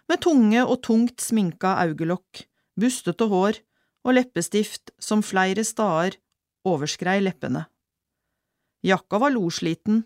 [0.08, 2.46] med tunge og tungt sminka augelokk,
[2.78, 3.58] bustete hår
[4.06, 6.20] og leppestift som flere stader
[6.64, 7.66] overskrei leppene.
[8.86, 10.04] Jakka var losliten,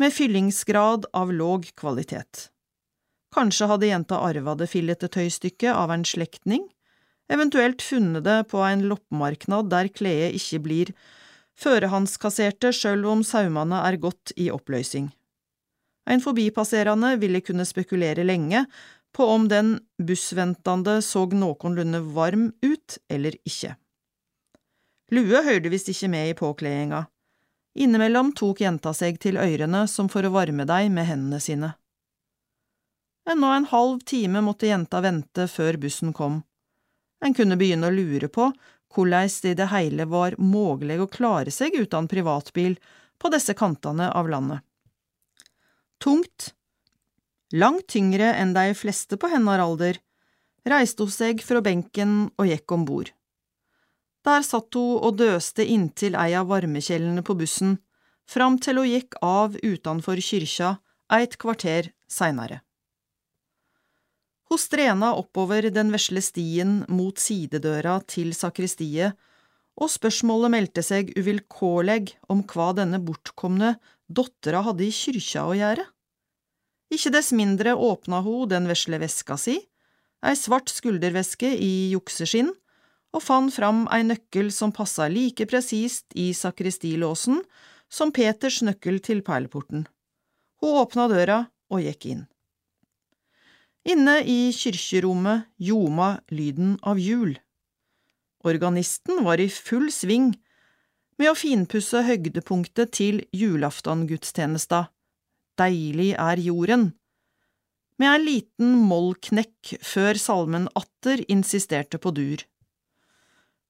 [0.00, 2.48] med fyllingsgrad av låg kvalitet.
[3.34, 6.64] Kanskje hadde jenta arva det fillete tøystykket av en slektning,
[7.32, 10.94] eventuelt funnet det på en loppemarknad der kledet ikke blir
[11.60, 15.08] førehåndskasserte selv om saumane er godt i oppløysing.
[16.10, 18.66] En forbipasserende ville kunne spekulere lenge
[19.14, 23.76] på om den bussventende så noenlunde varm ut eller ikke.
[25.14, 27.04] Lue hørte visst ikke med i påkledinga.
[27.74, 31.74] Innimellom tok jenta seg til ørene som for å varme deg med hendene sine.
[33.30, 36.42] Ennå en halv time måtte jenta vente før bussen kom.
[37.24, 38.50] En kunne begynne å lure på
[38.94, 42.76] hvordan det i det hele var mulig å klare seg uten privatbil
[43.18, 44.60] på disse kantene av landet.
[46.02, 46.52] Tungt,
[47.52, 49.98] langt tyngre enn de fleste på hennar alder,
[50.68, 53.10] reiste hun seg fra benken og gikk om bord.
[54.24, 57.78] Der satt hun og døste inntil ei av varmekjellene på bussen,
[58.28, 60.76] fram til hun gikk av utenfor kyrkja
[61.12, 62.63] eit kvarter seinere.
[64.54, 69.16] Hun strena oppover den vesle stien mot sidedøra til sakristiet,
[69.74, 73.72] og spørsmålet meldte seg uvilkårleg om hva denne bortkomne
[74.06, 75.82] dottera hadde i kyrkja å gjøre.
[76.94, 79.56] Ikke dess mindre åpna hun den vesle veska si,
[80.22, 82.52] ei svart skulderveske i jukseskinn,
[83.10, 87.42] og fant fram ei nøkkel som passa like presist i sakristilåsen
[87.90, 89.88] som Peters nøkkel til perleporten.
[90.62, 91.40] Hun åpna døra
[91.74, 92.22] og gikk inn.
[93.84, 97.34] Inne i kirkerommet ljoma lyden av jul.
[98.44, 100.32] Organisten var i full sving
[101.20, 104.86] med å finpusse høydepunktet til julaftangudstjenesta,
[105.54, 106.88] Deilig er jorden,
[108.02, 112.42] med en liten mollknekk før salmen atter insisterte på dur.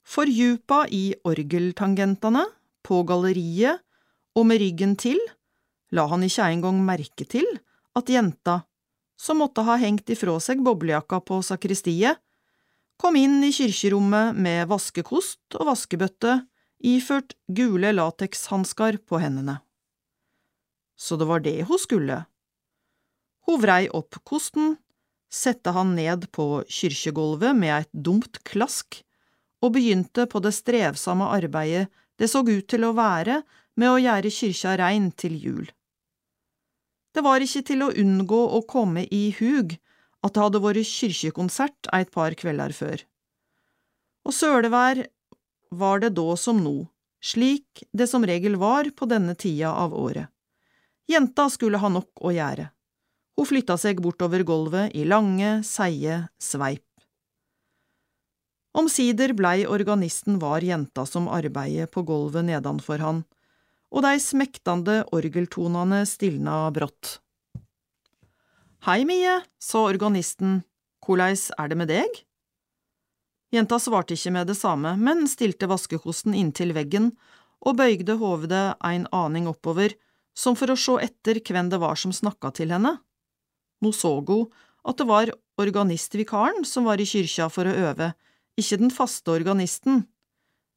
[0.04, 2.46] Fordjupa i orgeltangentene,
[2.84, 3.80] på galleriet
[4.36, 5.20] og med ryggen til,
[5.92, 7.46] la han ikke engang merke til
[7.96, 8.62] at jenta,
[9.16, 12.20] som måtte ha hengt ifra seg boblejakka på sakristiet,
[13.00, 16.42] kom inn i kirkerommet med vaskekost og vaskebøtte,
[16.84, 19.58] iført gule latekshansker på hendene.
[20.96, 22.24] Så det var det hun skulle.
[23.48, 24.76] Hun vrei opp kosten,
[25.32, 29.00] sette han ned på kirkegulvet med et dumt klask,
[29.64, 31.88] og begynte på det strevsomme arbeidet
[32.20, 33.40] det så ut til å være
[33.80, 35.64] med å gjøre kyrkja rein til jul.
[37.14, 39.76] Det var ikke til å unngå å komme i hug
[40.24, 43.02] at det hadde vært kyrkjekonsert et par kvelder før.
[44.24, 45.04] Og sølevær
[45.74, 46.88] var det da som nå,
[47.22, 50.30] slik det som regel var på denne tida av året.
[51.10, 52.70] Jenta skulle ha nok å gjøre.
[53.36, 56.86] Hun flytta seg bortover gulvet i lange, seige sveip.
[58.74, 63.22] Omsider blei organisten var jenta som arbeidet på gulvet nedanfor han,
[63.92, 67.18] og dei smektande orgeltonane stilna brått.
[68.84, 70.62] Hei, Mie, sa organisten,
[71.00, 72.24] korleis er det med deg?
[73.54, 77.12] Jenta svarte ikke med det samme, men stilte vaskekosten inntil veggen
[77.64, 79.94] og bøygde hovedet ein aning oppover,
[80.34, 82.96] som for å sjå etter hvem det var som snakka til henne.
[83.80, 84.38] No så ho
[84.84, 88.12] at det var organistvikaren som var i kyrkja for å øve,
[88.58, 90.04] ikke den faste organisten.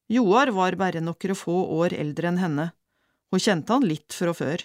[0.08, 2.70] Joar var bare nokre få år eldre enn henne,
[3.32, 4.64] hun kjente han litt fra før.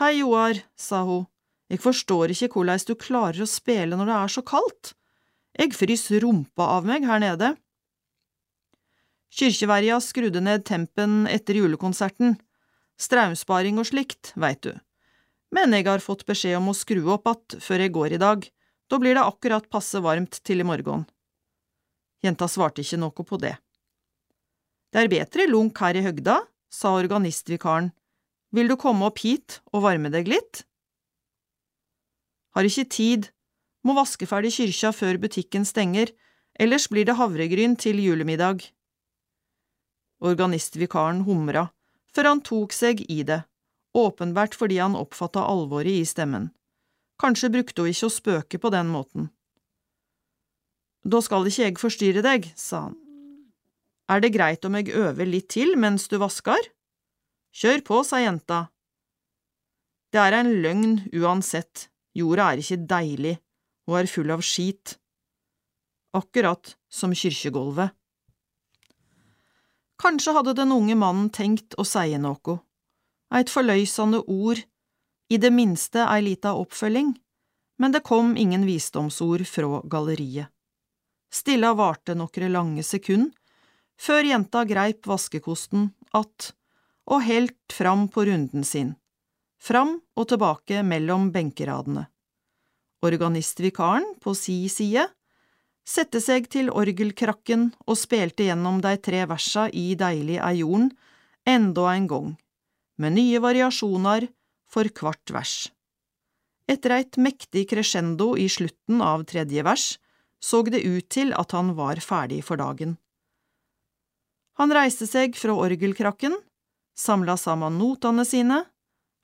[0.00, 1.26] Hei, Joar, sa hun,
[1.72, 4.94] jeg forstår ikke hvordan du klarer å spille når det er så kaldt.
[5.56, 7.54] Jeg fryser rumpa av meg her nede.
[9.32, 12.36] Kyrkjeverja skrudde ned tempen etter julekonserten,
[13.00, 14.74] straumsparing og slikt, veit du,
[15.52, 18.44] men jeg har fått beskjed om å skru opp att før jeg går i dag,
[18.88, 21.06] da blir det akkurat passe varmt til i morgen.
[22.20, 23.56] Jenta svarte ikke noe på det.
[24.92, 27.92] Det er bedre lunk her i høgda, sa organistvikaren,
[28.52, 30.64] vil du komme opp hit og varme deg litt?
[32.56, 33.28] Har ikke tid,
[33.84, 36.12] må vaske ferdig kyrkja før butikken stenger,
[36.60, 38.64] ellers blir det havregryn til julemiddag.
[40.22, 41.70] Organistvikaren humra,
[42.12, 43.42] før han tok seg i det,
[43.96, 46.50] åpenbart fordi han oppfatta alvoret i stemmen.
[47.20, 49.30] Kanskje brukte hun ikke å spøke på den måten.
[51.02, 53.01] Da skal ikke jeg forstyrre deg, sa han.
[54.12, 56.60] Er det greit om jeg øver litt til mens du vasker?
[57.56, 58.66] Kjør på, sa jenta.
[60.12, 63.38] Det er en løgn uansett, jorda er ikke deilig,
[63.88, 64.98] og er full av skit.
[66.12, 67.94] Akkurat som kyrkjegulvet.
[70.02, 72.58] Kanskje hadde den unge mannen tenkt å si noe,
[73.32, 74.60] eit forløysende ord,
[75.32, 77.14] i det minste ei lita oppfølging,
[77.80, 80.50] men det kom ingen visdomsord fra galleriet.
[81.32, 83.30] Stilla varte nokre lange sekund,
[84.00, 86.52] før jenta greip vaskekosten att
[87.06, 88.94] og helt fram på runden sin,
[89.58, 92.06] fram og tilbake mellom benkeradene.
[93.02, 95.08] Organistvikaren på si side
[95.82, 100.92] sette seg til orgelkrakken og spilte gjennom de tre versa i Deilig er jorden
[101.42, 102.28] enda en gang,
[103.02, 104.28] med nye variasjoner
[104.70, 105.56] for hvert vers.
[106.70, 109.96] Etter eit mektig crescendo i slutten av tredje vers
[110.42, 112.96] så det ut til at han var ferdig for dagen.
[114.60, 116.34] Han reiste seg fra orgelkrakken,
[116.98, 118.64] samla sammen notene sine,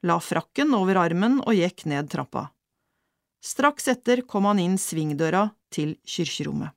[0.02, 2.48] la frakken over armen og gikk ned trappa.
[3.44, 6.72] Straks etter kom han inn svingdøra til kyrkjerommet.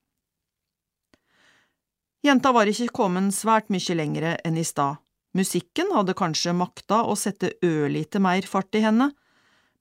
[2.22, 5.00] Jenta var ikke kommet svært mye lengre enn i stad,
[5.34, 9.10] musikken hadde kanskje makta å sette ørlite mer fart i henne,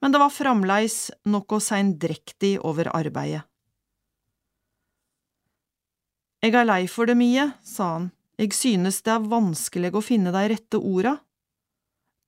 [0.01, 3.45] men det var framleis noe seindrektig over arbeidet.
[6.41, 8.09] Jeg er lei for det mye, sa han,
[8.41, 11.19] jeg synes det er vanskelig å finne dei rette orda.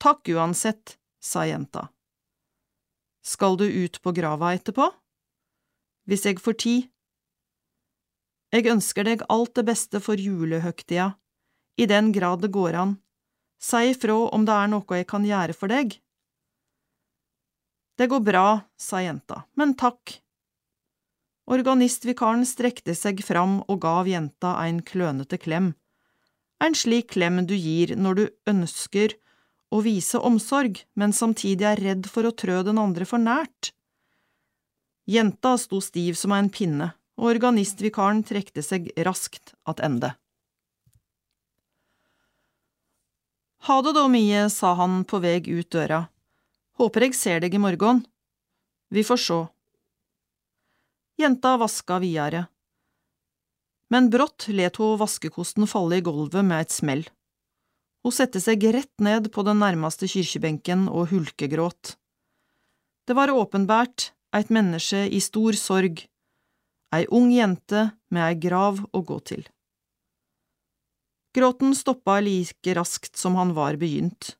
[0.03, 1.87] Takk uansett, sa jenta.
[3.25, 4.91] Skal du ut på grava etterpå?
[6.11, 6.89] Hvis jeg får tid.
[8.53, 11.15] Jeg ønsker deg alt det beste for julehøgtida,
[11.81, 12.97] i den grad det går an.
[13.63, 15.95] Si ifra om det er noe jeg kan gjøre for deg.
[17.97, 20.19] Det går bra, sa jenta, men takk.
[21.53, 25.73] Organistvikaren strekte seg fram og gav jenta en klønete klem,
[26.63, 29.17] en slik klem du gir når du ønsker
[29.73, 33.73] å vise omsorg, men samtidig er redd for å trø den andre for nært.
[35.09, 40.15] Jenta sto stiv som en pinne, og organistvikaren trekte seg raskt attende.
[43.67, 46.05] Ha det da, Mie, sa han på veg ut døra.
[46.79, 48.01] Håper jeg ser deg i morgen.
[48.91, 49.41] Vi får sjå.
[51.21, 52.47] Jenta vaska videre.
[53.93, 57.05] Men brått let hun vaskekosten falle i gulvet med et smell.
[58.03, 61.97] Hun sette seg rett ned på den nærmeste kirkebenken og hulkegråt.
[63.07, 66.07] Det var åpenbært eit menneske i stor sorg,
[66.95, 69.45] ei ung jente med ei grav å gå til.
[71.37, 74.35] Gråten stoppa like raskt som han var begynt,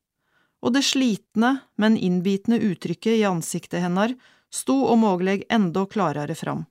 [0.61, 4.13] og det slitne, men innbitende uttrykket i ansiktet hennar
[4.53, 6.65] sto om mogleg enda klarere fram.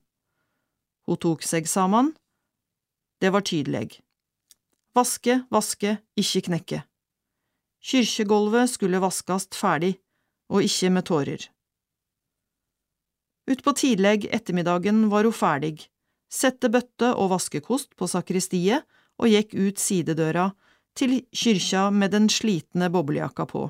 [1.07, 2.13] Hun tok seg saman.
[3.23, 4.01] Det var tydeleg.
[4.91, 6.79] Vaske, vaske, ikke knekke.
[7.79, 9.93] Kyrkjegolvet skulle vaskast ferdig,
[10.51, 11.45] og ikke med tårer.
[13.47, 15.87] Utpå tidleg ettermiddagen var hun ferdig,
[16.27, 18.83] sette bøtte og vaskekost på sakristiet
[19.15, 20.49] og gikk ut sidedøra
[20.99, 23.65] til kyrkja med den slitne boblejakka på.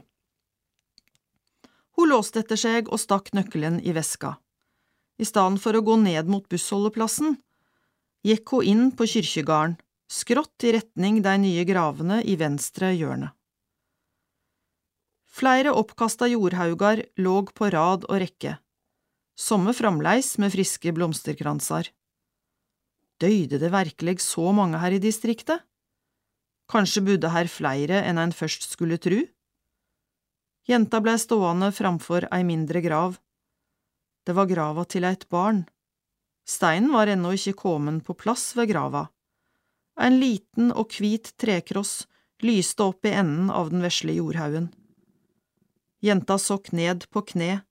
[1.93, 4.40] Hun låste etter seg og stakk nøkkelen i veska.
[5.22, 7.38] I stedet for å gå ned mot bussholdeplassen,
[8.24, 9.77] gikk hun inn på kyrkjegarden,
[10.08, 13.32] skrått i retning de nye gravene i venstre hjørne.
[15.34, 18.60] Flere oppkasta jordhaugar låg på rad og rekke,
[19.34, 21.90] somme framleis med friske blomsterkranser.
[23.18, 25.64] Døyde det virkelig så mange her i distriktet?
[26.69, 29.24] Kanskje bodde her flere enn en først skulle tru?
[30.69, 33.18] Jenta blei stående framfor ei mindre grav.
[34.24, 35.66] Det var grava til eit barn.
[36.43, 39.07] Steinen var ennå ikke kommet på plass ved grava.
[39.99, 42.03] En liten og hvit trekross
[42.43, 44.72] lyste opp i enden av den vesle jordhaugen.
[46.03, 47.61] Jenta sokk ned på kne,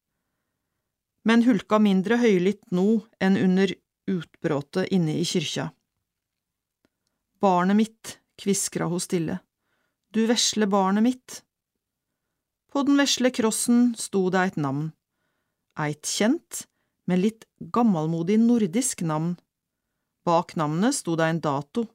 [1.28, 2.86] men hulka mindre høylytt nå
[3.23, 3.75] enn under
[4.10, 5.68] utbrotet inne i kyrkja.
[7.42, 9.39] Barnet mitt, kviskra hun stille,
[10.15, 11.42] du vesle barnet mitt.
[12.73, 14.91] På den vesle krossen sto det eit navn,
[15.78, 16.65] eit kjent,
[17.09, 19.35] men litt gammelmodig nordisk navn.
[20.27, 21.87] Bak navnet sto det en dato,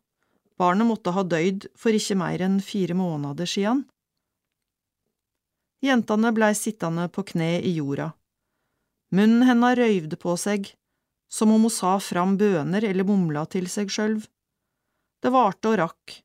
[0.60, 3.86] barnet måtte ha døyd for ikke mer enn fire måneder siden.
[5.84, 8.10] Jentene blei sittende på kne i jorda.
[9.14, 10.72] Munnen hennes røyvde på seg,
[11.32, 14.26] som om hun sa fram bøner eller mumla til seg sjølv.
[15.22, 16.18] Det varte og rakk.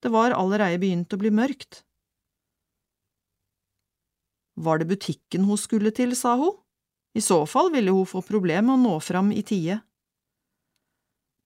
[0.00, 1.84] Det var allereie begynt å bli mørkt.
[4.60, 6.56] Var det butikken hun skulle til, sa hun?
[7.14, 9.80] I så fall ville hun få problem med å nå fram i tide.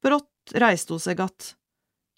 [0.04, 1.54] Brått reiste hun seg att,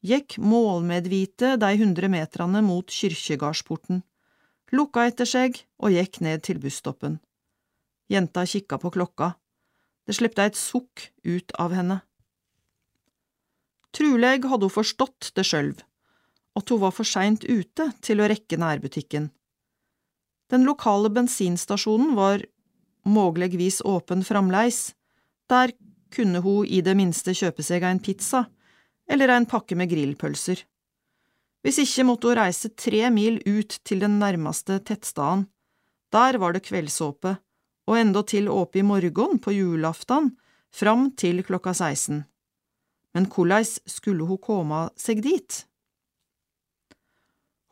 [0.02, 4.02] gikk målmedvite de hundre metrene mot kyrkjegardsporten,
[4.74, 7.20] lukka etter seg og gikk ned til busstoppen.
[8.10, 9.34] Jenta kikka på klokka.
[10.06, 12.00] Det slepte et sukk ut av henne.
[13.94, 15.78] Truleg hadde hun forstått det sjølv,
[16.58, 19.30] at hun var for seint ute til å rekke nærbutikken.
[20.52, 22.44] Den lokale bensinstasjonen var
[23.06, 24.94] moglegvis åpen framleis,
[25.50, 25.72] der
[26.14, 28.46] kunne hun i det minste kjøpe seg en pizza
[29.10, 30.62] eller en pakke med grillpølser.
[31.62, 35.46] Hvis ikke måtte hun reise tre mil ut til den nærmeste tettstaden.
[36.14, 37.36] Der var det kveldsåpe,
[37.86, 40.30] og endatil åpe i morgen på julaftan,
[40.70, 42.22] fram til klokka 16.
[43.14, 45.64] Men korleis skulle hun komme seg dit?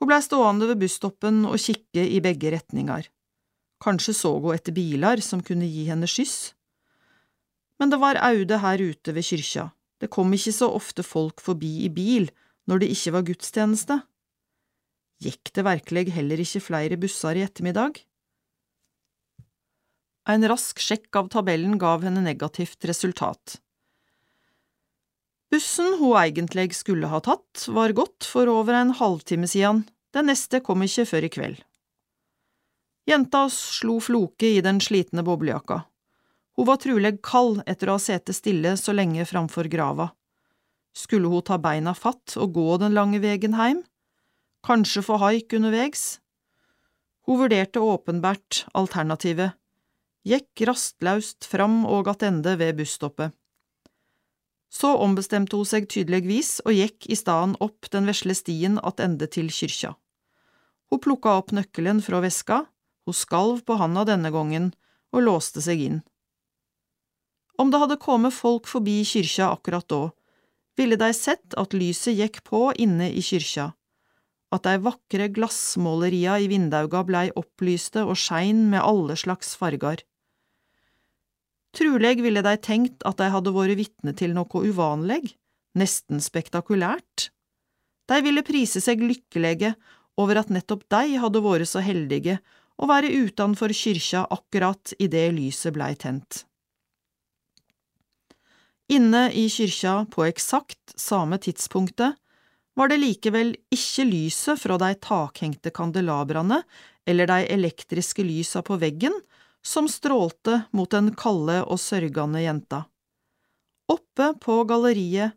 [0.01, 3.07] Hun blei stående ved busstoppen og kikke i begge retninger.
[3.85, 6.55] Kanskje så hun etter biler som kunne gi henne skyss.
[7.81, 9.69] Men det var aude her ute ved kyrkja,
[10.01, 12.31] det kom ikke så ofte folk forbi i bil
[12.71, 13.99] når det ikke var gudstjeneste.
[15.25, 18.01] Gikk det virkelig heller ikke flere busser i ettermiddag?
[20.33, 23.59] En rask sjekk av tabellen gav henne negativt resultat.
[25.53, 29.85] Bussen hun egentlig skulle ha tatt, var gått for over en halvtime siden,
[30.17, 31.61] den neste kom ikke før i kveld.
[33.05, 35.83] Jenta slo floke i den slitne boblejakka.
[36.57, 40.13] Hun var truleg kald etter å ha sete stille så lenge framfor grava.
[40.95, 43.83] Skulle hun ta beina fatt og gå den lange vegen heim?
[44.65, 46.21] Kanskje få haik undervegs?
[47.27, 49.57] Hun vurderte åpenbart alternativet,
[50.25, 53.35] gikk rastlaust fram og attende ved busstoppet.
[54.73, 59.51] Så ombestemte hun seg tydeligvis og gikk i staden opp den vesle stien attende til
[59.53, 59.93] kyrkja.
[60.91, 62.65] Hun plukka opp nøkkelen fra veska,
[63.07, 64.73] hun skalv på handa denne gangen
[65.15, 66.03] og låste seg inn.
[67.61, 70.09] Om det hadde kommet folk forbi kyrkja akkurat da,
[70.79, 73.69] ville de sett at lyset gikk på inne i kyrkja,
[74.55, 80.03] at de vakre glassmåleria i vindauga blei opplyste og skein med alle slags farger.
[81.75, 85.33] Truleg ville de tenkt at de hadde vært vitne til noe uvanleg,
[85.79, 87.31] nesten spektakulært.
[88.11, 89.73] De ville prise seg lykkelige
[90.21, 92.39] over at nettopp de hadde vært så heldige
[92.81, 96.45] å være utenfor kyrkja akkurat idet lyset blei tent.
[98.93, 102.19] Inne i kyrkja på eksakt samme tidspunktet
[102.75, 106.61] var det likevel ikke lyset fra de takhengte kandelabrene
[107.07, 109.15] eller de elektriske lysa på veggen
[109.65, 112.85] som strålte mot den kalde og sørgende jenta.
[113.89, 115.33] Oppe på galleriet,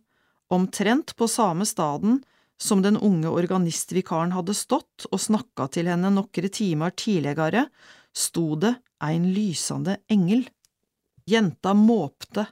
[0.52, 2.22] omtrent på samme staden
[2.58, 7.68] som den unge organistvikaren hadde stått og snakka til henne nokre timer tidligere,
[8.16, 10.48] sto det ein lysende engel.
[11.28, 12.48] Jenta måpte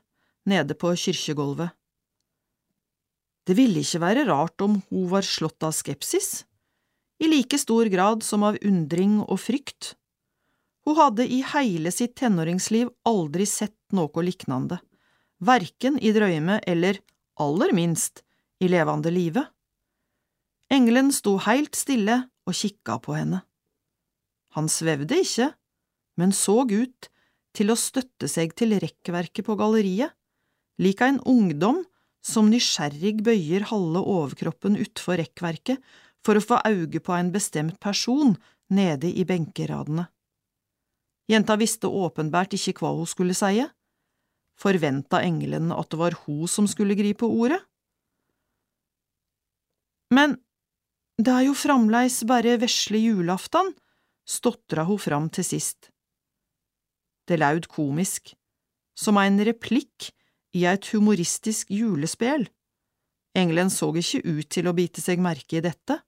[0.45, 1.73] nede på kyrkjegulvet.
[3.45, 6.45] Det ville ikke være rart om hun var slått av skepsis,
[7.21, 9.93] i like stor grad som av undring og frykt.
[10.85, 14.79] Hun hadde i hele sitt tenåringsliv aldri sett noe liknande,
[15.39, 16.99] verken i drøyme eller,
[17.41, 18.21] aller minst,
[18.59, 19.45] i levende live.
[20.75, 23.41] Engelen sto heilt stille og kikka på henne.
[24.55, 25.49] Han svevde ikke,
[26.19, 27.09] men så ut
[27.55, 30.11] til å støtte seg til rekkverket på galleriet,
[30.79, 31.83] lik en ungdom
[32.25, 35.79] som nysgjerrig bøyer halve overkroppen utfor rekkverket
[36.25, 38.33] for å få auge på en bestemt person
[38.73, 40.07] nede i benkeradene.
[41.31, 43.63] Jenta visste åpenbart ikke hva hun skulle sie.
[44.59, 47.61] Forventa engelen at det var hun som skulle gripe ordet?
[50.13, 50.35] Men
[51.17, 53.71] det er jo framleis bare vesle julaftan,
[54.27, 55.91] stotra hun fram til sist.
[57.25, 58.33] Det laud komisk,
[58.95, 60.11] som en replikk
[60.55, 62.47] i et humoristisk julespel.
[63.35, 65.99] Engelen så ikke ut til å bite seg merke i dette.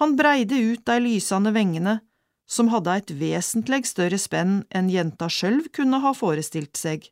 [0.00, 2.00] Han breide ut de lysende vengene,
[2.48, 7.06] som hadde et vesentlig større spenn enn jenta sjølv kunne ha forestilt seg.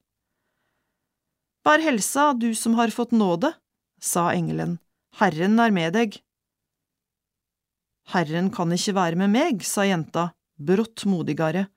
[1.65, 3.53] Bær helsa, du som har fått nåde,
[4.01, 4.79] sa engelen,
[5.21, 6.21] Herren er med deg.
[8.09, 11.69] Herren kan ikke være med meg, sa jenta, brått modigere,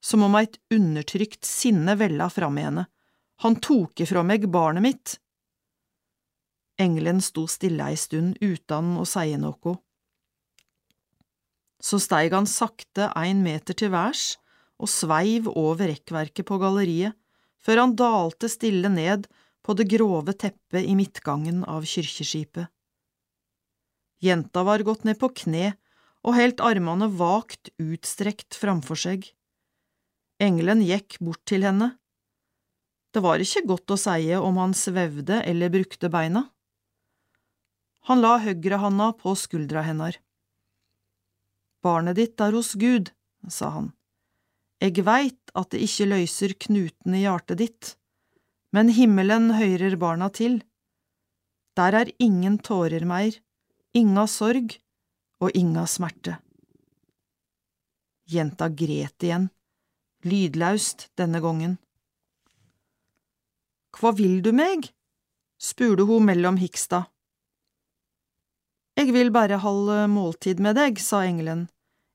[0.00, 2.86] som om eit undertrykt sinne vella fram i henne.
[3.42, 5.16] Han tok ifra meg barnet mitt.
[6.80, 9.76] Engelen sto stille ei stund uten å seie noe.
[11.82, 14.36] Så steig han sakte ein meter til værs
[14.80, 17.16] og sveiv over rekkverket på galleriet,
[17.60, 19.26] før han dalte stille ned
[19.64, 22.68] på det grove teppet i midtgangen av kyrkjeskipet.
[24.22, 25.74] Jenta var gått ned på kne
[26.26, 29.28] og helt armene vagt utstrekt framfor seg.
[30.42, 31.94] Engelen gikk bort til henne.
[33.14, 36.48] Det var ikke godt å seie om han svevde eller brukte beina.
[38.10, 40.18] Han la høyrehanda på skuldra hennar.
[41.82, 43.12] Barnet ditt er hos Gud,
[43.48, 43.92] sa han.
[44.82, 47.92] Eg veit at det ikke løyser knuten i hjartet ditt,
[48.74, 50.60] men himmelen høyrer barna til.
[51.78, 53.38] Der er ingen tårer meir,
[53.96, 54.76] inga sorg
[55.40, 56.36] og inga smerte.
[58.28, 59.48] Jenta gret igjen,
[60.26, 61.76] lydlaust denne gangen.
[63.96, 64.90] Hva vil du meg?
[65.56, 67.06] spurte hun mellom hiksta.
[69.00, 71.66] Eg vil bare halde måltid med deg, sa engelen,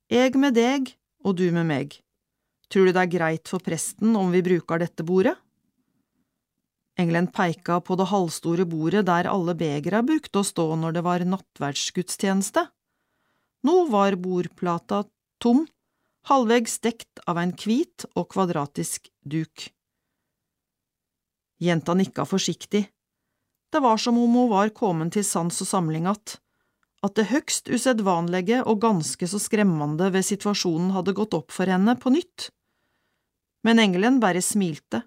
[0.10, 0.94] eg med deg
[1.26, 1.98] og du med meg.
[2.70, 5.36] Tror du det er greit for presten om vi bruker dette bordet?
[7.00, 11.26] Engelen peika på det halvstore bordet der alle begra brukte å stå når det var
[11.26, 12.66] nattverdsgudstjeneste.
[13.68, 15.04] Nå var bordplata
[15.42, 15.64] tom,
[16.28, 19.70] halvvegs dekt av en hvit og kvadratisk duk.
[21.62, 22.88] Jenta nikka forsiktig.
[23.72, 26.42] Det var som om hun var kommet til sans og samling att,
[27.02, 31.96] at det høgst usedvanlige og ganske så skremmende ved situasjonen hadde gått opp for henne
[31.98, 32.50] på nytt.
[33.66, 35.04] Men engelen bare smilte,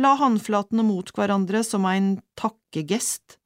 [0.00, 3.38] la håndflatene mot hverandre som en takkegest.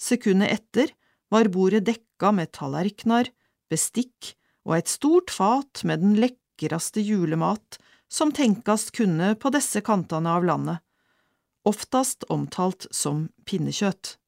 [0.00, 0.92] Sekundet etter
[1.32, 3.30] var bordet dekka med tallerkener,
[3.70, 4.34] bestikk
[4.64, 7.78] og et stort fat med den lekreste julemat
[8.12, 10.82] som tenkast kunne på disse kantene av landet,
[11.64, 14.18] oftast omtalt som pinnekjøtt.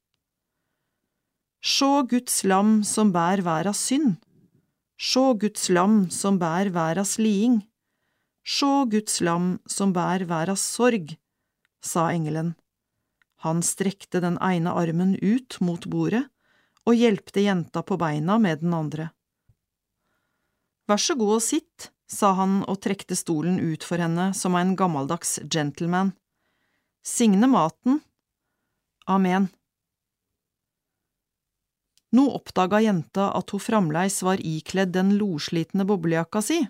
[1.61, 4.17] Sjå Guds lam som bær verdas synd,
[4.97, 7.59] Sjå Guds lam som bær verdas liding.
[8.41, 11.11] Sjå Guds lam som bær verdas sorg,
[11.83, 12.55] sa engelen.
[13.45, 16.23] Han strekte den ene armen ut mot bordet
[16.87, 19.09] og hjelpte jenta på beina med den andre.
[20.87, 24.71] Vær så god og sitt, sa han og trekte stolen ut for henne som en
[24.79, 26.13] gammeldags gentleman.
[27.03, 27.99] Signe maten.
[29.05, 29.49] Amen.
[32.15, 36.61] Nå oppdaga jenta at hun fremleis var ikledd den loslitne boblejakka si.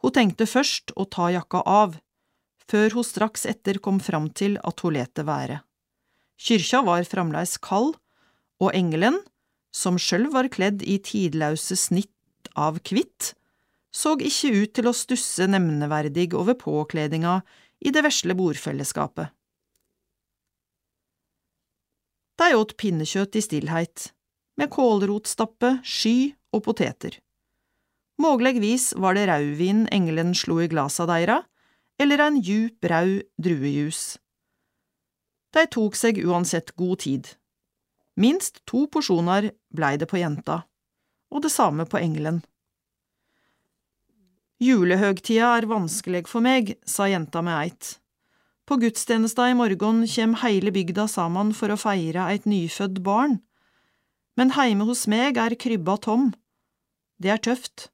[0.00, 1.98] Hun tenkte først å ta jakka av,
[2.68, 5.62] før hun straks etter kom fram til at hun let det være.
[6.38, 7.96] Kyrkja var fremleis kald,
[8.62, 9.18] og engelen,
[9.74, 13.32] som sjølv var kledd i tidlause snitt av kvitt,
[13.94, 17.40] så ikke ut til å stusse nevneverdig over påkledninga
[17.80, 19.32] i det vesle bordfellesskapet.
[22.38, 24.10] De åt pinnekjøtt i stillheit,
[24.58, 27.16] med kålrotstappe, sky og poteter.
[28.22, 31.40] Moglegvis var det raudvin engelen slo i glasa deira,
[31.98, 34.18] eller en djup, rau druejus.
[35.54, 37.30] De tok seg uansett god tid.
[38.18, 40.62] Minst to porsjoner blei det på jenta,
[41.30, 42.42] og det samme på engelen.
[44.58, 47.90] Julehøgtida er vanskelig for meg, sa jenta med eit.
[48.66, 53.38] På gudstjenesta i morgen kjem heile bygda saman for å feire eit nyfødt barn,
[54.36, 56.32] men heime hos meg er krybba tom.
[57.22, 57.88] Det er tøft.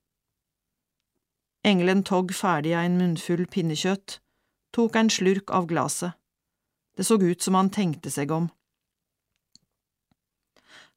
[1.64, 4.18] Engelen togg ferdig en munnfull pinnekjøtt,
[4.76, 6.12] tok en slurk av glaset.
[6.94, 8.50] Det så ut som han tenkte seg om.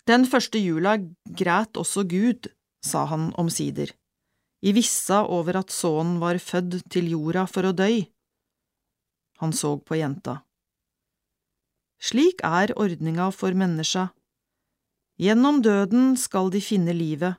[0.08, 0.98] Den første jula
[1.40, 2.52] græt også Gud,
[2.84, 3.90] sa han omsider,
[4.64, 8.06] i vissa over at sønnen var fødd til jorda for å døy.
[9.42, 10.42] Han så på jenta.
[11.98, 14.10] Slik er ordninga for menneska.
[15.18, 17.38] Gjennom døden skal de finne livet.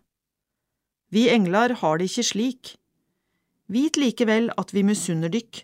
[1.15, 2.75] Vi engler har det ikke slik.
[3.69, 5.63] Vit likevel at vi misunner dykk,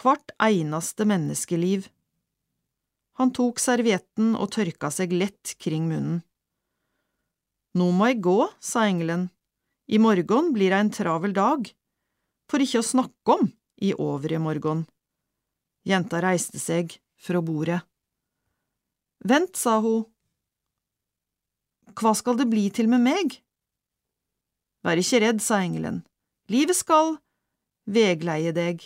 [0.00, 1.86] hvert eneste menneskeliv.
[3.22, 6.24] Han tok servietten og tørka seg lett kring munnen.
[7.78, 9.28] Nå må jeg gå, sa engelen,
[9.86, 11.70] i morgen blir det en travel dag,
[12.50, 13.46] for ikke å snakke om
[13.78, 14.84] i overmorgen.
[15.86, 17.78] Jenta reiste seg fra bordet.
[19.22, 20.08] Vent, sa hun.
[21.94, 23.38] Hva skal det bli til med meg?
[24.82, 26.02] Vær ikke redd, sa engelen.
[26.50, 27.14] Livet skal
[27.86, 28.82] vegleie deg.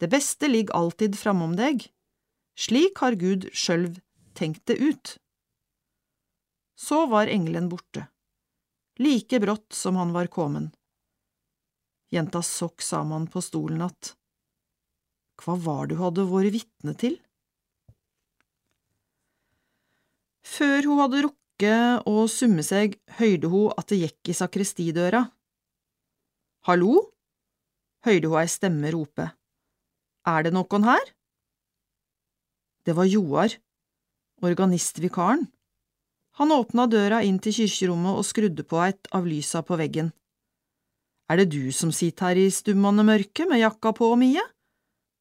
[0.00, 1.86] Det beste ligger alltid framom deg.
[2.60, 4.00] Slik har Gud sjølv
[4.36, 5.14] tenkt det ut.
[6.76, 8.06] Så var engelen borte,
[9.00, 10.70] like brått som han var kommen.
[12.12, 14.14] Jenta sokk saman på stolen att.
[15.40, 17.16] Hva var det hun hadde vært vitne til?
[20.44, 25.28] Før hun hadde rukket å summe seg, høyde hun at det gikk i sakristidøra.
[26.68, 27.06] Hallo?
[28.04, 29.30] høyde hun ei stemme rope.
[30.28, 31.06] Er det noen her?
[32.84, 33.54] Det var Joar,
[34.44, 35.46] organistvikaren.
[36.36, 40.10] Han åpna døra inn til kirkerommet og skrudde på et av lysa på veggen.
[41.32, 44.44] Er det du som sitter her i stummende mørke med jakka på, Mie?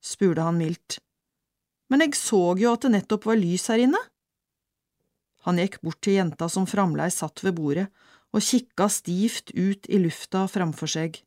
[0.04, 1.00] spurte han mildt.
[1.88, 4.04] Men jeg så jo at det nettopp var lys her inne.
[5.48, 7.88] Han gikk bort til jenta som fremdeles satt ved bordet
[8.36, 11.24] og kikka stivt ut i lufta framfor seg.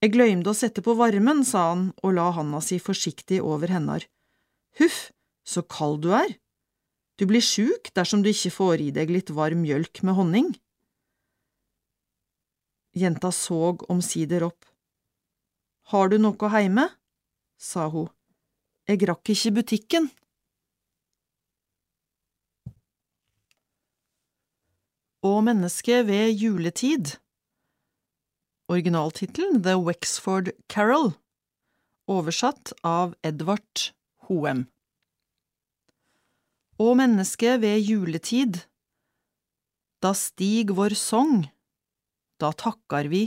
[0.00, 4.06] Jeg gløymde å sette på varmen, sa han og la handa si forsiktig over hennar.
[4.80, 5.10] Huff,
[5.44, 6.38] så kald du er.
[7.20, 10.48] Du blir sjuk dersom du ikke får i deg litt varm mjølk med honning.
[12.96, 14.64] Jenta såg omsider opp.
[15.92, 16.88] Har du noe heime?
[17.60, 18.08] sa hun.
[18.88, 20.08] Jeg rakk ikke butikken.
[25.20, 27.18] Og mennesket ved juletid
[28.70, 31.14] Originaltittelen The Wexford Carol
[32.06, 33.80] Oversatt av Edvard
[34.28, 34.60] Hoem
[36.78, 38.60] Å menneske ved juletid
[39.98, 41.48] Da stig vår song,
[42.38, 43.24] da takkar vi.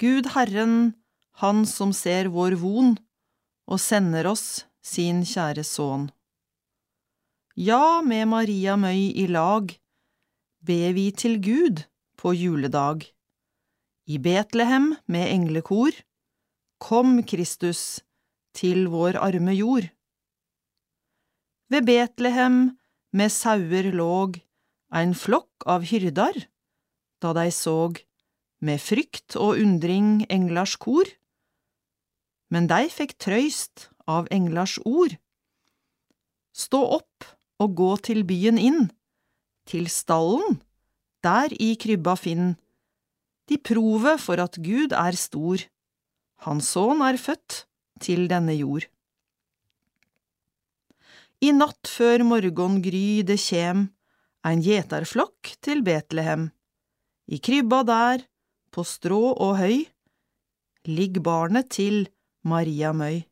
[0.00, 0.96] Gud Herren,
[1.44, 2.96] Han som ser vår von,
[3.68, 6.08] og sender oss sin kjære sønn.
[7.60, 9.68] Ja, med Maria Møy i lag,
[10.64, 11.84] ber vi til Gud
[12.16, 13.04] på juledag.
[14.08, 15.92] I Betlehem med englekor,
[16.80, 18.00] kom Kristus
[18.56, 19.90] til vår arme jord.
[21.68, 22.78] Ved Betlehem
[23.12, 24.38] med sauer låg
[24.96, 26.38] ein flokk av hyrdar,
[27.20, 28.00] da dei såg,
[28.64, 31.04] med frykt og undring englars kor.
[32.48, 35.18] Men dei fikk trøyst av englars ord.
[36.56, 37.28] Stå opp
[37.60, 38.88] og gå til byen inn,
[39.68, 40.62] til stallen,
[41.20, 42.56] der i krybba finn
[43.48, 45.64] de provet for at Gud er stor,
[46.46, 47.64] Hans sønn er født
[48.04, 48.86] til denne jord.
[51.42, 53.88] I natt før morgongry det kjem,
[54.46, 56.48] ein gjeterflokk til Betlehem.
[57.26, 58.24] I krybba der,
[58.70, 59.86] på strå og høy,
[60.86, 62.06] ligg barnet til
[62.46, 63.24] Maria Møy.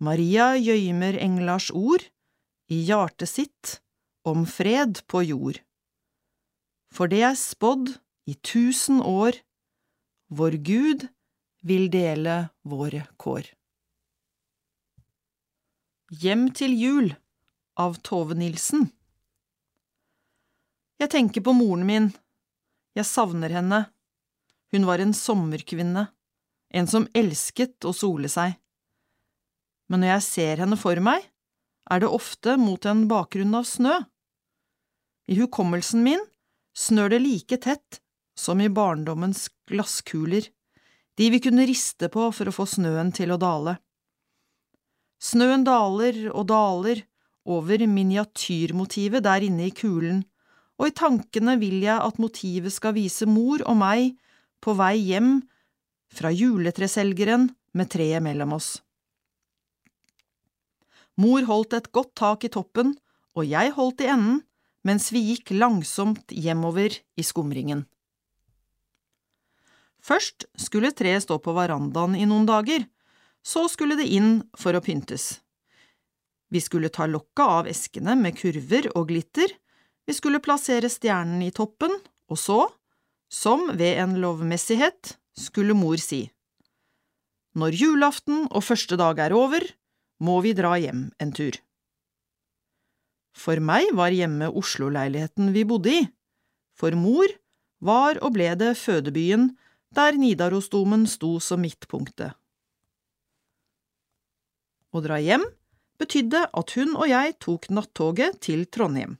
[0.00, 2.04] Maria gjøymer englars ord
[2.70, 3.78] i hjartet sitt
[4.28, 5.60] om fred på jord.
[6.94, 7.96] For det er spådd
[8.28, 9.32] i tusen år,
[10.28, 11.06] vår Gud
[11.64, 13.46] vil dele våre kår.
[16.12, 17.08] Hjem til jul
[17.80, 18.90] av Tove Nilsen
[21.00, 22.08] Jeg tenker på moren min,
[22.98, 23.78] jeg savner henne,
[24.74, 26.02] hun var en sommerkvinne,
[26.68, 28.58] en som elsket å sole seg.
[29.88, 31.22] Men når jeg ser henne for meg,
[31.88, 33.94] er det ofte mot en bakgrunn av snø.
[35.32, 36.20] I hukommelsen min
[36.76, 38.02] snør det like tett
[38.38, 40.46] som i barndommens glasskuler,
[41.18, 43.74] de vi kunne riste på for å få snøen til å dale.
[45.18, 47.02] Snøen daler og daler
[47.48, 50.22] over miniatyrmotivet der inne i kulen,
[50.78, 54.12] og i tankene vil jeg at motivet skal vise mor og meg
[54.62, 55.40] på vei hjem
[56.14, 58.76] fra juletreselgeren med treet mellom oss.
[61.18, 62.94] Mor holdt et godt tak i toppen,
[63.34, 64.44] og jeg holdt i enden,
[64.86, 67.82] mens vi gikk langsomt hjemover i skumringen.
[70.08, 72.86] Først skulle treet stå på verandaen i noen dager,
[73.44, 75.38] så skulle det inn for å pyntes.
[76.48, 79.52] Vi skulle ta lokket av eskene med kurver og glitter,
[80.08, 81.92] vi skulle plassere stjernen i toppen,
[82.32, 82.62] og så,
[83.28, 86.24] som ved en lovmessighet, skulle mor si.
[87.58, 89.64] Når julaften og første dag er over,
[90.24, 91.52] må vi dra hjem en tur.
[93.36, 96.02] For meg var hjemme Oslo-leiligheten vi bodde i,
[96.72, 97.28] for mor
[97.84, 99.50] var og ble det fødebyen
[99.94, 102.34] der Nidarosdomen sto som midtpunktet.
[104.88, 105.44] Å dra hjem
[106.00, 109.16] betydde at hun og jeg tok nattoget til Trondheim.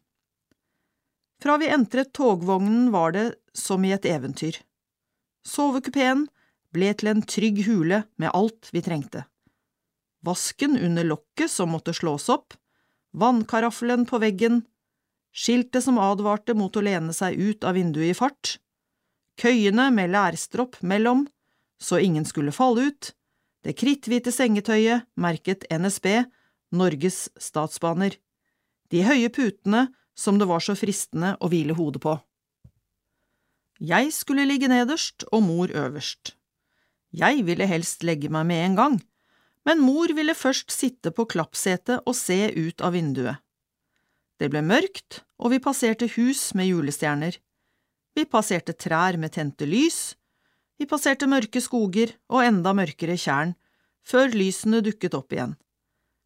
[1.43, 4.59] Fra vi entret togvognen var det som i et eventyr.
[5.47, 6.27] Sovekupeen
[6.75, 9.25] ble til en trygg hule med alt vi trengte.
[10.27, 12.57] Vasken under lokket som måtte slås opp,
[13.15, 14.65] vannkaraffelen på veggen,
[15.33, 18.59] skiltet som advarte mot å lene seg ut av vinduet i fart,
[19.39, 21.27] køyene med lærstropp mellom,
[21.79, 23.13] så ingen skulle falle ut,
[23.65, 26.07] det kritthvite sengetøyet merket NSB,
[26.75, 28.17] Norges Statsbaner,
[28.93, 32.17] de høye putene som det var så fristende å hvile hodet på.
[33.79, 36.35] Jeg skulle ligge nederst og mor øverst.
[37.15, 38.97] Jeg ville helst legge meg med en gang,
[39.69, 43.39] men mor ville først sitte på klappsetet og se ut av vinduet.
[44.39, 47.39] Det ble mørkt, og vi passerte hus med julestjerner.
[48.19, 50.17] Vi passerte trær med tente lys,
[50.79, 53.53] vi passerte mørke skoger og enda mørkere tjern,
[54.03, 55.53] før lysene dukket opp igjen.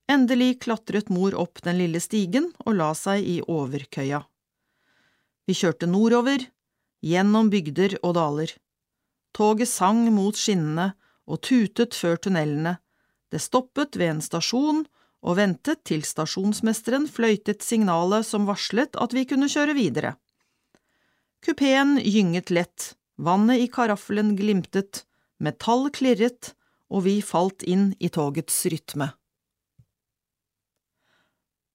[0.09, 4.23] Endelig klatret mor opp den lille stigen og la seg i overkøya.
[5.45, 6.47] Vi kjørte nordover,
[7.05, 8.57] gjennom bygder og daler.
[9.37, 10.95] Toget sang mot skinnene
[11.29, 12.79] og tutet før tunnelene,
[13.29, 14.87] det stoppet ved en stasjon
[15.21, 20.17] og ventet til stasjonsmesteren fløytet signalet som varslet at vi kunne kjøre videre.
[21.43, 25.03] Kupeen gynget lett, vannet i karaffelen glimtet,
[25.43, 26.53] metall klirret,
[26.93, 29.09] og vi falt inn i togets rytme.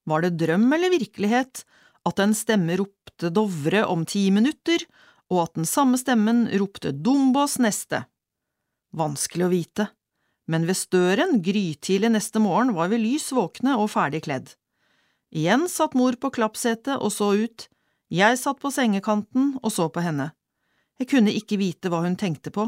[0.07, 1.65] Var det drøm eller virkelighet
[2.07, 4.85] at en stemme ropte Dovre om ti minutter,
[5.27, 8.05] og at den samme stemmen ropte Dombås neste?
[8.95, 9.89] Vanskelig å vite,
[10.47, 14.53] men ved støren grytidlig neste morgen var vi lys våkne og ferdig kledd.
[15.35, 17.67] Igjen satt mor på klappsetet og så ut,
[18.13, 20.31] jeg satt på sengekanten og så på henne.
[20.97, 22.67] Jeg kunne ikke vite hva hun tenkte på,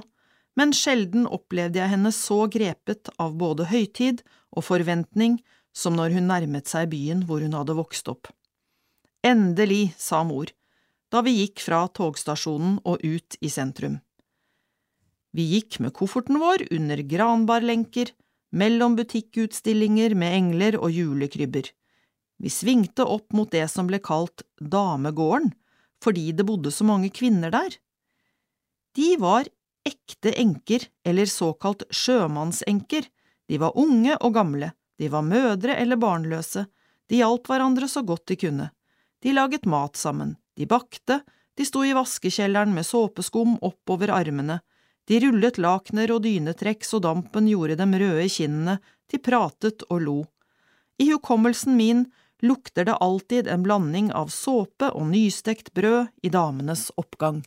[0.60, 5.40] men sjelden opplevde jeg henne så grepet av både høytid og forventning
[5.76, 8.28] som når hun nærmet seg byen hvor hun hadde vokst opp.
[9.26, 10.52] Endelig, sa mor,
[11.12, 14.00] da vi gikk fra togstasjonen og ut i sentrum.
[15.36, 18.12] Vi gikk med kofferten vår under granbarlenker,
[18.50, 21.70] mellom butikkutstillinger med engler og julekrybber.
[22.40, 25.52] Vi svingte opp mot det som ble kalt damegården,
[26.04, 27.76] fordi det bodde så mange kvinner der.
[28.96, 29.50] De var
[29.88, 33.08] ekte enker, eller såkalt sjømannsenker,
[33.50, 36.66] de var unge og gamle, de var mødre eller barnløse,
[37.10, 38.70] de hjalp hverandre så godt de kunne,
[39.24, 41.22] de laget mat sammen, de bakte,
[41.58, 44.62] de sto i vaskekjelleren med såpeskum oppover armene,
[45.10, 48.78] de rullet lakener og dynetrekk så dampen gjorde dem røde i kinnene,
[49.10, 50.20] de pratet og lo.
[51.02, 52.06] I hukommelsen min
[52.42, 57.42] lukter det alltid en blanding av såpe og nystekt brød i damenes oppgang.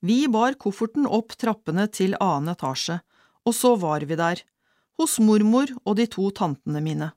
[0.00, 3.00] Vi bar kofferten opp trappene til annen etasje,
[3.46, 4.42] og så var vi der,
[4.98, 7.12] hos mormor og de to tantene mine.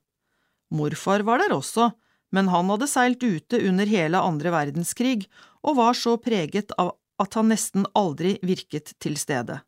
[0.70, 1.90] Morfar var der også,
[2.30, 5.26] men han hadde seilt ute under hele andre verdenskrig
[5.66, 9.58] og var så preget av at han nesten aldri virket til stede.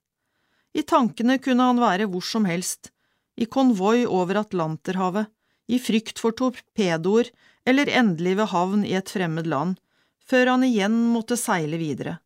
[0.72, 2.92] I tankene kunne han være hvor som helst,
[3.36, 5.28] i konvoi over Atlanterhavet,
[5.68, 7.30] i frykt for torpedoer
[7.68, 9.78] eller endelig ved havn i et fremmed land,
[10.26, 12.18] før han igjen måtte seile videre.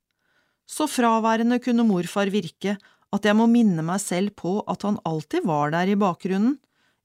[0.67, 2.77] Så fraværende kunne morfar virke
[3.15, 6.57] at jeg må minne meg selv på at han alltid var der i bakgrunnen,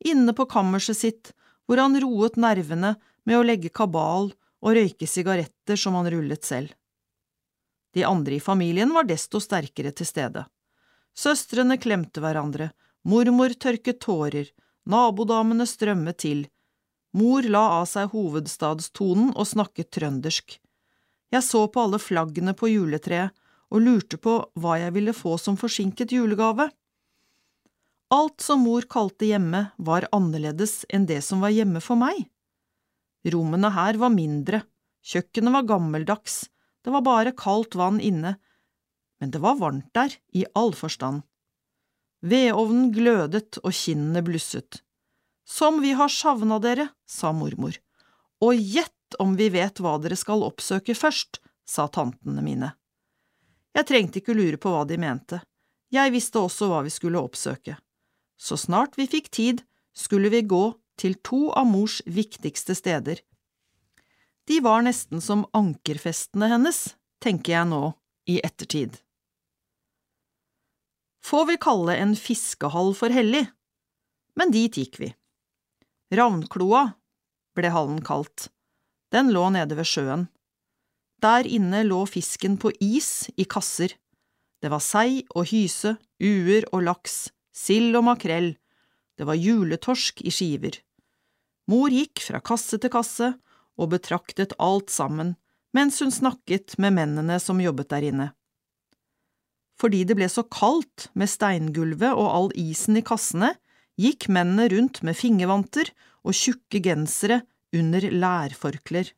[0.01, 1.33] inne på kammerset sitt,
[1.67, 2.95] hvor han roet nervene
[3.27, 6.73] med å legge kabal og røyke sigaretter som han rullet selv.
[7.93, 10.45] De andre i familien var desto sterkere til stede.
[11.17, 12.71] Søstrene klemte hverandre,
[13.03, 14.47] mormor tørket tårer,
[14.89, 16.45] nabodamene strømmet til,
[17.17, 20.57] mor la av seg hovedstadstonen og snakket trøndersk.
[21.31, 23.35] Jeg så på alle flaggene på juletreet
[23.71, 26.67] og lurte på hva jeg ville få som forsinket julegave.
[28.11, 32.25] Alt som mor kalte hjemme, var annerledes enn det som var hjemme for meg.
[33.31, 34.63] Rommene her var mindre,
[35.07, 36.49] kjøkkenet var gammeldags,
[36.83, 38.35] det var bare kaldt vann inne,
[39.21, 41.21] men det var varmt der, i all forstand.
[42.22, 44.82] Vedovnen glødet og kinnene blusset.
[45.48, 47.75] Som vi har savna dere, sa mormor.
[48.41, 52.72] Og gjett om vi vet hva dere skal oppsøke først, sa tantene mine.
[53.75, 55.41] Jeg trengte ikke lure på hva de mente,
[55.91, 57.75] jeg visste også hva vi skulle oppsøke.
[58.40, 63.19] Så snart vi fikk tid, skulle vi gå til to av mors viktigste steder.
[64.48, 66.80] De var nesten som ankerfestene hennes,
[67.22, 67.82] tenker jeg nå,
[68.32, 68.95] i ettertid.
[71.22, 73.45] Får vi kalle en fiskehall for hellig,
[74.35, 75.11] men dit gikk vi.
[76.17, 76.83] Ravnkloa
[77.56, 78.50] ble hallen kalt,
[79.14, 80.27] den lå nede ved sjøen.
[81.22, 83.93] Der inne lå fisken på is i kasser.
[84.61, 88.56] Det var sei og hyse, uer og laks, sild og makrell,
[89.17, 90.80] det var juletorsk i skiver.
[91.69, 93.33] Mor gikk fra kasse til kasse
[93.77, 95.35] og betraktet alt sammen
[95.77, 98.27] mens hun snakket med mennene som jobbet der inne.
[99.81, 103.55] Fordi det ble så kaldt med steingulvet og all isen i kassene,
[103.97, 105.89] gikk mennene rundt med fingervanter
[106.21, 107.41] og tjukke gensere
[107.73, 109.09] under lærforkler.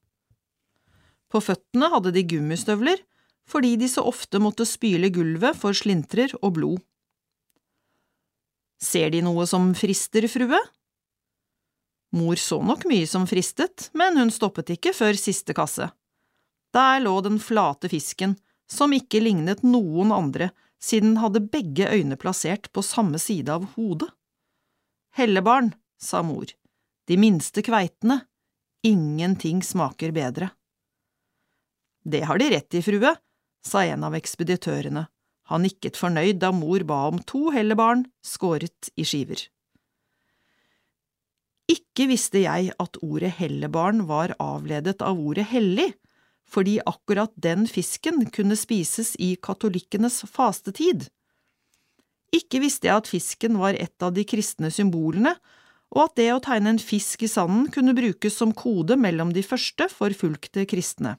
[1.28, 3.02] På føttene hadde de gummistøvler,
[3.50, 6.80] fordi de så ofte måtte spyle gulvet for slintrer og blod.
[8.84, 10.60] Ser De noe som frister, frue?
[12.14, 15.90] Mor så nok mye som fristet, men hun stoppet ikke før siste kasse.
[16.74, 18.36] Der lå den flate fisken,
[18.70, 20.52] som ikke lignet noen andre
[20.84, 24.10] siden den hadde begge øyne plassert på samme side av hodet.
[25.16, 26.50] Hellebarn, sa mor,
[27.08, 28.24] de minste kveitene,
[28.84, 30.50] ingenting smaker bedre.
[32.04, 33.14] Det har de rett i, frue,
[33.64, 35.06] sa en av ekspeditørene.
[35.52, 39.40] Han nikket fornøyd da mor ba om to hellebarn skåret i skiver.
[41.72, 45.94] Ikke visste jeg at ordet hellebarn var avledet av ordet hellig,
[46.50, 51.08] fordi akkurat den fisken kunne spises i katolikkenes fastetid.
[52.34, 55.36] Ikke visste jeg at fisken var et av de kristne symbolene,
[55.94, 59.44] og at det å tegne en fisk i sanden kunne brukes som kode mellom de
[59.46, 61.18] første forfulgte kristne.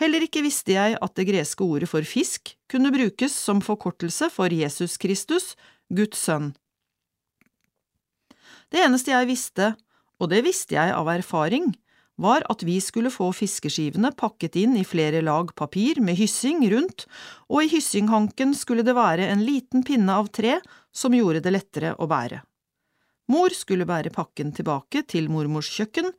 [0.00, 4.52] Heller ikke visste jeg at det greske ordet for fisk kunne brukes som forkortelse for
[4.52, 5.54] Jesus Kristus,
[5.92, 6.52] Guds sønn.
[8.70, 9.74] Det eneste jeg visste,
[10.20, 11.72] og det visste jeg av erfaring,
[12.20, 17.06] var at vi skulle få fiskeskivene pakket inn i flere lag papir med hyssing rundt,
[17.48, 20.58] og i hyssinghanken skulle det være en liten pinne av tre
[20.92, 22.42] som gjorde det lettere å bære.
[23.30, 26.10] Mor skulle bære pakken tilbake til mormors kjøkken,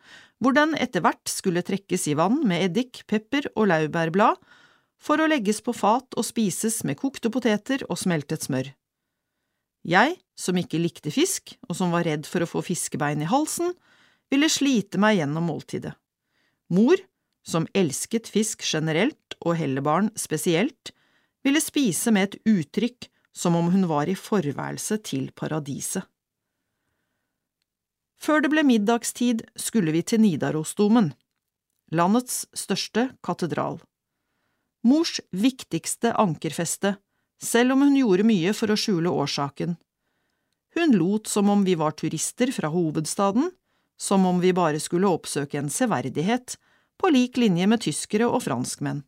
[0.42, 4.40] hvor den etter hvert skulle trekkes i vann med eddik, pepper og laurbærblad,
[5.02, 8.72] for å legges på fat og spises med kokte poteter og smeltet smør.
[9.82, 13.74] Jeg, som ikke likte fisk, og som var redd for å få fiskebein i halsen,
[14.32, 15.94] ville slite meg gjennom måltidet.
[16.72, 16.98] Mor,
[17.44, 20.94] som elsket fisk generelt og hellebarn spesielt,
[21.44, 26.06] ville spise med et uttrykk som om hun var i forværelse til paradiset.
[28.22, 31.10] Før det ble middagstid skulle vi til Nidarosdomen,
[31.92, 33.80] landets største katedral.
[34.86, 36.96] Mors viktigste ankerfeste,
[37.42, 39.74] selv om hun gjorde mye for å skjule årsaken.
[40.78, 43.50] Hun lot som om vi var turister fra hovedstaden,
[44.02, 46.58] som om vi bare skulle oppsøke en severdighet,
[46.98, 49.04] på lik linje med tyskere og franskmenn.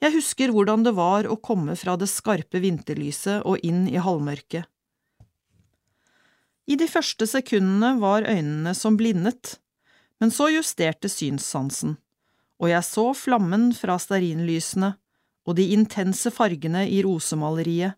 [0.00, 4.68] Jeg husker hvordan det var å komme fra det skarpe vinterlyset og inn i halvmørket.
[6.66, 9.56] I de første sekundene var øynene som blindet,
[10.20, 11.96] men så justerte synssansen,
[12.60, 14.96] og jeg så flammen fra stearinlysene
[15.46, 17.96] og de intense fargene i rosemaleriet,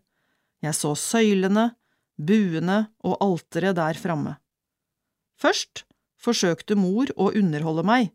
[0.63, 1.71] jeg så søylene,
[2.19, 4.35] buene og alteret der framme.
[5.39, 5.85] Først
[6.19, 8.09] forsøkte mor å underholde meg,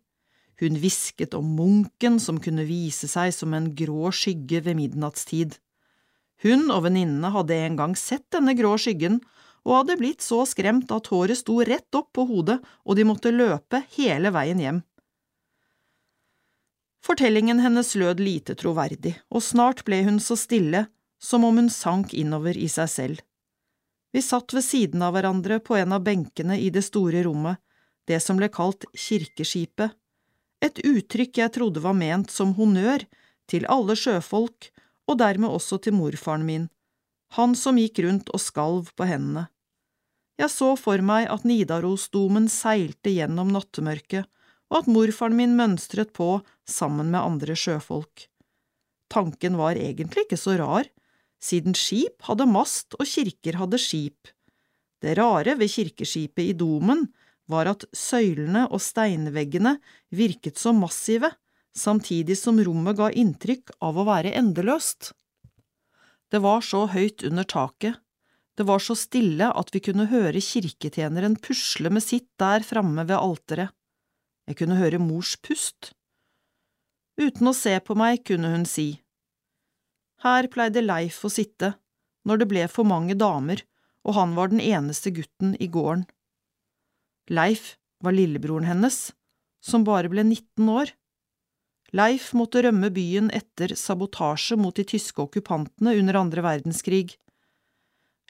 [0.60, 5.56] hun hvisket om munken som kunne vise seg som en grå skygge ved midnattstid.
[6.44, 9.18] Hun og venninnene hadde en gang sett denne grå skyggen
[9.64, 13.32] og hadde blitt så skremt at håret sto rett opp på hodet og de måtte
[13.34, 14.82] løpe hele veien hjem.
[17.04, 20.86] Fortellingen hennes lød lite troverdig, og snart ble hun så stille
[21.20, 23.24] som om hun sank innover i seg selv.
[24.14, 27.58] Vi satt ved siden av hverandre på en av benkene i det store rommet,
[28.06, 29.96] det som ble kalt kirkeskipet,
[30.64, 33.02] et uttrykk jeg trodde var ment som honnør
[33.50, 34.70] til alle sjøfolk
[35.10, 36.68] og dermed også til morfaren min,
[37.36, 39.48] han som gikk rundt og skalv på hendene.
[40.40, 44.30] Jeg så for meg at Nidarosdomen seilte gjennom nattemørket,
[44.70, 48.28] og at morfaren min mønstret på sammen med andre sjøfolk.
[49.12, 50.88] Tanken var egentlig ikke så rar,
[51.44, 54.30] siden skip hadde mast og kirker hadde skip.
[55.02, 57.06] Det rare ved kirkeskipet i domen
[57.50, 59.76] var at søylene og steinveggene
[60.16, 61.28] virket så massive,
[61.76, 65.12] samtidig som rommet ga inntrykk av å være endeløst.
[66.32, 68.00] Det var så høyt under taket,
[68.56, 73.18] det var så stille at vi kunne høre kirketjeneren pusle med sitt der framme ved
[73.18, 73.74] alteret.
[74.46, 75.90] Jeg kunne høre mors pust.
[77.18, 79.03] Uten å se på meg kunne hun si.
[80.24, 81.74] Her pleide Leif å sitte,
[82.24, 83.60] når det ble for mange damer,
[84.08, 86.06] og han var den eneste gutten i gården.
[87.28, 89.12] Leif var lillebroren hennes,
[89.64, 90.92] som bare ble 19 år.
[91.94, 97.14] Leif måtte rømme byen etter sabotasje mot de tyske okkupantene under andre verdenskrig.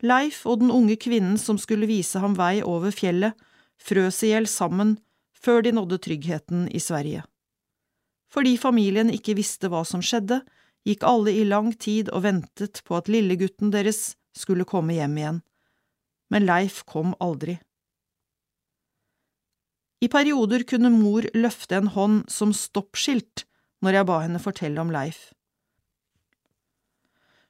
[0.02, 3.39] Leif og den unge kvinnen som skulle vise ham vei over fjellet,
[3.78, 4.97] frøs i hjel sammen
[5.34, 7.24] før de nådde tryggheten i Sverige.
[8.31, 10.40] Fordi familien ikke visste hva som skjedde,
[10.85, 15.39] gikk alle i lang tid og ventet på at lillegutten deres skulle komme hjem igjen,
[16.33, 17.57] men Leif kom aldri.
[20.05, 23.47] I perioder kunne mor løfte en hånd som stoppskilt
[23.85, 25.31] når jeg ba henne fortelle om Leif.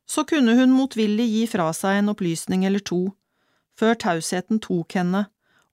[0.06, 3.08] Så kunne hun motvillig gi fra seg en opplysning eller to,
[3.74, 5.24] før tausheten tok henne,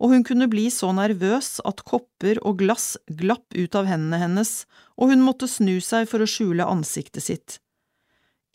[0.01, 4.63] og hun kunne bli så nervøs at kopper og glass glapp ut av hendene hennes,
[4.97, 7.59] og hun måtte snu seg for å skjule ansiktet sitt.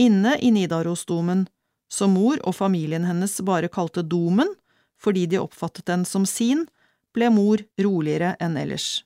[0.03, 1.47] Inne i Nidarosdomen,
[1.89, 4.51] som mor og familien hennes bare kalte Domen
[4.99, 6.65] fordi de oppfattet den som sin,
[7.15, 9.05] ble mor roligere enn ellers.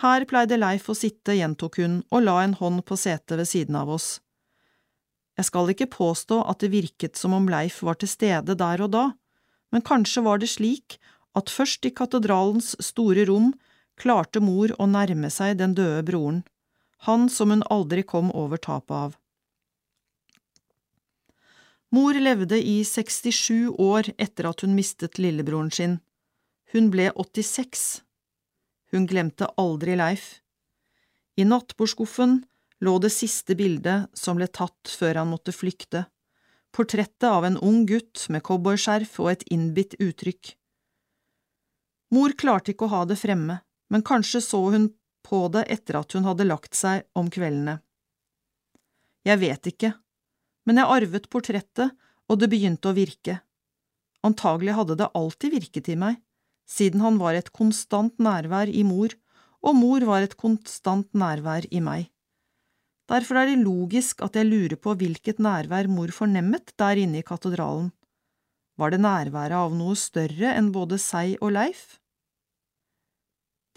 [0.00, 3.76] Her pleide Leif å sitte, gjentok hun og la en hånd på setet ved siden
[3.76, 4.18] av oss.
[5.36, 8.92] Jeg skal ikke påstå at det virket som om Leif var til stede der og
[8.96, 9.04] da,
[9.70, 10.98] men kanskje var det slik
[11.38, 13.52] at først i katedralens store rom
[14.00, 16.42] klarte mor å nærme seg den døde broren,
[17.06, 19.16] han som hun aldri kom over tapet av.
[21.90, 25.96] Mor levde i 67 år etter at hun mistet lillebroren sin.
[26.70, 28.02] Hun ble 86.
[28.92, 30.38] Hun glemte aldri Leif.
[31.34, 32.44] I nattbordskuffen
[32.86, 36.04] lå det siste bildet som ble tatt før han måtte flykte,
[36.70, 40.54] portrettet av en ung gutt med cowboyskjerf og et innbitt uttrykk.
[42.10, 44.88] Mor klarte ikke å ha det fremme, men kanskje så hun
[45.26, 47.78] på det etter at hun hadde lagt seg om kveldene.
[49.26, 49.92] Jeg vet ikke,
[50.66, 51.94] men jeg arvet portrettet,
[52.30, 53.40] og det begynte å virke.
[54.26, 56.18] Antagelig hadde det alltid virket i meg,
[56.70, 59.14] siden han var et konstant nærvær i mor,
[59.60, 62.08] og mor var et konstant nærvær i meg.
[63.10, 67.26] Derfor er det logisk at jeg lurer på hvilket nærvær mor fornemmet der inne i
[67.26, 67.90] katedralen.
[68.78, 71.99] Var det nærværet av noe større enn både seg og Leif?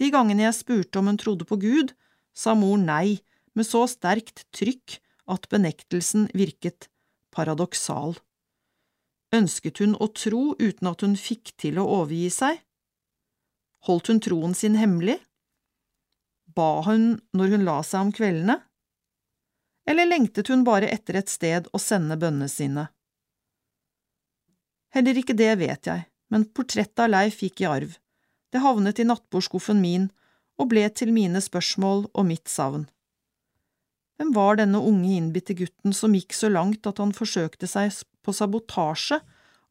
[0.02, 1.94] De gangene jeg spurte om hun trodde på Gud,
[2.34, 3.22] sa mor nei
[3.54, 4.98] med så sterkt trykk
[5.30, 6.90] at benektelsen virket
[7.34, 8.18] paradoksal.
[9.34, 12.60] Ønsket hun å tro uten at hun fikk til å overgi seg?
[13.88, 15.18] Holdt hun troen sin hemmelig?
[16.54, 18.60] Ba hun når hun la seg om kveldene?
[19.90, 22.88] Eller lengtet hun bare etter et sted å sende bønnene sine?
[24.94, 27.98] Heller ikke det vet jeg, men portrettet av Leif gikk i arv.
[28.54, 30.12] Det havnet i nattbordskuffen min
[30.62, 32.86] og ble til mine spørsmål og mitt savn.
[34.22, 37.90] Hvem var denne unge, innbitte gutten som gikk så langt at han forsøkte seg
[38.22, 39.18] på sabotasje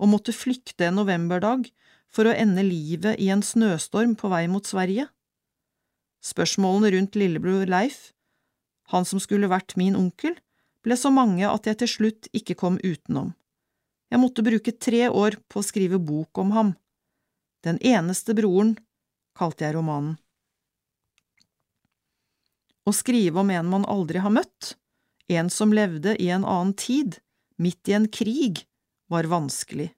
[0.02, 1.69] og måtte flykte en novemberdag
[2.12, 5.07] for å ende livet i en snøstorm på vei mot Sverige?
[6.23, 8.11] Spørsmålene rundt lillebror Leif,
[8.91, 10.35] han som skulle vært min onkel,
[10.83, 13.31] ble så mange at jeg til slutt ikke kom utenom.
[14.12, 16.75] Jeg måtte bruke tre år på å skrive bok om ham.
[17.62, 18.74] Den eneste broren,
[19.39, 20.16] kalte jeg romanen.
[22.82, 24.74] Å skrive om en man aldri har møtt,
[25.31, 27.20] en som levde i en annen tid,
[27.62, 28.65] midt i en krig,
[29.07, 29.92] var vanskelig.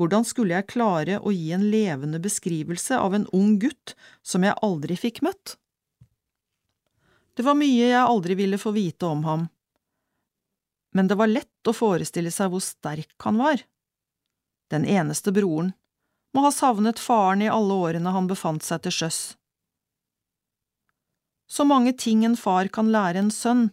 [0.00, 3.92] Hvordan skulle jeg klare å gi en levende beskrivelse av en ung gutt
[4.24, 5.58] som jeg aldri fikk møtt?
[7.36, 9.44] Det var mye jeg aldri ville få vite om ham,
[10.96, 13.60] men det var lett å forestille seg hvor sterk han var.
[14.72, 15.72] Den eneste broren
[16.32, 19.20] må ha savnet faren i alle årene han befant seg til sjøs.
[21.52, 23.68] Så mange ting en far kan lære en sønn,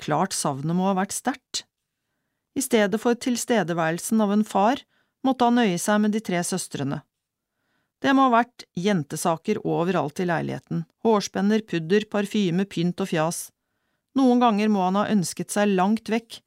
[0.00, 1.66] klart savnet må ha vært sterkt.
[2.56, 4.80] I stedet for tilstedeværelsen av en far
[5.24, 7.02] måtte han nøye seg med de tre søstrene.
[8.02, 13.44] Det må ha vært jentesaker overalt i leiligheten, hårspenner, pudder, parfyme, pynt og fjas.
[14.18, 16.40] Noen ganger må han ha ønsket seg langt vekk,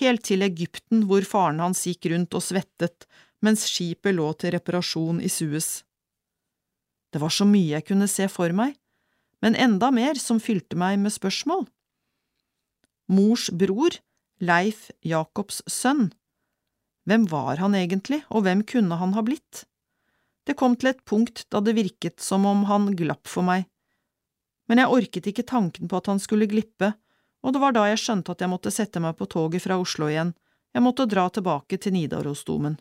[0.00, 3.06] helt til Egypten hvor faren hans gikk rundt og svettet
[3.44, 5.82] mens skipet lå til reparasjon i Suez.
[7.12, 8.74] Det var så mye jeg kunne se for meg,
[9.44, 11.66] men enda mer som fylte meg med spørsmål.
[13.12, 14.00] Mors bror,
[14.40, 16.08] Leif Jacobs sønn,
[17.04, 19.66] hvem var han egentlig, og hvem kunne han ha blitt?
[20.48, 23.68] Det kom til et punkt da det virket som om han glapp for meg,
[24.68, 26.94] men jeg orket ikke tanken på at han skulle glippe,
[27.44, 30.08] og det var da jeg skjønte at jeg måtte sette meg på toget fra Oslo
[30.08, 30.32] igjen,
[30.74, 32.78] jeg måtte dra tilbake til Nidarosdomen.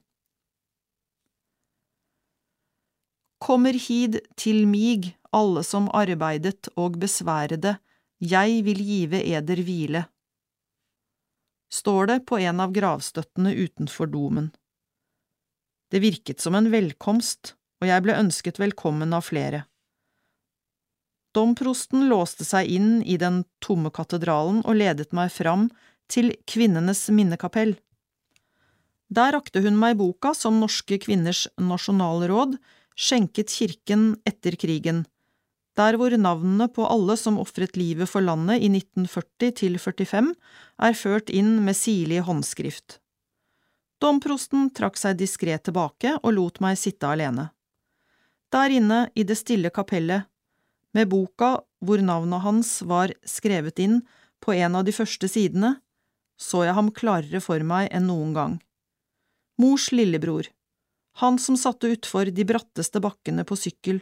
[3.43, 7.77] Kommer hid til mig, alle som arbeidet og besværede,
[8.23, 10.05] jeg vil give eder hvile
[11.73, 14.51] står det på en av gravstøttene utenfor domen.
[15.91, 19.63] Det virket som en velkomst, og jeg ble ønsket velkommen av flere.
[21.33, 25.71] Domprosten låste seg inn i den tomme katedralen og ledet meg fram
[26.13, 27.73] til Kvinnenes minnekapell.
[29.13, 32.59] Der rakte hun meg boka som Norske kvinners nasjonalråd
[32.95, 35.03] skjenket kirken etter krigen,
[35.77, 40.33] der hvor navnene på alle som ofret livet for landet i 1940 til 45
[40.87, 42.99] er ført inn med sirlig håndskrift.
[44.03, 47.49] Domprosten trakk seg diskré tilbake og lot meg sitte alene.
[48.53, 50.27] Der inne i det stille kapellet,
[50.93, 54.03] med boka hvor navnet hans var skrevet inn
[54.43, 55.77] på en av de første sidene,
[56.37, 58.59] så jeg ham klarere for meg enn noen gang.
[59.57, 60.49] Mors lillebror,
[61.21, 64.01] han som satte utfor de bratteste bakkene på sykkel,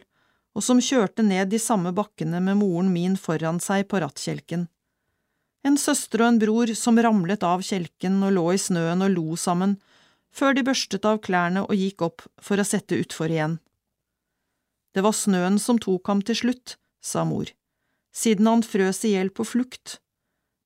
[0.56, 4.66] og som kjørte ned de samme bakkene med moren min foran seg på rattkjelken.
[5.62, 9.36] En søster og en bror som ramlet av kjelken og lå i snøen og lo
[9.38, 9.76] sammen,
[10.32, 13.58] før de børstet av klærne og gikk opp for å sette utfor igjen.
[14.92, 17.48] Det var snøen som tok ham til slutt, sa mor,
[18.12, 20.00] siden han frøs i hjel på flukt,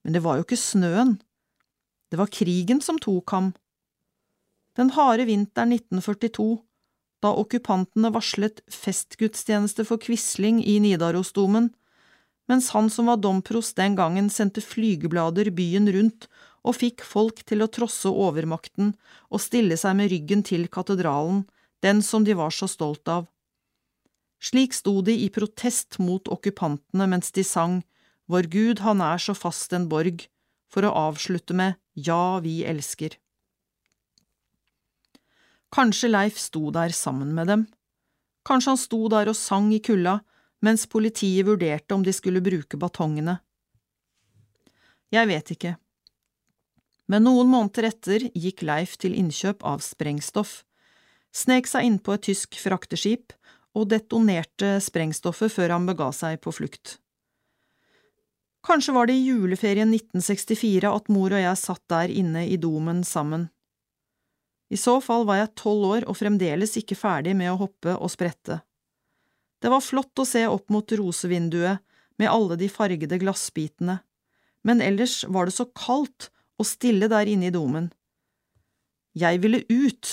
[0.02, 1.16] men det var jo ikke snøen,
[2.10, 3.52] det var krigen som tok ham.
[4.76, 6.58] Den harde vinteren 1942
[7.24, 11.70] da okkupantene varslet festgudstjeneste for Quisling i Nidarosdomen,
[12.46, 16.28] mens han som var domprost den gangen sendte flygeblader byen rundt
[16.66, 18.92] og fikk folk til å trosse overmakten
[19.30, 21.44] og stille seg med ryggen til katedralen,
[21.82, 23.26] den som de var så stolt av.
[24.42, 27.80] Slik sto de i protest mot okkupantene mens de sang
[28.26, 30.24] Vår Gud, han er så fast en borg,
[30.66, 33.14] for å avslutte med Ja, vi elsker.
[35.76, 37.66] Kanskje Leif sto der sammen med dem.
[38.48, 40.22] Kanskje han sto der og sang i kulda
[40.64, 43.34] mens politiet vurderte om de skulle bruke batongene.
[45.12, 45.74] Jeg vet ikke.
[47.12, 50.62] Men noen måneder etter gikk Leif til innkjøp av sprengstoff,
[51.36, 53.34] snek seg innpå et tysk frakteskip
[53.76, 56.96] og detonerte sprengstoffet før han bega seg på flukt.
[58.66, 63.04] Kanskje var det i juleferien 1964 at mor og jeg satt der inne i domen
[63.04, 63.50] sammen.
[64.68, 68.10] I så fall var jeg tolv år og fremdeles ikke ferdig med å hoppe og
[68.10, 68.60] sprette.
[69.62, 71.82] Det var flott å se opp mot rosevinduet
[72.18, 74.00] med alle de fargede glassbitene,
[74.66, 77.90] men ellers var det så kaldt og stille der inne i domen.
[79.16, 80.12] Jeg ville ut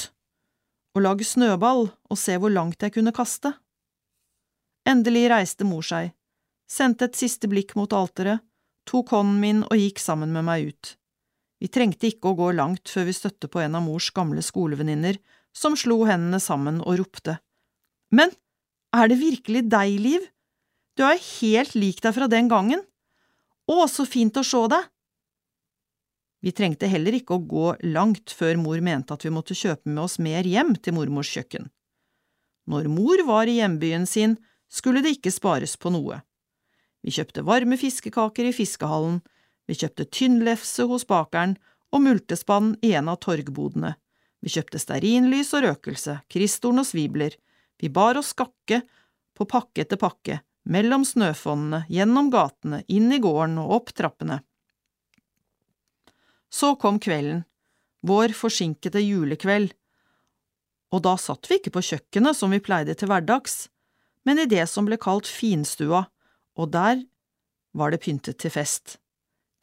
[0.94, 3.56] og lage snøball og se hvor langt jeg kunne kaste.
[4.88, 6.12] Endelig reiste mor seg,
[6.70, 8.44] sendte et siste blikk mot alteret,
[8.88, 10.94] tok hånden min og gikk sammen med meg ut.
[11.64, 15.16] Vi trengte ikke å gå langt før vi støtte på en av mors gamle skolevenninner,
[15.56, 17.38] som slo hendene sammen og ropte.
[18.12, 18.34] Men
[18.92, 20.26] er det virkelig deg, Liv?
[21.00, 22.84] Du er helt lik deg fra den gangen.
[23.72, 24.90] Å, så fint å se deg!
[26.44, 30.04] Vi trengte heller ikke å gå langt før mor mente at vi måtte kjøpe med
[30.04, 31.70] oss mer hjem til mormors kjøkken.
[32.68, 34.36] Når mor var i hjembyen sin,
[34.68, 36.20] skulle det ikke spares på noe.
[37.04, 39.22] Vi kjøpte varme fiskekaker i fiskehallen,
[39.68, 41.58] vi kjøpte tynnlefse hos bakeren
[41.94, 43.96] og multespann i en av torgbodene,
[44.44, 47.32] Vi kjøpte stearinlys og røkelse, kristorn og svibler,
[47.80, 48.82] vi bar oss skakke
[49.32, 54.42] på pakke etter pakke, mellom snøfonnene, gjennom gatene, inn i gården og opp trappene.
[56.52, 57.46] Så kom kvelden,
[58.04, 59.72] vår forsinkede julekveld,
[60.94, 63.70] og da satt vi ikke på kjøkkenet som vi pleide til hverdags,
[64.28, 66.04] men i det som ble kalt finstua,
[66.60, 67.00] og der
[67.74, 69.00] var det pyntet til fest.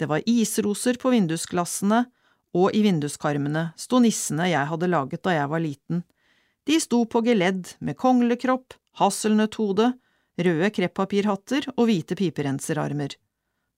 [0.00, 2.06] Det var isroser på vindusglassene,
[2.56, 6.00] og i vinduskarmene sto nissene jeg hadde laget da jeg var liten.
[6.64, 9.90] De sto på geledd med konglekropp, hasselnøtthode,
[10.40, 13.12] røde kreppapirhatter og hvite piperenserarmer.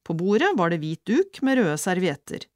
[0.06, 2.46] På bordet var det hvit duk med røde servietter.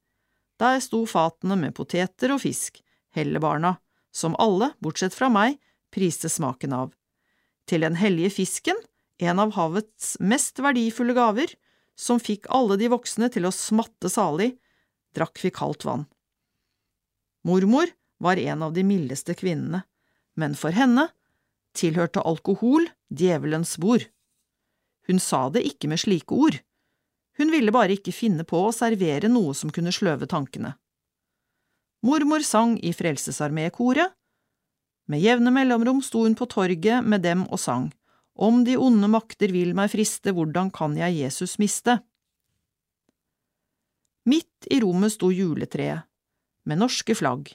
[0.63, 2.79] Der sto fatene med poteter og fisk,
[3.13, 3.75] hellebarna,
[4.15, 5.59] som alle, bortsett fra meg,
[5.93, 6.95] priste smaken av.
[7.67, 8.79] Til den hellige fisken,
[9.19, 11.51] en av havets mest verdifulle gaver,
[11.97, 14.53] som fikk alle de voksne til å smatte salig,
[15.17, 16.05] drakk vi kaldt vann.
[17.47, 17.89] Mormor
[18.21, 19.81] var en av de mildeste kvinnene,
[20.37, 21.07] men for henne
[21.77, 24.05] tilhørte alkohol djevelens bord.
[25.09, 26.59] Hun sa det ikke med slike ord,
[27.37, 30.73] hun ville bare ikke finne på å servere noe som kunne sløve tankene.
[32.05, 34.13] Mormor sang i Frelsesarmé-koret.
[35.07, 37.91] Med jevne mellomrom sto hun på torget med dem og sang.
[38.37, 41.97] Om de onde makter vil meg friste, hvordan kan jeg Jesus miste?
[44.29, 46.05] Midt i rommet sto juletreet,
[46.67, 47.49] med norske flagg.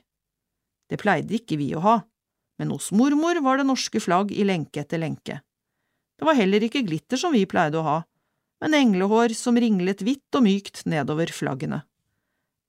[0.90, 1.96] Det pleide ikke vi å ha,
[2.58, 5.38] men hos mormor var det norske flagg i lenke etter lenke.
[6.18, 7.96] Det var heller ikke glitter som vi pleide å ha,
[8.62, 11.82] men englehår som ringlet hvitt og mykt nedover flaggene.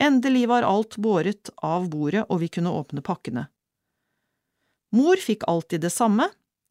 [0.01, 3.47] Endelig var alt båret av bordet og vi kunne åpne pakkene.
[4.93, 6.27] Mor fikk alltid det samme,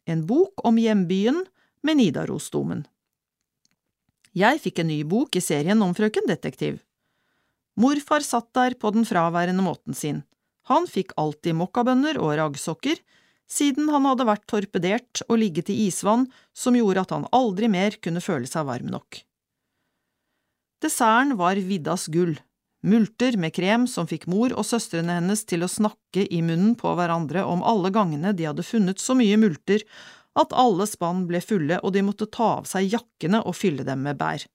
[0.06, 1.44] en bok om hjembyen
[1.82, 2.84] med Nidarosdomen.
[4.32, 6.80] Jeg fikk en ny bok i serien om Frøken Detektiv.
[7.76, 10.22] Morfar satt der på den fraværende måten sin.
[10.70, 13.00] Han fikk alltid mokkabønner og raggsokker,
[13.50, 17.98] siden han hadde vært torpedert og ligget i isvann som gjorde at han aldri mer
[18.00, 19.20] kunne føle seg varm nok.
[20.82, 22.38] Desserten var Viddas gull,
[22.82, 26.92] multer med krem som fikk mor og søstrene hennes til å snakke i munnen på
[26.98, 29.84] hverandre om alle gangene de hadde funnet så mye multer
[30.38, 34.02] at alle spann ble fulle og de måtte ta av seg jakkene og fylle dem
[34.06, 34.46] med bær.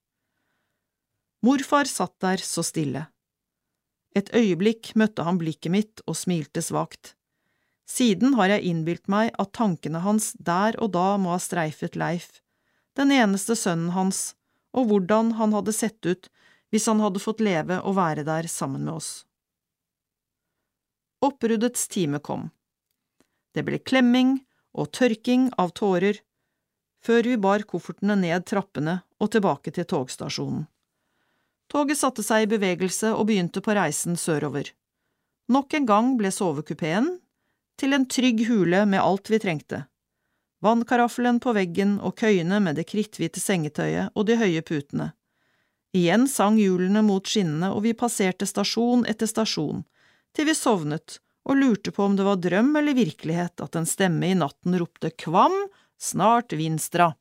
[1.46, 3.06] Morfar satt der så stille.
[4.18, 7.14] Et øyeblikk møtte han blikket mitt og smilte svakt.
[7.88, 12.42] Siden har jeg innbilt meg at tankene hans der og da må ha streifet Leif,
[12.98, 14.34] den eneste sønnen hans,
[14.74, 16.28] og hvordan han hadde sett ut
[16.72, 19.12] hvis han hadde fått leve og være der sammen med oss.
[21.24, 22.50] Oppbruddets time kom.
[23.56, 24.38] Det ble klemming
[24.78, 26.20] og tørking av tårer,
[27.02, 30.68] før vi bar koffertene ned trappene og tilbake til togstasjonen.
[31.72, 34.70] Toget satte seg i bevegelse og begynte på reisen sørover.
[35.52, 37.18] Nok en gang ble sovekupeen
[37.80, 39.84] til en trygg hule med alt vi trengte.
[40.64, 45.12] Vannkaraffelen på veggen og køyene med det kritthvite sengetøyet og de høye putene.
[45.98, 49.82] Igjen sang hjulene mot skinnene, og vi passerte stasjon etter stasjon,
[50.36, 54.28] til vi sovnet og lurte på om det var drøm eller virkelighet at en stemme
[54.28, 55.56] i natten ropte Kvam,
[55.98, 57.14] snart Vinstra.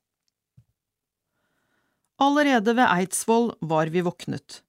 [2.19, 4.63] Allerede ved Eidsvoll var vi våknet.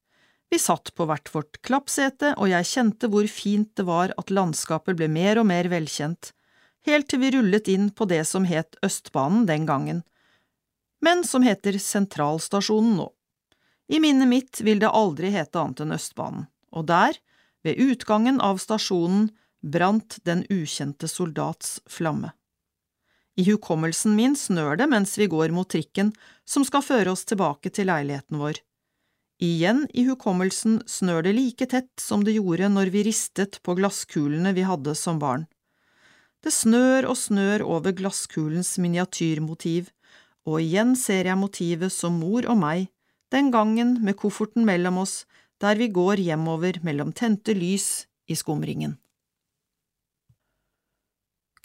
[0.52, 4.96] Vi satt på hvert vårt klappsete, og jeg kjente hvor fint det var at landskapet
[5.00, 6.32] ble mer og mer velkjent,
[6.88, 10.06] helt til vi rullet inn på det som het Østbanen den gangen,
[11.04, 13.12] men som heter Sentralstasjonen nå.
[13.88, 17.16] I minnet mitt vil det aldri hete annet enn Østbanen, og der,
[17.64, 19.30] ved utgangen av stasjonen,
[19.64, 22.34] brant den ukjente soldats flamme.
[23.38, 26.12] I hukommelsen min snør det mens vi går mot trikken
[26.46, 28.60] som skal føre oss tilbake til leiligheten vår.
[29.44, 34.56] Igjen i hukommelsen snør det like tett som det gjorde når vi ristet på glasskulene
[34.58, 35.46] vi hadde som barn.
[36.42, 39.92] Det snør og snør over glasskulens miniatyrmotiv,
[40.48, 42.88] og igjen ser jeg motivet som mor og meg,
[43.34, 45.26] den gangen med kofferten mellom oss,
[45.62, 48.98] der vi går hjemover mellom tente lys i skumringen.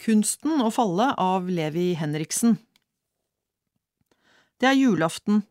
[0.03, 2.57] Kunsten å falle av Levi Henriksen
[4.59, 5.43] Det er julaften.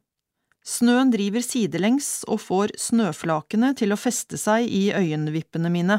[0.63, 5.99] Snøen driver sidelengs og får snøflakene til å feste seg i øyenvippene mine.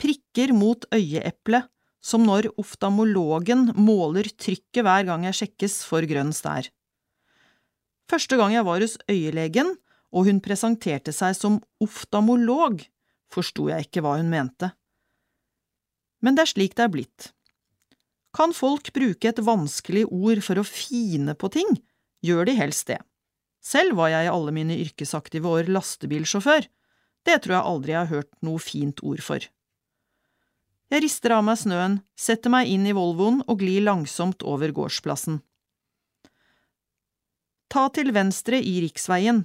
[0.00, 1.66] Prikker mot øyeeplet,
[2.00, 6.70] som når oftamologen måler trykket hver gang jeg sjekkes for grønn stær.
[8.10, 9.76] Første gang jeg var hos øyelegen,
[10.10, 12.80] og hun presenterte seg som oftamolog,
[13.30, 14.72] forsto jeg ikke hva hun mente.
[16.20, 17.28] Men det er slik det er blitt.
[18.34, 21.78] Kan folk bruke et vanskelig ord for å fine på ting,
[22.26, 22.98] gjør de helst det.
[23.62, 26.66] Selv var jeg i alle mine yrkesaktive år lastebilsjåfør,
[27.28, 29.44] det tror jeg aldri jeg har hørt noe fint ord for.
[30.90, 35.38] Jeg rister av meg snøen, setter meg inn i Volvoen og glir langsomt over gårdsplassen.
[37.70, 39.44] Ta til venstre i riksveien,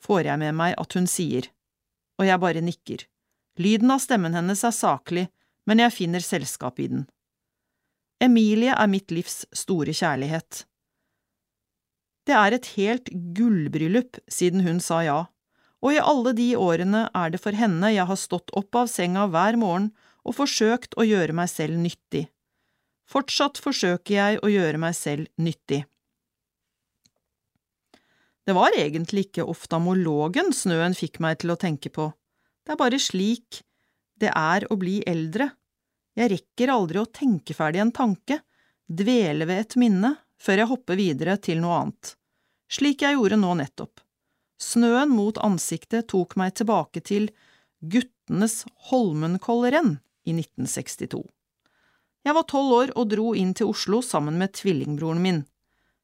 [0.00, 1.50] får jeg med meg at hun sier,
[2.16, 3.04] og jeg bare nikker.
[3.60, 5.26] Lyden av stemmen hennes er saklig,
[5.68, 7.04] men jeg finner selskap i den.
[8.20, 10.64] Emilie er mitt livs store kjærlighet.
[12.28, 15.20] Det er et helt gullbryllup siden hun sa ja,
[15.80, 19.26] og i alle de årene er det for henne jeg har stått opp av senga
[19.32, 19.90] hver morgen
[20.24, 22.26] og forsøkt å gjøre meg selv nyttig.
[23.10, 25.82] Fortsatt forsøker jeg å gjøre meg selv nyttig.
[28.50, 32.08] Det var egentlig ikke oftamologen snøen fikk meg til å tenke på,
[32.66, 33.60] det er bare slik
[34.18, 35.52] det er å bli eldre.
[36.18, 38.40] Jeg rekker aldri å tenke ferdig en tanke,
[38.90, 40.10] dvele ved et minne,
[40.42, 42.10] før jeg hopper videre til noe annet,
[42.66, 44.02] slik jeg gjorde nå nettopp.
[44.58, 47.30] Snøen mot ansiktet tok meg tilbake til
[47.78, 51.22] guttenes Holmenkollrenn i 1962.
[52.26, 55.44] Jeg var tolv år og dro inn til Oslo sammen med tvillingbroren min.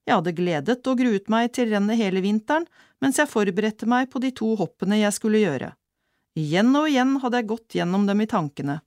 [0.06, 2.66] Jeg hadde gledet og gruet meg til rennet hele vinteren
[3.02, 5.72] mens jeg forberedte meg på de to hoppene jeg skulle gjøre.
[6.38, 8.80] Igjen og igjen hadde jeg gått gjennom dem i tankene,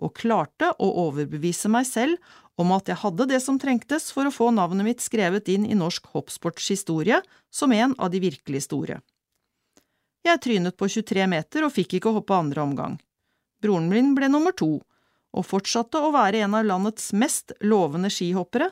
[0.00, 2.18] og klarte å overbevise meg selv
[2.60, 5.78] om at jeg hadde det som trengtes for å få navnet mitt skrevet inn i
[5.78, 7.20] norsk hoppsportshistorie
[7.52, 9.00] som en av de virkelig store.
[10.24, 12.96] Jeg trynet på 23 meter og fikk ikke hoppe andre omgang.
[13.62, 14.78] Broren min ble nummer to,
[15.34, 18.70] og fortsatte å være en av landets mest lovende skihoppere,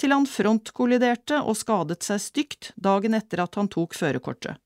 [0.00, 4.56] til han frontkolliderte og skadet seg stygt dagen etter at han tok førerkortet.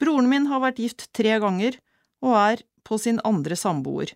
[0.00, 1.76] Broren min har vært gift tre ganger
[2.24, 4.14] og er på sin andre samboer.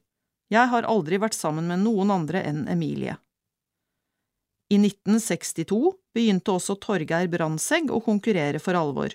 [0.51, 3.19] Jeg har aldri vært sammen med noen andre enn Emilie.
[4.73, 5.79] I 1962
[6.17, 9.13] begynte også Torgeir Brandtzæg å konkurrere for alvor.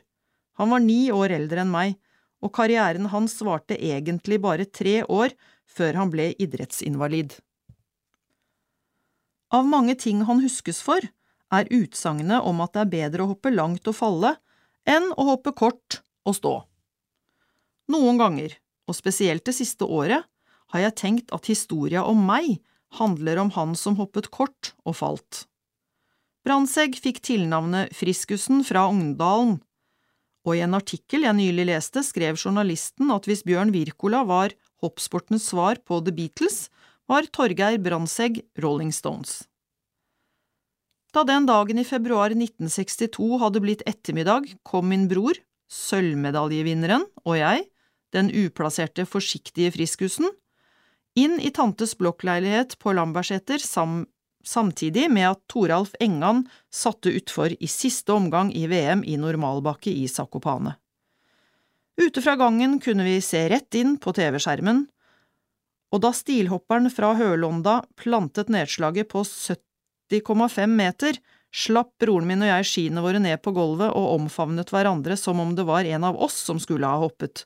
[0.59, 1.97] Han var ni år eldre enn meg,
[2.41, 5.35] og karrieren hans varte egentlig bare tre år
[5.67, 7.35] før han ble idrettsinvalid.
[9.51, 11.03] Av mange ting han huskes for,
[11.51, 14.35] er utsagnet om at det er bedre å hoppe langt og falle
[14.87, 16.53] enn å hoppe kort og stå.
[17.91, 18.55] Noen ganger,
[18.87, 20.23] og spesielt det siste året,
[20.71, 22.61] har jeg tenkt at historia om meg
[22.95, 25.45] handler om han som hoppet kort og falt.
[26.47, 29.59] Brandtzæg fikk tilnavnet Friskusen fra Ogndalen,
[30.41, 35.45] og i en artikkel jeg nylig leste, skrev journalisten at hvis Bjørn Wirkola var hoppsportens
[35.51, 36.63] svar på The Beatles,
[37.11, 39.41] var Torgeir Brandtzæg Rolling Stones.
[41.11, 45.35] Da den dagen i februar 1962 hadde blitt ettermiddag, kom min bror,
[45.67, 47.65] sølvmedaljevinneren, og jeg,
[48.15, 50.29] den uplasserte forsiktige friskusen,
[51.19, 54.05] inn i tantes blokkleilighet på Lambertseter sam
[54.47, 60.07] samtidig med at Toralf Engan satte utfor i siste omgang i VM i normalbakke i
[60.09, 60.77] Sakopane.
[62.01, 64.85] Ute fra gangen kunne vi se rett inn på TV-skjermen,
[65.91, 71.19] og da stilhopperen fra Hølonda plantet nedslaget på 70,5 meter,
[71.51, 75.51] slapp broren min og jeg skiene våre ned på gulvet og omfavnet hverandre som om
[75.55, 77.43] det var en av oss som skulle ha hoppet,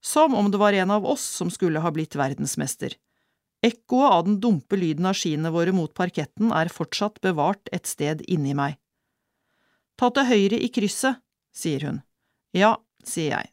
[0.00, 2.94] som om det var en av oss som skulle ha blitt verdensmester.
[3.60, 8.22] Ekkoet av den dumpe lyden av skiene våre mot parketten er fortsatt bevart et sted
[8.30, 8.78] inni meg.
[10.00, 11.20] Ta til høyre i krysset,
[11.52, 11.98] sier hun.
[12.56, 13.50] Ja, sier jeg.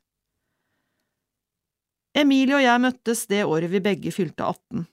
[2.17, 4.85] Emilie og jeg møttes det året vi begge fylte 18.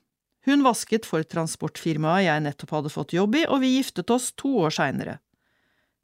[0.45, 4.51] Hun vasket for transportfirmaet jeg nettopp hadde fått jobb i, og vi giftet oss to
[4.67, 5.17] år seinere.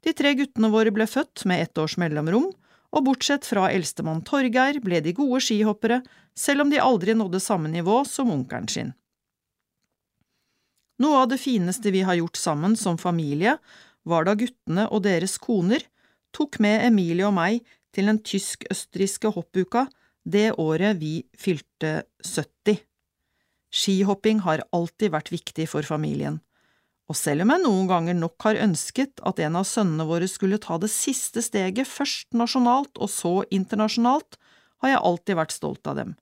[0.02, 2.48] De tre guttene våre ble født med ett års mellomrom,
[2.92, 6.00] og bortsett fra eldstemann Torgeir ble de gode skihoppere,
[6.34, 8.90] selv om de aldri nådde samme nivå som onkelen sin.
[10.98, 13.56] Noe av det fineste vi har gjort sammen som familie,
[14.02, 15.86] var da guttene og deres koner
[16.34, 17.62] tok med Emilie og meg
[17.94, 19.86] til den tysk-østerrikske hoppuka
[20.24, 22.78] det året vi fylte 70.
[23.72, 26.40] Skihopping har alltid vært viktig for familien,
[27.10, 30.60] og selv om jeg noen ganger nok har ønsket at en av sønnene våre skulle
[30.62, 34.38] ta det siste steget først nasjonalt og så internasjonalt,
[34.82, 36.14] har jeg alltid vært stolt av dem.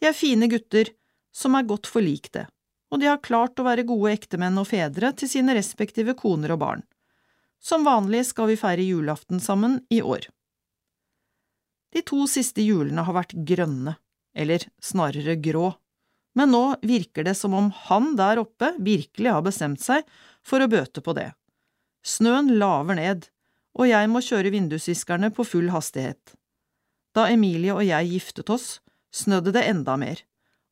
[0.00, 0.92] De er fine gutter
[1.34, 2.46] som er godt forlikte,
[2.92, 6.62] og de har klart å være gode ektemenn og fedre til sine respektive koner og
[6.62, 6.86] barn.
[7.62, 10.28] Som vanlig skal vi feire julaften sammen i år.
[11.96, 13.94] De to siste hjulene har vært grønne,
[14.36, 15.70] eller snarere grå,
[16.36, 20.04] men nå virker det som om han der oppe virkelig har bestemt seg
[20.44, 21.30] for å bøte på det.
[22.04, 23.24] Snøen laver ned,
[23.80, 26.36] og jeg må kjøre vindusviskerne på full hastighet.
[27.16, 28.68] Da Emilie og jeg giftet oss,
[29.08, 30.20] snødde det enda mer,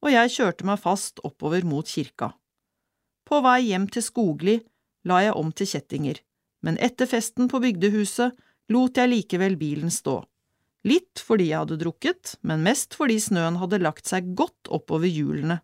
[0.04, 2.34] og jeg kjørte meg fast oppover mot kirka.
[3.24, 4.58] På vei hjem til Skogli
[5.08, 6.20] la jeg om til kjettinger,
[6.60, 8.36] men etter festen på bygdehuset
[8.76, 10.20] lot jeg likevel bilen stå.
[10.84, 15.62] Litt fordi jeg hadde drukket, men mest fordi snøen hadde lagt seg godt oppover hjulene.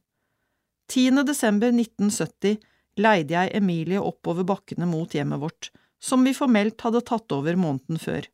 [0.90, 1.22] 10.
[1.28, 2.56] desember 1970
[3.00, 8.00] leide jeg Emilie oppover bakkene mot hjemmet vårt, som vi formelt hadde tatt over måneden
[8.00, 8.24] før.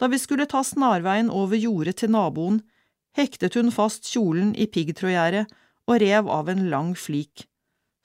[0.00, 2.62] Da vi skulle ta snarveien over jordet til naboen,
[3.18, 5.50] hektet hun fast kjolen i piggtrådgjerdet
[5.90, 7.44] og rev av en lang flik.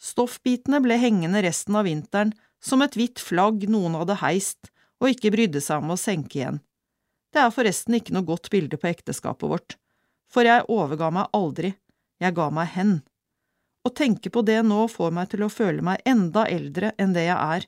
[0.01, 5.31] Stoffbitene ble hengende resten av vinteren som et hvitt flagg noen hadde heist og ikke
[5.35, 6.59] brydde seg om å senke igjen.
[7.35, 9.75] Det er forresten ikke noe godt bilde på ekteskapet vårt,
[10.31, 11.73] for jeg overga meg aldri,
[12.23, 12.93] jeg ga meg hen.
[13.83, 17.27] Å tenke på det nå får meg til å føle meg enda eldre enn det
[17.27, 17.67] jeg er,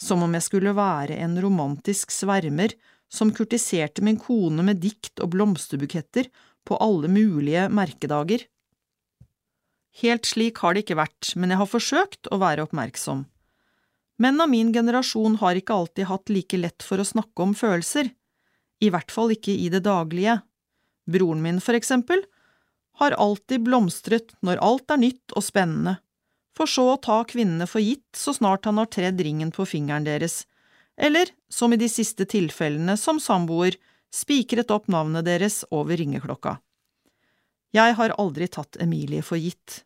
[0.00, 2.76] som om jeg skulle være en romantisk svermer
[3.10, 6.30] som kurtiserte min kone med dikt og blomsterbuketter
[6.64, 8.46] på alle mulige merkedager.
[10.00, 13.26] Helt slik har det ikke vært, men jeg har forsøkt å være oppmerksom.
[14.22, 18.12] Menn av min generasjon har ikke alltid hatt like lett for å snakke om følelser,
[18.80, 20.40] i hvert fall ikke i det daglige.
[21.10, 22.22] Broren min, for eksempel,
[23.00, 25.98] har alltid blomstret når alt er nytt og spennende,
[26.56, 30.04] for så å ta kvinnene for gitt så snart han har tredd ringen på fingeren
[30.04, 30.44] deres,
[31.00, 33.78] eller, som i de siste tilfellene som samboer,
[34.12, 36.58] spikret opp navnet deres over ringeklokka.
[37.72, 39.84] Jeg har aldri tatt Emilie for gitt.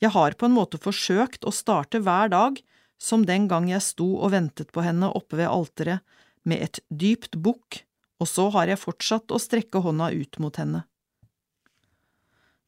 [0.00, 2.60] Jeg har på en måte forsøkt å starte hver dag
[3.00, 6.00] som den gang jeg sto og ventet på henne oppe ved alteret,
[6.44, 7.82] med et dypt bukk,
[8.24, 10.86] og så har jeg fortsatt å strekke hånda ut mot henne.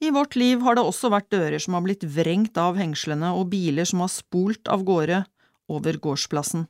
[0.04, 3.48] I vårt liv har det også vært dører som har blitt vrengt av hengslene og
[3.54, 5.22] biler som har spolt av gårde
[5.72, 6.66] over gårdsplassen.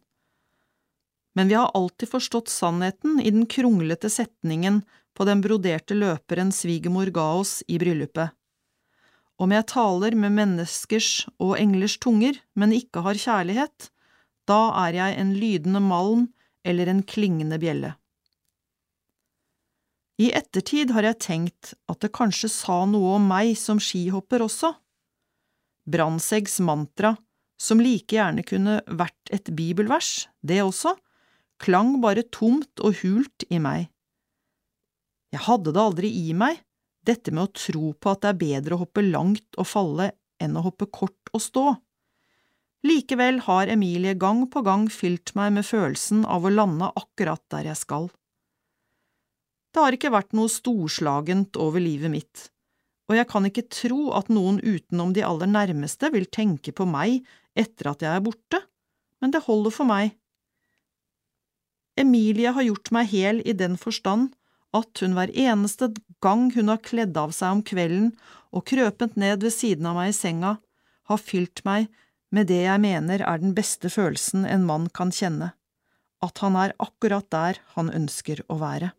[1.34, 4.84] Men vi har alltid forstått sannheten i den kronglete setningen
[5.16, 8.30] på den broderte løperen svigermor ga oss i bryllupet.
[9.36, 13.90] Om jeg taler med menneskers og englers tunger, men ikke har kjærlighet,
[14.48, 16.28] da er jeg en lydende malm
[16.64, 17.96] eller en klingende bjelle.
[20.16, 24.72] I ettertid har jeg tenkt at det kanskje sa noe om meg som skihopper også.
[25.86, 27.12] Brandsegs mantra,
[27.60, 30.94] som like gjerne kunne vært et bibelvers, det også,
[31.60, 33.90] klang bare tomt og hult i meg.
[35.32, 36.62] Jeg hadde det aldri i meg,
[37.06, 40.10] dette med å tro på at det er bedre å hoppe langt og falle
[40.42, 41.66] enn å hoppe kort og stå.
[42.86, 47.70] Likevel har Emilie gang på gang fylt meg med følelsen av å lande akkurat der
[47.70, 48.08] jeg skal.
[49.76, 52.46] Det har ikke vært noe storslagent over livet mitt,
[53.12, 57.26] og jeg kan ikke tro at noen utenom de aller nærmeste vil tenke på meg
[57.52, 58.62] etter at jeg er borte,
[59.20, 60.16] men det holder for meg.
[62.00, 64.32] Emilie har gjort meg hel i den forstand
[64.72, 65.92] at hun hver eneste
[66.24, 68.10] gang hun har kledd av seg om kvelden
[68.56, 70.56] og krøpet ned ved siden av meg i senga,
[71.04, 71.92] har fylt meg
[72.32, 75.52] med det jeg mener er den beste følelsen en mann kan kjenne,
[76.24, 78.96] at han er akkurat der han ønsker å være.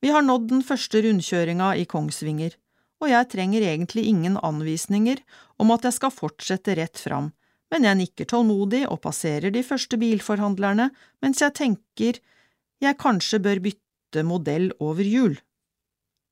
[0.00, 2.54] Vi har nådd den første rundkjøringa i Kongsvinger,
[3.00, 5.20] og jeg trenger egentlig ingen anvisninger
[5.60, 7.30] om at jeg skal fortsette rett fram,
[7.70, 10.90] men jeg nikker tålmodig og passerer de første bilforhandlerne
[11.22, 12.20] mens jeg tenker
[12.80, 15.36] jeg kanskje bør bytte modell over jul.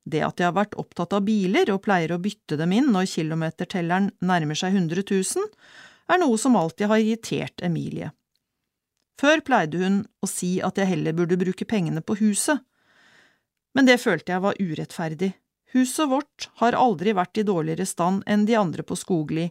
[0.09, 3.11] Det at jeg har vært opptatt av biler og pleier å bytte dem inn når
[3.13, 5.51] kilometertelleren nærmer seg 100 000,
[6.09, 8.15] er noe som alltid har irritert Emilie.
[9.21, 12.63] Før pleide hun å si at jeg heller burde bruke pengene på huset,
[13.75, 15.33] men det følte jeg var urettferdig.
[15.75, 19.51] Huset vårt har aldri vært i dårligere stand enn de andre på Skogli,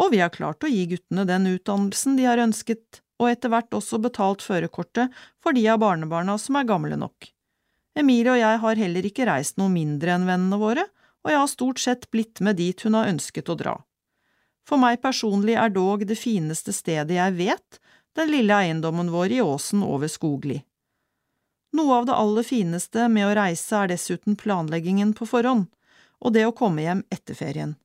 [0.00, 3.76] og vi har klart å gi guttene den utdannelsen de har ønsket, og etter hvert
[3.76, 5.12] også betalt førerkortet
[5.44, 7.28] for de av barnebarna som er gamle nok.
[7.98, 10.86] Emilie og jeg har heller ikke reist noe mindre enn vennene våre,
[11.20, 13.76] og jeg har stort sett blitt med dit hun har ønsket å dra.
[14.64, 17.80] For meg personlig er dog det fineste stedet jeg vet,
[18.16, 20.60] den lille eiendommen vår i åsen over Skogli.
[21.72, 25.68] Noe av det aller fineste med å reise er dessuten planleggingen på forhånd,
[26.20, 27.76] og det å komme hjem etter ferien.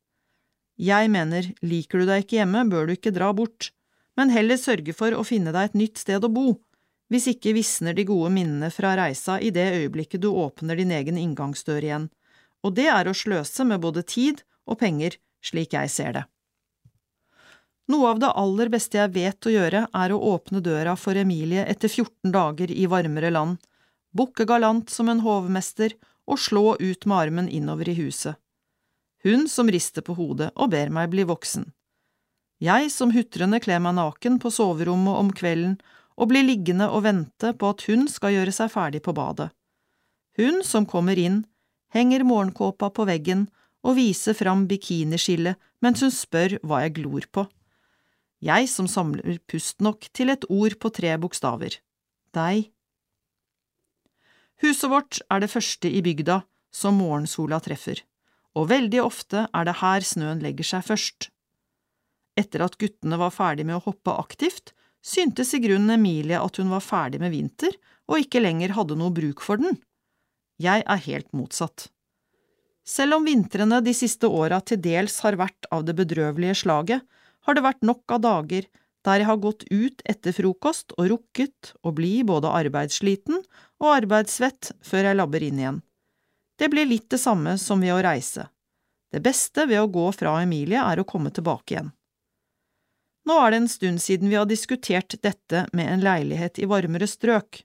[0.75, 3.69] Jeg mener, liker du deg ikke hjemme, bør du ikke dra bort,
[4.17, 6.57] men heller sørge for å finne deg et nytt sted å bo,
[7.14, 11.19] hvis ikke visner de gode minnene fra reisa i det øyeblikket du åpner din egen
[11.22, 12.07] inngangsdør igjen,
[12.65, 16.25] og det er å sløse med både tid og penger, slik jeg ser det.
[17.93, 21.67] Noe av det aller beste jeg vet å gjøre, er å åpne døra for Emilie
[21.69, 23.59] etter 14 dager i varmere land,
[24.16, 25.95] bukke galant som en hovmester
[26.26, 28.40] og slå ut med armen innover i huset.
[29.26, 31.72] Hun som rister på hodet og ber meg bli voksen.
[32.61, 35.76] Jeg som hutrende kler meg naken på soverommet om kvelden
[36.16, 39.50] og blir liggende og vente på at hun skal gjøre seg ferdig på badet.
[40.40, 41.44] Hun som kommer inn,
[41.92, 43.48] henger morgenkåpa på veggen
[43.85, 47.45] og viser fram bikiniskillet mens hun spør hva jeg glor på.
[48.45, 51.80] Jeg som samler pust nok til et ord på tre bokstaver.
[52.35, 52.72] Deg.
[54.64, 56.42] Huset vårt er det første i bygda
[56.75, 58.01] som morgensola treffer,
[58.56, 61.30] og veldig ofte er det her snøen legger seg først.
[62.40, 64.74] Etter at guttene var ferdig med å hoppe aktivt,
[65.06, 67.75] syntes i grunnen Emilie at hun var ferdig med vinter
[68.09, 69.77] og ikke lenger hadde noe bruk for den.
[70.61, 71.90] Jeg er helt motsatt.
[72.85, 77.01] Selv om vintrene de siste åra til dels har vært av det bedrøvelige slaget,
[77.45, 78.67] har det vært nok av dager
[79.06, 83.42] der jeg har gått ut etter frokost og rukket å bli både arbeidssliten
[83.84, 85.82] og arbeidssvett før jeg labber inn igjen.
[86.58, 88.48] Det blir litt det samme som ved å reise.
[89.11, 91.92] Det beste ved å gå fra Emilie er å komme tilbake igjen.
[93.25, 97.08] Nå er det en stund siden vi har diskutert dette med en leilighet i varmere
[97.09, 97.64] strøk,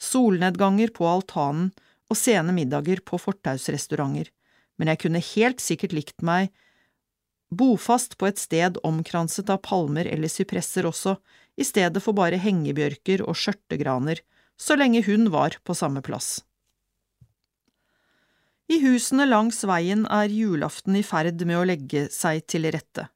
[0.00, 1.72] solnedganger på altanen
[2.10, 4.30] og sene middager på fortausrestauranter,
[4.78, 6.52] men jeg kunne helt sikkert likt meg
[7.50, 11.16] bofast på et sted omkranset av palmer eller sypresser også,
[11.56, 14.20] i stedet for bare hengebjørker og skjørtegraner,
[14.56, 16.42] så lenge hun var på samme plass.
[18.70, 23.10] I husene langs veien er julaften i ferd med å legge seg til rette.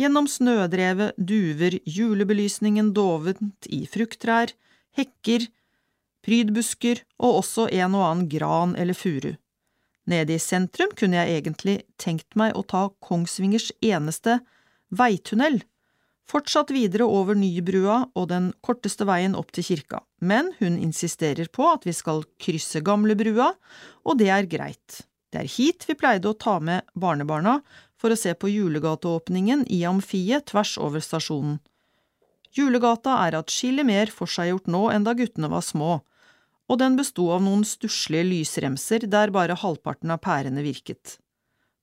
[0.00, 4.54] Gjennom snødrevet duver julebelysningen dovent i frukttrær,
[4.96, 5.44] hekker,
[6.24, 9.34] prydbusker og også en og annen gran eller furu.
[10.10, 14.40] Nede i sentrum kunne jeg egentlig tenkt meg å ta Kongsvingers eneste
[14.90, 15.60] veitunnel,
[16.28, 21.68] fortsatt videre over Nybrua og den korteste veien opp til kirka, men hun insisterer på
[21.70, 23.52] at vi skal krysse Gamlebrua,
[24.02, 25.02] og det er greit.
[25.32, 27.60] Det er hit vi pleide å ta med barnebarna
[27.96, 31.60] for å se på julegateåpningen i amfiet tvers over stasjonen.
[32.52, 36.02] Julegata er atskillig mer forseggjort nå enn da guttene var små,
[36.72, 41.18] og den besto av noen stusslige lysremser der bare halvparten av pærene virket.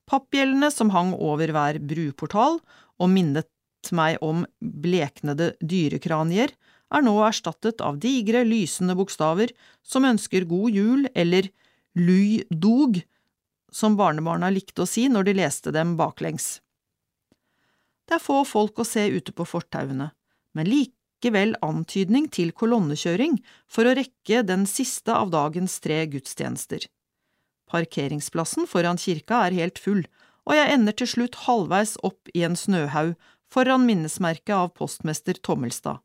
[0.10, 2.58] Pappgjellene som hang over hver bruportal
[2.98, 3.50] og minnet
[3.96, 6.52] meg om bleknede dyrekranier,
[6.90, 9.54] er nå erstattet av digre, lysende bokstaver
[9.86, 11.52] som ønsker god jul eller
[11.94, 12.98] lui dog,
[13.70, 16.58] som barnebarna likte å si når de leste dem baklengs.
[18.10, 20.10] Det er få folk å se ute på fortauene,
[20.58, 20.70] men
[21.20, 26.88] likevel antydning til kolonnekjøring for å rekke den siste av dagens tre gudstjenester.
[27.70, 30.06] Parkeringsplassen foran kirka er helt full,
[30.48, 33.16] og jeg ender til slutt halvveis opp i en snøhaug
[33.52, 36.00] foran minnesmerket av postmester Tommelstad.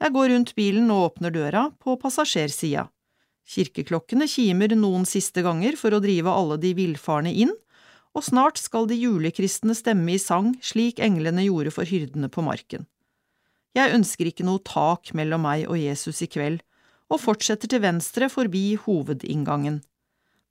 [0.00, 2.88] Jeg går rundt bilen og åpner døra på passasjersida.
[3.48, 7.52] Kirkeklokkene kimer noen siste ganger for å drive alle de villfarne inn,
[8.14, 12.86] og snart skal de julekristne stemme i sang slik englene gjorde for hyrdene på marken.
[13.76, 16.62] Jeg ønsker ikke noe tak mellom meg og Jesus i kveld,
[17.08, 19.80] og fortsetter til venstre forbi hovedinngangen.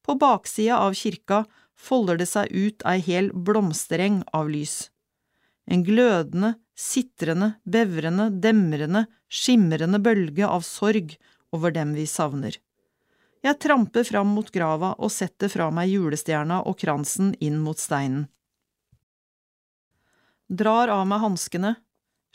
[0.06, 1.44] På baksida av kirka
[1.78, 4.88] folder det seg ut ei hel blomstereng av lys.
[5.68, 11.18] En glødende, sitrende, bevrende, demrende, skimrende bølge av sorg
[11.52, 12.56] over dem vi savner.
[13.44, 18.26] Jeg tramper fram mot grava og setter fra meg julestjerna og kransen inn mot steinen.
[20.48, 21.76] Drar av meg hanskene,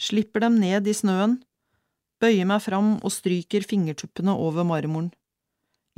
[0.03, 1.39] slipper dem ned i snøen,
[2.23, 5.11] bøyer meg fram og stryker fingertuppene over marmoren.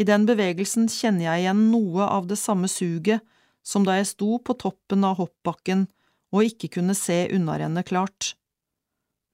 [0.00, 3.23] I den bevegelsen kjenner jeg igjen noe av det samme suget
[3.65, 5.86] som da jeg sto på toppen av hoppbakken
[6.34, 8.34] og ikke kunne se unnarennet klart.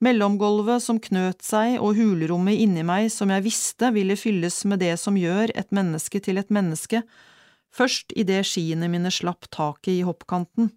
[0.05, 4.95] Mellomgulvet som knøt seg og hulrommet inni meg som jeg visste ville fylles med det
[5.01, 7.03] som gjør et menneske til et menneske,
[7.73, 10.71] først idet skiene mine slapp taket i hoppkanten.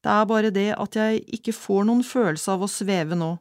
[0.00, 3.34] Det er bare det at jeg ikke får noen følelse av å sveve nå.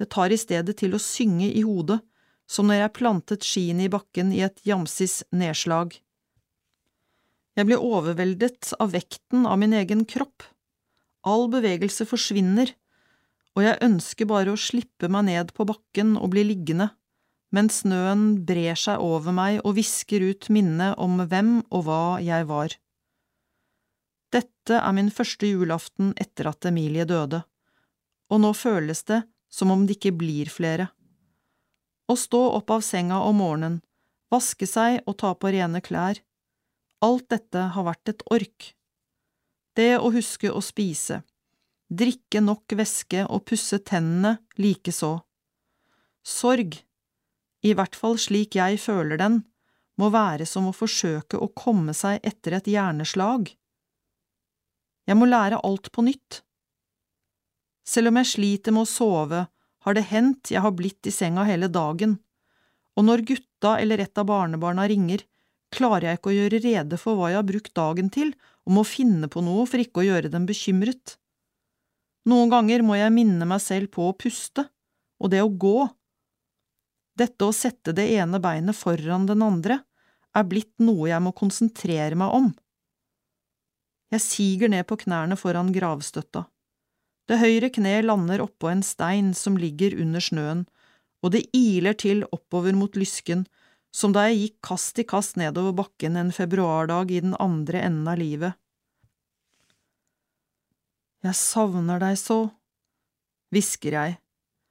[0.00, 2.00] Det tar i stedet til å synge i hodet,
[2.50, 5.92] som når jeg plantet skiene i bakken i et jamsis nedslag.
[7.58, 10.42] Jeg blir overveldet av vekten av min egen kropp.
[11.26, 12.72] All bevegelse forsvinner,
[13.54, 16.88] og jeg ønsker bare å slippe meg ned på bakken og bli liggende,
[17.54, 22.46] mens snøen brer seg over meg og visker ut minnet om hvem og hva jeg
[22.50, 22.74] var.
[24.30, 27.42] Dette er min første julaften etter at Emilie døde,
[28.30, 30.88] og nå føles det som om det ikke blir flere.
[32.10, 33.80] Å stå opp av senga om morgenen,
[34.30, 36.22] vaske seg og ta på rene klær,
[37.02, 38.70] alt dette har vært et ork.
[39.74, 41.22] Det å huske å spise,
[41.90, 45.16] drikke nok væske og pusse tennene likeså.
[46.22, 46.76] Sorg,
[47.66, 49.40] i hvert fall slik jeg føler den,
[50.00, 53.50] må være som å forsøke å komme seg etter et hjerneslag.
[55.08, 56.42] Jeg må lære alt på nytt.
[57.86, 59.46] Selv om jeg sliter med å sove,
[59.84, 62.18] har det hendt jeg har blitt i senga hele dagen,
[62.98, 65.24] og når gutta eller et av barnebarna ringer,
[65.72, 68.34] klarer jeg ikke å gjøre rede for hva jeg har brukt dagen til,
[68.66, 71.16] og må finne på noe for ikke å gjøre dem bekymret.
[72.28, 74.66] Noen ganger må jeg minne meg selv på å puste,
[75.20, 75.88] og det å gå.
[77.16, 79.80] Dette å sette det ene beinet foran den andre
[80.36, 82.50] er blitt noe jeg må konsentrere meg om.
[84.10, 86.44] Jeg siger ned på knærne foran gravstøtta.
[87.30, 90.64] Det høyre kneet lander oppå en stein som ligger under snøen,
[91.22, 93.44] og det iler til oppover mot lysken,
[93.94, 98.10] som da jeg gikk kast i kast nedover bakken en februardag i den andre enden
[98.10, 98.58] av livet.
[101.22, 102.40] Jeg savner deg så,
[103.52, 104.18] hvisker jeg,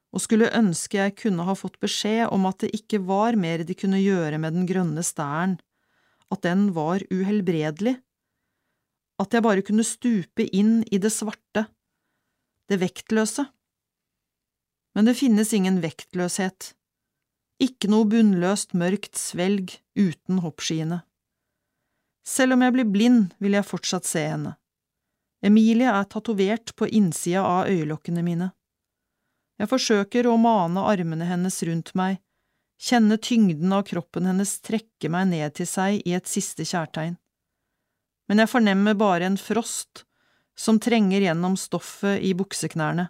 [0.09, 3.75] og skulle ønske jeg kunne ha fått beskjed om at det ikke var mer de
[3.77, 5.59] kunne gjøre med den grønne stæren,
[6.33, 7.99] at den var uhelbredelig,
[9.19, 11.65] at jeg bare kunne stupe inn i det svarte,
[12.71, 13.45] det vektløse.
[14.95, 16.73] Men det finnes ingen vektløshet,
[17.59, 21.01] ikke noe bunnløst mørkt svelg uten hoppskiene.
[22.23, 24.55] Selv om jeg blir blind, vil jeg fortsatt se henne.
[25.43, 28.51] Emilie er tatovert på innsida av øyelokkene mine.
[29.59, 32.19] Jeg forsøker å mane armene hennes rundt meg,
[32.79, 37.17] kjenne tyngden av kroppen hennes trekke meg ned til seg i et siste kjærtegn.
[38.29, 40.03] Men jeg fornemmer bare en frost
[40.59, 43.07] som trenger gjennom stoffet i bukseknærne,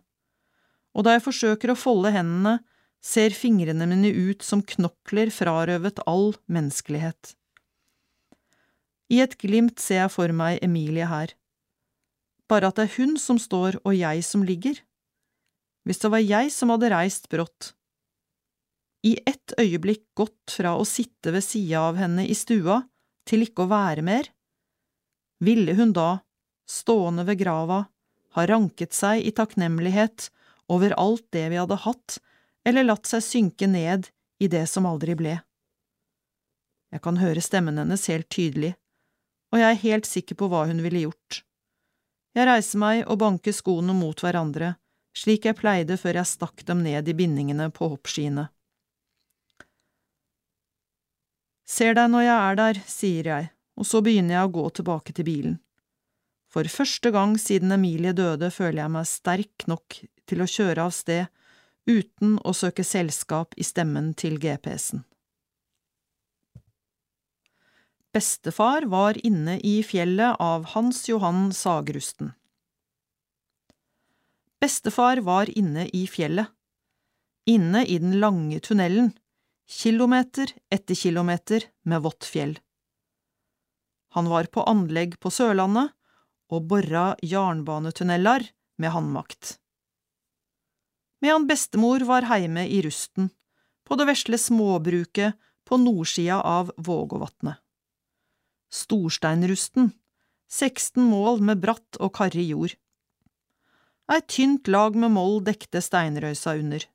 [0.95, 2.59] og da jeg forsøker å folde hendene,
[2.99, 7.35] ser fingrene mine ut som knokler frarøvet all menneskelighet.
[9.09, 11.33] I et glimt ser jeg for meg Emilie her,
[12.49, 14.81] bare at det er hun som står og jeg som ligger.
[15.87, 17.73] Hvis det var jeg som hadde reist brått,
[19.07, 22.81] i ett øyeblikk gått fra å sitte ved sida av henne i stua
[23.29, 24.27] til ikke å være mer,
[25.39, 26.19] ville hun da,
[26.69, 27.85] stående ved grava,
[28.35, 30.29] ha ranket seg i takknemlighet
[30.69, 32.19] over alt det vi hadde hatt,
[32.67, 35.39] eller latt seg synke ned i det som aldri ble.
[36.93, 38.73] Jeg kan høre stemmen hennes helt tydelig,
[39.53, 41.43] og jeg er helt sikker på hva hun ville gjort.
[42.37, 44.75] Jeg reiser meg og banker skoene mot hverandre,
[45.17, 48.47] slik jeg pleide før jeg stakk dem ned i bindingene på hoppskiene.
[51.69, 55.15] Ser deg når jeg er der, sier jeg, og så begynner jeg å gå tilbake
[55.15, 55.57] til bilen.
[56.49, 59.99] For første gang siden Emilie døde føler jeg meg sterk nok
[60.29, 61.29] til å kjøre av sted
[61.89, 65.05] uten å søke selskap i stemmen til GPS-en.
[68.09, 72.33] Bestefar var inne i fjellet av Hans Johan Sagrusten.
[74.59, 76.49] Bestefar var inne i fjellet,
[77.45, 79.13] inne i den lange tunnelen,
[79.69, 82.57] kilometer etter kilometer med vått fjell.
[84.15, 85.93] Han var på anlegg på Sørlandet
[86.49, 88.47] og bora jernbanetunneler
[88.81, 89.57] med handmakt.
[91.21, 93.29] Medan bestemor var heime i Rusten,
[93.85, 97.59] på det vesle småbruket på nordsida av Vågåvatnet.
[98.69, 99.91] Storsteinrusten,
[100.49, 102.75] 16 mål med bratt og karrig jord.
[104.09, 106.85] Ei tynt lag med moll dekte steinrøysa under.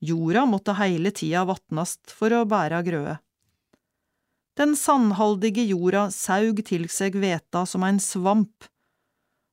[0.00, 3.18] Jorda måtte heile tida vatnast for å bæra grøde.
[4.58, 8.66] Den sandhaldige jorda saug til seg veta som ein svamp,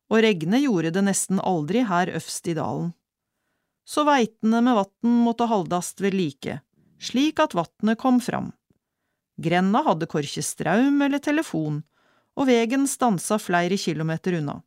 [0.10, 2.94] og regnet gjorde det nesten aldri her øvst i dalen.
[3.88, 6.60] Så veitene med vatn måtte haldast ved like,
[7.00, 8.52] slik at vatnet kom fram.
[9.38, 11.84] Grenda hadde korkje straum eller telefon,
[12.38, 14.62] og vegen stansa flere kilometer unna.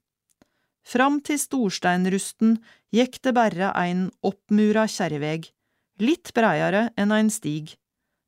[0.86, 2.56] Fram til Storsteinrusten
[2.94, 5.50] gikk det berre ein oppmura kjerreveg,
[6.00, 7.74] litt breiare enn ein stig,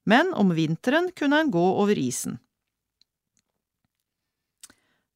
[0.04, 2.38] men om vinteren kunne en gå over isen.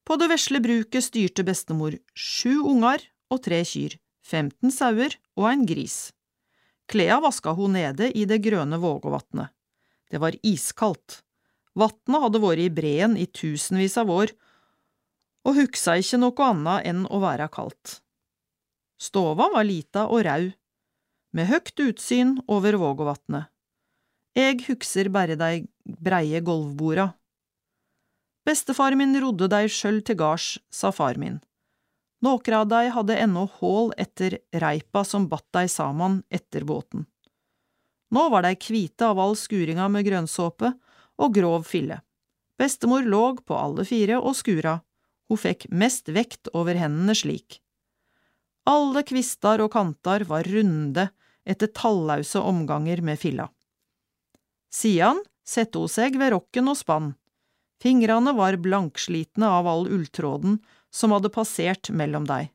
[0.07, 5.65] På det vesle bruket styrte bestemor sju unger og tre kyr, 15 sauer og en
[5.67, 6.13] gris.
[6.87, 9.51] Klea vaska hun nede i det grønne Vågåvatnet.
[10.11, 11.23] Det var iskaldt.
[11.75, 14.31] Vatnet hadde vært i breen i tusenvis av år,
[15.47, 17.99] og hugsa ikke noe annet enn å være kaldt.
[19.03, 20.47] Stova var lita og rau,
[21.35, 23.51] med høgt utsyn over Vågåvatnet.
[24.37, 27.15] Eg hugser bare dei breie golvborda.
[28.45, 31.39] Bestefar min rodde dei sjøl til gards, sa far min.
[32.21, 37.07] Nokre av dei hadde ennå hål etter reipa som batt dei saman etter båten.
[38.13, 40.75] Nå var dei kvite av all skuringa med grønnsåpe
[41.17, 42.03] og grov fille.
[42.61, 44.79] Bestemor låg på alle fire og skura,
[45.29, 47.63] hun fikk mest vekt over hendene slik.
[48.69, 51.09] Alle kvistar og kantar var runde
[51.47, 53.49] etter tallause omganger med filla.
[54.77, 57.15] Sidan sette hun seg ved rokken og spann.
[57.81, 60.59] Fingrene var blankslitne av all ulltråden
[60.93, 62.49] som hadde passert mellom dei.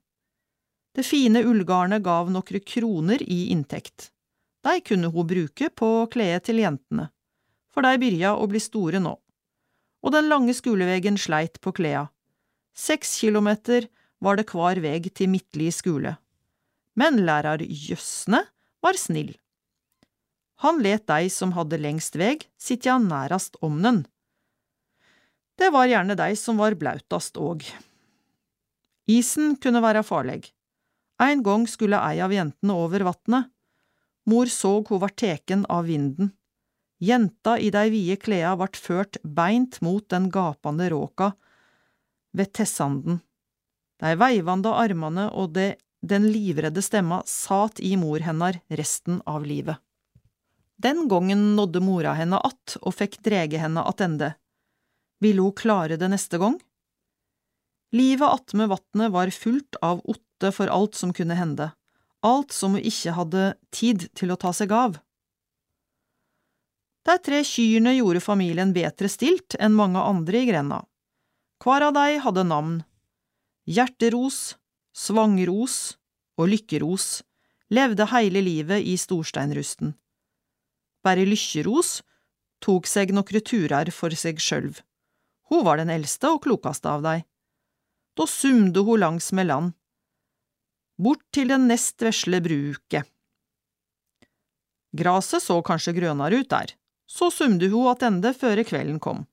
[0.94, 4.10] Det fine ullgarnet gav nokre kroner i inntekt.
[4.62, 7.08] Dei kunne hun bruke på kledet til jentene,
[7.74, 9.16] for dei byrja å bli store nå.
[10.02, 12.10] Og den lange skulevegen sleit på kleda.
[12.78, 13.88] Seks kilometer
[14.22, 16.16] var det hver veg til Midtli skule.
[16.98, 18.44] Men lærar Jøsne
[18.84, 19.34] var snill.
[20.62, 24.04] Han let dei som hadde lengst veg, sitja nærast omnen.
[25.58, 27.66] Det var gjerne dei som var blautast òg.
[29.10, 30.52] Isen kunne være farlig.
[31.22, 33.50] En gang skulle ei av jentene over vatnet.
[34.30, 36.32] Mor såg hun var teken av vinden.
[37.02, 41.32] Jenta i de vide kleda vart ført beint mot den gapande råka
[42.38, 43.24] ved Tessanden.
[44.02, 49.82] De veivande armene og det, den livredde stemma sat i mor hennar resten av livet.
[50.82, 54.34] Den gongen nådde mora henne att og fikk drege henne attende.
[55.22, 56.58] Ville hun klare det neste gang?
[57.94, 61.70] Livet attmed vatnet var fullt av otte for alt som kunne hende,
[62.26, 64.98] alt som hun ikke hadde tid til å ta seg av.
[67.06, 70.84] De tre kyrne gjorde familien bedre stilt enn mange andre i grenda.
[71.62, 72.78] Hver av de hadde navn.
[73.70, 74.56] Hjerteros,
[74.98, 75.98] Svangros
[76.42, 77.22] og Lykkeros
[77.70, 79.94] levde hele livet i storsteinrusten.
[81.06, 82.00] Bare Lykkeros
[82.62, 84.82] tok seg nokre turer for seg sjølv.
[85.50, 87.20] Hun var den eldste og klokeste av dei.
[88.16, 89.74] Da sumde hun langs med land,
[91.02, 93.08] bort til den nest vesle bruket.
[94.92, 96.74] Graset så kanskje grønere ut der,
[97.08, 99.26] så sumde hun attende føre kvelden kom.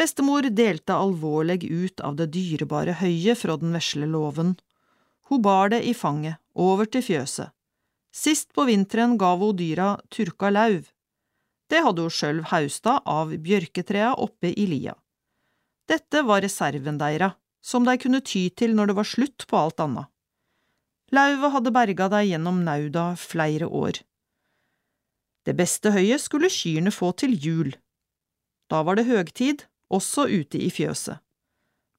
[0.00, 4.54] Bestemor delte alvorlig ut av det dyrebare høyet fra den vesle låven.
[5.28, 7.52] Hun bar det i fanget, over til fjøset.
[8.12, 10.90] Sist på vinteren gav hun dyra turka lauv.
[11.72, 14.94] Det hadde hun sjølv hausta av bjørketrea oppe i lia.
[15.88, 17.32] Dette var reserven deira,
[17.64, 20.10] som de kunne ty til når det var slutt på alt annet.
[21.12, 24.00] Lauvet hadde berga dei gjennom nauda flere år.
[25.44, 27.72] Det beste høyet skulle kyrne få til jul.
[28.70, 31.20] Da var det høgtid, også ute i fjøset.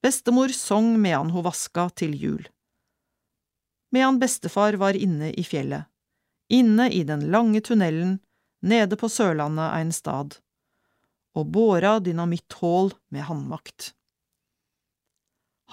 [0.04, 2.46] Bestemor sang medan hun vaska til jul.
[3.94, 5.86] Medan bestefar var inne i fjellet,
[6.50, 8.18] inne i den lange tunnelen,
[8.64, 10.38] nede på Sørlandet ein stad,
[11.36, 13.92] og båra dynamitthål med handmakt.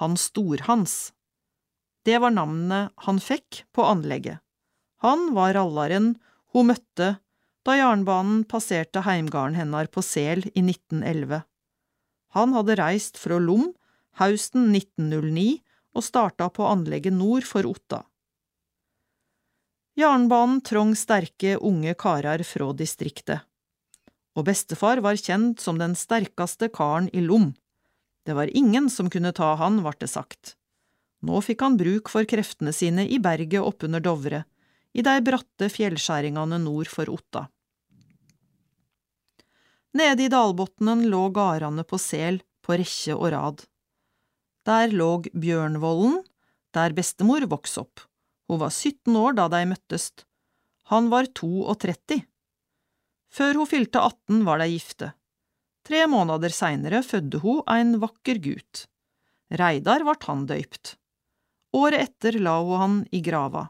[0.00, 1.12] Han Storhans,
[2.04, 4.40] det var navnet han fikk på anlegget.
[5.04, 6.14] Han var rallaren
[6.54, 7.16] hun møtte
[7.66, 11.42] da jernbanen passerte heimgarden hennar på Sel i 1911.
[12.36, 13.70] Han hadde reist fra Lom
[14.20, 15.60] høsten 1909
[15.96, 18.04] og starta på anlegget nord for Otta.
[20.00, 23.42] Jernbanen trong sterke unge karer fra distriktet,
[24.32, 27.50] og bestefar var kjent som den sterkeste karen i Lom.
[28.24, 30.54] Det var ingen som kunne ta han, vart det sagt.
[31.20, 34.44] Nå fikk han bruk for kreftene sine i berget oppunder Dovre,
[34.96, 37.48] i de bratte fjellskjæringene nord for Otta.
[39.92, 43.64] Nede i dalbotnen lå gardane på Sel på rekke og rad.
[44.64, 46.22] Der lå Bjørnvollen,
[46.72, 48.06] der bestemor vokste opp.
[48.50, 50.10] Hun var 17 år da de møttes.
[50.90, 52.16] Han var 32.
[53.30, 55.12] Før hun fylte 18 var de gifte.
[55.86, 58.88] Tre måneder seinere fødde hun en vakker gutt.
[59.54, 60.96] Reidar vart han døypt.
[61.78, 63.68] Året etter la hun han i grava.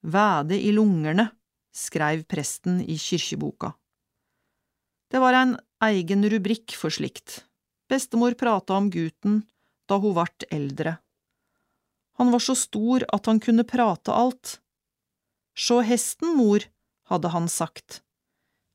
[0.00, 1.28] Væde i lungerne,
[1.68, 3.74] skreiv presten i kyrkjeboka.
[5.12, 7.42] Det var en egen rubrikk for slikt.
[7.92, 9.42] Bestemor prata om gutten
[9.84, 10.96] da hun vart eldre.
[12.18, 14.58] Han var så stor at han kunne prate alt.
[15.54, 16.62] Sjå hesten, mor,
[17.10, 18.02] hadde han sagt.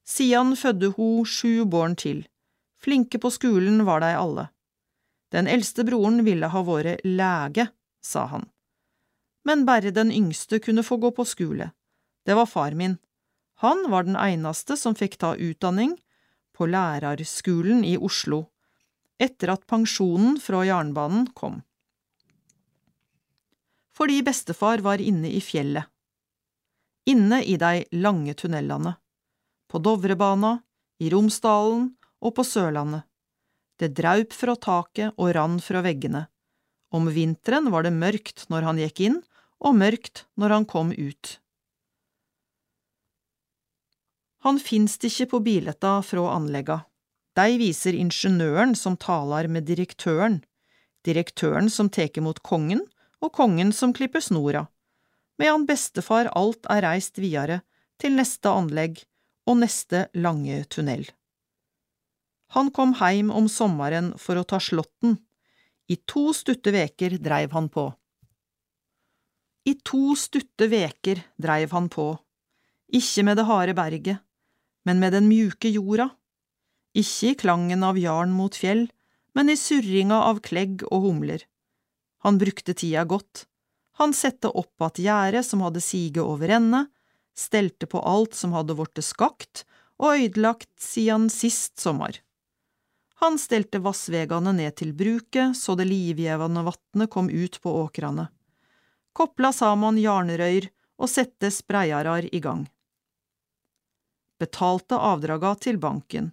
[0.08, 2.24] Sian fødde hun sju barn til.
[2.80, 4.48] Flinke på skolen var de alle.
[5.32, 7.68] Den eldste broren ville ha vært lege,
[8.02, 8.48] sa han.
[9.46, 11.72] Men bare den yngste kunne få gå på skole.
[12.26, 12.98] Det var far min.
[13.64, 15.98] Han var den eneste som fikk ta utdanning
[16.56, 18.46] på lærerskolen i Oslo,
[19.20, 21.62] etter at pensjonen fra jernbanen kom.
[24.00, 25.84] Fordi bestefar var inne i fjellet.
[27.12, 28.96] Inne i de lange tunnelene.
[29.68, 30.60] På Dovrebana,
[31.04, 31.90] i Romsdalen
[32.24, 33.04] og på Sørlandet.
[33.80, 36.26] Det draup fra taket og rann fra veggene.
[36.96, 39.20] Om vinteren var det mørkt når han gikk inn,
[39.60, 41.40] og mørkt når han kom ut.
[44.48, 46.80] Han finst ikke på biletta fra anlegga.
[47.36, 50.40] De viser ingeniøren som taler med direktøren,
[51.08, 52.86] direktøren som tek imot kongen,
[53.24, 54.66] og kongen som klipper snora,
[55.40, 57.62] medan bestefar alt er reist videre
[58.00, 59.02] til neste anlegg
[59.50, 61.08] og neste lange tunnel.
[62.56, 65.20] Han kom heim om sommeren for å ta slåtten.
[65.90, 67.90] I to stutte veker dreiv han på.
[69.70, 72.14] I to stutte veker dreiv han på,
[72.90, 74.22] ikke med det harde berget,
[74.88, 76.08] men med den mjuke jorda,
[76.98, 78.88] ikke i klangen av jarn mot fjell,
[79.38, 81.44] men i surringa av klegg og humler.
[82.26, 83.46] Han brukte tida godt,
[84.00, 86.86] han sette opp att gjerdet som hadde sige over ende,
[87.36, 89.66] stelte på alt som hadde vorte skakt
[90.00, 92.16] og øydelagt siden sist sommer.
[93.20, 98.30] Han stelte vassvegane ned til bruket så det livgjevande vatnet kom ut på åkrane.
[99.12, 102.70] Kopla saman jarnrøyr og sette spreiarar i gang.
[104.40, 106.32] Betalte avdraga til banken.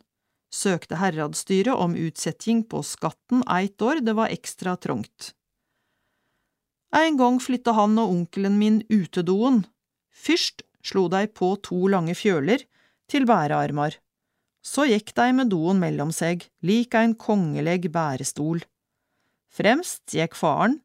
[0.55, 5.35] Søkte herradsstyret om utsetting på skatten eit år det var ekstra trongt.
[6.97, 9.65] En gang flytta han og onkelen min utedoen.
[10.09, 12.65] Fyrst slo dei på to lange fjøler
[13.11, 13.99] til bærearmar.
[14.65, 18.65] Så gikk dei med doen mellom seg, lik ein kongeleg bærestol.
[19.53, 20.81] Fremst gikk faren,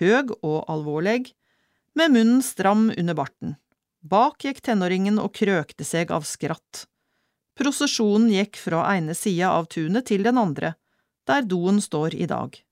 [0.00, 1.30] høg og alvorleg,
[1.94, 3.54] med munnen stram under barten.
[4.02, 6.84] Bak gikk tenåringen og krøkte seg av skratt.
[7.54, 10.74] Prosesjonen gikk fra ene sida av tunet til den andre,
[11.24, 12.63] der doen står i dag.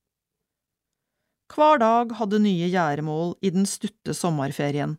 [1.52, 4.96] Hver dag hadde nye gjæremål i den stutte sommerferien.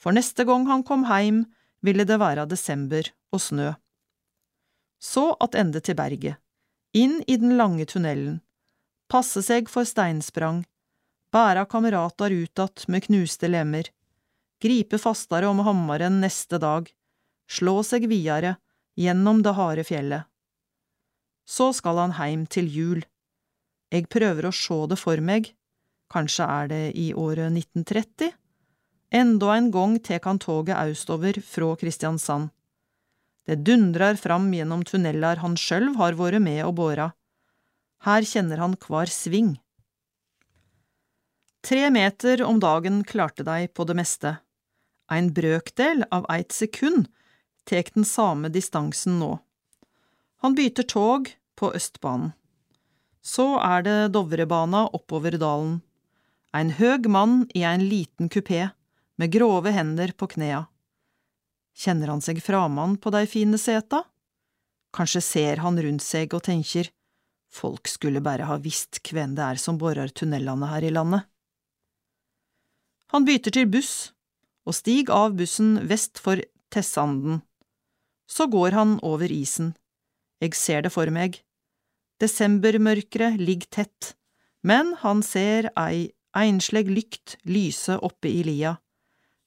[0.00, 1.44] For neste gang han kom heim,
[1.84, 3.74] ville det være desember og snø.
[4.96, 6.40] Så attende til berget,
[6.96, 8.40] inn i den lange tunnelen,
[9.12, 10.64] passe seg for steinsprang,
[11.30, 13.84] bæra kameratar att med knuste lemmer,
[14.60, 16.88] gripe fastere om hammaren neste dag,
[17.48, 18.56] slå seg videre
[18.96, 20.24] gjennom det harde fjellet.
[21.44, 23.04] Så skal han heim til jul.
[23.92, 25.52] Jeg prøver å sjå det for meg,
[26.12, 28.32] kanskje er det i året 1930?
[29.10, 32.50] Enda en gang tek han toget austover fra Kristiansand.
[33.46, 37.12] Det dundrar fram gjennom tunnelar han sjølv har vært med og båra.
[38.02, 39.54] Her kjenner han hver sving.
[41.66, 44.36] Tre meter om dagen klarte dei på det meste.
[45.10, 47.06] Ein brøkdel av eit sekund
[47.66, 49.36] tek den same distansen nå.
[50.42, 52.34] Han byter tog på Østbanen.
[53.22, 55.80] Så er det Dovrebana oppover dalen.
[56.56, 58.70] Ein høg mann i ein liten kupé,
[59.20, 60.62] med grove hender på knea.
[61.76, 64.06] Kjenner han seg framann på dei fine seta?
[64.96, 66.88] Kanskje ser han rundt seg og tenker,
[67.52, 71.28] folk skulle bare ha visst hvem det er som borer tunnelene her i landet.
[73.12, 74.14] Han bytter til buss,
[74.64, 76.40] og stig av bussen vest for
[76.72, 77.42] Tessanden.
[78.26, 79.74] Så går han over isen.
[80.40, 81.36] Jeg ser det for meg.
[82.18, 84.14] Desembermørket ligger tett,
[84.64, 88.76] men han ser ei einsleg lykt lyse oppe i lia.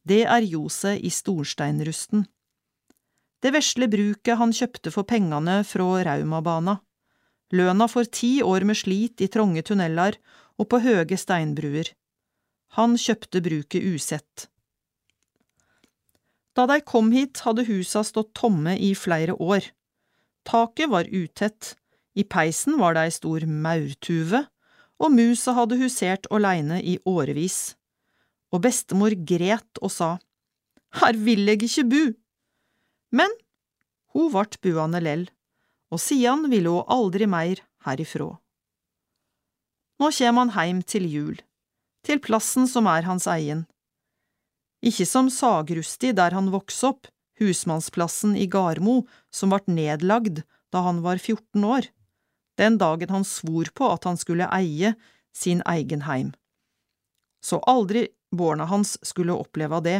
[0.04, 2.26] Det er ljoset i storsteinrusten.
[3.40, 6.80] Det vesle bruket han kjøpte for pengene fra Raumabana.
[7.56, 10.18] Løna for ti år med slit i tronge tunnelar
[10.60, 11.88] og på høge steinbruer.
[12.78, 14.50] Han kjøpte bruket usett.
[16.54, 19.64] Da de kom hit, hadde husa stått tomme i flere år.
[20.46, 21.76] Taket var utett,
[22.20, 24.44] i peisen var det ei stor maurtuve,
[25.00, 27.76] og musa hadde husert aleine i årevis.
[28.54, 30.18] Og bestemor gret og sa,
[31.00, 32.04] Her vil eg ikkje bu!
[33.14, 33.32] Men
[34.14, 35.28] hun vart buande lell,
[35.94, 38.32] og sian ville hun aldri meir herifrå.
[40.00, 41.38] Nå kjem han heim til jul,
[42.06, 43.66] til plassen som er hans egen.
[44.86, 51.02] Ikke som Sagrusti der han vokste opp, husmannsplassen i Garmo som vart nedlagd da han
[51.04, 51.88] var 14 år,
[52.60, 54.94] den dagen han svor på at han skulle eie
[55.36, 56.34] sin egen heim.
[57.42, 60.00] Så aldri borna hans skulle oppleve det,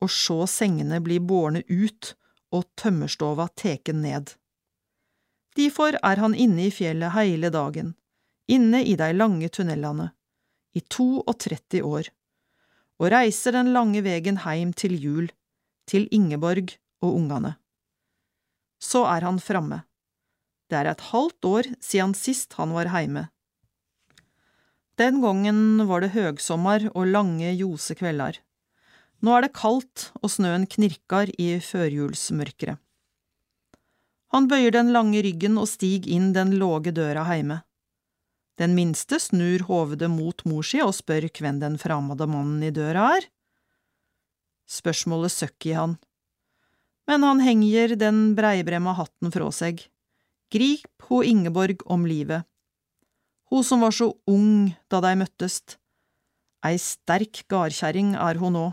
[0.00, 2.14] og sjå sengene bli bårne ut
[2.54, 4.32] og tømmerstova teken ned.
[5.58, 7.92] Difor er han inne i fjellet heile dagen,
[8.48, 10.12] inne i dei lange tunnelane,
[10.72, 12.10] i 32 år,
[12.98, 15.28] og reiser den lange vegen heim til jul,
[15.88, 17.56] til Ingeborg og ungane.
[18.78, 19.82] Så er han framme.
[20.68, 23.28] Det er et halvt år siden sist han var heime.
[24.98, 28.40] Den gangen var det høgsommer og lange, ljose kvelder.
[29.22, 32.78] Nå er det kaldt og snøen knirkar i førjulsmørket.
[34.34, 37.62] Han bøyer den lange ryggen og stig inn den låge døra heime.
[38.58, 43.12] Den minste snur hovedet mot mor si og spør hvem den fremmede mannen i døra
[43.16, 43.28] er.
[44.68, 45.94] Spørsmålet søkk i han.
[47.08, 49.86] Men han henger den breibremma hatten fra seg.
[50.50, 52.44] Grip ho Ingeborg om livet.
[53.50, 55.76] Ho som var så ung da dei møttest.
[56.64, 58.64] Ei sterk gardkjerring er ho nå.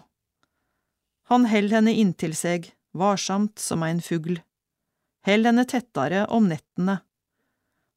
[1.32, 4.40] Han held henne inntil seg, varsamt som ein fugl.
[5.28, 7.02] Held henne tettare om nettene.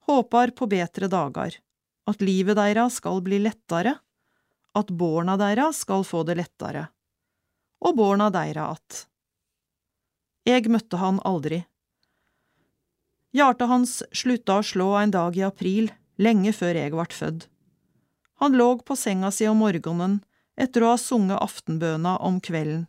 [0.09, 1.55] Håpar på betre dagar,
[2.09, 3.95] at livet deira skal bli lettare,
[4.75, 6.89] at borna deira skal få det lettare,
[7.85, 9.07] og borna deira att.
[10.49, 11.63] Eg møtte han aldri.
[13.37, 17.45] Hjarta hans slutta å slå en dag i april, lenge før jeg vart fødd.
[18.41, 20.21] Han låg på senga si om morgenen
[20.59, 22.87] etter å ha sunget aftenbøna om kvelden.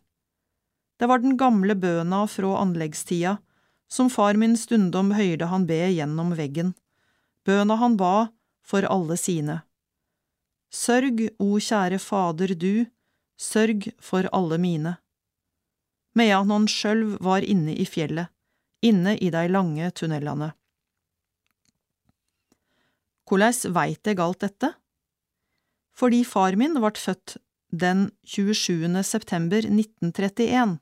[1.00, 3.38] Det var den gamle bøna fra anleggstida,
[3.88, 6.74] som far min stundom høyrde han be gjennom veggen,
[7.44, 8.30] bøna han ba
[8.62, 9.60] for alle sine.
[10.70, 12.86] Sørg, o kjære Fader du,
[13.40, 14.96] sørg for alle mine.
[16.14, 18.30] Medan han sjølv var inne i fjellet,
[18.82, 20.52] inne i dei lange tunnelane.
[23.28, 24.72] Korleis veit eg alt dette?
[25.94, 27.36] Fordi far min vart født
[27.70, 29.02] den 27.
[29.04, 30.78] september 1931,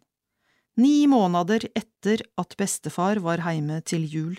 [0.81, 4.39] ni måneder etter at bestefar var heime til jul,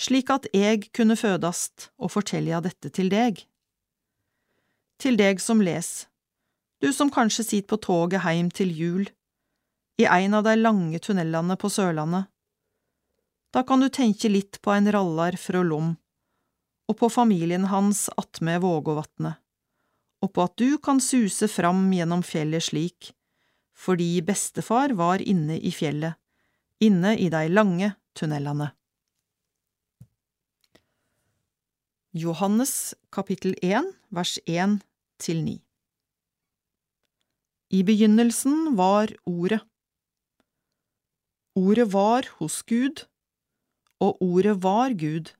[0.00, 3.44] slik at eg kunne fødast og fortelja dette til deg.
[4.98, 6.08] Til deg som les,
[6.82, 9.06] du som kanskje sit på toget heim til jul,
[10.00, 12.26] i ein av dei lange tunnelane på Sørlandet.
[13.54, 15.92] Da kan du tenke litt på ein rallar frå Lom,
[16.90, 19.38] og på familien hans attmed Vågåvatnet,
[20.26, 23.12] og på at du kan suse fram gjennom fjellet slik,
[23.78, 26.18] fordi bestefar var inne i fjellet,
[26.82, 28.72] inne i dei lange tunnelane.
[32.14, 34.80] Johannes kapittel 1 vers 1
[35.22, 35.56] til 9
[37.74, 39.62] I begynnelsen var Ordet.
[41.54, 43.06] Ordet var hos Gud,
[44.00, 45.32] og Ordet var Gud.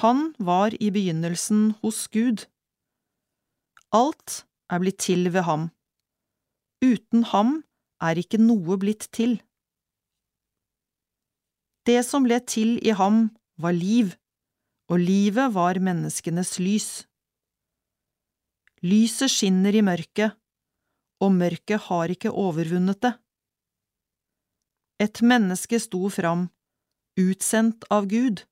[0.00, 2.46] Han var i begynnelsen hos Gud.
[3.92, 5.68] Alt er blitt til ved ham.
[6.82, 7.60] Uten ham
[8.02, 9.36] er ikke noe blitt til.
[11.86, 14.14] Det som ble til i ham, var liv,
[14.90, 16.88] og livet var menneskenes lys.
[18.82, 20.34] Lyset skinner i mørket,
[21.22, 23.12] og mørket har ikke overvunnet det.
[25.02, 26.48] Et menneske sto fram,
[27.16, 28.44] utsendt av Gud.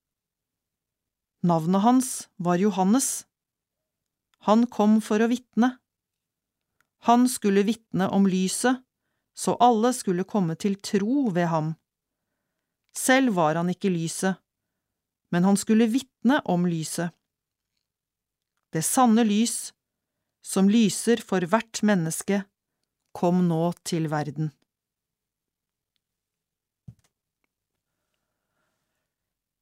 [1.42, 3.26] Navnet hans var Johannes.
[4.44, 5.76] Han kom for å vitne.
[7.08, 8.82] Han skulle vitne om lyset,
[9.36, 11.74] så alle skulle komme til tro ved ham.
[12.96, 14.36] Selv var han ikke lyset,
[15.32, 17.14] men han skulle vitne om lyset.
[18.70, 19.72] Det sanne lys,
[20.44, 22.44] som lyser for hvert menneske,
[23.16, 24.52] kom nå til verden.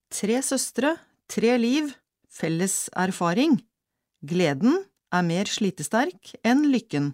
[0.09, 0.95] Tre søstre,
[1.29, 1.91] tre liv,
[2.33, 3.59] felles erfaring.
[4.25, 4.81] Gleden
[5.13, 7.13] er mer slitesterk enn lykken.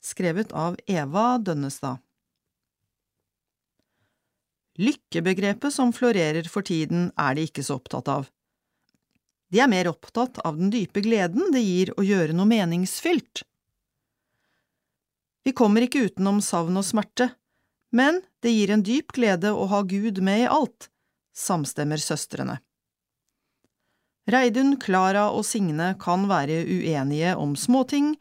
[0.00, 2.00] Skrevet av Eva Dønnestad.
[4.78, 8.28] Lykkebegrepet som florerer for tiden, er de ikke så opptatt av.
[9.52, 13.42] De er mer opptatt av den dype gleden det gir å gjøre noe meningsfylt.
[15.44, 17.32] Vi kommer ikke utenom savn og smerte,
[17.90, 20.88] men det gir en dyp glede å ha Gud med i alt,
[21.36, 22.58] samstemmer søstrene.
[24.28, 28.12] Reidun, Klara og Signe kan være uenige om småting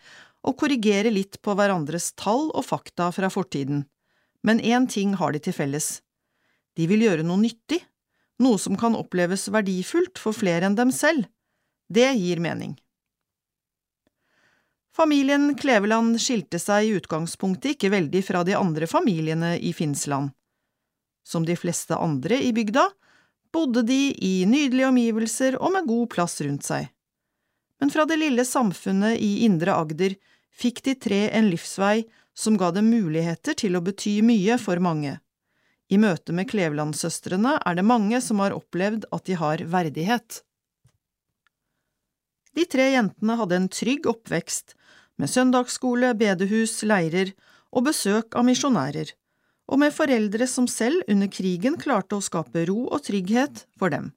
[0.48, 3.84] og korrigere litt på hverandres tall og fakta fra fortiden,
[4.44, 5.98] men én ting har de til felles.
[6.80, 7.82] De vil gjøre noe nyttig,
[8.40, 11.27] noe som kan oppleves verdifullt for flere enn dem selv.
[11.92, 12.77] Det gir mening.
[14.95, 20.32] Familien Kleveland skilte seg i utgangspunktet ikke veldig fra de andre familiene i Finnsland.
[21.27, 22.85] Som de fleste andre i bygda
[23.51, 26.88] bodde de i nydelige omgivelser og med god plass rundt seg.
[27.81, 30.15] Men fra det lille samfunnet i Indre Agder
[30.57, 32.06] fikk de tre en livsvei
[32.38, 35.17] som ga dem muligheter til å bety mye for mange.
[35.89, 40.41] I møte med Kleveland-søstrene er det mange som har opplevd at de har verdighet.
[42.57, 44.73] De tre jentene hadde en trygg oppvekst,
[45.17, 47.31] med søndagsskole, bedehus, leirer
[47.72, 49.14] og besøk av misjonærer,
[49.68, 54.14] og med foreldre som selv under krigen klarte å skape ro og trygghet for dem.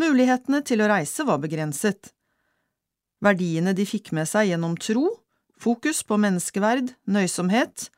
[0.00, 2.12] Mulighetene til å reise var begrenset.
[3.20, 5.06] Verdiene de fikk med seg gjennom tro,
[5.60, 7.90] fokus på menneskeverd, nøysomhet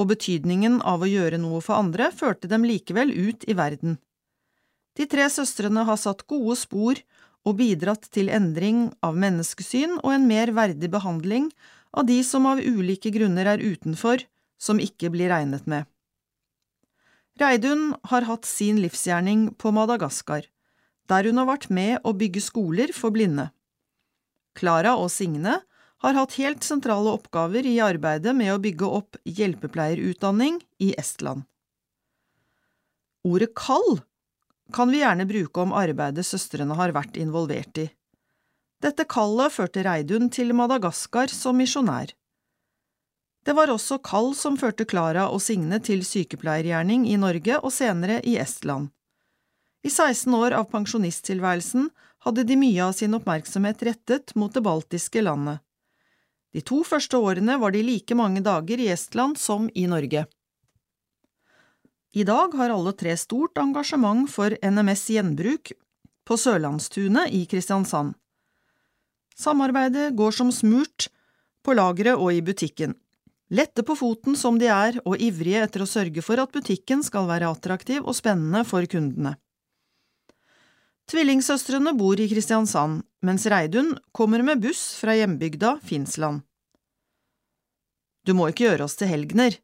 [0.00, 3.98] og betydningen av å gjøre noe for andre førte dem likevel ut i verden.
[4.96, 6.98] De tre søstrene har satt gode spor
[7.46, 11.50] og bidratt til endring av menneskesyn og en mer verdig behandling
[11.92, 14.22] av de som av ulike grunner er utenfor,
[14.60, 15.86] som ikke blir regnet med.
[17.40, 20.44] Reidun har hatt sin livsgjerning på Madagaskar,
[21.08, 23.46] der hun har vært med å bygge skoler for blinde.
[24.58, 25.54] Klara og Signe
[26.04, 31.46] har hatt helt sentrale oppgaver i arbeidet med å bygge opp hjelpepleierutdanning i Estland.
[33.24, 34.02] Ordet kall
[34.76, 37.88] kan vi gjerne bruke om arbeidet søstrene har vært involvert i.
[38.80, 42.12] Dette kallet førte Reidun til Madagaskar som misjonær.
[43.44, 48.20] Det var også kall som førte Klara og Signe til sykepleiergjerning i Norge og senere
[48.28, 48.90] i Estland.
[49.80, 51.88] I 16 år av pensjonisttilværelsen
[52.26, 55.62] hadde de mye av sin oppmerksomhet rettet mot det baltiske landet.
[56.52, 60.26] De to første årene var de like mange dager i Estland som i Norge.
[62.12, 65.70] I dag har alle tre stort engasjement for NMS gjenbruk
[66.26, 68.16] på Sørlandstunet i Kristiansand.
[69.38, 71.06] Samarbeidet går som smurt
[71.64, 72.96] på lageret og i butikken.
[73.50, 77.26] Lette på foten som de er, og ivrige etter å sørge for at butikken skal
[77.26, 79.34] være attraktiv og spennende for kundene.
[81.10, 86.44] Tvillingsøstrene bor i Kristiansand, mens Reidun kommer med buss fra hjembygda Finsland.
[88.22, 89.56] Du må ikke gjøre oss til helgener.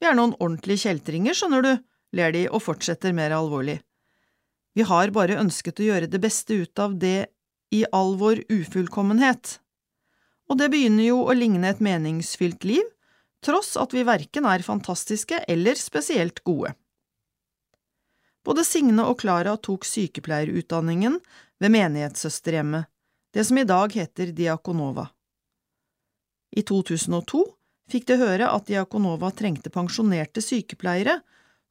[0.00, 1.72] Vi er noen ordentlige kjeltringer, skjønner du,
[2.16, 3.82] ler de og fortsetter mer alvorlig.
[4.76, 7.28] Vi har bare ønsket å gjøre det beste ut av det
[7.74, 9.58] i all vår ufullkommenhet.
[10.48, 12.84] Og det begynner jo å ligne et meningsfylt liv,
[13.46, 16.74] tross at vi verken er fantastiske eller spesielt gode.
[18.46, 21.18] Både Signe og Klara tok sykepleierutdanningen
[21.62, 22.86] ved Menighetssøsterhjemmet,
[23.34, 25.08] det som i dag heter Diakonova.
[26.56, 27.42] I 2002
[27.90, 31.18] fikk de høre at Diakonova trengte pensjonerte sykepleiere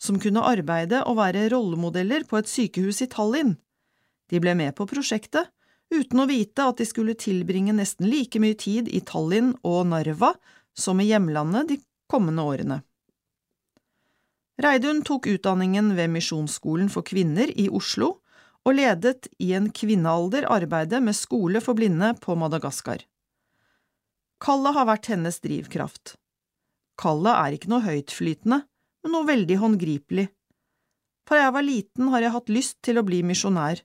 [0.01, 3.55] som kunne arbeide og være rollemodeller på et sykehus i Tallinn.
[4.29, 5.47] De ble med på prosjektet,
[5.93, 10.33] uten å vite at de skulle tilbringe nesten like mye tid i Tallinn og Narva
[10.77, 11.79] som i hjemlandet de
[12.11, 12.81] kommende årene.
[14.61, 18.19] Reidun tok utdanningen ved Misjonsskolen for kvinner i Oslo
[18.65, 23.03] og ledet i en kvinnealder arbeidet med skole for blinde på Madagaskar.
[24.41, 26.15] Kallet har vært hennes drivkraft.
[26.99, 28.61] Kallet er ikke noe høytflytende,
[29.03, 30.29] men noe veldig håndgripelig.
[31.25, 33.81] Fra jeg var liten har jeg hatt lyst til å bli misjonær,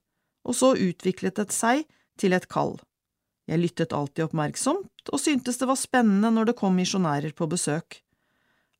[0.46, 1.84] og så utviklet det seg
[2.20, 2.76] til et kall.
[3.48, 8.00] Jeg lyttet alltid oppmerksomt og syntes det var spennende når det kom misjonærer på besøk.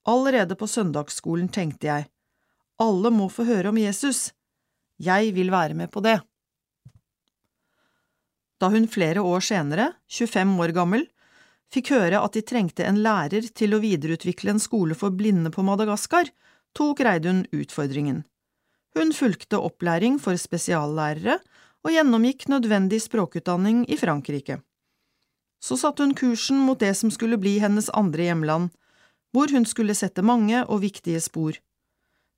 [0.09, 2.09] Allerede på søndagsskolen tenkte jeg,
[2.81, 4.31] alle må få høre om Jesus,
[5.01, 6.19] jeg vil være med på det.
[8.61, 11.07] Da hun flere år senere, 25 år gammel,
[11.73, 15.65] fikk høre at de trengte en lærer til å videreutvikle en skole for blinde på
[15.65, 16.29] Madagaskar,
[16.77, 18.25] tok Reidun utfordringen.
[18.97, 21.39] Hun fulgte opplæring for spesiallærere
[21.84, 24.60] og gjennomgikk nødvendig språkutdanning i Frankrike.
[25.60, 28.70] Så satte hun kursen mot det som skulle bli hennes andre hjemland,
[29.33, 31.57] hvor hun skulle sette mange og viktige spor.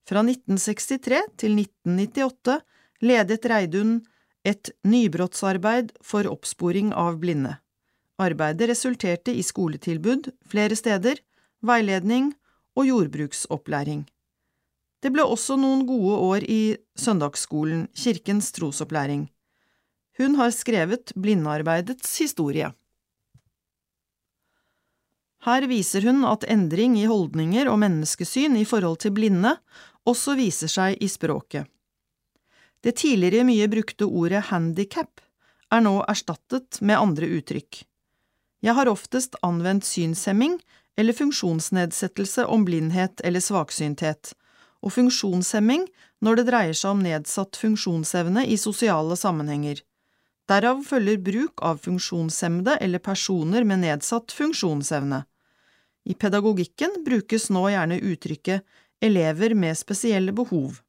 [0.08, 2.58] Fra 1963 til 1998
[3.06, 4.00] ledet Reidun
[4.44, 7.56] et nybrottsarbeid for oppsporing av blinde.
[8.22, 11.22] Arbeidet resulterte i skoletilbud flere steder,
[11.62, 12.32] veiledning
[12.76, 14.04] og jordbruksopplæring.
[15.02, 19.26] Det ble også noen gode år i søndagsskolen, kirkens trosopplæring.
[20.18, 22.70] Hun har skrevet blindearbeidets historie.
[25.42, 29.56] Her viser hun at endring i holdninger og menneskesyn i forhold til blinde
[30.06, 31.66] også viser seg i språket.
[32.82, 35.22] Det tidligere mye brukte ordet handicap
[35.72, 37.82] er nå erstattet med andre uttrykk.
[38.62, 40.60] Jeg har oftest anvendt synshemming
[40.98, 44.34] eller funksjonsnedsettelse om blindhet eller svaksynthet,
[44.82, 45.86] og funksjonshemming
[46.22, 49.80] når det dreier seg om nedsatt funksjonsevne i sosiale sammenhenger.
[50.50, 55.22] Derav følger bruk av funksjonshemmede eller personer med nedsatt funksjonsevne.
[56.04, 58.66] I pedagogikken brukes nå gjerne uttrykket
[59.02, 60.80] elever med spesielle behov.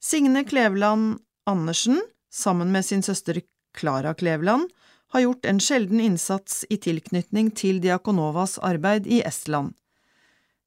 [0.00, 1.18] Signe Kleveland
[1.50, 1.98] Andersen,
[2.30, 3.42] sammen med sin søster
[3.74, 4.70] Klara Kleveland,
[5.10, 9.74] har gjort en sjelden innsats i tilknytning til Diakonovas arbeid i Estland.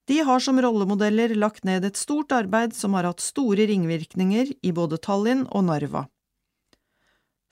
[0.08, 4.74] De har som rollemodeller lagt ned et stort arbeid som har hatt store ringvirkninger i
[4.76, 6.08] både Tallinn og Narva.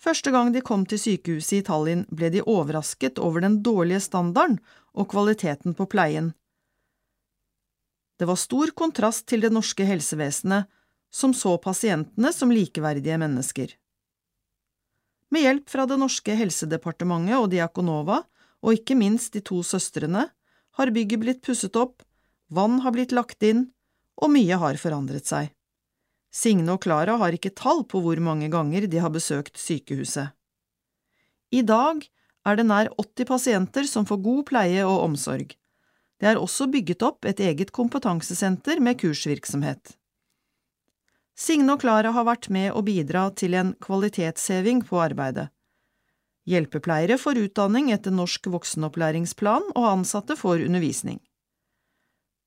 [0.01, 4.57] Første gang de kom til sykehuset i Tallinn, ble de overrasket over den dårlige standarden
[4.97, 6.33] og kvaliteten på pleien.
[8.19, 10.67] Det var stor kontrast til det norske helsevesenet,
[11.11, 13.71] som så pasientene som likeverdige mennesker.
[15.31, 18.21] Med hjelp fra det norske helsedepartementet og Diakonova,
[18.61, 20.27] og ikke minst de to søstrene,
[20.77, 22.03] har bygget blitt pusset opp,
[22.51, 23.69] vann har blitt lagt inn,
[24.21, 25.49] og mye har forandret seg.
[26.31, 30.31] Signe og Klara har ikke tall på hvor mange ganger de har besøkt sykehuset.
[31.51, 32.05] I dag
[32.47, 35.55] er det nær 80 pasienter som får god pleie og omsorg.
[36.21, 39.97] Det er også bygget opp et eget kompetansesenter med kursvirksomhet.
[41.35, 45.49] Signe og Klara har vært med å bidra til en kvalitetsheving på arbeidet.
[46.47, 51.19] Hjelpepleiere får utdanning etter norsk voksenopplæringsplan, og ansatte får undervisning.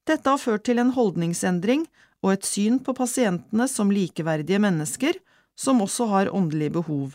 [0.05, 1.87] Dette har ført til en holdningsendring
[2.25, 5.21] og et syn på pasientene som likeverdige mennesker
[5.57, 7.15] som også har åndelige behov.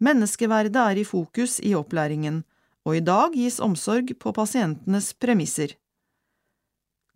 [0.00, 2.44] Menneskeverdet er i fokus i opplæringen,
[2.86, 5.74] og i dag gis omsorg på pasientenes premisser.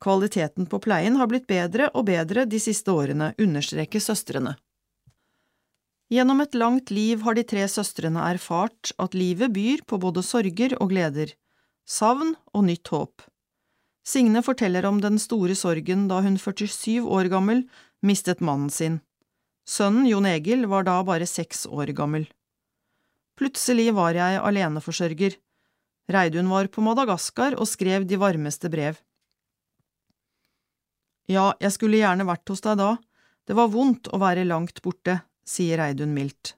[0.03, 4.57] Kvaliteten på pleien har blitt bedre og bedre de siste årene, understreker søstrene.
[6.12, 10.75] Gjennom et langt liv har de tre søstrene erfart at livet byr på både sorger
[10.83, 11.31] og gleder,
[11.89, 13.23] savn og nytt håp.
[14.02, 17.62] Signe forteller om den store sorgen da hun 47 år gammel
[18.02, 18.98] mistet mannen sin.
[19.68, 22.26] Sønnen Jon Egil var da bare seks år gammel.
[23.39, 25.39] Plutselig var jeg aleneforsørger.
[26.10, 28.98] Reidun var på Madagaskar og skrev de varmeste brev.
[31.31, 32.97] Ja, jeg skulle gjerne vært hos deg da,
[33.47, 36.56] det var vondt å være langt borte, sier Reidun mildt.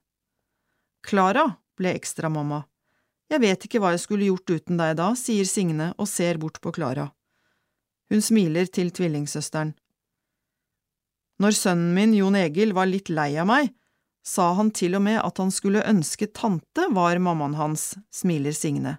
[1.05, 1.44] Klara
[1.76, 2.62] ble ekstramamma.
[3.28, 6.60] Jeg vet ikke hva jeg skulle gjort uten deg da, sier Signe og ser bort
[6.64, 7.10] på Klara.
[8.12, 9.73] Hun smiler til tvillingsøsteren.
[11.42, 13.73] Når sønnen min, Jon Egil, var litt lei av meg,
[14.24, 18.99] sa han til og med at han skulle ønske tante var mammaen hans, smiler Signe.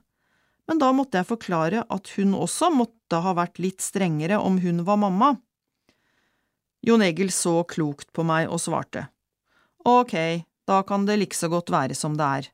[0.68, 4.84] Men da måtte jeg forklare at hun også måtte ha vært litt strengere om hun
[4.86, 5.36] var mamma.
[6.86, 9.08] Jon Egil så klokt på meg og svarte.
[9.86, 10.14] Ok,
[10.66, 12.52] da kan det likså godt være som det er.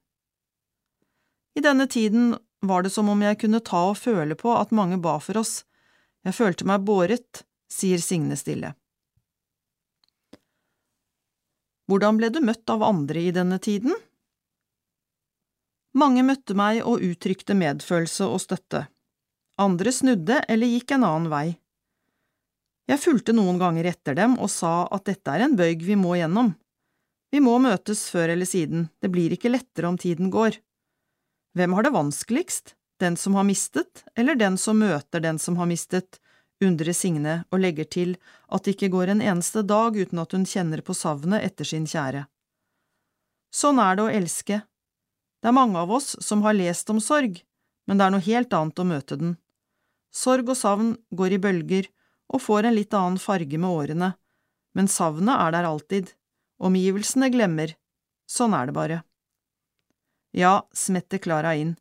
[1.56, 5.00] I denne tiden var det som om jeg kunne ta og føle på at mange
[5.04, 5.62] ba for oss.
[6.28, 8.76] Jeg følte meg båret, sier Signe stille.
[11.90, 13.96] Hvordan ble du møtt av andre i denne tiden?
[15.98, 18.86] Mange møtte meg og uttrykte medfølelse og støtte.
[19.60, 21.48] Andre snudde eller gikk en annen vei.
[22.88, 26.16] Jeg fulgte noen ganger etter dem og sa at dette er en bøyg vi må
[26.20, 26.54] gjennom.
[27.32, 30.58] Vi må møtes før eller siden, det blir ikke lettere om tiden går.
[31.56, 35.70] Hvem har det vanskeligst, den som har mistet, eller den som møter den som har
[35.70, 36.22] mistet,
[36.62, 38.16] undrer Signe og legger til
[38.54, 41.88] at det ikke går en eneste dag uten at hun kjenner på savnet etter sin
[41.90, 42.28] kjære.
[43.52, 44.62] Sånn er det å elske.
[45.42, 47.42] Det er mange av oss som har lest om sorg,
[47.90, 49.36] men det er noe helt annet å møte den.
[50.14, 51.90] Sorg og savn går i bølger
[52.32, 54.14] og får en litt annen farge med årene,
[54.78, 56.14] men savnet er der alltid,
[56.62, 57.74] omgivelsene glemmer,
[58.30, 59.00] sånn er det bare.
[60.32, 61.74] Ja, smetter Klara inn,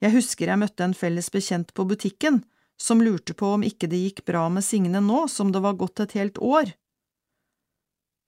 [0.00, 2.40] jeg husker jeg møtte en felles bekjent på butikken
[2.80, 6.00] som lurte på om ikke det gikk bra med Signe nå som det var gått
[6.00, 6.72] et helt år.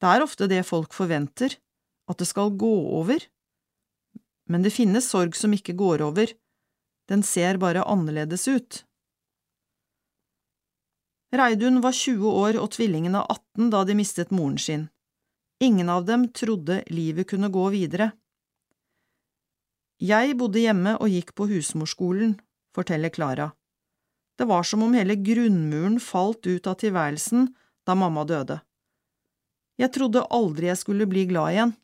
[0.03, 1.55] Det er ofte det folk forventer,
[2.11, 3.23] at det skal gå over.
[4.51, 6.33] Men det finnes sorg som ikke går over,
[7.09, 8.83] den ser bare annerledes ut.
[11.33, 14.91] Reidun var 20 år og tvillingene 18 da de mistet moren sin.
[15.65, 18.11] Ingen av dem trodde livet kunne gå videre.
[20.03, 22.35] Jeg bodde hjemme og gikk på husmorskolen,
[22.75, 23.53] forteller Klara.
[24.35, 27.53] Det var som om hele grunnmuren falt ut av tilværelsen
[27.87, 28.59] da mamma døde.
[29.79, 31.75] Jeg trodde aldri jeg skulle bli glad igjen.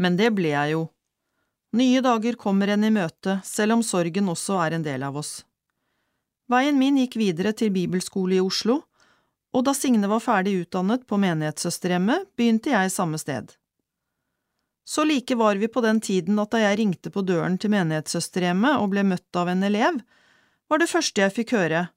[0.00, 0.86] Men det ble jeg jo.
[1.76, 5.42] Nye dager kommer en i møte, selv om sorgen også er en del av oss.
[6.50, 8.80] Veien min gikk videre til bibelskole i Oslo,
[9.52, 13.59] og da Signe var ferdig utdannet på menighetssøsterhjemmet, begynte jeg samme sted.
[14.90, 18.80] Så like var vi på den tiden at da jeg ringte på døren til menighetssøsterhjemmet
[18.82, 20.00] og ble møtt av en elev,
[20.66, 21.88] var det første jeg fikk høre,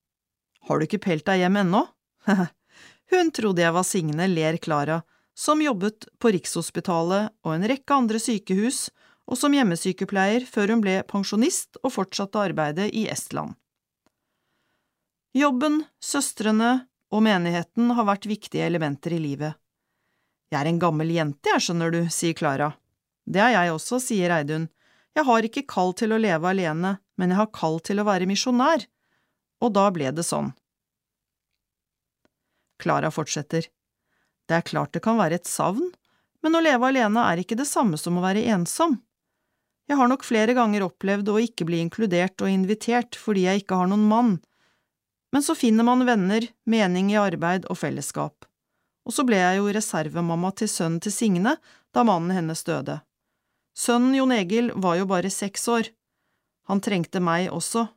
[0.68, 1.88] Har du ikke pelt deg hjem ennå?
[3.12, 5.02] Hun trodde jeg var Signe, ler Klara,
[5.34, 8.92] som jobbet på Rikshospitalet og en rekke andre sykehus
[9.26, 13.56] og som hjemmesykepleier før hun ble pensjonist og fortsatte arbeidet i Estland.
[15.34, 19.58] Jobben, søstrene og menigheten har vært viktige elementer i livet.
[20.54, 22.74] Jeg er en gammel jente, jeg, skjønner du, sier Klara.
[23.26, 24.68] Det er jeg også, sier Eidun.
[25.16, 28.28] Jeg har ikke kall til å leve alene, men jeg har kall til å være
[28.30, 28.86] misjonær.
[29.64, 30.52] Og da ble det sånn.
[32.82, 33.70] Klara fortsetter.
[34.50, 35.94] Det er klart det kan være et savn,
[36.44, 38.98] men å leve alene er ikke det samme som å være ensom.
[39.88, 43.80] Jeg har nok flere ganger opplevd å ikke bli inkludert og invitert fordi jeg ikke
[43.80, 44.34] har noen mann,
[45.34, 48.46] men så finner man venner, mening i arbeid og fellesskap.
[49.04, 51.56] Og så ble jeg jo reservemamma til sønnen til Signe
[51.94, 53.00] da mannen hennes døde.
[53.74, 55.90] Sønnen Jon Egil var jo bare seks år.
[56.70, 57.88] Han trengte meg også.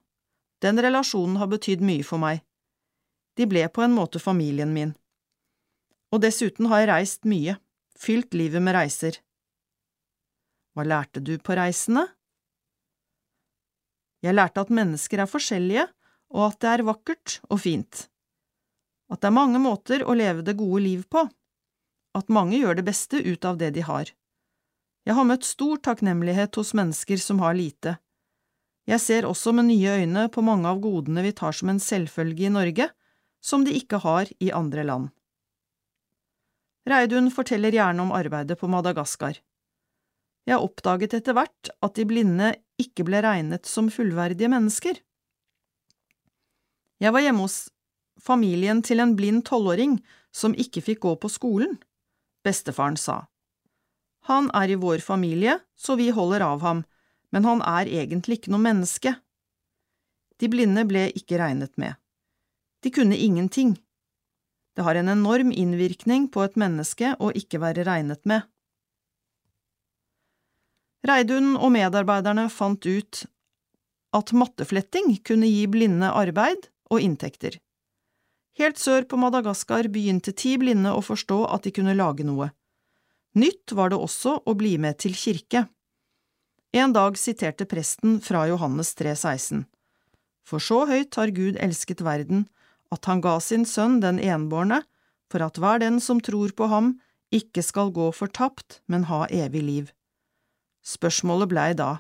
[0.65, 2.41] Den relasjonen har betydd mye for meg.
[3.37, 4.95] De ble på en måte familien min.
[6.15, 7.59] Og dessuten har jeg reist mye,
[7.99, 9.21] fylt livet med reiser.
[10.73, 12.07] Hva lærte du på reisene?
[14.25, 15.87] Jeg lærte at mennesker er forskjellige,
[16.33, 18.07] og at det er vakkert og fint.
[19.13, 21.23] At det er mange måter å leve det gode liv på.
[22.17, 24.11] At mange gjør det beste ut av det de har.
[25.07, 27.94] Jeg har møtt stor takknemlighet hos mennesker som har lite.
[28.91, 32.49] Jeg ser også med nye øyne på mange av godene vi tar som en selvfølge
[32.49, 32.89] i Norge,
[33.43, 35.12] som de ikke har i andre land.
[36.86, 39.39] Reidun forteller gjerne om arbeidet på Madagaskar.
[40.47, 44.99] Jeg oppdaget etter hvert at de blinde ikke ble regnet som fullverdige mennesker.
[47.02, 47.59] Jeg var hjemme hos
[48.23, 49.99] familien til en blind tolvåring
[50.35, 51.75] som ikke fikk gå på skolen.
[52.47, 53.25] Bestefaren sa.
[54.27, 56.83] Han er i vår familie, så vi holder av ham,
[57.31, 59.15] men han er egentlig ikke noe menneske.
[60.43, 61.95] De blinde ble ikke regnet med.
[62.83, 63.77] De kunne ingenting.
[64.77, 68.45] Det har en enorm innvirkning på et menneske å ikke være regnet med.
[71.07, 73.23] Reidun og medarbeiderne fant ut
[74.17, 77.61] at mattefletting kunne gi blinde arbeid og inntekter.
[78.59, 82.51] Helt sør på Madagaskar begynte ti blinde å forstå at de kunne lage noe.
[83.37, 85.67] Nytt var det også å bli med til kirke.
[86.73, 89.67] En dag siterte presten fra Johannes 3,16.
[90.47, 92.47] For så høyt har Gud elsket verden,
[92.95, 94.81] at han ga sin sønn den enbårne,
[95.29, 96.95] for at hver den som tror på ham,
[97.35, 99.87] ikke skal gå fortapt, men ha evig liv.
[100.87, 101.99] Spørsmålet blei da,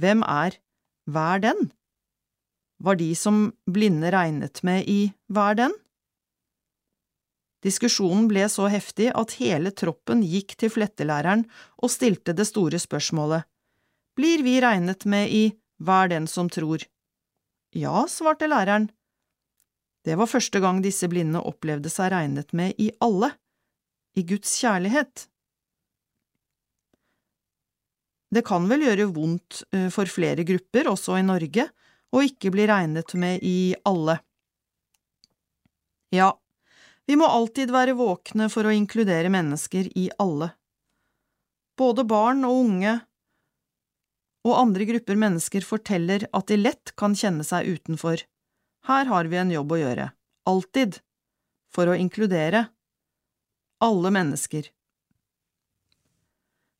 [0.00, 0.56] hvem er
[1.06, 1.68] hver den?
[2.82, 5.74] Var de som blinde regnet med i hver den?
[7.64, 11.42] Diskusjonen ble så heftig at hele troppen gikk til flettelæreren
[11.82, 13.48] og stilte det store spørsmålet.
[14.18, 15.42] Blir vi regnet med i
[15.82, 16.84] hver den som tror?
[17.74, 18.88] Ja, svarte læreren.
[20.06, 23.32] Det var første gang disse blinde opplevde seg regnet med i alle,
[24.16, 25.26] i Guds kjærlighet.
[28.34, 31.68] Det kan vel gjøre vondt eh, for flere grupper, også i Norge,
[32.12, 34.18] å ikke bli regnet med i alle.
[36.14, 36.32] Ja,
[37.08, 40.50] vi må alltid være våkne for å inkludere mennesker i alle.
[41.78, 42.98] Både barn og unge
[44.44, 48.20] og andre grupper mennesker forteller at de lett kan kjenne seg utenfor.
[48.88, 50.10] Her har vi en jobb å gjøre,
[50.48, 50.98] alltid,
[51.72, 52.66] for å inkludere
[53.84, 54.68] alle mennesker.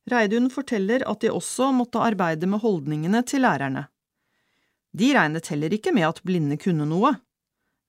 [0.09, 3.87] Reidun forteller at de også måtte arbeide med holdningene til lærerne.
[4.93, 7.15] De regnet heller ikke med at blinde kunne noe.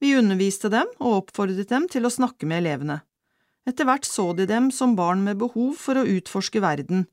[0.01, 3.01] Vi underviste dem og oppfordret dem til å snakke med elevene.
[3.69, 7.05] Etter hvert så de dem som barn med behov for å utforske verden,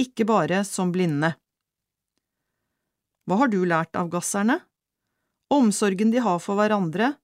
[0.00, 1.32] ikke bare som blinde.
[3.24, 4.58] Hva har du lært av gasserne?
[5.54, 7.14] Omsorgen de har for hverandre,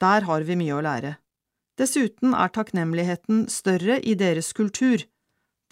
[0.00, 1.16] der har vi mye å lære.
[1.80, 5.00] Dessuten er takknemligheten større i deres kultur,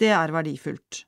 [0.01, 1.05] det er verdifullt.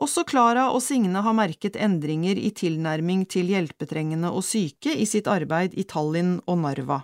[0.00, 5.28] Også Klara og Signe har merket endringer i tilnærming til hjelpetrengende og syke i sitt
[5.28, 7.02] arbeid i Tallinn og Narva.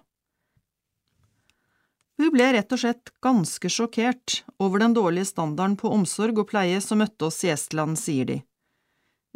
[2.16, 6.80] Hun ble rett og slett ganske sjokkert over den dårlige standarden på omsorg og pleie
[6.80, 8.38] som møtte oss i Estland, sier de.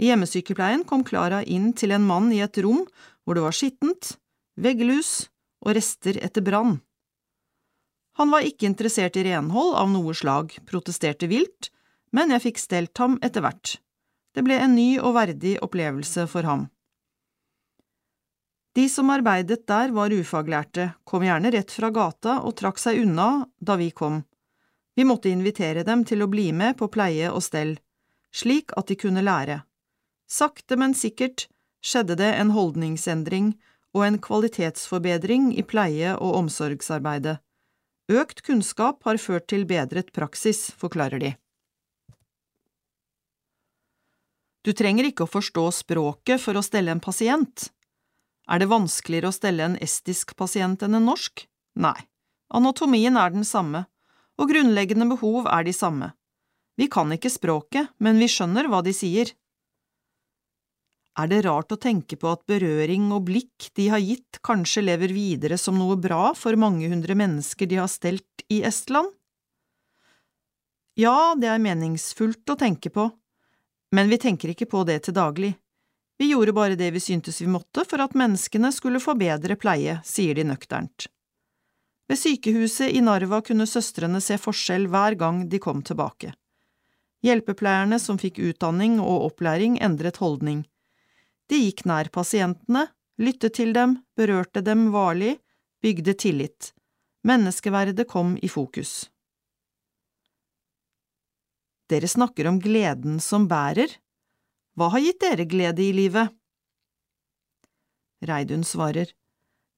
[0.00, 2.86] I hjemmesykepleien kom Klara inn til en mann i et rom
[3.24, 4.14] hvor det var skittent,
[4.56, 5.28] veggelus
[5.60, 6.78] og rester etter brann.
[8.16, 11.68] Han var ikke interessert i renhold av noe slag, protesterte vilt,
[12.16, 13.78] men jeg fikk stelt ham etter hvert.
[14.34, 16.68] Det ble en ny og verdig opplevelse for ham.
[18.78, 23.47] De som arbeidet der var ufaglærte, kom gjerne rett fra gata og trakk seg unna
[23.58, 24.22] da vi kom.
[24.94, 27.78] Vi måtte invitere dem til å bli med på pleie og stell,
[28.30, 29.62] slik at de kunne lære.
[30.30, 31.48] Sakte, men sikkert
[31.82, 33.55] skjedde det en holdningsendring
[33.97, 37.40] og en kvalitetsforbedring i pleie- og omsorgsarbeidet.
[38.10, 41.34] Økt kunnskap har ført til bedret praksis, forklarer de.
[44.66, 47.70] Du trenger ikke å forstå språket for å stelle en pasient.
[48.50, 51.47] Er det vanskeligere å stelle en estisk pasient enn en norsk?
[51.80, 51.97] Nei,
[52.52, 53.86] anatomien er den samme,
[54.40, 56.12] og grunnleggende behov er de samme.
[56.76, 59.32] Vi kan ikke språket, men vi skjønner hva de sier.
[61.20, 65.12] Er det rart å tenke på at berøring og blikk de har gitt, kanskje lever
[65.12, 69.12] videre som noe bra for mange hundre mennesker de har stelt i Estland?
[71.00, 73.06] Ja, det er meningsfullt å tenke på,
[73.92, 75.54] men vi tenker ikke på det til daglig.
[76.18, 79.98] Vi gjorde bare det vi syntes vi måtte for at menneskene skulle få bedre pleie,
[80.04, 81.08] sier de nøkternt.
[82.10, 86.32] Ved sykehuset i Narva kunne søstrene se forskjell hver gang de kom tilbake.
[87.22, 90.64] Hjelpepleierne som fikk utdanning og opplæring, endret holdning.
[91.50, 92.86] De gikk nær pasientene,
[93.20, 95.36] lyttet til dem, berørte dem varlig,
[95.82, 96.72] bygde tillit.
[97.26, 99.09] Menneskeverdet kom i fokus.
[101.90, 103.90] Dere snakker om gleden som bærer.
[104.78, 106.30] Hva har gitt dere glede i livet?
[108.22, 109.10] Reidun svarer,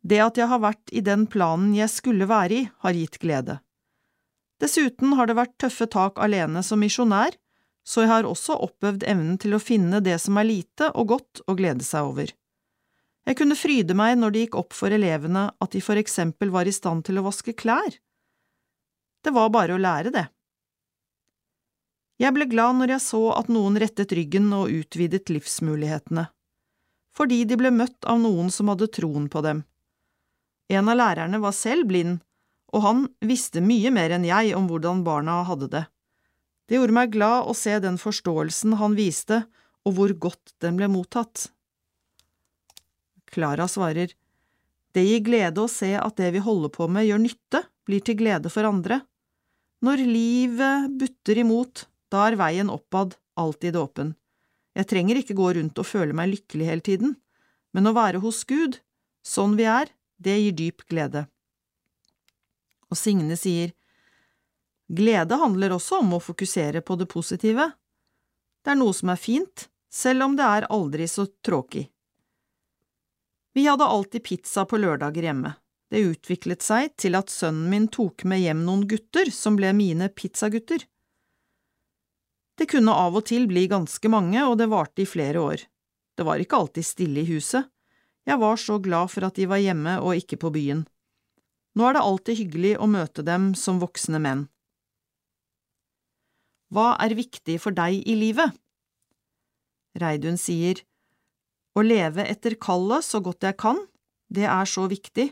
[0.02, 3.60] Det at jeg har vært i den planen jeg skulle være i, har gitt glede.
[4.58, 7.36] Dessuten har det vært tøffe tak alene som misjonær,
[7.86, 11.42] så jeg har også oppøvd evnen til å finne det som er lite og godt
[11.46, 12.34] å glede seg over.
[13.26, 16.66] Jeg kunne fryde meg når det gikk opp for elevene at de for eksempel var
[16.66, 17.94] i stand til å vaske klær.
[19.22, 20.26] Det var bare å lære det.
[22.22, 26.28] Jeg ble glad når jeg så at noen rettet ryggen og utvidet livsmulighetene,
[27.16, 29.64] fordi de ble møtt av noen som hadde troen på dem.
[30.70, 32.20] En av lærerne var selv blind,
[32.72, 35.82] og han visste mye mer enn jeg om hvordan barna hadde det.
[36.70, 39.42] Det gjorde meg glad å se den forståelsen han viste,
[39.82, 41.50] og hvor godt den ble mottatt.
[43.32, 44.14] Klara svarer,
[44.92, 48.18] Det gir glede å se at det vi holder på med gjør nytte, blir til
[48.20, 49.00] glede for andre.
[49.82, 54.14] Når livet butter imot, da er veien oppad alltid åpen.
[54.76, 57.14] Jeg trenger ikke gå rundt og føle meg lykkelig hele tiden,
[57.72, 58.78] men å være hos Gud,
[59.24, 59.92] sånn vi er,
[60.22, 61.26] det gir dyp glede.
[62.92, 63.72] Og Signe sier,
[64.92, 67.70] glede handler også om å fokusere på det positive.
[68.62, 71.86] Det er noe som er fint, selv om det er aldri så tråkig.
[73.52, 75.52] Vi hadde alltid pizza på lørdager hjemme.
[75.92, 80.08] Det utviklet seg til at sønnen min tok med hjem noen gutter som ble mine
[80.08, 80.86] pizzagutter.
[82.58, 85.64] Det kunne av og til bli ganske mange, og det varte i flere år.
[86.16, 87.68] Det var ikke alltid stille i huset.
[88.28, 90.84] Jeg var så glad for at de var hjemme og ikke på byen.
[91.74, 94.46] Nå er det alltid hyggelig å møte dem som voksne menn.
[96.72, 98.52] Hva er viktig for deg i livet?
[99.98, 100.80] Reidun sier,
[101.72, 103.78] Å leve etter kallet så godt jeg kan,
[104.28, 105.30] det er så viktig,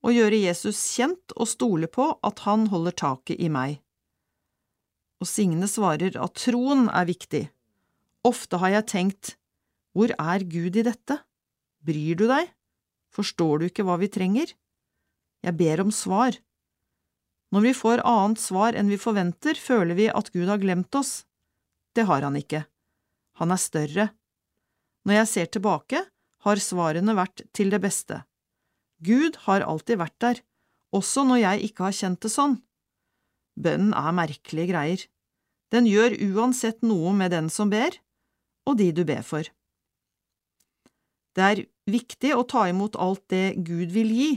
[0.00, 3.80] å gjøre Jesus kjent og stole på at han holder taket i meg.
[5.18, 7.48] Og Signe svarer at troen er viktig.
[8.26, 9.34] Ofte har jeg tenkt,
[9.96, 11.18] hvor er Gud i dette?
[11.82, 12.50] Bryr du deg?
[13.14, 14.52] Forstår du ikke hva vi trenger?
[15.42, 16.36] Jeg ber om svar.
[17.54, 21.24] Når vi får annet svar enn vi forventer, føler vi at Gud har glemt oss.
[21.96, 22.66] Det har han ikke.
[23.40, 24.08] Han er større.
[25.08, 26.02] Når jeg ser tilbake,
[26.44, 28.22] har svarene vært til det beste.
[29.02, 30.40] Gud har alltid vært der,
[30.94, 32.58] også når jeg ikke har kjent det sånn.
[33.58, 35.04] Bønnen er merkelige greier.
[35.74, 37.96] Den gjør uansett noe med den som ber,
[38.68, 39.48] og de du ber for.
[41.36, 44.30] Det er viktig å ta imot alt det Gud vil gi,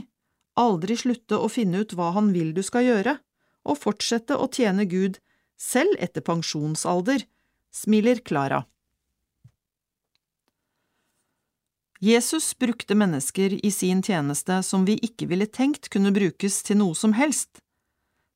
[0.58, 3.16] aldri slutte å finne ut hva han vil du skal gjøre,
[3.62, 5.18] og fortsette å tjene Gud
[5.58, 7.24] selv etter pensjonsalder,
[7.72, 8.64] smiler Klara.
[12.02, 16.98] Jesus brukte mennesker i sin tjeneste som vi ikke ville tenkt kunne brukes til noe
[16.98, 17.62] som helst.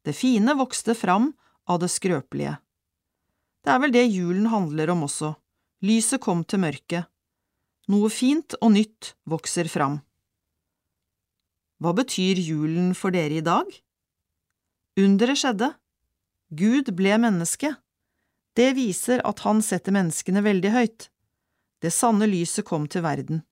[0.07, 1.33] Det fine vokste fram
[1.67, 2.55] av det skrøpelige.
[3.67, 5.33] Det er vel det julen handler om også,
[5.83, 7.09] lyset kom til mørket.
[7.91, 9.99] Noe fint og nytt vokser fram.
[11.83, 13.67] Hva betyr julen for dere i dag?
[14.97, 15.73] Underet skjedde.
[16.55, 17.75] Gud ble menneske.
[18.57, 21.09] Det viser at han setter menneskene veldig høyt.
[21.83, 23.43] Det sanne lyset kom til verden.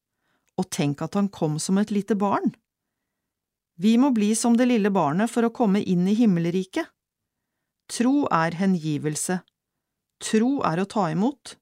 [0.57, 2.55] Og tenk at han kom som et lite barn.
[3.75, 6.86] Vi må bli som det lille barnet for å komme inn i himmelriket.
[7.91, 9.41] Tro er hengivelse.
[10.23, 11.57] Tro er å ta imot.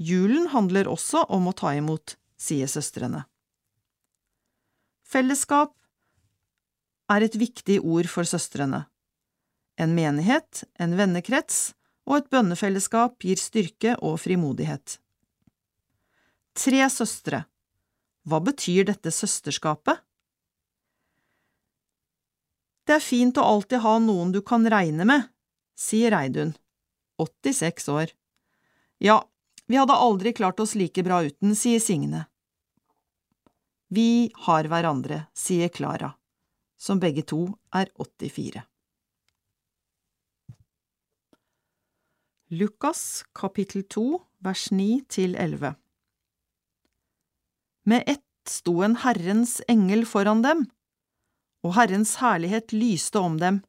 [0.00, 3.22] Julen handler også om å ta imot, sier søstrene.
[5.04, 5.76] Fellesskap
[7.12, 8.86] er et viktig ord for søstrene.
[9.78, 11.74] En menighet, en vennekrets
[12.08, 14.98] og et bønnefellesskap gir styrke og frimodighet.
[16.54, 17.44] Tre søstre.
[18.24, 20.03] Hva betyr dette søsterskapet?
[22.84, 25.30] Det er fint å alltid ha noen du kan regne med,
[25.78, 26.52] sier Reidun,
[27.20, 28.12] 86 år.
[29.00, 29.22] Ja,
[29.66, 32.26] vi hadde aldri klart oss like bra uten, sier Signe.
[33.88, 36.12] Vi har hverandre, sier Klara,
[36.76, 38.64] som begge to er 84.
[42.54, 44.04] Lukas kapittel 2
[44.44, 45.72] vers 9 til 11
[47.88, 50.66] Med ett sto en Herrens engel foran dem,
[51.64, 53.62] og Herrens herlighet lyste om dem.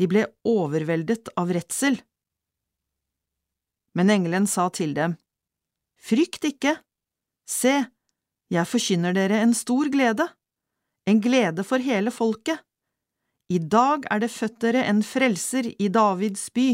[0.00, 1.98] De ble overveldet av redsel.
[3.98, 5.16] Men engelen sa til dem,
[5.98, 6.76] Frykt ikke,
[7.48, 7.74] se,
[8.54, 10.28] jeg forkynner dere en stor glede,
[11.10, 12.62] en glede for hele folket.
[13.50, 16.68] I dag er det født dere en frelser i Davids by.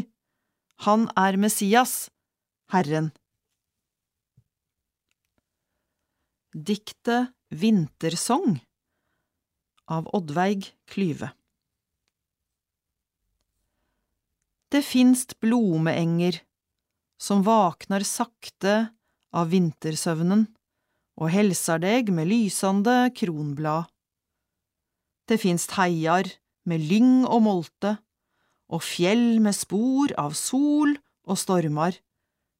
[0.85, 2.11] Han er Messias,
[2.75, 3.13] Herren.
[6.53, 8.59] Diktet Vintersong
[9.91, 11.31] av Oddveig Klyve
[14.75, 16.41] Det finst blomeenger
[17.21, 18.73] som vaknar sakte
[19.35, 20.49] av vintersøvnen
[21.15, 23.87] og helsar deg med lysande kronblad.
[25.31, 26.27] Det finst heiar
[26.67, 27.95] med lyng og molte
[28.67, 31.95] og fjell med spor av sol og stormar,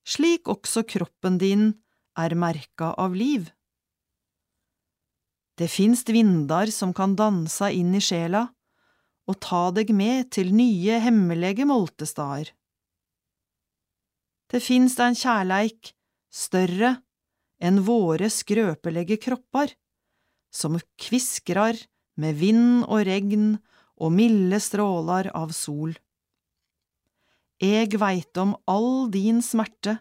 [0.07, 1.73] slik også kroppen din
[2.15, 3.51] er merka av liv.
[5.55, 8.49] Det finst vindar som kan dansa inn i sjela
[9.31, 12.51] og ta deg med til nye hemmelege moltestader.
[14.51, 15.95] Det finst ein kjærleik
[16.35, 16.97] større
[17.65, 19.71] enn våre skrøpelege kroppar,
[20.53, 21.79] som kviskrar
[22.21, 23.55] med vind og regn
[23.99, 25.95] og milde strålar av sol.
[27.63, 29.97] Eg veit om all din smerte,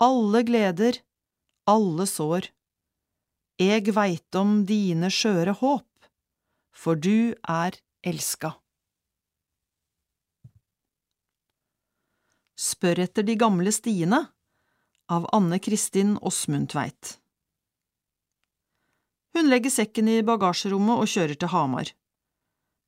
[0.00, 1.00] alle gleder,
[1.68, 2.48] alle sår.
[3.58, 5.86] Eg veit om dine skjøre håp,
[6.70, 8.54] for du er elska.
[12.58, 14.24] Spør etter de gamle stiene
[15.10, 17.18] av Anne Kristin Åsmundtveit.
[19.34, 21.92] Hun legger sekken i bagasjerommet og kjører til Hamar.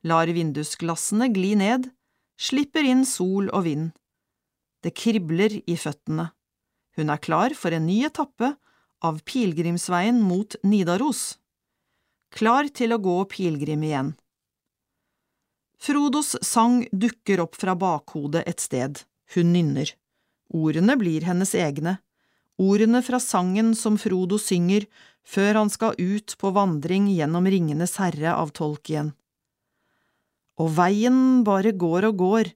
[0.07, 1.91] Lar vindusglassene gli ned,
[2.41, 3.91] slipper inn sol og vind.
[4.83, 6.31] Det kribler i føttene.
[6.97, 8.55] Hun er klar for en ny etappe
[9.05, 11.39] av pilegrimsveien mot Nidaros.
[12.31, 14.13] Klar til å gå pilegrim igjen.
[15.81, 19.01] Frodos sang dukker opp fra bakhodet et sted.
[19.35, 19.95] Hun nynner.
[20.53, 21.97] Ordene blir hennes egne.
[22.61, 24.85] Ordene fra sangen som Frodo synger
[25.25, 29.15] før han skal ut på vandring gjennom Ringenes herre av Tolkien.
[30.61, 32.51] Og veien bare går og går,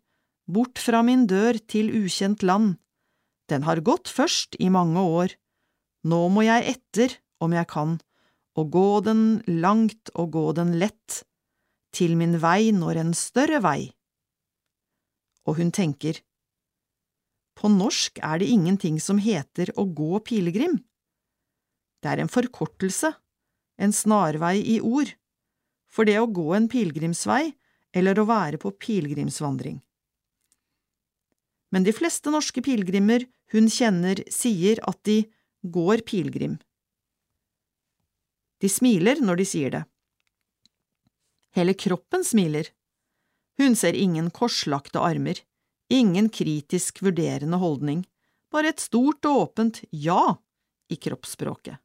[0.45, 2.77] bort fra min dør til ukjent land.
[3.49, 5.33] Den har gått først i mange år.
[6.05, 7.97] Nå må jeg etter, om jeg kan,
[8.55, 11.23] og gå den langt og gå den lett,
[11.95, 13.81] til min vei når en større vei.
[15.47, 16.19] Og hun tenker,
[17.55, 20.81] på norsk er det ingenting som heter å gå pilegrim.
[22.03, 23.13] Det er en forkortelse,
[23.79, 25.13] en snarvei i ord,
[25.87, 27.55] for det å gå en pilegrimsvei
[27.95, 29.79] eller å være på pilegrimsvandring.
[31.71, 33.25] Men de fleste norske pilegrimer
[33.55, 35.23] hun kjenner, sier at de
[35.65, 36.59] går pilegrim.
[38.61, 39.83] De smiler når de sier det.
[41.55, 42.71] Hele kroppen smiler.
[43.59, 45.39] Hun ser ingen korslagte armer,
[45.89, 48.03] ingen kritisk vurderende holdning,
[48.51, 50.37] bare et stort og åpent ja
[50.91, 51.79] i kroppsspråket.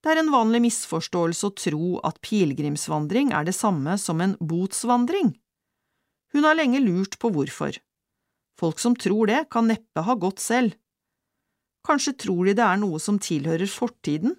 [0.00, 5.34] Det er en vanlig misforståelse å tro at pilegrimsvandring er det samme som en botsvandring.
[6.32, 7.76] Hun har lenge lurt på hvorfor.
[8.56, 10.72] Folk som tror det, kan neppe ha gått selv.
[11.86, 14.36] Kanskje tror de det er noe som tilhører fortiden?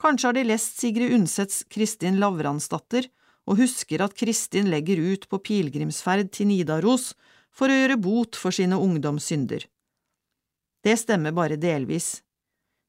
[0.00, 3.08] Kanskje har de lest Sigrid Undsets Kristin Lavransdatter
[3.48, 7.12] og husker at Kristin legger ut på pilegrimsferd til Nidaros
[7.52, 9.66] for å gjøre bot for sine ungdomssynder.
[10.84, 12.20] Det stemmer bare delvis.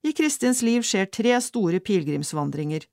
[0.08, 2.86] I Kristins liv skjer tre store pilegrimsvandringer.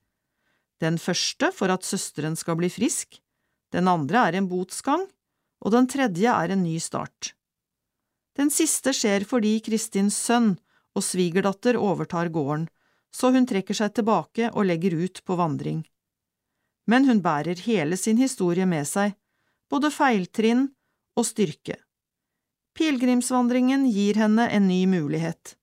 [0.83, 3.19] Den første for at søsteren skal bli frisk,
[3.75, 5.05] den andre er en botsgang,
[5.59, 7.35] og den tredje er en ny start.
[8.39, 10.55] Den siste skjer fordi Kristins sønn
[10.97, 12.69] og svigerdatter overtar gården,
[13.15, 15.83] så hun trekker seg tilbake og legger ut på vandring.
[16.89, 19.15] Men hun bærer hele sin historie med seg,
[19.69, 20.69] både feiltrinn
[21.19, 21.77] og styrke.
[22.79, 25.57] Pilegrimsvandringen gir henne en ny mulighet.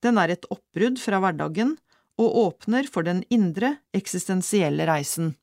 [0.00, 1.74] Den er et oppbrudd fra hverdagen
[2.20, 5.34] og åpner for den indre, eksistensielle reisen.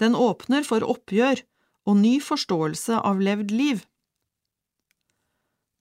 [0.00, 1.42] Den åpner for oppgjør
[1.88, 3.82] og ny forståelse av levd liv.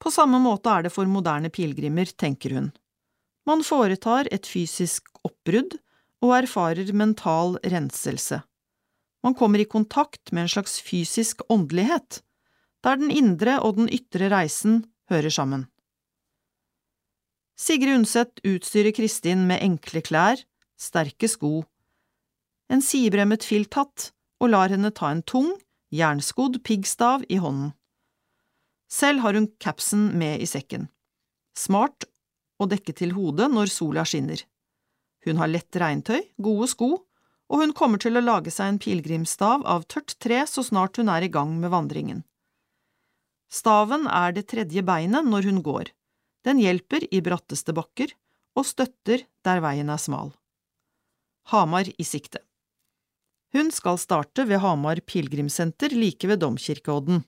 [0.04, 2.72] På samme måte er det for moderne pilegrimer, tenker hun.
[3.48, 5.78] Man foretar et fysisk oppbrudd
[6.24, 8.42] og erfarer mental renselse.
[9.24, 12.20] Man kommer i kontakt med en slags fysisk åndelighet,
[12.84, 15.68] der den indre og den ytre reisen hører sammen.
[17.56, 20.42] Sigrid Undset utstyrer Kristin med enkle klær,
[20.80, 21.62] sterke sko,
[22.72, 24.10] en sidebremmet filthatt
[24.42, 25.52] og lar henne ta en tung,
[25.94, 27.72] jernskodd piggstav i hånden.
[28.94, 30.88] Selv har hun capsen med i sekken.
[31.58, 32.06] Smart
[32.62, 34.44] å dekke til hodet når sola skinner.
[35.26, 36.92] Hun har lett regntøy, gode sko,
[37.50, 41.10] og hun kommer til å lage seg en pilegrimsstav av tørt tre så snart hun
[41.12, 42.24] er i gang med vandringen.
[43.54, 45.92] Staven er det tredje beinet når hun går.
[46.46, 48.14] Den hjelper i bratteste bakker
[48.58, 50.34] og støtter der veien er smal.
[51.54, 52.42] Hamar i sikte.
[53.54, 57.22] Hun skal starte ved Hamar pilegrimssenter like ved domkirkeodden.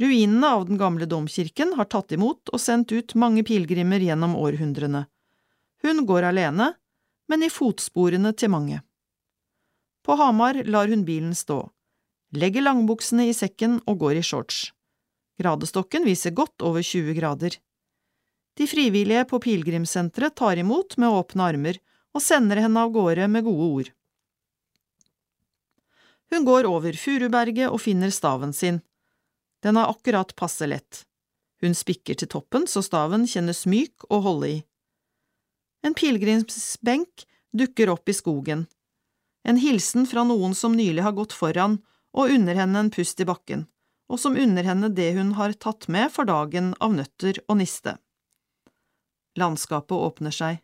[0.00, 5.06] Ruinene av den gamle domkirken har tatt imot og sendt ut mange pilegrimer gjennom århundrene.
[5.82, 6.74] Hun går alene,
[7.28, 8.82] men i fotsporene til mange.
[10.04, 11.62] På Hamar lar hun bilen stå,
[12.36, 14.70] legger langbuksene i sekken og går i shorts.
[15.40, 17.56] Gradestokken viser godt over 20 grader.
[18.56, 21.80] De frivillige på pilegrimssenteret tar imot med åpne armer
[22.16, 23.90] og sender henne av gårde med gode ord.
[26.32, 28.80] Hun går over Furuberget og finner staven sin.
[29.64, 31.04] Den er akkurat passe lett.
[31.62, 34.58] Hun spikker til toppen så staven kjennes myk å holde i.
[35.86, 37.24] En pilegrimsbenk
[37.56, 38.66] dukker opp i skogen.
[39.46, 41.78] En hilsen fra noen som nylig har gått foran
[42.16, 43.66] og unner henne en pust i bakken,
[44.10, 47.96] og som unner henne det hun har tatt med for dagen av nøtter og niste.
[49.36, 50.62] Landskapet åpner seg.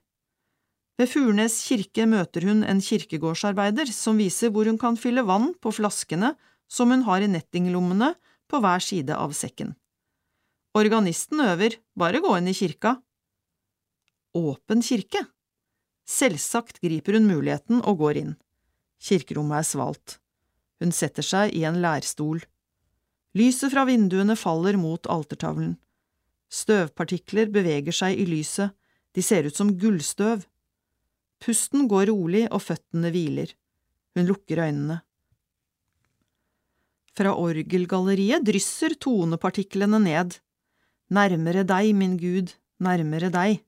[1.01, 5.73] Ved Furnes kirke møter hun en kirkegårdsarbeider som viser hvor hun kan fylle vann på
[5.73, 6.35] flaskene
[6.71, 8.13] som hun har i nettinglommene
[8.53, 9.73] på hver side av sekken.
[10.77, 12.99] Organisten øver, bare gå inn i kirka.
[14.37, 15.27] Åpen kirke,
[16.09, 18.33] Selvsagt griper hun muligheten og går inn.
[19.03, 20.19] Kirkerommet er svalt.
[20.83, 22.43] Hun setter seg i en lærstol.
[23.39, 25.77] Lyset fra vinduene faller mot altertavlen.
[26.53, 28.75] Støvpartikler beveger seg i lyset,
[29.17, 30.45] de ser ut som gullstøv.
[31.43, 33.55] Pusten går rolig og føttene hviler.
[34.17, 35.01] Hun lukker øynene.
[37.17, 40.39] Fra orgelgalleriet drysser tonepartiklene ned.
[41.13, 43.61] Nærmere deg, min Gud, nærmere deg.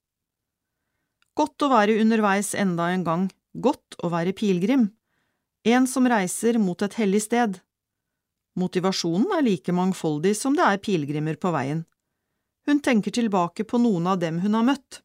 [1.37, 4.89] Godt å være underveis enda en gang, godt å være pilegrim,
[5.67, 7.59] en som reiser mot et hellig sted.
[8.61, 11.83] Motivasjonen er like mangfoldig som det er pilegrimer på veien.
[12.65, 15.01] Hun tenker tilbake på noen av dem hun har møtt.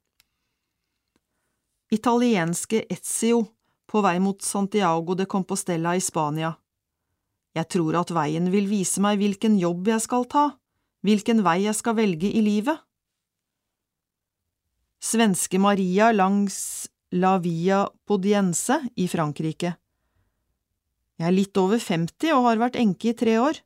[1.92, 3.42] Italienske Ezio
[3.90, 6.53] på vei mot Santiago de Compostela i Spania.
[7.57, 10.45] Jeg tror at veien vil vise meg hvilken jobb jeg skal ta,
[11.05, 12.77] hvilken vei jeg skal velge i livet.
[14.99, 19.73] Svenske Maria langs La Via Podiense i Frankrike.
[21.19, 23.57] Jeg er litt over 50 og har vært enke i tre år.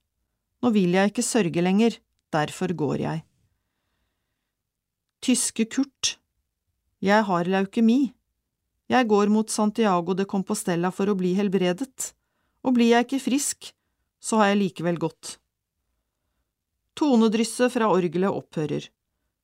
[0.63, 1.97] Nå vil jeg ikke sørge lenger,
[2.33, 3.23] derfor går jeg.
[5.23, 6.17] Tyske Kurt.
[7.03, 8.13] Jeg har leukemi.
[8.87, 12.13] Jeg går mot Santiago de Compostela for å bli helbredet,
[12.63, 13.71] og blir jeg ikke frisk,
[14.23, 15.37] så har jeg likevel gått.
[16.95, 18.87] Tonedrysset fra orgelet opphører.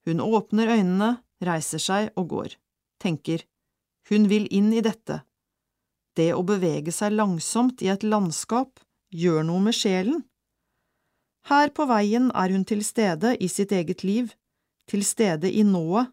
[0.08, 1.10] Hun åpner øynene,
[1.44, 2.56] reiser seg og går,
[3.02, 3.44] tenker,
[4.10, 5.22] hun vil inn i dette.
[6.18, 8.82] Det å bevege seg langsomt i et landskap
[9.14, 10.24] gjør noe med sjelen.
[11.50, 14.34] Her på veien er hun til stede i sitt eget liv,
[14.90, 16.10] til stede i nået.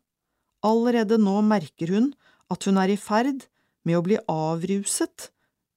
[0.65, 2.13] Allerede nå merker hun
[2.53, 3.47] at hun er i ferd
[3.87, 5.31] med å bli avruset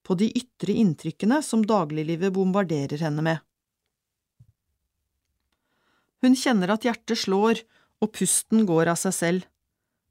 [0.09, 3.43] på de ytre inntrykkene som dagliglivet bombarderer henne med.
[6.25, 7.61] Hun kjenner at hjertet slår
[8.01, 9.45] og pusten går av seg selv.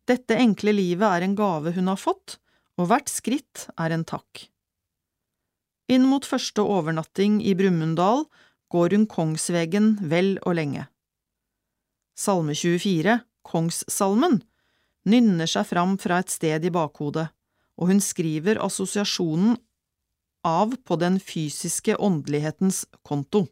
[0.06, 2.38] Dette enkle livet er en gave hun har fått,
[2.78, 4.46] og hvert skritt er en takk.
[5.90, 8.28] Inn mot første overnatting i Brumunddal
[8.70, 10.86] går hun Kongsvegen vel og lenge.
[12.14, 14.44] Salme 24, Kongssalmen,
[15.08, 17.28] nynner seg fram fra et sted i bakhodet,
[17.78, 19.56] og hun skriver assosiasjonen
[20.46, 23.46] av på den fysiske åndelighetens konto.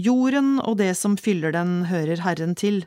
[0.00, 2.86] Jorden og det som fyller den, hører Herren til.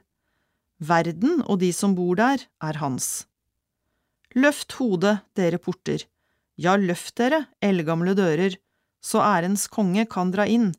[0.80, 3.28] Verden og de som bor der, er hans.
[4.36, 6.04] Løft hodet, dere porter,
[6.60, 8.58] ja, løft dere, eldgamle dører,
[9.00, 10.74] så ærens konge kan dra inn.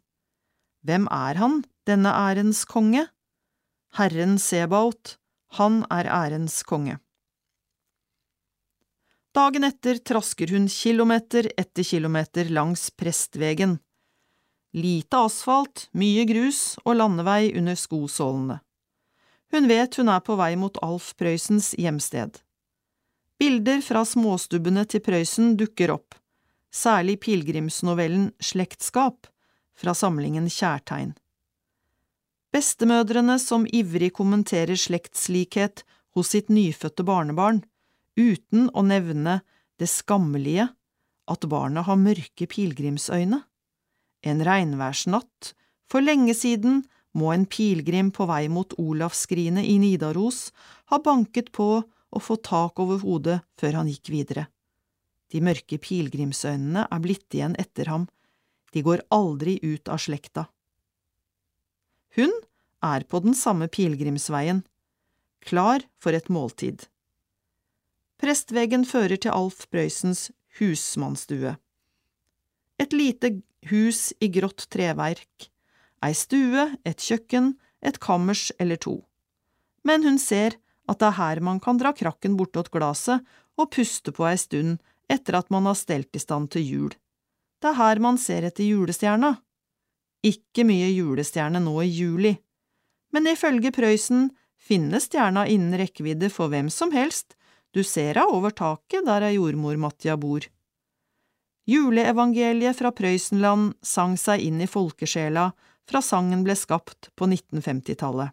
[0.84, 3.06] Hvem er han, denne ærens konge?
[3.96, 5.16] Herren Sebaot,
[5.56, 6.98] han er ærens konge.
[9.36, 13.74] Dagen etter trasker hun kilometer etter kilometer langs Prestvegen.
[14.72, 18.56] Lite asfalt, mye grus og landevei under skosålene.
[19.52, 22.40] Hun vet hun er på vei mot Alf Prøysens hjemsted.
[23.36, 26.16] Bilder fra småstubbene til Prøysen dukker opp,
[26.72, 29.28] særlig pilegrimsnovellen Slektskap
[29.76, 31.12] fra samlingen Kjærtegn.
[32.56, 35.84] Bestemødrene som ivrig kommenterer slektslikhet
[36.16, 37.66] hos sitt nyfødte barnebarn,
[38.16, 39.40] uten å nevne
[39.80, 40.70] det skammelige
[41.26, 43.42] at barnet har mørke pilegrimsøyne.
[44.26, 45.52] En regnværsnatt
[45.90, 46.84] for lenge siden
[47.16, 50.50] må en pilegrim på vei mot Olavsskrinet i Nidaros
[50.92, 54.46] ha banket på og fått tak over hodet før han gikk videre.
[55.32, 58.06] De mørke pilegrimsøynene er blitt igjen etter ham,
[58.72, 60.46] de går aldri ut av slekta.
[62.16, 62.32] Hun
[62.84, 64.62] er på den samme pilegrimsveien,
[65.46, 66.86] klar for et måltid.
[68.16, 71.56] Prestveggen fører til Alf Prøysens husmannsstue.
[72.80, 73.32] Et lite
[73.68, 75.48] hus i grått treverk,
[76.04, 77.54] ei stue, et kjøkken,
[77.84, 79.02] et kammers eller to.
[79.84, 80.56] Men hun ser
[80.88, 83.24] at det er her man kan dra krakken bortåt glaset
[83.60, 84.78] og puste på ei stund
[85.12, 86.94] etter at man har stelt i stand til jul.
[87.60, 89.36] Det er her man ser etter julestjerna.
[90.24, 92.32] Ikke mye julestjerne nå i juli,
[93.12, 97.36] men ifølge Prøysen finnes stjerna innen rekkevidde for hvem som helst,
[97.74, 100.46] du ser henne over taket der ei jordmor-Matja bor.
[101.66, 105.50] Juleevangeliet fra Prøysenland sang seg inn i folkesjela
[105.90, 108.30] fra sangen ble skapt på 1950-tallet.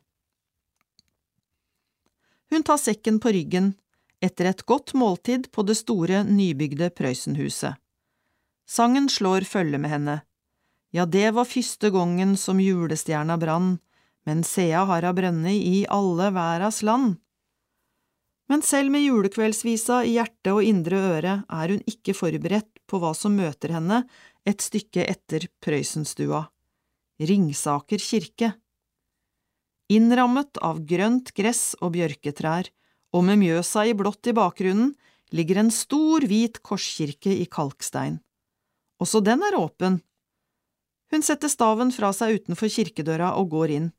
[2.53, 3.73] Hun tar sekken på ryggen,
[4.21, 7.79] etter et godt måltid på det store, nybygde Prøysenhuset.
[8.69, 10.19] Sangen slår følge med henne.
[10.93, 13.79] Ja, det var første gongen som julestjerna brann,
[14.29, 17.17] men sea har ha brønne i alle verdas land.
[18.51, 23.13] Men selv med julekveldsvisa i hjerte og indre øre er hun ikke forberedt på hva
[23.15, 24.03] som møter henne
[24.45, 26.43] et stykke etter Prøysenstua.
[27.23, 28.51] Ringsaker kirke.
[29.93, 32.67] Innrammet av grønt gress og bjørketrær,
[33.13, 34.93] og med Mjøsa i blått i bakgrunnen,
[35.33, 38.19] ligger en stor, hvit korskirke i kalkstein.
[39.01, 39.99] Også den er åpen.
[41.13, 43.91] Hun setter staven fra seg utenfor kirkedøra og går inn.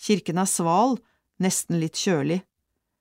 [0.00, 0.98] Kirken er sval,
[1.42, 2.40] nesten litt kjølig.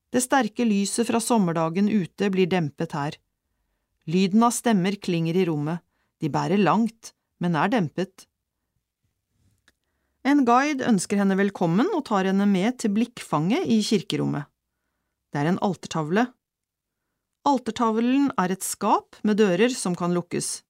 [0.09, 3.17] Det sterke lyset fra sommerdagen ute blir dempet her.
[4.09, 5.83] Lyden av stemmer klinger i rommet,
[6.19, 8.25] de bærer langt, men er dempet.
[10.25, 14.49] En guide ønsker henne velkommen og tar henne med til blikkfanget i kirkerommet.
[15.29, 16.25] Det er en altertavle.
[17.47, 20.63] Altertavlen er et skap med dører som kan lukkes.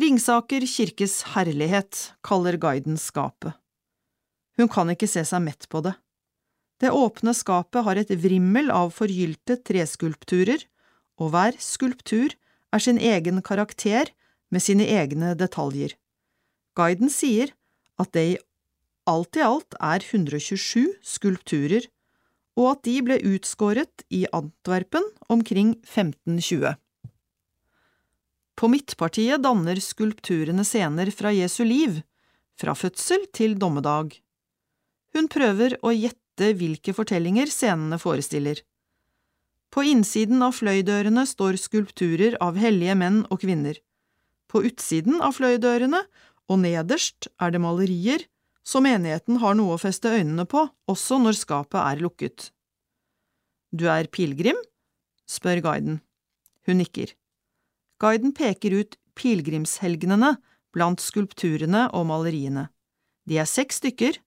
[0.00, 3.52] Ringsaker kirkes herlighet kaller guiden skapet.
[4.56, 5.92] Hun kan ikke se seg mett på det.
[6.82, 10.64] Det åpne skapet har et vrimmel av forgylte treskulpturer,
[11.22, 12.34] og hver skulptur
[12.74, 14.10] er sin egen karakter
[14.50, 15.94] med sine egne detaljer.
[16.74, 17.52] Guiden sier
[18.02, 18.38] at det i
[19.06, 21.86] alt i alt er 127 skulpturer,
[22.58, 26.74] og at de ble utskåret i Antwerpen omkring 1520.
[28.58, 32.02] På midtpartiet danner skulpturene scener fra Jesu liv,
[32.58, 34.18] fra fødsel til dommedag.
[35.16, 38.62] Hun prøver å gjette hvilke fortellinger scenene forestiller.
[39.72, 43.78] På innsiden av fløydørene står skulpturer av hellige menn og kvinner.
[44.48, 46.02] På utsiden av fløydørene
[46.48, 48.26] og nederst er det malerier,
[48.64, 52.50] så menigheten har noe å feste øynene på også når skapet er lukket.
[53.72, 54.58] Du er pilegrim?
[55.26, 56.00] spør guiden.
[56.68, 57.14] Hun nikker.
[58.02, 60.36] Guiden peker ut pilegrimshelgenene
[60.74, 62.68] blant skulpturene og maleriene.
[63.28, 64.18] De er seks stykker.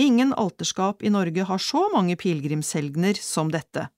[0.00, 3.90] Ingen alterskap i Norge har så mange pilegrimshelgener som dette.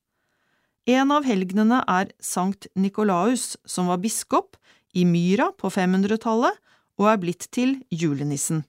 [0.91, 4.57] En av helgenene er Sankt Nikolaus, som var biskop
[4.99, 6.59] i Myra på 500-tallet
[6.99, 8.65] og er blitt til julenissen.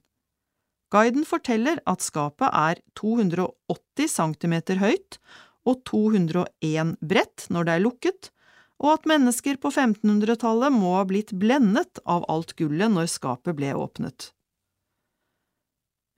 [0.94, 5.18] Guiden forteller at skapet er 280 cm høyt
[5.66, 8.30] og 201 bredt når det er lukket,
[8.78, 13.74] og at mennesker på 1500-tallet må ha blitt blendet av alt gullet når skapet ble
[13.74, 14.30] åpnet.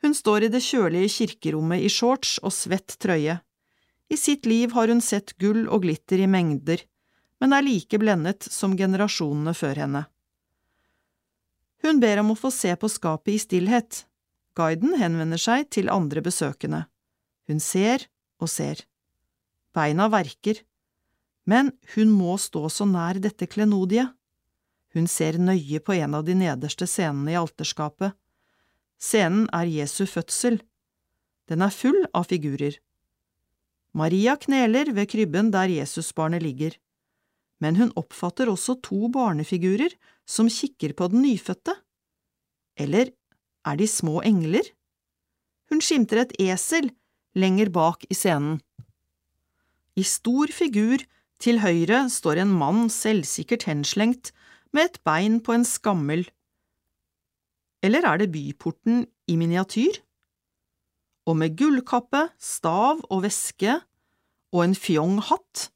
[0.02, 3.38] Hun står i det kjølige kirkerommet i shorts og svett trøye.
[4.12, 6.82] I sitt liv har hun sett gull og glitter i mengder,
[7.40, 10.04] men er like blendet som generasjonene før henne.
[11.84, 14.04] Hun ber om å få se på skapet i stillhet.
[14.56, 16.86] Guiden henvender seg til andre besøkende.
[17.46, 18.06] Hun ser
[18.42, 18.80] og ser.
[19.76, 20.62] Beina verker,
[21.46, 24.14] men hun må stå så nær dette klenodiet.
[24.96, 28.16] Hun ser nøye på en av de nederste scenene i alterskapet.
[29.02, 30.60] Scenen er Jesu fødsel.
[31.48, 32.78] Den er full av figurer.
[33.96, 36.74] Maria kneler ved krybben der Jesusbarnet ligger,
[37.64, 39.94] men hun oppfatter også to barnefigurer
[40.28, 41.72] som kikker på den nyfødte.
[42.76, 43.14] Eller
[43.64, 44.66] er de små engler?
[45.70, 46.90] Hun skimter et esel
[47.36, 48.60] lenger bak i scenen.
[49.96, 51.00] I stor figur
[51.40, 54.32] til høyre står en mann selvsikkert henslengt
[54.76, 56.26] med et bein på en skammel.
[57.84, 60.00] Eller er det byporten i miniatyr?
[61.26, 63.80] Og med gullkappe, stav og veske
[64.54, 65.68] og en fjong-hatt,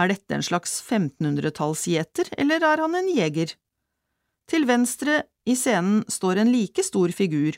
[0.00, 3.54] er dette en slags 1500-tallsgjeter, eller er han en jeger?
[4.50, 7.56] Til venstre i scenen står en like stor figur,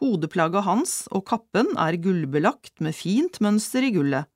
[0.00, 4.28] hodeplagget hans og kappen er gullbelagt med fint mønster i gullet.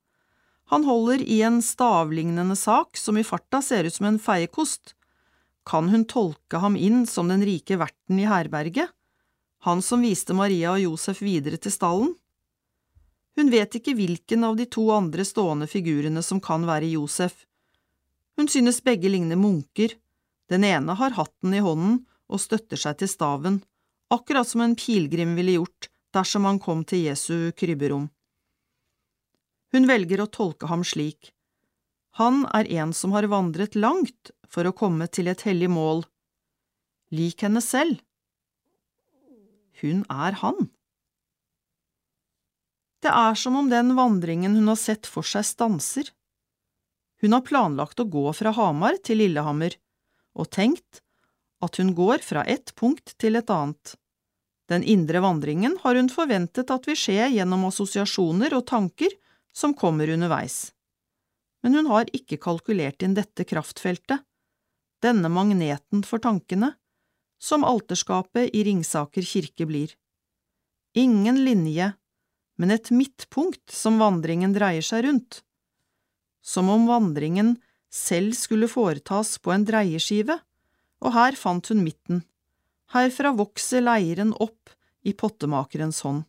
[0.73, 4.95] Han holder i en stavlignende sak som i farta ser ut som en feiekost.
[5.65, 8.91] Kan hun tolke ham inn som den rike verten i herberget,
[9.65, 12.13] han som viste Maria og Josef videre til stallen?
[13.35, 17.47] Hun vet ikke hvilken av de to andre stående figurene som kan være Josef.
[18.37, 19.97] Hun synes begge ligner munker,
[20.49, 23.59] den ene har hatten i hånden og støtter seg til staven,
[24.13, 28.07] akkurat som en pilegrim ville gjort dersom han kom til Jesu krybberom.
[29.75, 31.33] Hun velger å tolke ham slik.
[32.15, 36.05] Han er en som har vandret langt for å komme til et hellig mål.
[37.11, 37.99] Lik henne selv.
[39.81, 40.69] Hun er han.
[43.03, 46.07] Det er som om den vandringen hun har sett for seg stanser.
[47.21, 49.75] Hun har planlagt å gå fra Hamar til Lillehammer,
[50.39, 51.03] og tenkt
[51.63, 53.95] at hun går fra ett punkt til et annet.
[54.71, 59.13] Den indre vandringen har hun forventet at vil skje gjennom assosiasjoner og tanker
[59.53, 60.74] som kommer underveis.
[61.65, 64.21] Men hun har ikke kalkulert inn dette kraftfeltet,
[65.01, 66.75] denne magneten for tankene,
[67.41, 69.95] som alterskapet i Ringsaker kirke blir.
[70.93, 71.89] Ingen linje,
[72.61, 75.41] men et midtpunkt som vandringen dreier seg rundt.
[76.45, 77.55] Som om vandringen
[77.89, 80.37] selv skulle foretas på en dreieskive,
[81.01, 82.21] og her fant hun midten.
[82.93, 84.69] Herfra vokser leiren opp
[85.01, 86.23] i pottemakerens hånd.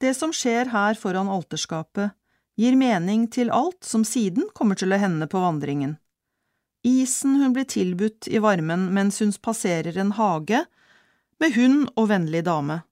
[0.00, 2.16] Det som skjer her foran alterskapet,
[2.60, 5.96] gir mening til alt som siden kommer til å hende på vandringen.
[6.84, 10.64] Isen hun blir tilbudt i varmen mens hun passerer en hage
[11.40, 12.82] med hund og vennlig dame.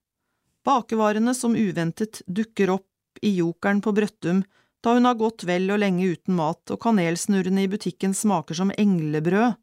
[0.65, 4.43] Bakevarene som uventet dukker opp i jokeren på Brøttum
[4.85, 8.73] da hun har gått vel og lenge uten mat og kanelsnurrene i butikken smaker som
[8.77, 9.57] englebrød.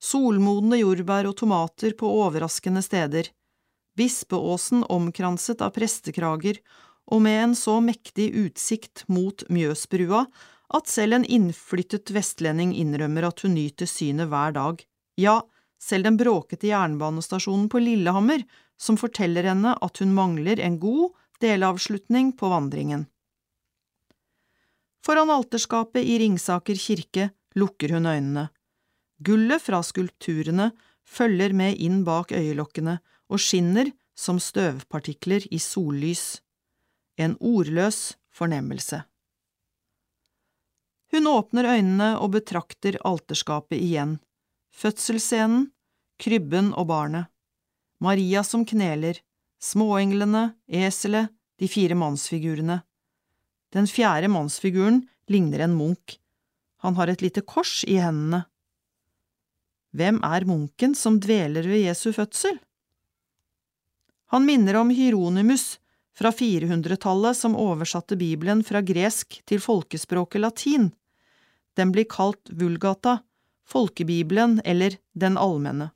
[0.00, 3.28] Solmodne jordbær og tomater på overraskende steder.
[3.96, 6.60] Bispeåsen omkranset av prestekrager
[7.10, 10.24] og med en så mektig utsikt mot Mjøsbrua
[10.76, 14.82] at selv en innflyttet vestlending innrømmer at hun nyter synet hver dag.
[15.18, 15.40] Ja,
[15.82, 18.44] selv den bråkete jernbanestasjonen på Lillehammer,
[18.80, 23.06] som forteller henne at hun mangler en god delavslutning på vandringen.
[25.04, 28.48] Foran alterskapet i Ringsaker kirke lukker hun øynene.
[29.20, 30.70] Gullet fra skulpturene
[31.08, 32.98] følger med inn bak øyelokkene
[33.30, 36.40] og skinner som støvpartikler i sollys.
[37.20, 39.02] En ordløs fornemmelse.
[41.12, 44.14] Hun åpner øynene og betrakter alterskapet igjen.
[44.70, 45.66] Fødselsscenen,
[46.22, 47.26] krybben og barnet.
[48.00, 49.18] Maria som kneler,
[49.60, 51.28] småenglene, eselet,
[51.60, 52.78] de fire mannsfigurene.
[53.74, 56.16] Den fjerde mannsfiguren ligner en munk.
[56.80, 58.46] Han har et lite kors i hendene.
[59.92, 62.56] Hvem er munken som dveler ved Jesu fødsel?
[64.30, 65.74] Han minner om Hieronymus
[66.16, 70.90] fra 400-tallet som oversatte Bibelen fra gresk til folkespråket latin.
[71.78, 73.20] Den blir kalt Vulgata,
[73.68, 75.90] folkebibelen eller Den allmenne.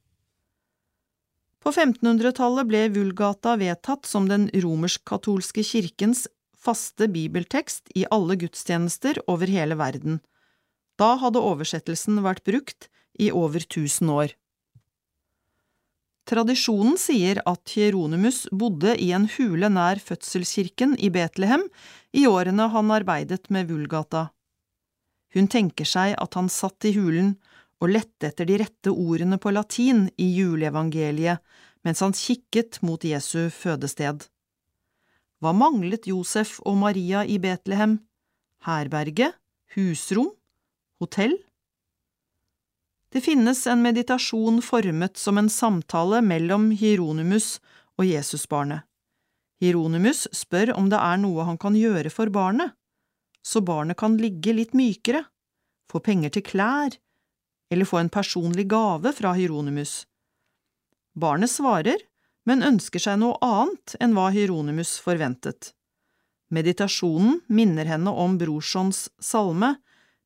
[1.65, 6.27] På 1500-tallet ble Vulgata vedtatt som den romersk-katolske kirkens
[6.65, 10.21] faste bibeltekst i alle gudstjenester over hele verden.
[11.01, 14.35] Da hadde oversettelsen vært brukt i over tusen år.
[16.25, 21.67] Tradisjonen sier at Hieronymus bodde i en hule nær fødselskirken i Betlehem
[22.17, 24.31] i årene han arbeidet med Vulgata.
[25.35, 27.35] Hun tenker seg at han satt i hulen
[27.83, 31.43] og lette etter de rette ordene på latin i juleevangeliet
[31.85, 34.25] mens han kikket mot Jesu fødested.
[35.45, 37.99] Hva manglet Josef og Maria i Betlehem?
[38.65, 39.35] Herberge?
[39.75, 40.31] Husrom?
[41.03, 41.37] Hotell?
[43.15, 47.61] Det finnes en meditasjon formet som en samtale mellom Hieronymus
[47.95, 48.83] og Jesusbarnet.
[49.63, 52.73] Hieronymus spør om det er noe han kan gjøre for barnet,
[53.39, 55.21] så barnet kan ligge litt mykere,
[55.87, 56.97] få penger til klær,
[57.71, 59.95] eller få en personlig gave fra Hieronymus.
[61.15, 62.03] Barnet svarer,
[62.51, 65.71] men ønsker seg noe annet enn hva Hieronymus forventet.
[66.51, 69.77] Meditasjonen minner henne om Brorsons salme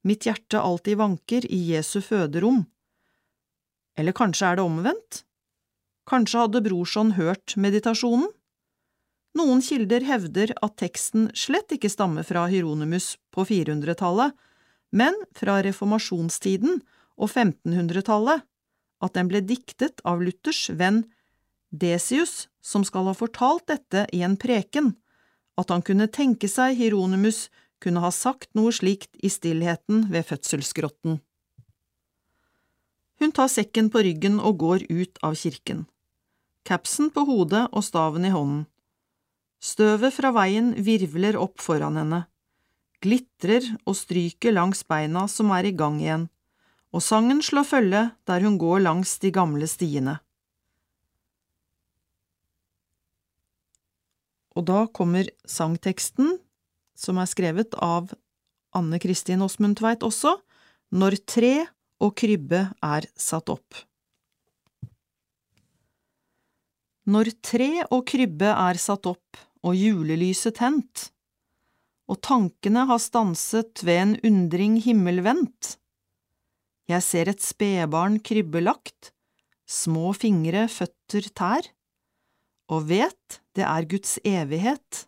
[0.09, 2.63] Mitt hjerte alltid vanker i Jesu føderom.
[3.99, 5.23] Eller kanskje er det omvendt?
[6.09, 8.31] Kanskje hadde Brorson hørt meditasjonen?
[9.37, 14.33] Noen kilder hevder at teksten slett ikke stammer fra Hieronymus på 400-tallet,
[14.97, 16.81] men fra reformasjonstiden
[17.19, 18.47] og 1500-tallet,
[19.05, 21.05] at den ble diktet av Luthers venn
[21.71, 24.95] Desius, som skal ha fortalt dette i en preken,
[25.61, 27.47] at han kunne tenke seg Hieronymus
[27.83, 31.21] kunne ha sagt noe slikt i stillheten ved fødselsgrotten.
[33.19, 35.87] Hun tar sekken på ryggen og går ut av kirken.
[36.69, 38.67] Capsen på hodet og staven i hånden.
[39.59, 42.21] Støvet fra veien virvler opp foran henne,
[43.03, 46.29] glitrer og stryker langs beina som er i gang igjen,
[46.95, 50.21] og sangen slår følge der hun går langs de gamle stiene.
[54.55, 56.39] Og da kommer sangteksten,
[56.99, 58.11] som er skrevet av
[58.75, 60.39] Anne Kristin Åsmund Tveit også,
[60.91, 61.67] Når tre
[62.05, 63.83] og krybbe er satt opp.
[67.09, 71.09] Når tre og krybbe er satt opp og julelyset tent,
[72.09, 75.77] og tankene har stanset ved en undring himmelvendt,
[76.89, 79.11] jeg ser et spedbarn krybbelagt,
[79.69, 81.67] små fingre, føtter, tær,
[82.73, 85.05] og vet det er Guds evighet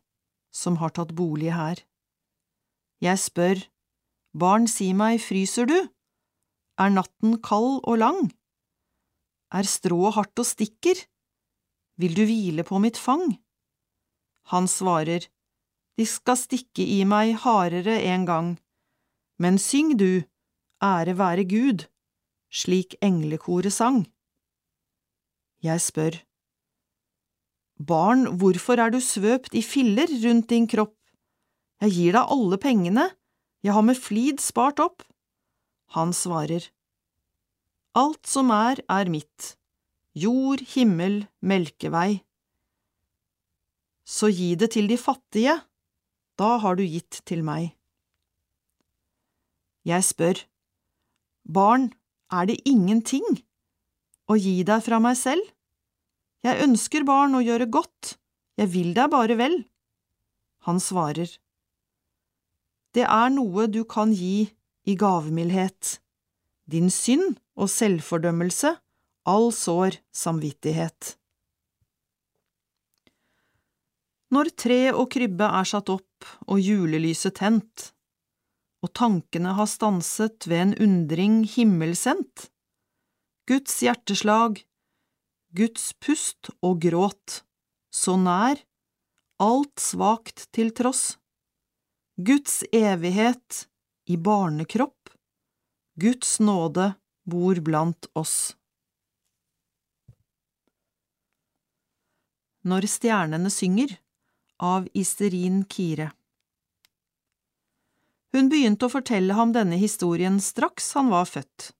[0.53, 1.81] som har tatt bolig her.
[3.01, 3.62] Jeg spør,
[4.37, 5.78] barn, si meg, fryser du?
[6.80, 8.30] Er natten kald og lang?
[9.52, 10.96] Er strået hardt og stikker?
[12.00, 13.36] Vil du hvile på mitt fang?
[14.52, 15.26] Han svarer,
[15.98, 18.48] De skal stikke i meg hardere en gang,
[19.36, 20.22] men syng du,
[20.80, 21.84] ære være Gud,
[22.48, 24.06] slik englekoret sang.
[25.60, 26.16] Jeg spør,
[27.76, 30.96] Barn, hvorfor er du svøpt i filler rundt din kropp?
[31.80, 33.06] Jeg gir deg alle pengene,
[33.64, 35.04] jeg har med flid spart opp.
[35.97, 36.69] Han svarer,
[37.99, 39.56] Alt som er, er mitt,
[40.15, 42.21] jord, himmel, melkevei.
[44.06, 45.56] Så gi det til de fattige,
[46.39, 47.73] da har du gitt til meg.
[49.83, 50.44] Jeg spør,
[51.51, 51.90] Barn,
[52.31, 53.26] er det ingenting
[54.31, 55.42] å gi deg fra meg selv?
[56.47, 58.15] Jeg ønsker, barn, å gjøre godt,
[58.60, 59.58] jeg vil deg bare vel.
[60.71, 61.26] Han svarer,
[62.94, 64.53] Det er noe du kan gi
[64.90, 66.01] i gavmildhet,
[66.71, 68.74] din synd og selvfordømmelse,
[69.31, 71.15] all sår samvittighet.
[74.31, 77.90] Når tre og krybbe er satt opp og julelyset tent,
[78.81, 82.49] og tankene har stanset ved en undring himmelsendt,
[83.51, 84.62] Guds hjerteslag,
[85.58, 87.40] Guds pust og gråt,
[87.90, 88.62] så nær,
[89.42, 91.17] alt svakt til tross,
[92.21, 93.65] Guds evighet
[94.10, 95.09] i barnekropp,
[95.94, 96.93] Guds nåde
[97.25, 98.57] bor blant oss.
[102.67, 103.94] Når stjernene synger
[104.59, 106.10] av Isterin Kire
[108.35, 111.71] Hun begynte å fortelle ham denne historien straks han var født.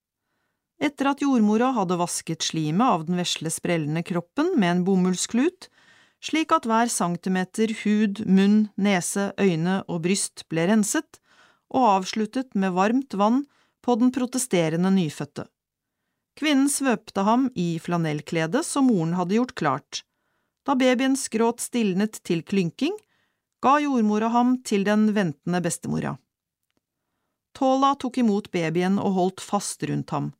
[0.81, 5.67] Etter at jordmora hadde vasket slimet av den vesle sprellende kroppen med en bomullsklut,
[6.25, 11.20] slik at hver centimeter hud, munn, nese, øyne og bryst ble renset,
[11.71, 13.45] og avsluttet med varmt vann
[13.85, 15.47] på den protesterende nyfødte.
[16.39, 20.03] Kvinnen svøpte ham i flanellkledet som moren hadde gjort klart.
[20.67, 22.95] Da babyens gråt stilnet til klynking,
[23.61, 26.15] ga jordmora ham til den ventende bestemora.
[27.57, 30.31] Tola tok imot babyen og holdt fast rundt ham.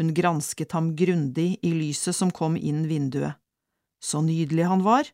[0.00, 3.36] Hun gransket ham grundig i lyset som kom inn vinduet.
[4.00, 5.04] Så nydelig han var,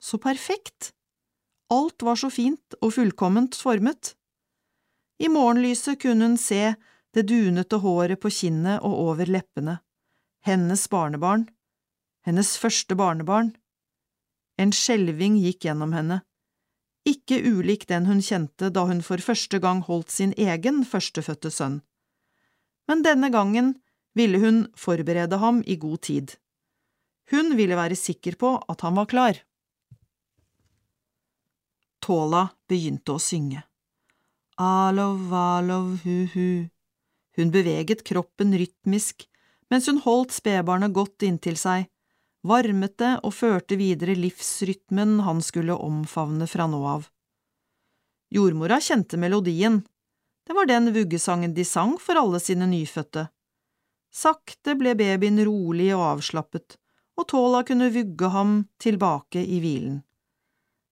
[0.00, 0.94] så perfekt.
[1.70, 4.14] Alt var så fint og fullkomment formet.
[5.22, 6.74] I morgenlyset kunne hun se
[7.14, 9.76] det dunete håret på kinnet og over leppene,
[10.42, 11.46] hennes barnebarn,
[12.26, 13.52] hennes første barnebarn.
[14.58, 16.22] En skjelving gikk gjennom henne,
[17.06, 21.80] ikke ulik den hun kjente da hun for første gang holdt sin egen førstefødte sønn.
[22.90, 23.74] Men denne gangen
[24.18, 26.36] ville hun forberede ham i god tid.
[27.30, 29.38] Hun ville være sikker på at han var klar.
[32.02, 33.62] Tola begynte å synge.
[34.62, 36.68] Alov, alov, hu-hu.
[37.36, 39.26] Hun beveget kroppen rytmisk
[39.72, 41.86] mens hun holdt spedbarnet godt inntil seg,
[42.44, 47.06] varmet det og førte videre livsrytmen han skulle omfavne fra nå av.
[48.32, 49.80] Jordmora kjente melodien,
[50.44, 53.30] det var den vuggesangen de sang for alle sine nyfødte.
[54.12, 56.76] Sakte ble babyen rolig og avslappet,
[57.16, 60.02] og Tåla kunne vugge ham tilbake i hvilen.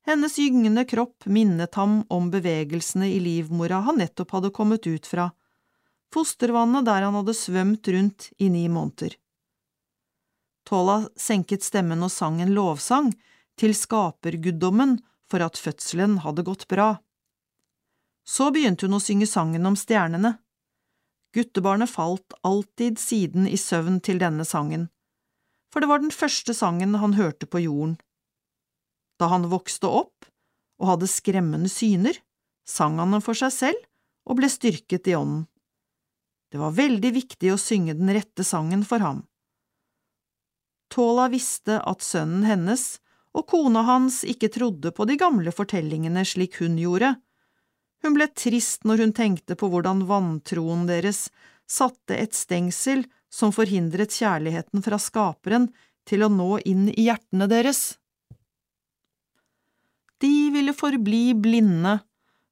[0.06, 5.31] Hennes gyngende kropp minnet ham om bevegelsene i livmora han nettopp hadde kommet ut fra,
[6.15, 9.15] fostervannet der han hadde svømt rundt i ni måneder.
[10.66, 13.12] Tola senket stemmen og sang en lovsang
[13.60, 14.99] til skaperguddommen
[15.31, 16.97] for at fødselen hadde gått bra.
[18.26, 20.36] Så begynte hun å synge sangen om stjernene.
[21.34, 24.88] Guttebarnet falt alltid siden i søvn til denne sangen,
[25.70, 27.99] for det var den første sangen han hørte på jorden.
[29.20, 30.28] Da han vokste opp
[30.81, 32.17] og hadde skremmende syner,
[32.65, 33.81] sang han den for seg selv
[34.24, 35.44] og ble styrket i ånden.
[36.51, 39.22] Det var veldig viktig å synge den rette sangen for ham.
[40.90, 42.99] Tola visste at sønnen hennes
[43.36, 47.12] og kona hans ikke trodde på de gamle fortellingene slik hun gjorde.
[48.03, 51.28] Hun ble trist når hun tenkte på hvordan vantroen deres
[51.70, 55.69] satte et stengsel som forhindret kjærligheten fra Skaperen
[56.08, 57.99] til å nå inn i hjertene deres.
[60.20, 61.99] De ville forbli blinde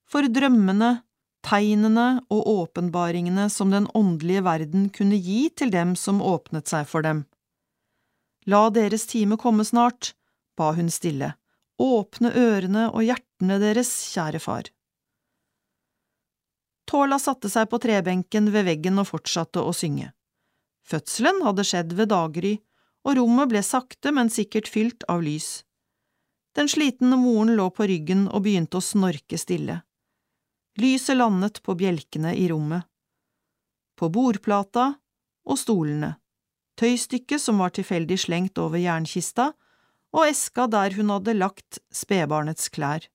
[0.08, 1.02] for drømmene,
[1.44, 7.04] tegnene og åpenbaringene som den åndelige verden kunne gi til dem som åpnet seg for
[7.04, 7.26] dem.
[8.48, 10.14] La deres time komme snart,
[10.56, 11.34] ba hun stille,
[11.78, 14.72] åpne ørene og hjertene deres, kjære far.
[16.88, 20.14] Tåla satte seg på trebenken ved veggen og fortsatte å synge.
[20.88, 22.54] Fødselen hadde skjedd ved daggry,
[23.04, 25.67] og rommet ble sakte, men sikkert fylt av lys.
[26.58, 29.76] Den slitne moren lå på ryggen og begynte å snorke stille.
[30.82, 32.82] Lyset landet på bjelkene i rommet,
[33.94, 34.88] på bordplata
[35.46, 36.16] og stolene,
[36.78, 39.52] tøystykket som var tilfeldig slengt over jernkista,
[40.10, 43.06] og eska der hun hadde lagt spedbarnets klær.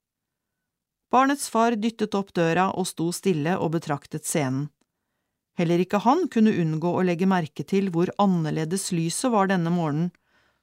[1.11, 4.69] Barnets far dyttet opp døra og sto stille og betraktet scenen.
[5.59, 10.13] Heller ikke han kunne unngå å legge merke til hvor annerledes lyset var denne morgenen,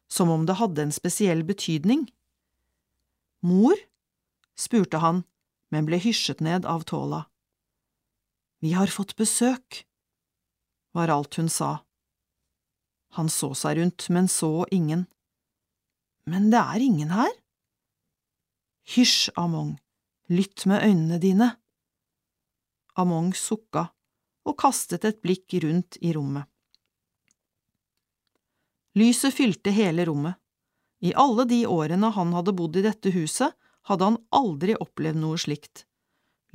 [0.08, 2.08] som om det hadde en spesiell betydning.
[3.40, 3.76] Mor?
[4.58, 5.22] spurte han,
[5.72, 7.24] men ble hysjet ned av Tola.
[8.60, 9.84] Vi har fått besøk,
[10.92, 11.78] var alt hun sa.
[13.16, 15.06] Han så seg rundt, men så ingen.
[16.28, 17.32] Men det er ingen her?
[18.90, 19.78] Hysj, Among,
[20.28, 21.48] lytt med øynene dine.
[23.00, 23.88] Among sukka
[24.44, 26.46] og kastet et blikk rundt i rommet.
[28.98, 30.39] Lyset fylte hele rommet.
[31.00, 33.54] I alle de årene han hadde bodd i dette huset,
[33.88, 35.86] hadde han aldri opplevd noe slikt.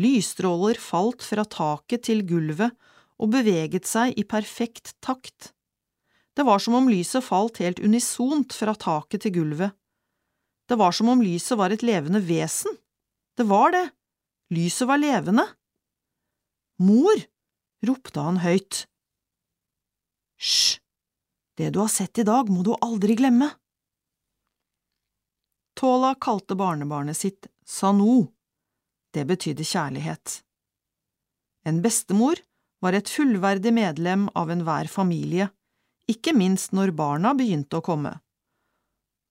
[0.02, 2.76] Lysstråler falt fra taket til gulvet
[3.16, 5.54] og beveget seg i perfekt takt.
[6.36, 9.72] Det var som om lyset falt helt unisont fra taket til gulvet.
[10.68, 12.76] Det var som om lyset var et levende vesen.
[13.38, 13.86] Det var det.
[14.52, 15.46] Lyset var levende.
[16.84, 17.24] Mor!
[17.86, 18.84] ropte han høyt.
[20.42, 20.82] Hysj!
[21.56, 23.48] Det du har sett i dag, må du aldri glemme.
[25.76, 28.28] Tola kalte barnebarnet sitt Sanu.
[29.14, 30.40] Det betydde kjærlighet.
[31.68, 32.40] En bestemor
[32.80, 35.50] var et fullverdig medlem av enhver familie,
[36.08, 38.14] ikke minst når barna begynte å komme.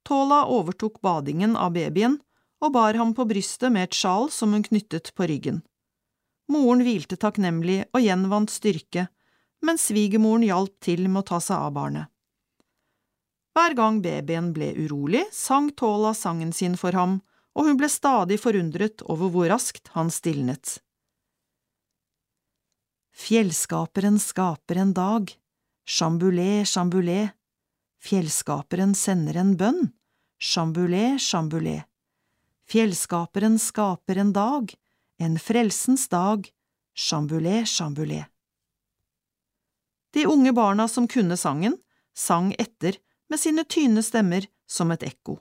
[0.04, 2.18] Tola overtok badingen av babyen
[2.60, 5.62] og bar ham på brystet med et sjal som hun knyttet på ryggen.
[6.52, 9.06] Moren hvilte takknemlig og gjenvant styrke,
[9.64, 12.13] mens svigermoren hjalp til med å ta seg av barnet.
[13.54, 17.20] Hver gang babyen ble urolig, sang Tola sangen sin for ham,
[17.54, 20.80] og hun ble stadig forundret over hvor raskt han stilnet.
[23.14, 25.30] Fjellskaperen skaper en dag,
[25.86, 27.28] chambulé, chambulé,
[28.02, 29.92] fjellskaperen sender en bønn,
[30.42, 31.84] chambulé, chambulé,
[32.66, 34.74] fjellskaperen skaper en dag,
[35.22, 36.50] en frelsens dag,
[36.98, 38.24] chambulé, chambulé.
[40.10, 41.78] De unge barna som kunne sangen,
[42.14, 42.98] sang etter
[43.34, 45.40] med sine tynne stemmer som et ekko.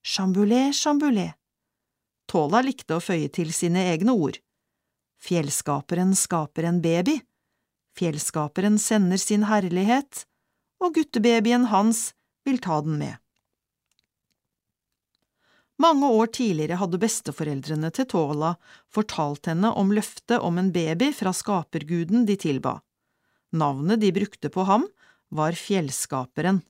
[0.00, 1.34] Chambulé, chambulé.
[2.24, 4.38] Tola likte å føye til sine egne ord.
[5.20, 7.18] Fjellskaperen skaper en baby,
[7.98, 10.24] fjellskaperen sender sin herlighet,
[10.80, 12.14] og guttebabyen hans
[12.48, 13.20] vil ta den med.
[15.76, 18.54] Mange år tidligere hadde besteforeldrene til Tola
[18.88, 22.78] fortalt henne om løftet om en baby fra skaperguden de tilba.
[23.52, 24.88] Navnet de brukte på ham,
[25.28, 26.64] var Fjellskaperen.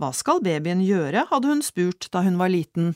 [0.00, 2.94] Hva skal babyen gjøre, hadde hun spurt da hun var liten.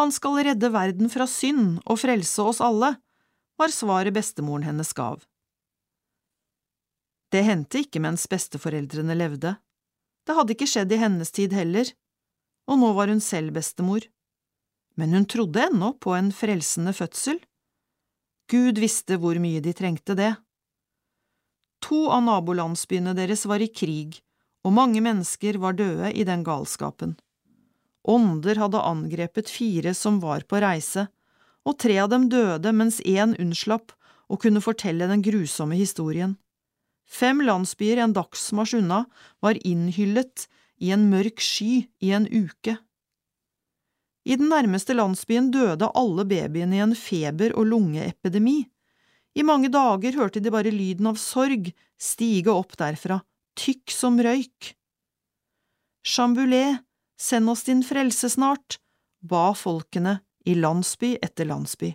[0.00, 2.96] Han skal redde verden fra synd og frelse oss alle,
[3.60, 5.20] var svaret bestemoren hennes gav.
[7.30, 9.54] Det hendte ikke mens besteforeldrene levde,
[10.26, 11.92] det hadde ikke skjedd i hennes tid heller,
[12.70, 14.04] og nå var hun selv bestemor.
[14.98, 17.38] Men hun trodde ennå på en frelsende fødsel.
[18.50, 20.32] Gud visste hvor mye de trengte det.
[21.86, 24.18] To av nabolandsbyene deres var i krig,
[24.64, 27.16] og mange mennesker var døde i den galskapen.
[28.08, 31.06] Ånder hadde angrepet fire som var på reise,
[31.64, 33.92] og tre av dem døde mens én unnslapp
[34.30, 36.36] og kunne fortelle den grusomme historien.
[37.10, 39.04] Fem landsbyer en dagsmarsj unna
[39.42, 40.46] var innhyllet
[40.80, 42.76] i en mørk sky i en uke.
[44.24, 48.62] I den nærmeste landsbyen døde alle babyene i en feber- og lungeepidemi.
[49.34, 53.20] I mange dager hørte de bare lyden av sorg stige opp derfra,
[53.60, 54.74] tykk som røyk.
[56.06, 56.80] Chambulé,
[57.20, 58.78] send oss din frelse snart,
[59.20, 61.92] ba folkene i landsby etter landsby.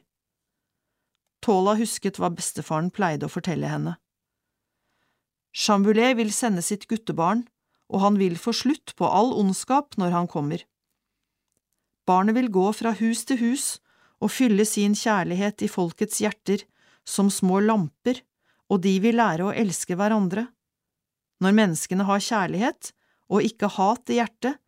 [1.42, 3.96] Tola husket hva bestefaren pleide å fortelle henne.
[5.56, 7.46] Chambulé vil sende sitt guttebarn,
[7.90, 10.62] og han vil få slutt på all ondskap når han kommer.
[12.06, 13.66] Barnet vil gå fra hus til hus
[14.22, 16.66] og fylle sin kjærlighet i folkets hjerter
[17.06, 18.22] som små lamper,
[18.70, 20.48] og de vil lære å elske hverandre.
[21.44, 22.92] Når menneskene har kjærlighet
[23.32, 24.60] og ikke hat i hjertet,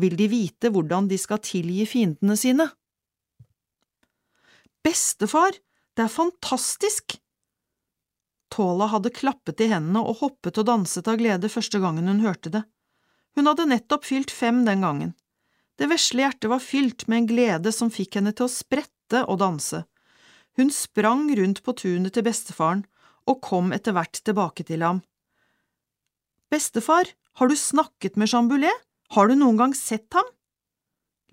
[0.00, 2.66] vil de vite hvordan de skal tilgi fiendene sine.
[4.84, 5.56] Bestefar,
[5.96, 7.16] det er fantastisk!
[8.54, 12.52] Tola hadde klappet i hendene og hoppet og danset av glede første gangen hun hørte
[12.54, 12.62] det.
[13.34, 15.14] Hun hadde nettopp fylt fem den gangen.
[15.74, 19.40] Det vesle hjertet var fylt med en glede som fikk henne til å sprette og
[19.42, 19.82] danse.
[20.54, 22.84] Hun sprang rundt på tunet til bestefaren
[23.26, 25.02] og kom etter hvert tilbake til ham.
[26.54, 28.70] Bestefar, har du snakket med Chambulé,
[29.08, 30.26] har du noen gang sett ham?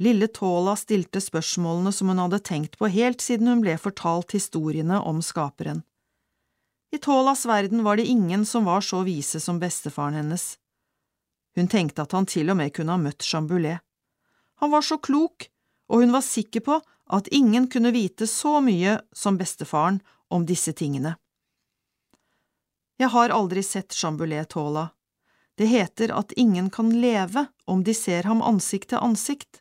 [0.01, 4.97] Lille Tola stilte spørsmålene som hun hadde tenkt på helt siden hun ble fortalt historiene
[4.97, 5.83] om skaperen.
[6.89, 10.55] I Tolas verden var det ingen som var så vise som bestefaren hennes.
[11.53, 13.75] Hun tenkte at han til og med kunne ha møtt Chambulé.
[14.63, 15.45] Han var så klok,
[15.93, 16.79] og hun var sikker på
[17.13, 20.01] at ingen kunne vite så mye som bestefaren
[20.33, 21.13] om disse tingene.
[22.97, 24.87] Jeg har aldri sett Chambulé Tola.
[25.61, 29.59] Det heter at ingen kan leve om de ser ham ansikt til ansikt,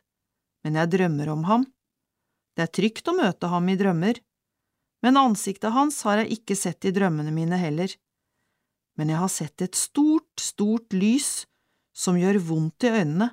[0.65, 1.65] men jeg drømmer om ham.
[2.57, 4.17] Det er trygt å møte ham i drømmer,
[5.05, 7.93] men ansiktet hans har jeg ikke sett i drømmene mine heller.
[8.97, 11.45] Men jeg har sett et stort, stort lys
[11.93, 13.29] som gjør vondt i øynene,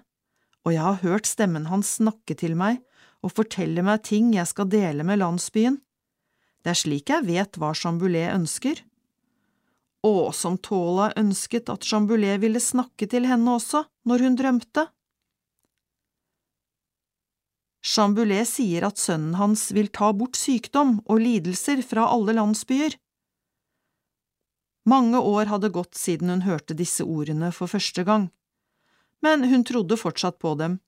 [0.68, 2.83] og jeg har hørt stemmen hans snakke til meg
[3.24, 5.81] og fortelle meg ting jeg skal dele med landsbyen.
[6.60, 8.84] Det er slik jeg vet hva Chamboulet ønsker.
[10.08, 14.86] Å, som Tola ønsket at Chamboulet ville snakke til henne også, når hun drømte.
[17.84, 22.96] Chamboulet sier at sønnen hans vil ta bort sykdom og lidelser fra alle landsbyer.
[24.88, 28.28] Mange år hadde gått siden hun hørte disse ordene for første gang,
[29.24, 30.78] men hun trodde fortsatt på dem,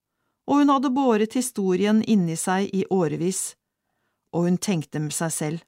[0.49, 3.55] og hun hadde båret historien inni seg i årevis,
[4.33, 5.65] og hun tenkte med seg selv.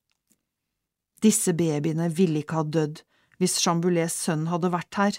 [1.22, 3.02] Disse babyene ville ikke ha dødd
[3.42, 5.16] hvis Chamboulets sønn hadde vært her.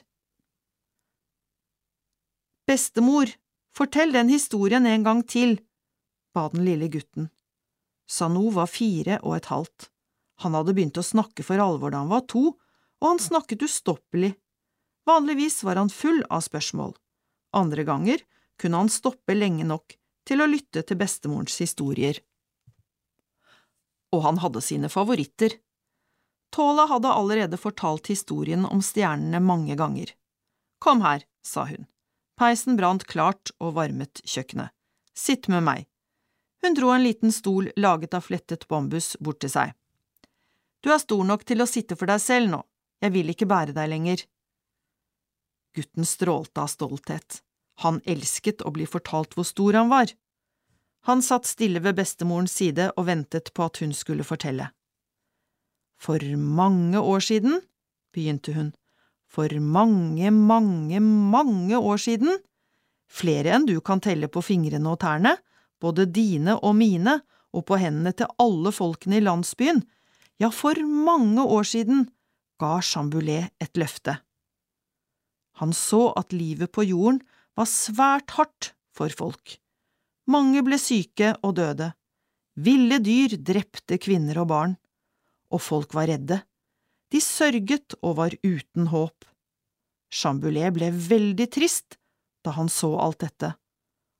[2.64, 3.28] Bestemor,
[3.76, 5.58] fortell den historien en gang til,
[6.32, 7.28] ba den lille gutten.
[8.08, 9.90] Sanou var fire og et halvt.
[10.44, 12.54] Han hadde begynt å snakke for alvor da han var to,
[13.04, 14.34] og han snakket ustoppelig.
[15.08, 16.96] Vanligvis var han full av spørsmål.
[17.54, 18.24] Andre ganger
[18.60, 22.22] kunne han stoppe lenge nok til å lytte til bestemorens historier.
[24.16, 25.58] Og han hadde sine favoritter.
[26.54, 30.12] Tola hadde allerede fortalt historien om stjernene mange ganger.
[30.80, 31.88] Kom her, sa hun.
[32.38, 34.70] Peisen brant klart og varmet kjøkkenet.
[35.18, 35.88] Sitt med meg.
[36.62, 39.74] Hun dro en liten stol laget av flettet bambus bort til seg.
[40.86, 42.62] Du er stor nok til å sitte for deg selv nå,
[43.02, 44.26] jeg vil ikke bære deg lenger.
[45.74, 47.42] Gutten strålte av stolthet.
[47.82, 50.14] Han elsket å bli fortalt hvor stor han var.
[51.10, 54.70] Han satt stille ved bestemorens side og ventet på at hun skulle fortelle.
[56.04, 57.62] For mange år siden,
[58.12, 58.74] begynte hun,
[59.32, 62.42] for mange, mange, mange år siden,
[63.08, 65.38] flere enn du kan telle på fingrene og tærne,
[65.80, 67.22] både dine og mine,
[67.54, 69.84] og på hendene til alle folkene i landsbyen,
[70.42, 72.08] ja, for mange år siden,
[72.60, 74.18] ga Chamboulet et løfte.
[75.62, 77.22] Han så at livet på jorden
[77.58, 79.60] var svært hardt for folk.
[80.28, 81.92] Mange ble syke og døde.
[82.58, 84.76] Ville dyr drepte kvinner og barn.
[85.54, 86.42] Og folk var redde.
[87.14, 89.28] De sørget og var uten håp.
[90.14, 92.00] Chambulet ble veldig trist
[92.44, 93.54] da han så alt dette.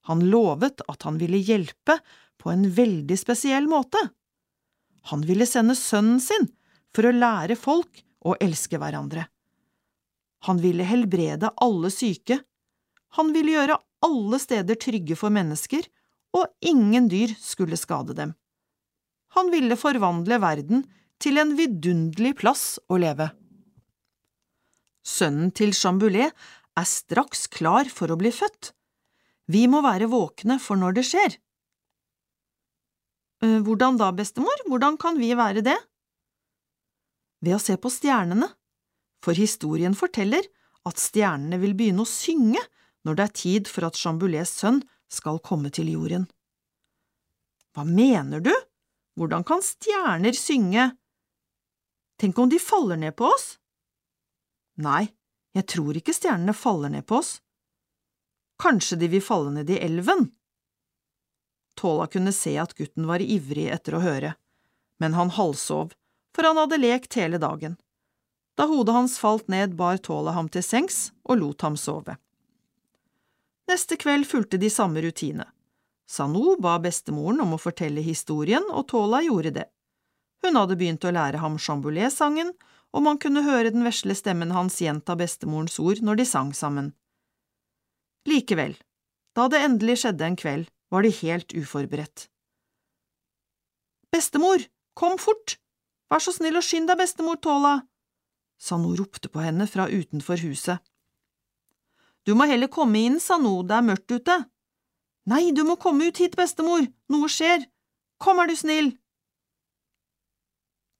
[0.08, 1.98] Han lovet at han ville hjelpe
[2.40, 4.00] på en veldig spesiell måte.
[5.12, 6.48] Han ville sende sønnen sin
[6.96, 9.26] for å lære folk å elske hverandre.
[10.48, 12.40] Han ville helbrede alle syke.
[13.18, 15.86] Han ville gjøre alle steder trygge for mennesker,
[16.36, 18.34] og ingen dyr skulle skade dem.
[19.38, 20.84] Han ville forvandle verden
[21.24, 23.30] til en vidunderlig plass å leve.
[25.04, 26.32] Sønnen til Chamboulet
[26.80, 28.72] er straks klar for å bli født.
[29.52, 31.38] Vi må være våkne for når det skjer.
[33.44, 35.76] «Eh, Hvordan da, bestemor, hvordan kan vi være det?
[37.44, 38.48] Ved å se på stjernene,
[39.24, 40.48] for historien forteller
[40.88, 42.62] at stjernene vil begynne å synge
[43.04, 44.80] når det er tid for at Chamboulets sønn
[45.12, 46.26] skal komme til jorden.
[47.76, 48.54] Hva mener du?
[49.20, 50.92] Hvordan kan stjerner synge?
[52.22, 53.58] Tenk om de faller ned på oss?
[54.82, 55.08] Nei,
[55.54, 57.38] jeg tror ikke stjernene faller ned på oss.
[58.62, 60.30] Kanskje de vil falle ned i elven?
[61.76, 64.36] Tåla kunne se at gutten var ivrig etter å høre,
[65.02, 65.94] men han halvsov,
[66.36, 67.78] for han hadde lekt hele dagen.
[68.58, 72.18] Da hodet hans falt ned, bar Tåla ham til sengs og lot ham sove.
[73.70, 75.48] Neste kveld fulgte de samme rutine.
[76.06, 79.68] Sanou ba bestemoren om å fortelle historien, og Tåla gjorde det.
[80.44, 82.52] Hun hadde begynt å lære ham Chamboulet-sangen,
[82.94, 86.92] og man kunne høre den vesle stemmen hans gjenta bestemorens ord når de sang sammen.
[88.30, 88.76] Likevel,
[89.36, 92.28] da det endelig skjedde en kveld, var de helt uforberedt.
[94.14, 94.62] Bestemor,
[94.94, 95.58] kom fort!
[96.12, 97.80] Vær så snill og skynd deg, bestemor Tola!
[98.62, 100.84] Sanou ropte på henne fra utenfor huset.
[102.24, 104.38] Du må heller komme inn, Sanou, det er mørkt ute.
[105.28, 107.66] Nei, du må komme ut hit, bestemor, noe skjer.
[108.22, 108.94] Kom, er du snill!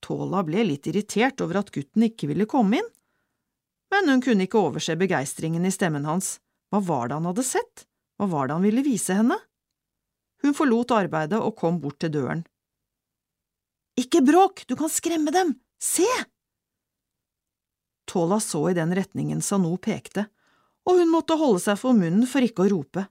[0.04, 2.90] Tola ble litt irritert over at gutten ikke ville komme inn,
[3.94, 6.40] men hun kunne ikke overse begeistringen i stemmen hans.
[6.74, 7.86] Hva var det han hadde sett?
[8.18, 9.38] Hva var det han ville vise henne?
[10.44, 12.42] Hun forlot arbeidet og kom bort til døren.
[14.00, 16.10] Ikke bråk, du kan skremme dem, se!
[18.10, 20.26] Tola så i den retningen Sanou pekte,
[20.90, 23.06] og hun måtte holde seg for munnen for ikke å rope.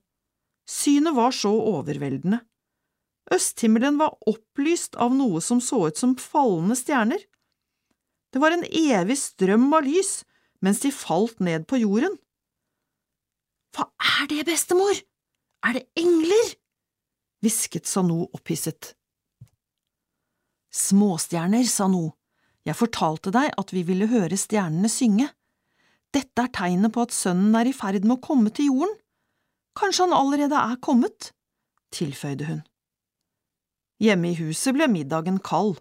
[0.69, 2.42] Synet var så overveldende.
[3.31, 7.21] Østhimmelen var opplyst av noe som så ut som fallende stjerner.
[8.33, 10.22] Det var en evig strøm av lys
[10.62, 12.17] mens de falt ned på jorden.
[13.72, 13.88] Hva
[14.21, 14.99] er det, bestemor?
[15.67, 16.56] Er det engler?
[17.42, 18.92] hvisket Sanou opphisset.
[20.72, 22.12] Småstjerner, Sanou,
[22.65, 25.26] jeg fortalte deg at vi ville høre stjernene synge.
[26.15, 28.94] Dette er tegnet på at sønnen er i ferd med å komme til jorden.
[29.78, 31.33] Kanskje han allerede er kommet,
[31.97, 32.60] tilføyde hun.
[34.02, 35.78] Hjemme i huset ble middagen kald.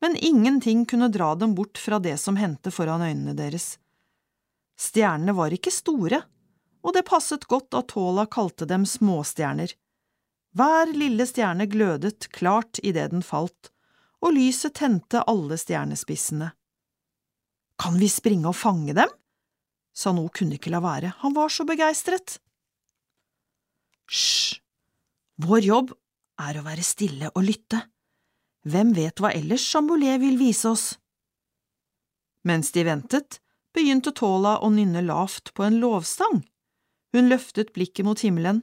[0.00, 3.78] men ingenting kunne dra dem bort fra det som hendte foran øynene deres.
[4.76, 6.20] Stjernene var ikke store,
[6.84, 9.72] og det passet godt at Tola kalte dem småstjerner.
[10.52, 13.72] Hver lille stjerne glødet klart idet den falt,
[14.20, 16.52] og lyset tente alle stjernespissene.
[17.80, 19.08] Kan vi springe og fange dem?
[19.96, 22.36] Sano kunne ikke la være, han var så begeistret.
[24.12, 24.60] Hysj,
[25.40, 25.96] vår jobb
[26.42, 27.80] er å være stille og lytte.
[28.66, 30.86] Hvem vet hva ellers Chambolet vil vise oss?
[32.46, 33.40] Mens de ventet,
[33.74, 36.40] begynte Tola å nynne lavt på en lovstang.
[37.14, 38.62] Hun løftet blikket mot himmelen.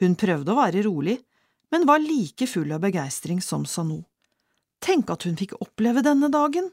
[0.00, 1.18] Hun prøvde å være rolig,
[1.72, 4.02] men var like full av begeistring som Sano.
[4.82, 6.70] Tenk at hun fikk oppleve denne dagen!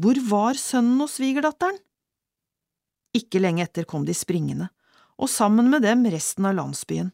[0.00, 1.76] Hvor var sønnen og svigerdatteren?
[3.16, 4.70] Ikke lenge etter kom de springende,
[5.20, 7.10] og sammen med dem resten av landsbyen.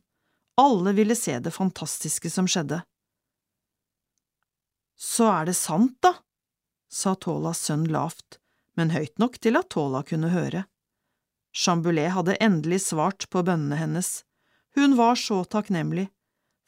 [0.57, 2.81] Alle ville se det fantastiske som skjedde.
[4.97, 6.15] Så er det sant, da,
[6.89, 8.39] sa Tolas sønn lavt,
[8.77, 10.65] men høyt nok til at Tola kunne høre.
[11.57, 14.25] Chamboulé hadde endelig svart på bønnene hennes.
[14.77, 16.09] Hun var så takknemlig.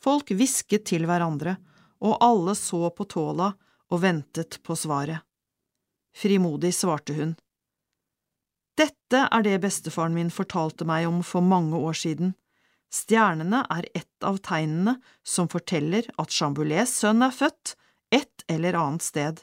[0.05, 1.57] Folk hvisket til hverandre,
[2.05, 3.51] og alle så på Tola
[3.89, 5.25] og ventet på svaret.
[6.17, 7.35] Frimodig svarte hun.
[8.79, 12.35] Dette er det bestefaren min fortalte meg om for mange år siden.
[12.95, 17.75] Stjernene er ett av tegnene som forteller at Chamboulés sønn er født
[18.15, 19.43] et eller annet sted.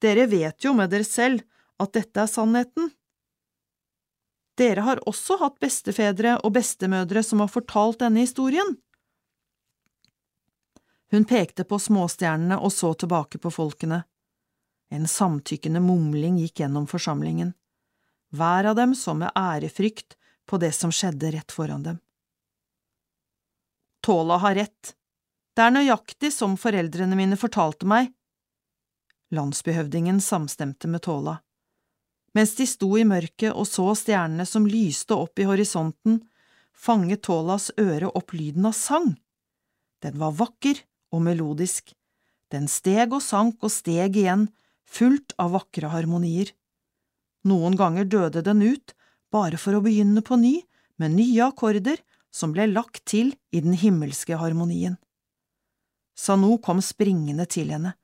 [0.00, 1.44] Dere vet jo med dere selv
[1.80, 2.90] at dette er sannheten.
[4.56, 8.76] Dere har også hatt bestefedre og bestemødre som har fortalt denne historien.
[11.10, 14.02] Hun pekte på småstjernene og så tilbake på folkene.
[14.94, 17.52] En samtykkende mumling gikk gjennom forsamlingen.
[18.34, 20.16] Hver av dem så med ærefrykt
[20.46, 22.00] på det som skjedde rett foran dem.
[24.04, 24.92] Tola har rett.
[25.56, 28.10] Det er nøyaktig som foreldrene mine fortalte meg.
[29.32, 31.38] Landsbyhøvdingen samstemte med Tola.
[32.36, 36.18] Mens de sto i mørket og så stjernene som lyste opp i horisonten,
[36.76, 39.14] fanget Tolas øre opp lyden av sang.
[40.04, 41.94] Den var vakker og melodisk.
[42.52, 44.50] Den steg og sank og steg igjen,
[44.84, 46.52] fullt av vakre harmonier.
[47.48, 48.92] Noen ganger døde den ut,
[49.32, 50.58] bare for å begynne på ny,
[51.00, 52.04] med nye akkorder
[52.34, 54.96] som ble lagt til i den himmelske harmonien.
[56.18, 57.94] Sanu kom springende til henne.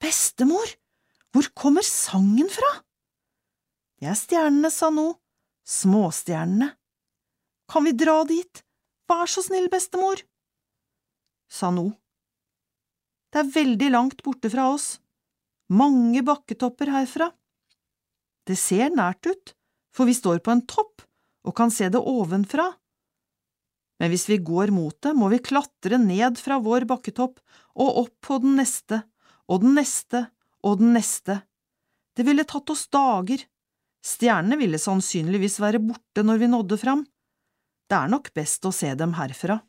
[0.00, 0.64] Bestemor,
[1.32, 2.70] hvor kommer sangen fra?
[4.00, 5.06] Det er stjernene, Sano,
[5.68, 6.70] småstjernene.
[7.68, 8.62] Kan vi dra dit,
[9.08, 10.20] vær så snill, bestemor?
[11.48, 11.90] Sano.
[13.32, 14.96] Det er veldig langt borte fra oss,
[15.68, 17.30] mange bakketopper herfra.
[18.46, 19.52] Det ser nært ut,
[19.92, 21.02] for vi står på en topp
[21.46, 22.70] og kan se det ovenfra.
[23.96, 27.40] Men hvis vi går mot det, må vi klatre ned fra vår bakketopp
[27.80, 29.02] og opp på den neste,
[29.48, 30.26] og den neste
[30.66, 31.40] og den neste.
[32.16, 33.40] Det ville tatt oss dager.
[34.04, 37.06] Stjernene ville sannsynligvis være borte når vi nådde fram.
[37.86, 39.60] Det er nok best å se dem herfra.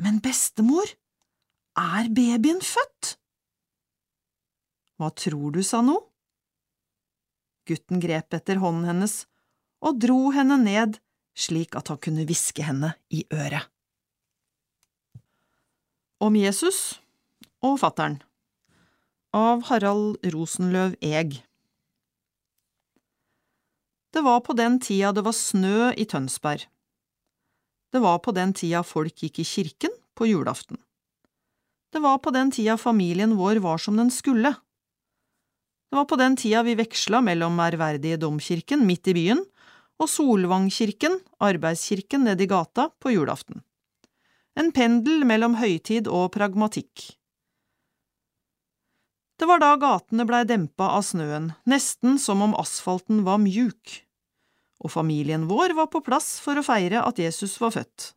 [0.00, 0.88] Men bestemor,
[1.80, 3.14] er babyen født?
[5.00, 5.96] Hva tror du, sa nå?
[7.68, 9.14] Gutten grep etter hånden hennes
[9.80, 10.98] og dro henne ned
[11.40, 13.68] slik at han kunne hviske henne i øret.
[16.20, 17.00] Om Jesus
[17.64, 18.18] og fattern
[19.36, 21.38] av Harald Rosenløv Eg
[24.10, 26.66] Det var på den tida det var snø i Tønsberg.
[27.94, 30.78] Det var på den tida folk gikk i kirken på julaften.
[31.90, 34.52] Det var på den tida familien vår var som den skulle.
[35.90, 39.40] Det var på den tida vi veksla mellom ærverdige domkirken midt i byen
[40.00, 43.60] og Solvangkirken, arbeidskirken nedi gata, på julaften.
[44.56, 47.10] En pendel mellom høytid og pragmatikk.
[49.40, 54.00] Det var da gatene blei dempa av snøen, nesten som om asfalten var mjuk,
[54.84, 58.10] og familien vår var på plass for å feire at Jesus var født.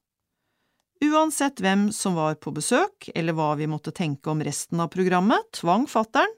[1.03, 5.47] Uansett hvem som var på besøk, eller hva vi måtte tenke om resten av programmet,
[5.55, 6.31] tvang fattern,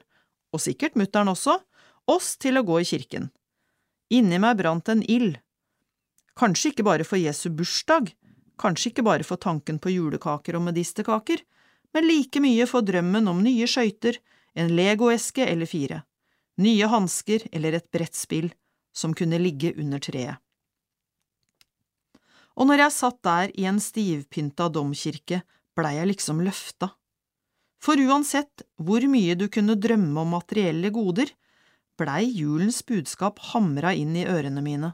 [0.54, 1.58] og sikkert mutter'n også,
[2.10, 3.28] oss til å gå i kirken.
[4.14, 5.40] Inni meg brant en ild.
[6.38, 8.12] Kanskje ikke bare for Jesu bursdag,
[8.60, 11.42] kanskje ikke bare for tanken på julekaker og medisterkaker,
[11.96, 14.18] men like mye for drømmen om nye skøyter,
[14.56, 16.02] en legoeske eller fire,
[16.60, 18.50] nye hansker eller et brettspill
[18.96, 20.38] som kunne ligge under treet.
[22.56, 25.42] Og når jeg satt der i en stivpynta domkirke,
[25.76, 26.94] blei jeg liksom løfta.
[27.84, 31.28] For uansett hvor mye du kunne drømme om materielle goder,
[32.00, 34.92] blei julens budskap hamra inn i ørene mine.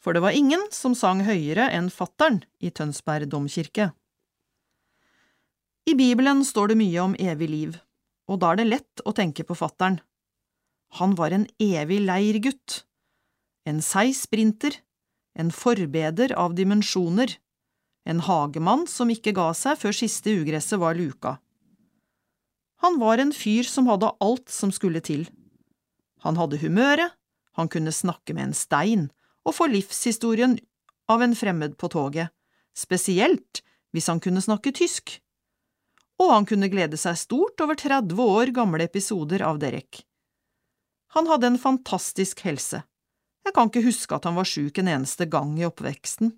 [0.00, 3.90] For det var ingen som sang høyere enn fattern i Tønsberg domkirke.
[5.88, 7.76] I Bibelen står det mye om evig liv,
[8.30, 9.98] og da er det lett å tenke på fattern.
[11.00, 12.84] Han var en evig leirgutt,
[13.68, 14.74] en seig sprinter,
[15.38, 17.36] en forbeder av dimensjoner,
[18.08, 21.36] en hagemann som ikke ga seg før siste ugresset var luka.
[22.80, 25.26] Han var en fyr som hadde alt som skulle til.
[26.24, 27.12] Han hadde humøret,
[27.58, 29.08] han kunne snakke med en stein
[29.44, 30.56] og få livshistorien
[31.10, 32.30] av en fremmed på toget,
[32.76, 35.18] spesielt hvis han kunne snakke tysk.
[36.20, 40.04] Og han kunne glede seg stort over 30 år gamle episoder av Derek.
[41.16, 42.84] Han hadde en fantastisk helse.
[43.44, 46.34] Jeg kan ikke huske at han var sjuk en eneste gang i oppveksten.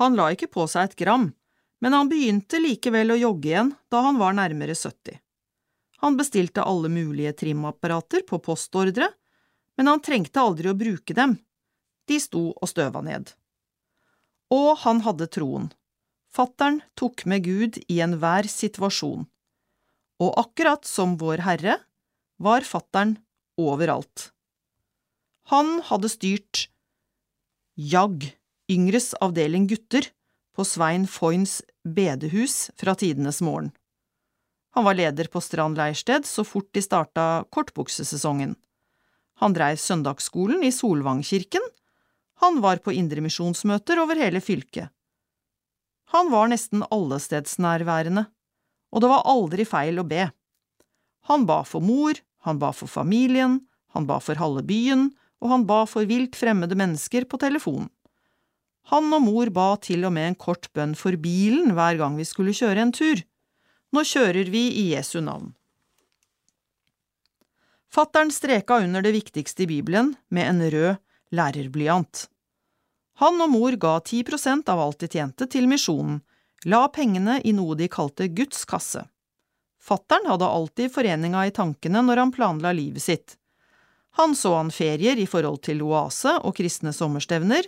[0.00, 1.30] Han la ikke på seg et gram,
[1.80, 5.18] men han begynte likevel å jogge igjen da han var nærmere 70.
[6.00, 9.10] Han bestilte alle mulige trimapparater på postordre,
[9.76, 11.36] men han trengte aldri å bruke dem,
[12.08, 13.32] de sto og støva ned.
[14.52, 15.68] Og han hadde troen.
[16.30, 19.24] Fattern tok med Gud i enhver situasjon,
[20.20, 21.80] og akkurat som Vår Herre
[22.40, 23.16] var fattern
[23.58, 24.30] overalt.
[25.50, 26.68] Han hadde styrt
[27.74, 28.30] JAG,
[28.70, 30.06] Yngres avdeling gutter,
[30.60, 33.70] på Svein Foyns bedehus fra tidenes morgen.
[34.76, 38.52] Han var leder på Strand leirsted så fort de starta kortbuksesesongen.
[39.40, 41.64] Han dreiv søndagsskolen i Solvangkirken.
[42.44, 44.92] Han var på indremisjonsmøter over hele fylket.
[46.12, 48.26] Han var nesten allestedsnærværende,
[48.92, 50.26] og det var aldri feil å be.
[51.30, 53.62] Han ba for mor, han ba for familien,
[53.96, 55.08] han ba for halve byen,
[55.40, 57.88] og han ba for vilt fremmede mennesker på telefon.
[58.88, 62.26] Han og mor ba til og med en kort bønn for bilen hver gang vi
[62.26, 63.22] skulle kjøre en tur.
[63.92, 65.52] Nå kjører vi i Jesu navn.
[67.90, 71.00] Fattern streka under det viktigste i Bibelen med en rød
[71.34, 72.28] lærerblyant.
[73.20, 76.20] Han og mor ga 10% av alt de tjente til misjonen,
[76.64, 79.02] la pengene i noe de kalte Guds kasse.
[79.80, 83.36] Fattern hadde alltid foreninga i tankene når han planla livet sitt.
[84.18, 87.66] Han så han ferier i forhold til oase og kristne sommerstevner,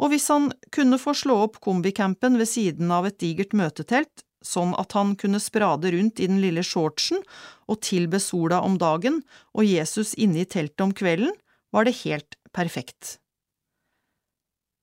[0.00, 4.74] og hvis han kunne få slå opp kombicampen ved siden av et digert møtetelt, sånn
[4.76, 7.22] at han kunne sprade rundt i den lille shortsen
[7.70, 9.22] og tilbe sola om dagen
[9.54, 11.32] og Jesus inne i teltet om kvelden,
[11.72, 13.18] var det helt perfekt.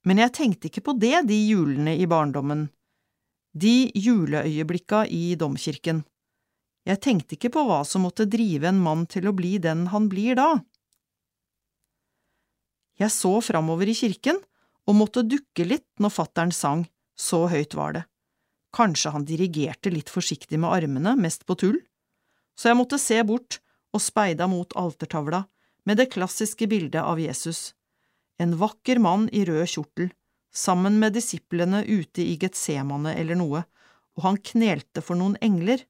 [0.07, 2.69] Men jeg tenkte ikke på det de julene i barndommen,
[3.53, 6.01] de juleøyeblikka i domkirken.
[6.87, 10.07] Jeg tenkte ikke på hva som måtte drive en mann til å bli den han
[10.09, 10.55] blir da.
[12.97, 14.41] Jeg så framover i kirken
[14.89, 16.85] og måtte dukke litt når fattern sang,
[17.17, 18.03] så høyt var det.
[18.75, 21.79] Kanskje han dirigerte litt forsiktig med armene, mest på tull,
[22.55, 23.59] så jeg måtte se bort
[23.91, 25.43] og speida mot altertavla
[25.87, 27.73] med det klassiske bildet av Jesus,
[28.41, 30.11] en vakker mann i rød kjortel,
[30.51, 33.63] sammen med disiplene ute i Getsemane eller noe,
[34.17, 35.83] og han knelte for noen engler.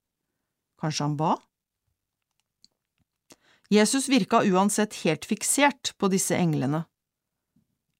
[0.81, 1.35] Kanskje han ba?
[3.71, 6.83] Jesus virka uansett helt fiksert på disse englene.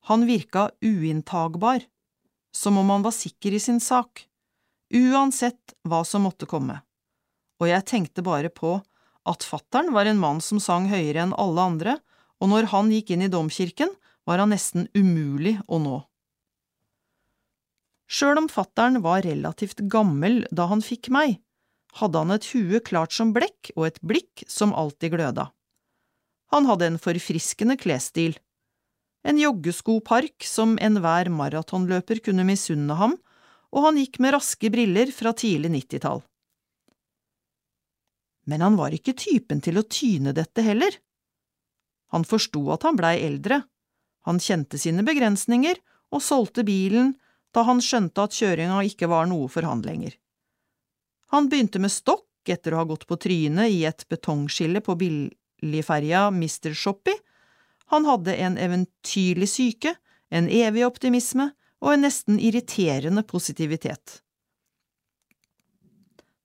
[0.09, 1.83] Han virka uinntagbar,
[2.51, 4.25] som om han var sikker i sin sak,
[4.93, 6.81] uansett hva som måtte komme,
[7.61, 8.79] og jeg tenkte bare på
[9.29, 11.97] at fattern var en mann som sang høyere enn alle andre,
[12.41, 13.93] og når han gikk inn i domkirken,
[14.25, 15.99] var han nesten umulig å nå.
[18.11, 21.37] Sjøl om fattern var relativt gammel da han fikk meg,
[22.01, 25.49] hadde han et hue klart som blekk og et blikk som alltid gløda.
[26.51, 28.35] Han hadde en forfriskende klesstil,
[29.23, 33.15] en joggeskopark som enhver maratonløper kunne misunne ham,
[33.71, 36.23] og han gikk med raske briller fra tidlig nittitall.
[38.49, 40.97] Men han var ikke typen til å tyne dette heller.
[42.11, 43.61] Han forsto at han blei eldre,
[44.27, 45.77] han kjente sine begrensninger
[46.11, 47.13] og solgte bilen
[47.55, 50.13] da han skjønte at kjøringa ikke var noe for han lenger.
[51.31, 56.27] Han begynte med stokk etter å ha gått på trynet i et betongskille på billigferja
[56.33, 56.73] Mr.
[56.75, 57.13] Shoppy,
[57.91, 59.95] han hadde en eventyrlig syke,
[60.31, 61.49] en evig optimisme
[61.83, 64.21] og en nesten irriterende positivitet.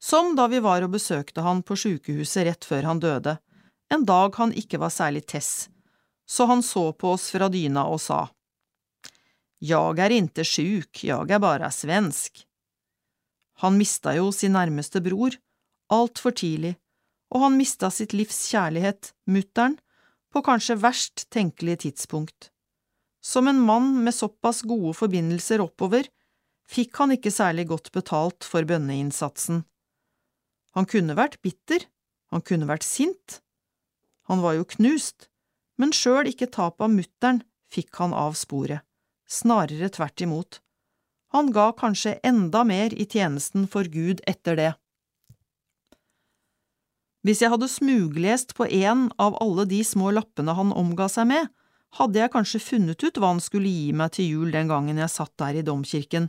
[0.02, 3.36] Som da vi var og besøkte han på sykehuset rett før han døde,
[3.94, 5.68] en dag han ikke var særlig tess,
[6.26, 8.26] så han så på oss fra dyna og sa,
[9.62, 12.42] Jeg er inte sjuk, jeg er bare svensk.
[13.62, 15.38] Han mista jo sin nærmeste bror,
[15.94, 16.74] altfor tidlig,
[17.30, 19.78] og han mista sitt livs kjærlighet, mutteren,
[20.36, 22.50] på kanskje verst tenkelige tidspunkt.
[23.24, 26.10] Som en mann med såpass gode forbindelser oppover
[26.68, 29.64] fikk han ikke særlig godt betalt for bønneinnsatsen.
[30.76, 31.88] Han kunne vært bitter,
[32.34, 33.40] han kunne vært sint,
[34.26, 35.28] han var jo knust,
[35.78, 38.82] men sjøl ikke tapet av mutteren fikk han av sporet,
[39.30, 40.58] snarere tvert imot.
[41.34, 44.72] Han ga kanskje enda mer i tjenesten for Gud etter det.
[47.26, 51.48] Hvis jeg hadde smuglest på en av alle de små lappene han omga seg med,
[51.98, 55.10] hadde jeg kanskje funnet ut hva han skulle gi meg til jul den gangen jeg
[55.10, 56.28] satt der i domkirken.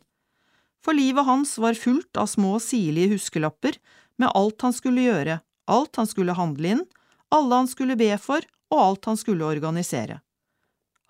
[0.82, 3.78] For livet hans var fullt av små sirlige huskelapper
[4.18, 6.86] med alt han skulle gjøre, alt han skulle handle inn,
[7.30, 8.42] alle han skulle be for,
[8.74, 10.22] og alt han skulle organisere.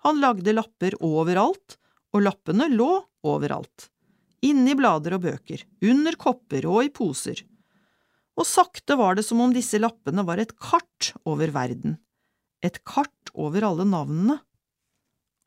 [0.04, 1.78] Han lagde lapper overalt,
[2.12, 2.90] og lappene lå
[3.24, 3.88] overalt.
[4.44, 7.40] Inni blader og bøker, under kopper og i poser.
[8.38, 11.96] Og sakte var det som om disse lappene var et kart over verden,
[12.62, 14.38] et kart over alle navnene.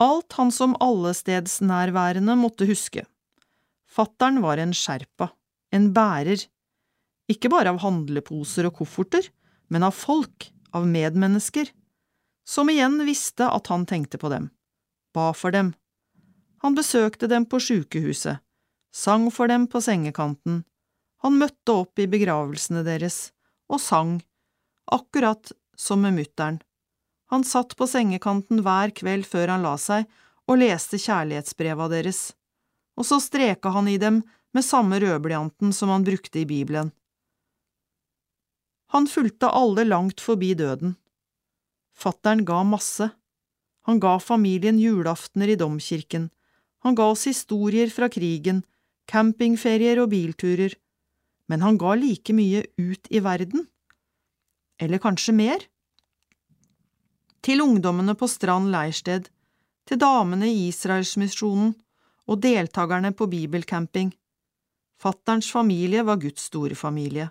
[0.02, 3.06] Alt han som allestedsnærværende måtte huske.
[3.88, 5.30] Fattern var en sherpa,
[5.72, 6.44] en bærer,
[7.32, 9.28] ikke bare av handleposer og kofferter,
[9.72, 11.70] men av folk, av medmennesker,
[12.44, 14.50] som igjen visste at han tenkte på dem,
[15.14, 15.72] ba for dem.
[16.64, 18.42] Han besøkte dem på sykehuset,
[18.92, 20.62] sang for dem på sengekanten,
[21.22, 23.30] han møtte opp i begravelsene deres
[23.70, 24.16] og sang,
[24.90, 26.58] akkurat som med mutter'n.
[27.32, 30.08] Han satt på sengekanten hver kveld før han la seg
[30.50, 32.34] og leste kjærlighetsbreva deres,
[32.98, 34.20] og så streka han i dem
[34.52, 36.90] med samme rødblyanten som han brukte i Bibelen.
[38.92, 40.98] Han fulgte alle langt forbi døden.
[41.96, 43.08] Fattern ga masse.
[43.88, 46.28] Han ga familien julaftener i domkirken,
[46.82, 48.60] han ga oss historier fra krigen,
[49.10, 50.74] campingferier og bilturer,
[51.52, 53.66] men han ga like mye ut i verden.
[54.80, 55.66] Eller kanskje mer?
[57.44, 59.26] Til ungdommene på Strand leirsted,
[59.84, 61.74] til damene i Israelsmisjonen
[62.30, 64.14] og deltakerne på bibelcamping.
[65.02, 67.28] Fatterns familie var Guds store familie,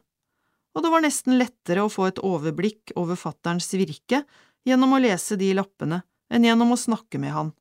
[0.75, 4.21] og det var nesten lettere å få et overblikk over fatterns virke
[4.67, 7.51] gjennom å lese de lappene enn gjennom å snakke med han.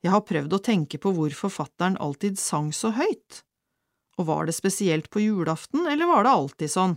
[0.00, 3.42] Jeg har prøvd å tenke på hvorfor fattern alltid sang så høyt,
[4.18, 6.96] og var det spesielt på julaften, eller var det alltid sånn?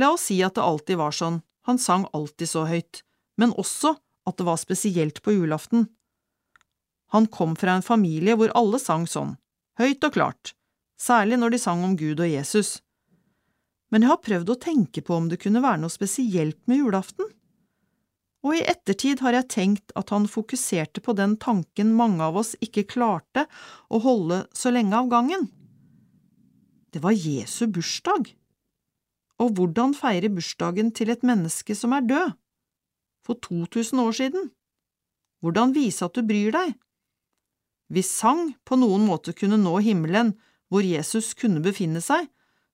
[0.00, 3.02] La oss si at det alltid var sånn, han sang alltid så høyt,
[3.36, 3.96] men også
[4.28, 5.88] at det var spesielt på julaften.
[7.10, 9.34] Han kom fra en familie hvor alle sang sånn,
[9.80, 10.54] høyt og klart,
[11.00, 12.78] særlig når de sang om Gud og Jesus.
[13.90, 17.26] Men jeg har prøvd å tenke på om det kunne være noe spesielt med julaften
[18.40, 22.54] og i ettertid har jeg tenkt at han fokuserte på den tanken mange av oss
[22.64, 23.44] ikke klarte
[23.92, 25.48] å holde så lenge av gangen.
[26.90, 28.32] Det var Jesu bursdag.
[29.40, 32.32] Og hvordan feire bursdagen til et menneske som er død?
[33.24, 34.50] For 2000 år siden?
[35.44, 36.74] Hvordan vise at du bryr deg?
[37.92, 40.34] Hvis sang på noen måte kunne nå himmelen,
[40.70, 42.28] hvor Jesus kunne befinne seg,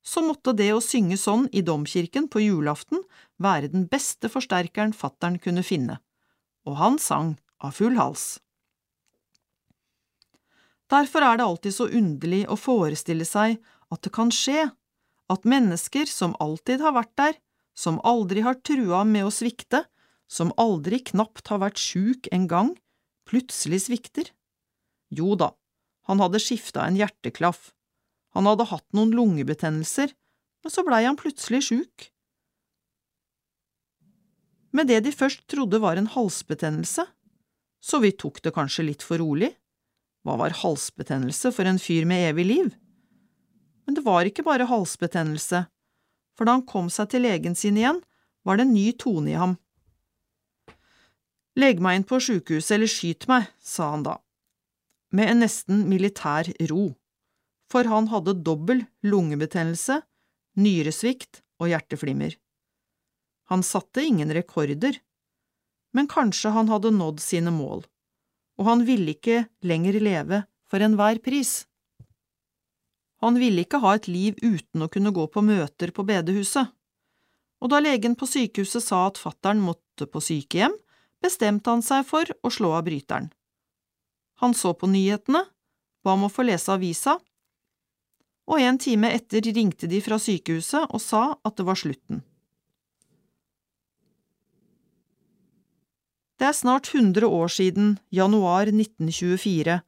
[0.07, 3.01] så måtte det å synge sånn i domkirken på julaften
[3.43, 5.99] være den beste forsterkeren fattern kunne finne,
[6.67, 8.37] og han sang av full hals.
[10.93, 13.59] Derfor er det alltid så underlig å forestille seg
[13.91, 14.69] at det kan skje,
[15.27, 17.39] at mennesker som alltid har vært der,
[17.77, 19.83] som aldri har trua med å svikte,
[20.31, 22.73] som aldri knapt har vært sjuk en gang,
[23.27, 24.31] plutselig svikter.
[25.11, 25.53] Jo da,
[26.07, 27.73] han hadde skifta en hjerteklaff,
[28.37, 30.13] han hadde hatt noen lungebetennelser,
[30.63, 32.11] men så blei han plutselig sjuk.
[34.77, 37.07] Med det de først trodde var en halsbetennelse,
[37.81, 39.53] så vi tok det kanskje litt for rolig.
[40.27, 42.69] Hva var halsbetennelse for en fyr med evig liv?
[43.87, 45.63] Men det var ikke bare halsbetennelse,
[46.37, 48.03] for da han kom seg til legen sin igjen,
[48.45, 49.57] var det en ny tone i ham.
[51.57, 54.19] Legg meg inn på sjukehuset eller skyt meg, sa han da,
[55.17, 56.91] med en nesten militær ro
[57.71, 60.01] for han hadde dobbel lungebetennelse,
[60.61, 62.37] nyresvikt og hjerteflimmer.
[63.51, 64.99] Han satte ingen rekorder,
[65.95, 67.85] men kanskje han hadde nådd sine mål,
[68.59, 71.65] og han ville ikke lenger leve for enhver pris.
[73.23, 76.75] Han ville ikke ha et liv uten å kunne gå på møter på bedehuset,
[77.63, 80.75] og da legen på sykehuset sa at fattern måtte på sykehjem,
[81.25, 83.31] bestemte han seg for å slå av bryteren.
[84.43, 85.47] Han så på nyhetene,
[86.05, 87.17] ba om å få lese avisa,
[88.47, 92.21] og en time etter ringte de fra sykehuset og sa at det var slutten.
[96.37, 99.79] Det er snart 100 år siden, januar 1924,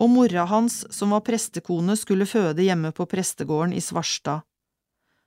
[0.00, 4.46] og mora hans, som var prestekone, skulle føde hjemme på prestegården i Svarstad.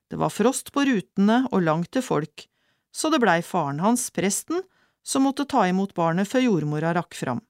[0.10, 2.48] Det var frost på rutene og langt til folk,
[2.94, 4.66] så det blei faren hans, presten,
[5.06, 7.44] som måtte ta imot barnet før jordmora rakk fram.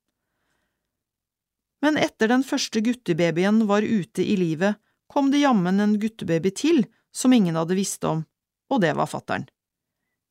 [1.83, 6.85] Men etter den første guttebabyen var ute i livet, kom det jammen en guttebaby til
[7.15, 8.23] som ingen hadde visst om,
[8.71, 9.47] og det var fattern.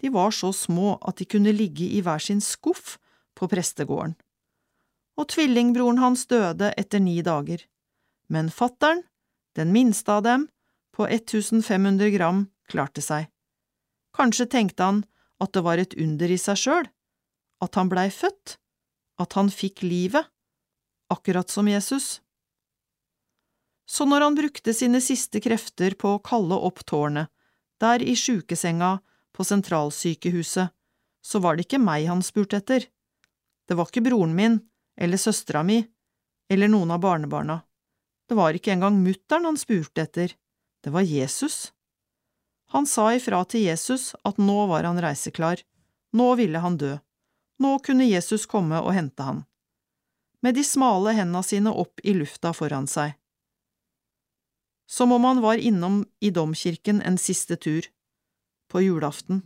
[0.03, 2.99] De var så små at de kunne ligge i hver sin skuff
[3.39, 4.17] på prestegården.
[5.17, 7.61] og tvillingbroren hans døde etter ni dager.
[8.33, 9.03] Men fattern,
[9.57, 10.47] den minste av dem,
[10.97, 13.29] på 1500 gram, klarte seg.
[14.17, 15.03] Kanskje tenkte han
[15.43, 16.89] at det var et under i seg sjøl,
[17.61, 18.57] at han blei født,
[19.21, 20.25] at han fikk livet,
[21.13, 22.23] akkurat som Jesus.
[23.85, 27.29] Så når han brukte sine siste krefter på å kalle opp tårnet,
[27.83, 28.97] der i sjukesenga
[29.33, 30.73] på sentralsykehuset,
[31.23, 32.87] så var det ikke meg han spurte etter.
[33.69, 34.59] Det var ikke broren min,
[34.99, 35.81] eller søstera mi,
[36.53, 37.61] eller noen av barnebarna.
[38.29, 40.35] Det var ikke engang mutter'n han spurte etter,
[40.83, 41.73] det var Jesus.
[42.75, 45.63] Han sa ifra til Jesus at nå var han reiseklar,
[46.13, 46.97] nå ville han dø,
[47.63, 49.43] nå kunne Jesus komme og hente han.
[50.43, 53.15] Med de smale henda sine opp i lufta foran seg.
[54.91, 57.87] Som om han var innom i domkirken en siste tur,
[58.73, 59.43] på julaften.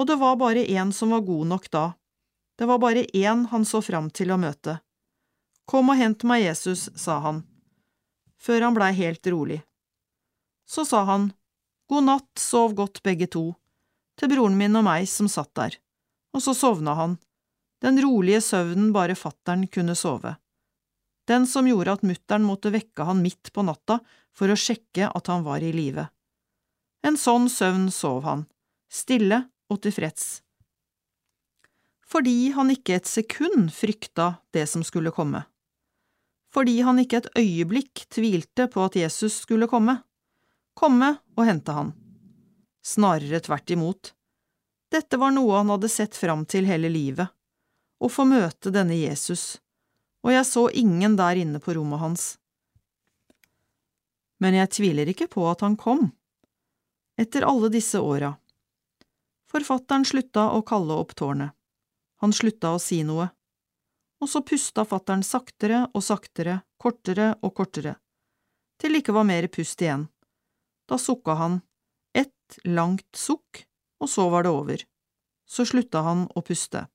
[0.00, 1.84] Og det var bare én som var god nok da,
[2.58, 4.78] det var bare én han så fram til å møte.
[5.68, 7.42] Kom og hent meg Jesus, sa han,
[8.40, 9.60] før han blei helt rolig.
[10.68, 11.30] Så sa han,
[11.88, 13.50] god natt, sov godt begge to,
[14.18, 15.76] til broren min og meg som satt der,
[16.32, 17.18] og så sovna han,
[17.82, 20.36] den rolige søvnen bare fattern kunne sove,
[21.28, 24.00] den som gjorde at mutter'n måtte vekke han midt på natta
[24.34, 26.06] for å sjekke at han var i live.
[27.02, 28.46] En sånn søvn sov han,
[28.90, 30.42] stille og tilfreds
[32.12, 35.44] fordi han ikke et sekund frykta det som skulle komme,
[36.52, 39.96] fordi han ikke et øyeblikk tvilte på at Jesus skulle komme,
[40.76, 41.94] komme og hente han.
[42.84, 44.12] Snarere tvert imot.
[44.92, 47.32] Dette var noe han hadde sett fram til hele livet,
[48.02, 49.62] å få møte denne Jesus,
[50.20, 52.26] og jeg så ingen der inne på rommet hans.
[54.42, 56.10] Men jeg tviler ikke på at han kom,
[57.20, 58.34] etter alle disse åra.
[59.52, 61.52] Forfatteren slutta å kalle opp tårnet.
[62.22, 63.28] Han slutta å si noe.
[64.22, 67.96] Og så pusta fattern saktere og saktere, kortere og kortere,
[68.78, 70.06] til det ikke var mer pust igjen.
[70.86, 71.60] Da sukka han,
[72.14, 73.64] ett langt sukk,
[73.98, 74.84] og så var det over.
[75.46, 76.86] Så slutta han å puste.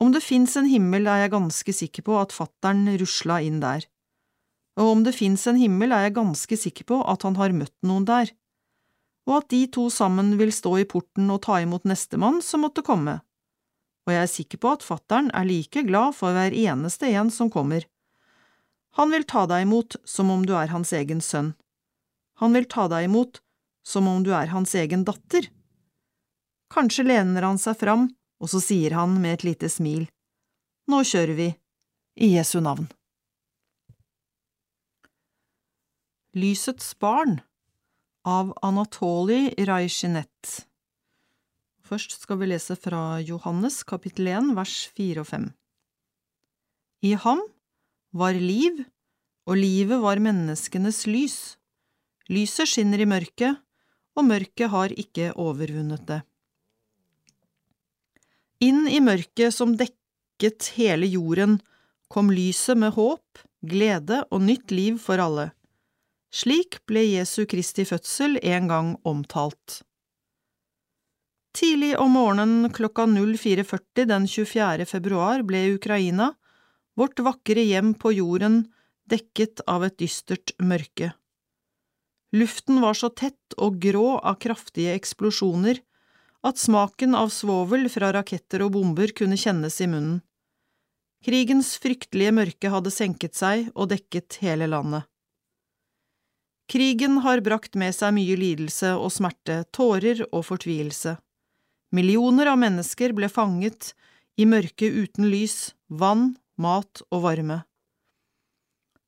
[0.00, 3.86] Om det fins en himmel, er jeg ganske sikker på at fattern rusla inn der,
[4.80, 7.76] og om det fins en himmel, er jeg ganske sikker på at han har møtt
[7.86, 8.32] noen der
[9.24, 12.84] og at de to sammen vil stå i porten og ta imot nestemann som måtte
[12.84, 13.18] komme,
[14.04, 17.50] og jeg er sikker på at fattern er like glad for hver eneste en som
[17.52, 17.86] kommer.
[19.00, 21.54] Han vil ta deg imot som om du er hans egen sønn.
[22.42, 23.40] Han vil ta deg imot
[23.84, 25.48] som om du er hans egen datter.
[26.72, 28.10] Kanskje lener han seg fram,
[28.42, 30.06] og så sier han med et lite smil,
[30.84, 31.46] Nå kjører vi,
[32.20, 32.90] i Jesu navn.
[36.34, 37.36] Lysets barn
[38.26, 40.64] av Anatoli Rajsjinet.
[41.86, 45.46] Først skal vi lese fra Johannes kapittel 1 vers 4 og 5.
[47.06, 47.44] I ham
[48.10, 48.82] var liv,
[49.46, 51.38] og livet var menneskenes lys.
[52.26, 53.62] Lyset skinner i mørket,
[54.18, 56.20] og mørket har ikke overvunnet det.
[58.58, 61.60] Inn i mørket som dekket hele jorden,
[62.10, 65.52] kom lyset med håp, glede og nytt liv for alle.
[66.34, 69.82] Slik ble Jesu Kristi fødsel en gang omtalt.
[71.54, 74.86] Tidlig om morgenen klokka 04.40 den 24.
[74.90, 76.32] februar ble Ukraina,
[76.98, 78.64] vårt vakre hjem på jorden,
[79.06, 81.12] dekket av et dystert mørke.
[82.34, 85.78] Luften var så tett og grå av kraftige eksplosjoner
[86.42, 90.18] at smaken av svovel fra raketter og bomber kunne kjennes i munnen.
[91.24, 95.06] Krigens fryktelige mørke hadde senket seg og dekket hele landet.
[96.70, 101.18] Krigen har brakt med seg mye lidelse og smerte, tårer og fortvilelse.
[101.94, 103.92] Millioner av mennesker ble fanget
[104.40, 107.60] i mørket uten lys, vann, mat og varme.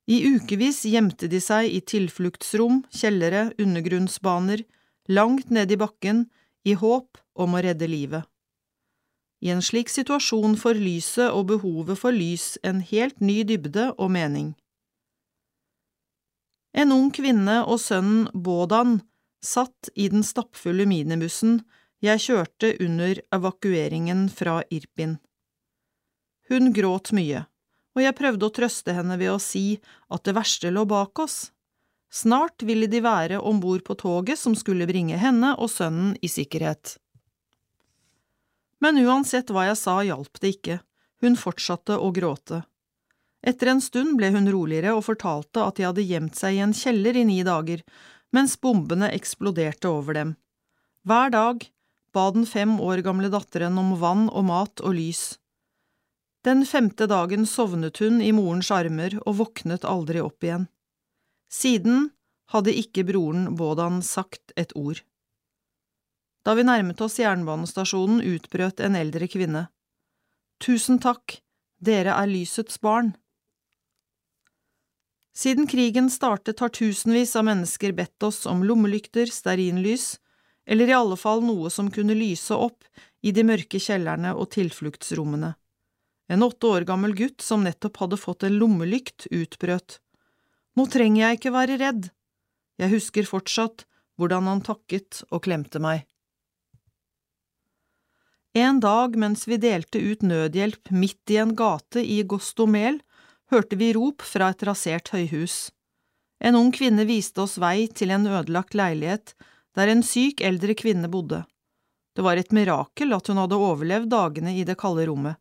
[0.07, 4.63] I ukevis gjemte de seg i tilfluktsrom, kjellere, undergrunnsbaner,
[5.11, 6.27] langt ned i bakken,
[6.63, 8.23] i håp om å redde livet.
[9.43, 14.09] I en slik situasjon får lyset og behovet for lys en helt ny dybde og
[14.15, 14.55] mening.
[16.73, 18.99] En ung kvinne og sønnen Bådan
[19.43, 21.61] satt i den stappfulle minibussen
[22.03, 25.17] jeg kjørte under evakueringen fra Irpin.
[26.49, 27.45] Hun gråt mye,
[27.97, 29.79] og jeg prøvde å trøste henne ved å si
[30.13, 31.49] at det verste lå bak oss.
[32.13, 36.29] Snart ville de være om bord på toget som skulle bringe henne og sønnen i
[36.31, 36.95] sikkerhet.
[38.79, 40.79] Men uansett hva jeg sa, hjalp det ikke,
[41.25, 42.61] hun fortsatte å gråte.
[43.45, 46.75] Etter en stund ble hun roligere og fortalte at de hadde gjemt seg i en
[46.75, 47.83] kjeller i ni dager,
[48.33, 50.35] mens bombene eksploderte over dem.
[51.07, 51.67] Hver dag
[52.13, 55.37] ba den fem år gamle datteren om vann og mat og lys.
[56.47, 60.67] Den femte dagen sovnet hun i morens armer og våknet aldri opp igjen.
[61.51, 62.09] Siden
[62.53, 65.01] hadde ikke broren Bådan sagt et ord.
[66.47, 69.65] Da vi nærmet oss jernbanestasjonen, utbrøt en eldre kvinne.
[70.63, 71.41] Tusen takk,
[71.83, 73.11] dere er lysets barn.
[75.37, 80.15] Siden krigen startet har tusenvis av mennesker bedt oss om lommelykter, stearinlys,
[80.65, 82.87] eller i alle fall noe som kunne lyse opp
[83.21, 85.51] i de mørke kjellerne og tilfluktsrommene.
[86.33, 89.99] En åtte år gammel gutt som nettopp hadde fått en lommelykt, utbrøt.
[90.73, 92.09] Nå trenger jeg ikke være redd.
[92.81, 93.85] Jeg husker fortsatt
[94.17, 96.01] hvordan han takket og klemte meg.
[98.57, 103.03] En dag mens vi delte ut nødhjelp midt i en gate i Gostomel,
[103.51, 105.69] hørte vi rop fra et rasert høyhus.
[106.39, 109.33] En ung kvinne viste oss vei til en ødelagt leilighet
[109.77, 111.43] der en syk eldre kvinne bodde.
[112.15, 115.37] Det var et mirakel at hun hadde overlevd dagene i det kalde rommet.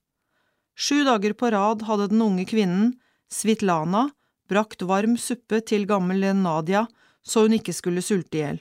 [0.77, 2.95] Sju dager på rad hadde den unge kvinnen,
[3.33, 4.11] Svitlana,
[4.49, 6.85] brakt varm suppe til gammel Nadia
[7.27, 8.61] så hun ikke skulle sulte i hjel.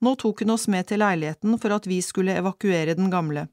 [0.00, 3.46] Nå tok hun oss med til leiligheten for at vi skulle evakuere den gamle.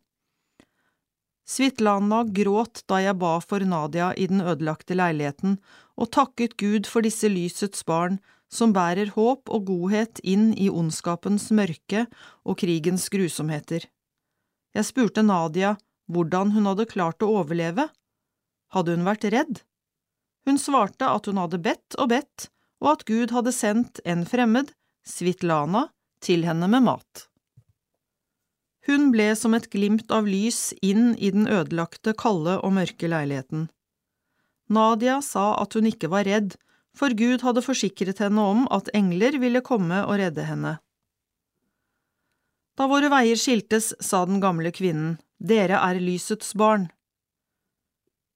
[1.47, 5.55] Svitlana gråt da jeg ba for Nadia i den ødelagte leiligheten,
[5.95, 8.19] og takket Gud for disse lysets barn
[8.51, 12.05] som bærer håp og godhet inn i ondskapens mørke
[12.43, 13.87] og krigens grusomheter.
[14.75, 15.75] Jeg spurte Nadia
[16.11, 17.87] hvordan hun hadde klart å overleve.
[18.75, 19.63] Hadde hun vært redd?
[20.47, 22.49] Hun svarte at hun hadde bedt og bedt,
[22.83, 24.71] og at Gud hadde sendt en fremmed,
[25.07, 25.87] Svitlana,
[26.23, 27.27] til henne med mat.
[28.87, 33.67] Hun ble som et glimt av lys inn i den ødelagte, kalde og mørke leiligheten.
[34.71, 36.55] Nadia sa at hun ikke var redd,
[36.95, 40.77] for Gud hadde forsikret henne om at engler ville komme og redde henne.
[42.77, 46.87] Da våre veier skiltes, sa den gamle kvinnen, dere er lysets barn.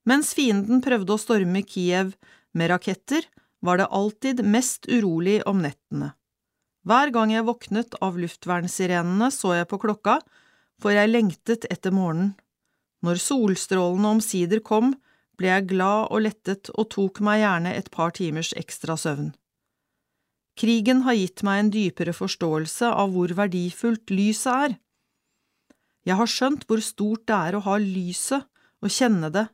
[0.04, 2.16] Mens fienden prøvde å storme Kiev
[2.58, 3.24] med raketter,
[3.62, 6.16] var det alltid mest urolig om nettene.
[6.82, 10.18] Hver gang jeg våknet av luftvernsirenene, så jeg på klokka,
[10.82, 12.34] for jeg lengtet etter morgenen.
[13.06, 14.94] Når solstrålene omsider kom,
[15.38, 19.32] ble jeg glad og lettet og tok meg gjerne et par timers ekstra søvn.
[20.60, 24.76] Krigen har gitt meg en dypere forståelse av hvor verdifullt lyset er.
[26.06, 28.46] Jeg har skjønt hvor stort det er å ha lyset
[28.82, 29.48] å kjenne det,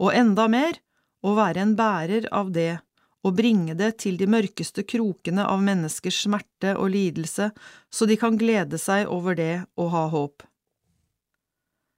[0.00, 0.78] og enda mer,
[1.24, 2.78] å være en bærer av det
[3.24, 7.50] og bringe det til de mørkeste krokene av menneskers smerte og lidelse,
[7.88, 10.44] så de kan glede seg over det og ha håp.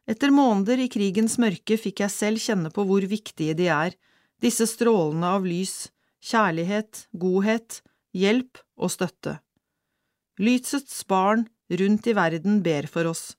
[0.06, 3.96] Etter måneder i krigens mørke fikk jeg selv kjenne på hvor viktige de er,
[4.42, 5.88] disse strålene av lys,
[6.22, 7.80] kjærlighet, godhet,
[8.14, 9.40] hjelp og støtte.
[10.38, 11.46] Lysets barn
[11.80, 13.34] rundt i verden ber for oss.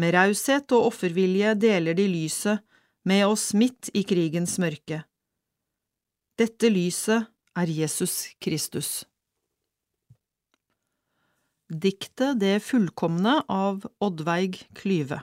[0.00, 2.64] Med raushet og offervilje deler de lyset
[3.04, 5.02] med oss midt i krigens mørke.
[6.40, 7.28] Dette lyset
[7.58, 9.02] er Jesus Kristus.
[11.70, 15.20] Diktet Det fullkomne av Oddveig Klyve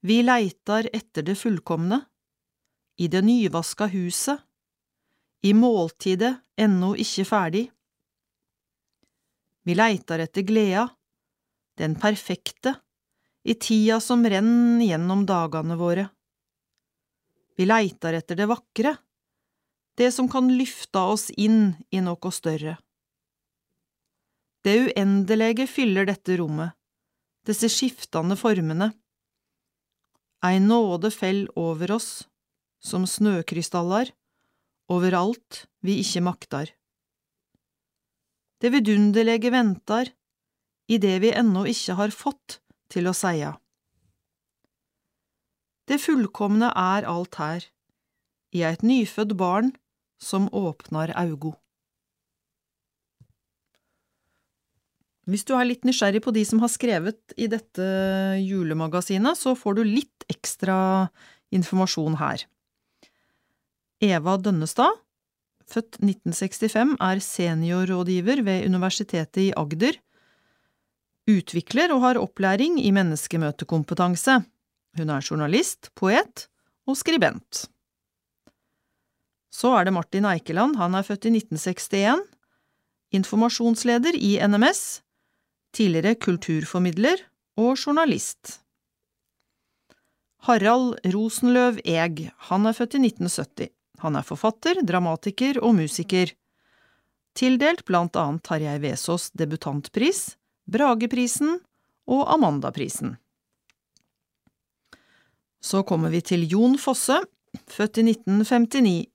[0.00, 2.00] Vi leitar etter det fullkomne,
[2.96, 4.40] i det nyvaska huset,
[5.42, 7.66] i måltidet ennå ikke ferdig.
[9.64, 10.86] Vi leitar etter gleda,
[11.76, 12.74] den perfekte,
[13.44, 16.08] i tida som renn gjennom dagane våre.
[17.56, 18.94] Vi leitar etter det vakre,
[19.96, 22.78] det som kan lyfta oss inn i noe større.
[24.64, 26.72] Det uendelege fyller dette rommet,
[27.44, 28.90] disse skiftende formene.
[30.40, 32.28] Ei nåde fell over oss,
[32.80, 34.12] som snøkrystaller,
[34.88, 36.70] over alt vi ikke maktar.
[38.60, 40.10] Det vidunderlege ventar
[40.88, 42.58] i det vi ennå ikke har fått
[42.92, 43.52] til å seia.
[45.88, 47.64] Det fullkomne er alt her,
[48.56, 49.72] i eit nyfødt barn
[50.22, 51.54] som åpnar augo.
[55.30, 57.84] Hvis du er litt nysgjerrig på de som har skrevet i dette
[58.42, 61.08] julemagasinet, så får du litt ekstra
[61.54, 62.46] informasjon her.
[64.02, 64.96] Eva Dønnestad,
[65.70, 69.98] født 1965, er seniorrådgiver ved Universitetet i Agder,
[71.30, 74.40] utvikler og har opplæring i menneskemøtekompetanse.
[74.98, 76.48] Hun er journalist, poet
[76.88, 77.68] og skribent.
[79.50, 82.24] Så er det Martin Eikeland, han er født i 1961,
[83.14, 85.02] informasjonsleder i NMS,
[85.76, 87.22] tidligere kulturformidler
[87.60, 88.60] og journalist.
[90.46, 93.72] Harald Rosenløv Eeg, han er født i 1970.
[94.00, 96.32] Han er forfatter, dramatiker og musiker.
[97.36, 101.58] Tildelt blant annet Tarjei Vesaas debutantpris, Brageprisen
[102.08, 103.18] og Amandaprisen.
[105.60, 107.18] Så kommer vi til Jon Fosse,
[107.68, 109.10] født i 1959.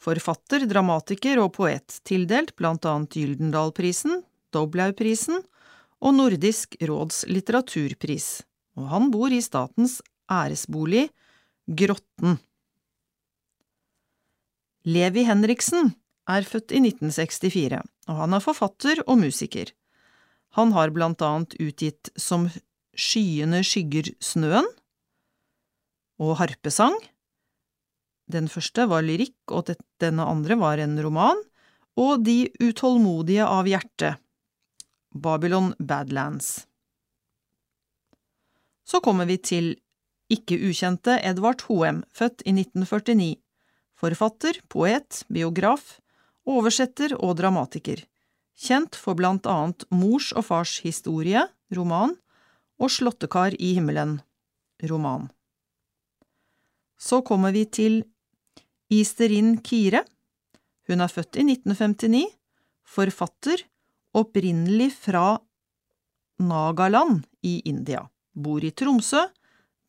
[0.00, 4.22] Forfatter, dramatiker og poet, tildelt blant annet Gyldendalprisen,
[4.54, 5.42] Doblaugprisen
[6.06, 8.44] og Nordisk råds litteraturpris,
[8.78, 9.98] og han bor i statens
[10.30, 11.08] æresbolig
[11.66, 12.36] Grotten.
[14.86, 15.90] Levi Henriksen
[16.30, 19.72] er født i 1964, og han er forfatter og musiker.
[20.54, 22.46] Han har blant annet utgitt Som
[22.96, 24.68] skyene skygger snøen
[26.22, 26.94] og Harpesang.
[28.30, 31.42] Den første var lyrikk, og denne andre var en roman,
[31.98, 34.14] og De utålmodige av hjerte,
[35.16, 36.66] Babylon Badlands.
[38.86, 39.74] Så kommer vi til
[40.32, 43.36] ikke ukjente Edvard Hoem, født i 1949,
[43.96, 45.98] forfatter, poet, biograf,
[46.46, 48.02] oversetter og dramatiker,
[48.56, 51.42] kjent for blant annet Mors og fars historie,
[51.74, 52.14] roman,
[52.76, 54.18] og Slåttekar i himmelen,
[54.90, 55.30] roman.
[56.96, 58.02] Så kommer vi til
[58.92, 60.04] Isterin Kire.
[60.86, 62.26] Hun er født i 1959,
[62.86, 63.64] forfatter,
[64.16, 65.36] opprinnelig fra
[66.42, 69.22] Nagaland i India, bor i Tromsø,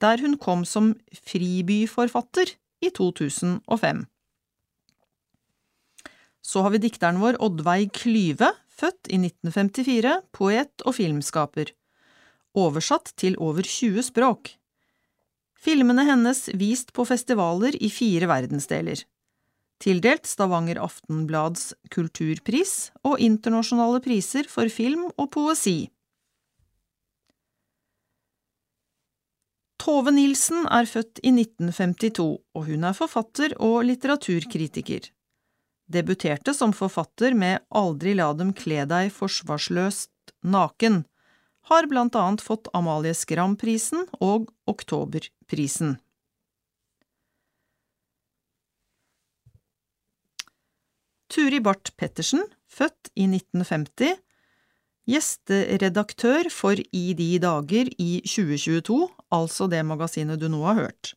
[0.02, 0.94] der hun kom som
[1.26, 2.54] fribyforfatter
[2.86, 4.06] i 2005.
[6.48, 11.74] Så har vi dikteren vår Oddveig Klyve, født i 1954, poet og filmskaper,
[12.58, 14.54] oversatt til over 20 språk.
[15.58, 19.02] Filmene hennes vist på festivaler i fire verdensdeler.
[19.84, 25.90] Tildelt Stavanger Aftenblads kulturpris og internasjonale priser for film og poesi.
[29.88, 32.26] Tove Nilsen er født i 1952,
[32.58, 35.06] og hun er forfatter og litteraturkritiker.
[35.88, 41.06] Debuterte som forfatter med Aldri la dem kle deg forsvarsløst naken,
[41.70, 45.96] har blant annet fått Amalie Skram-prisen og Oktoberprisen.
[51.28, 54.18] Turi Barth Pettersen, født i 1950,
[55.08, 59.00] gjesteredaktør for I de dager i 2022,
[59.36, 61.14] altså det magasinet du nå har hørt.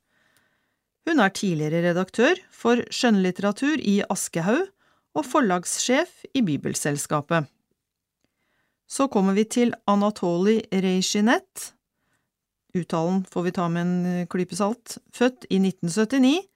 [1.09, 4.69] Hun er tidligere redaktør for skjønnlitteratur i Aschehoug
[5.17, 7.49] og forlagssjef i Bibelselskapet.
[8.91, 11.71] Så kommer vi til Anatoli Reishinet,
[12.75, 16.50] uttalen får vi ta med en klype salt, født i 1979,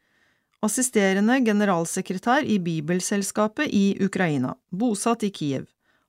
[0.65, 5.67] assisterende generalsekretær i Bibelselskapet i Ukraina, bosatt i Kiev,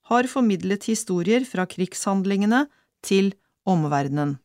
[0.09, 2.65] har formidlet historier fra krigshandlingene
[3.05, 3.33] til
[3.65, 4.37] omverdenen.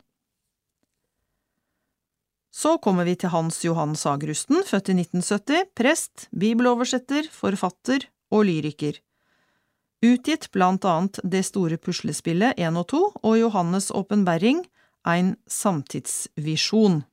[2.50, 8.98] Så kommer vi til Hans Johan Sagrusten, født i 1970, prest, bibeloversetter, forfatter og lyriker.
[10.02, 14.64] Utgitt blant annet Det store puslespillet 1 og 2 og Johannes' åpenberring,
[15.06, 17.04] Ein samtidsvisjon.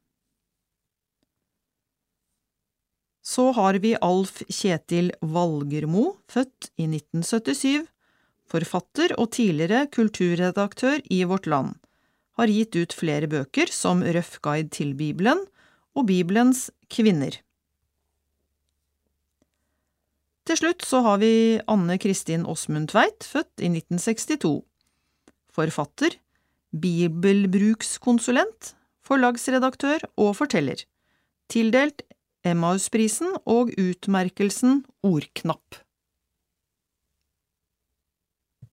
[3.27, 7.83] Så har vi Alf Kjetil Valgermo, født i 1977,
[8.47, 11.76] forfatter og tidligere kulturredaktør i Vårt Land,
[12.40, 15.43] har gitt ut flere bøker som Røff guide til Bibelen
[15.97, 17.35] og Bibelens kvinner.
[20.47, 24.63] Til slutt så har vi Anne Kristin Åsmund Tveit, født i 1962.
[25.51, 26.15] Forfatter,
[26.72, 28.72] bibelbrukskonsulent,
[29.03, 30.88] forlagsredaktør og forteller.
[31.51, 32.08] Tildelt
[32.45, 35.86] Emmausprisen og utmerkelsen Ordknapp.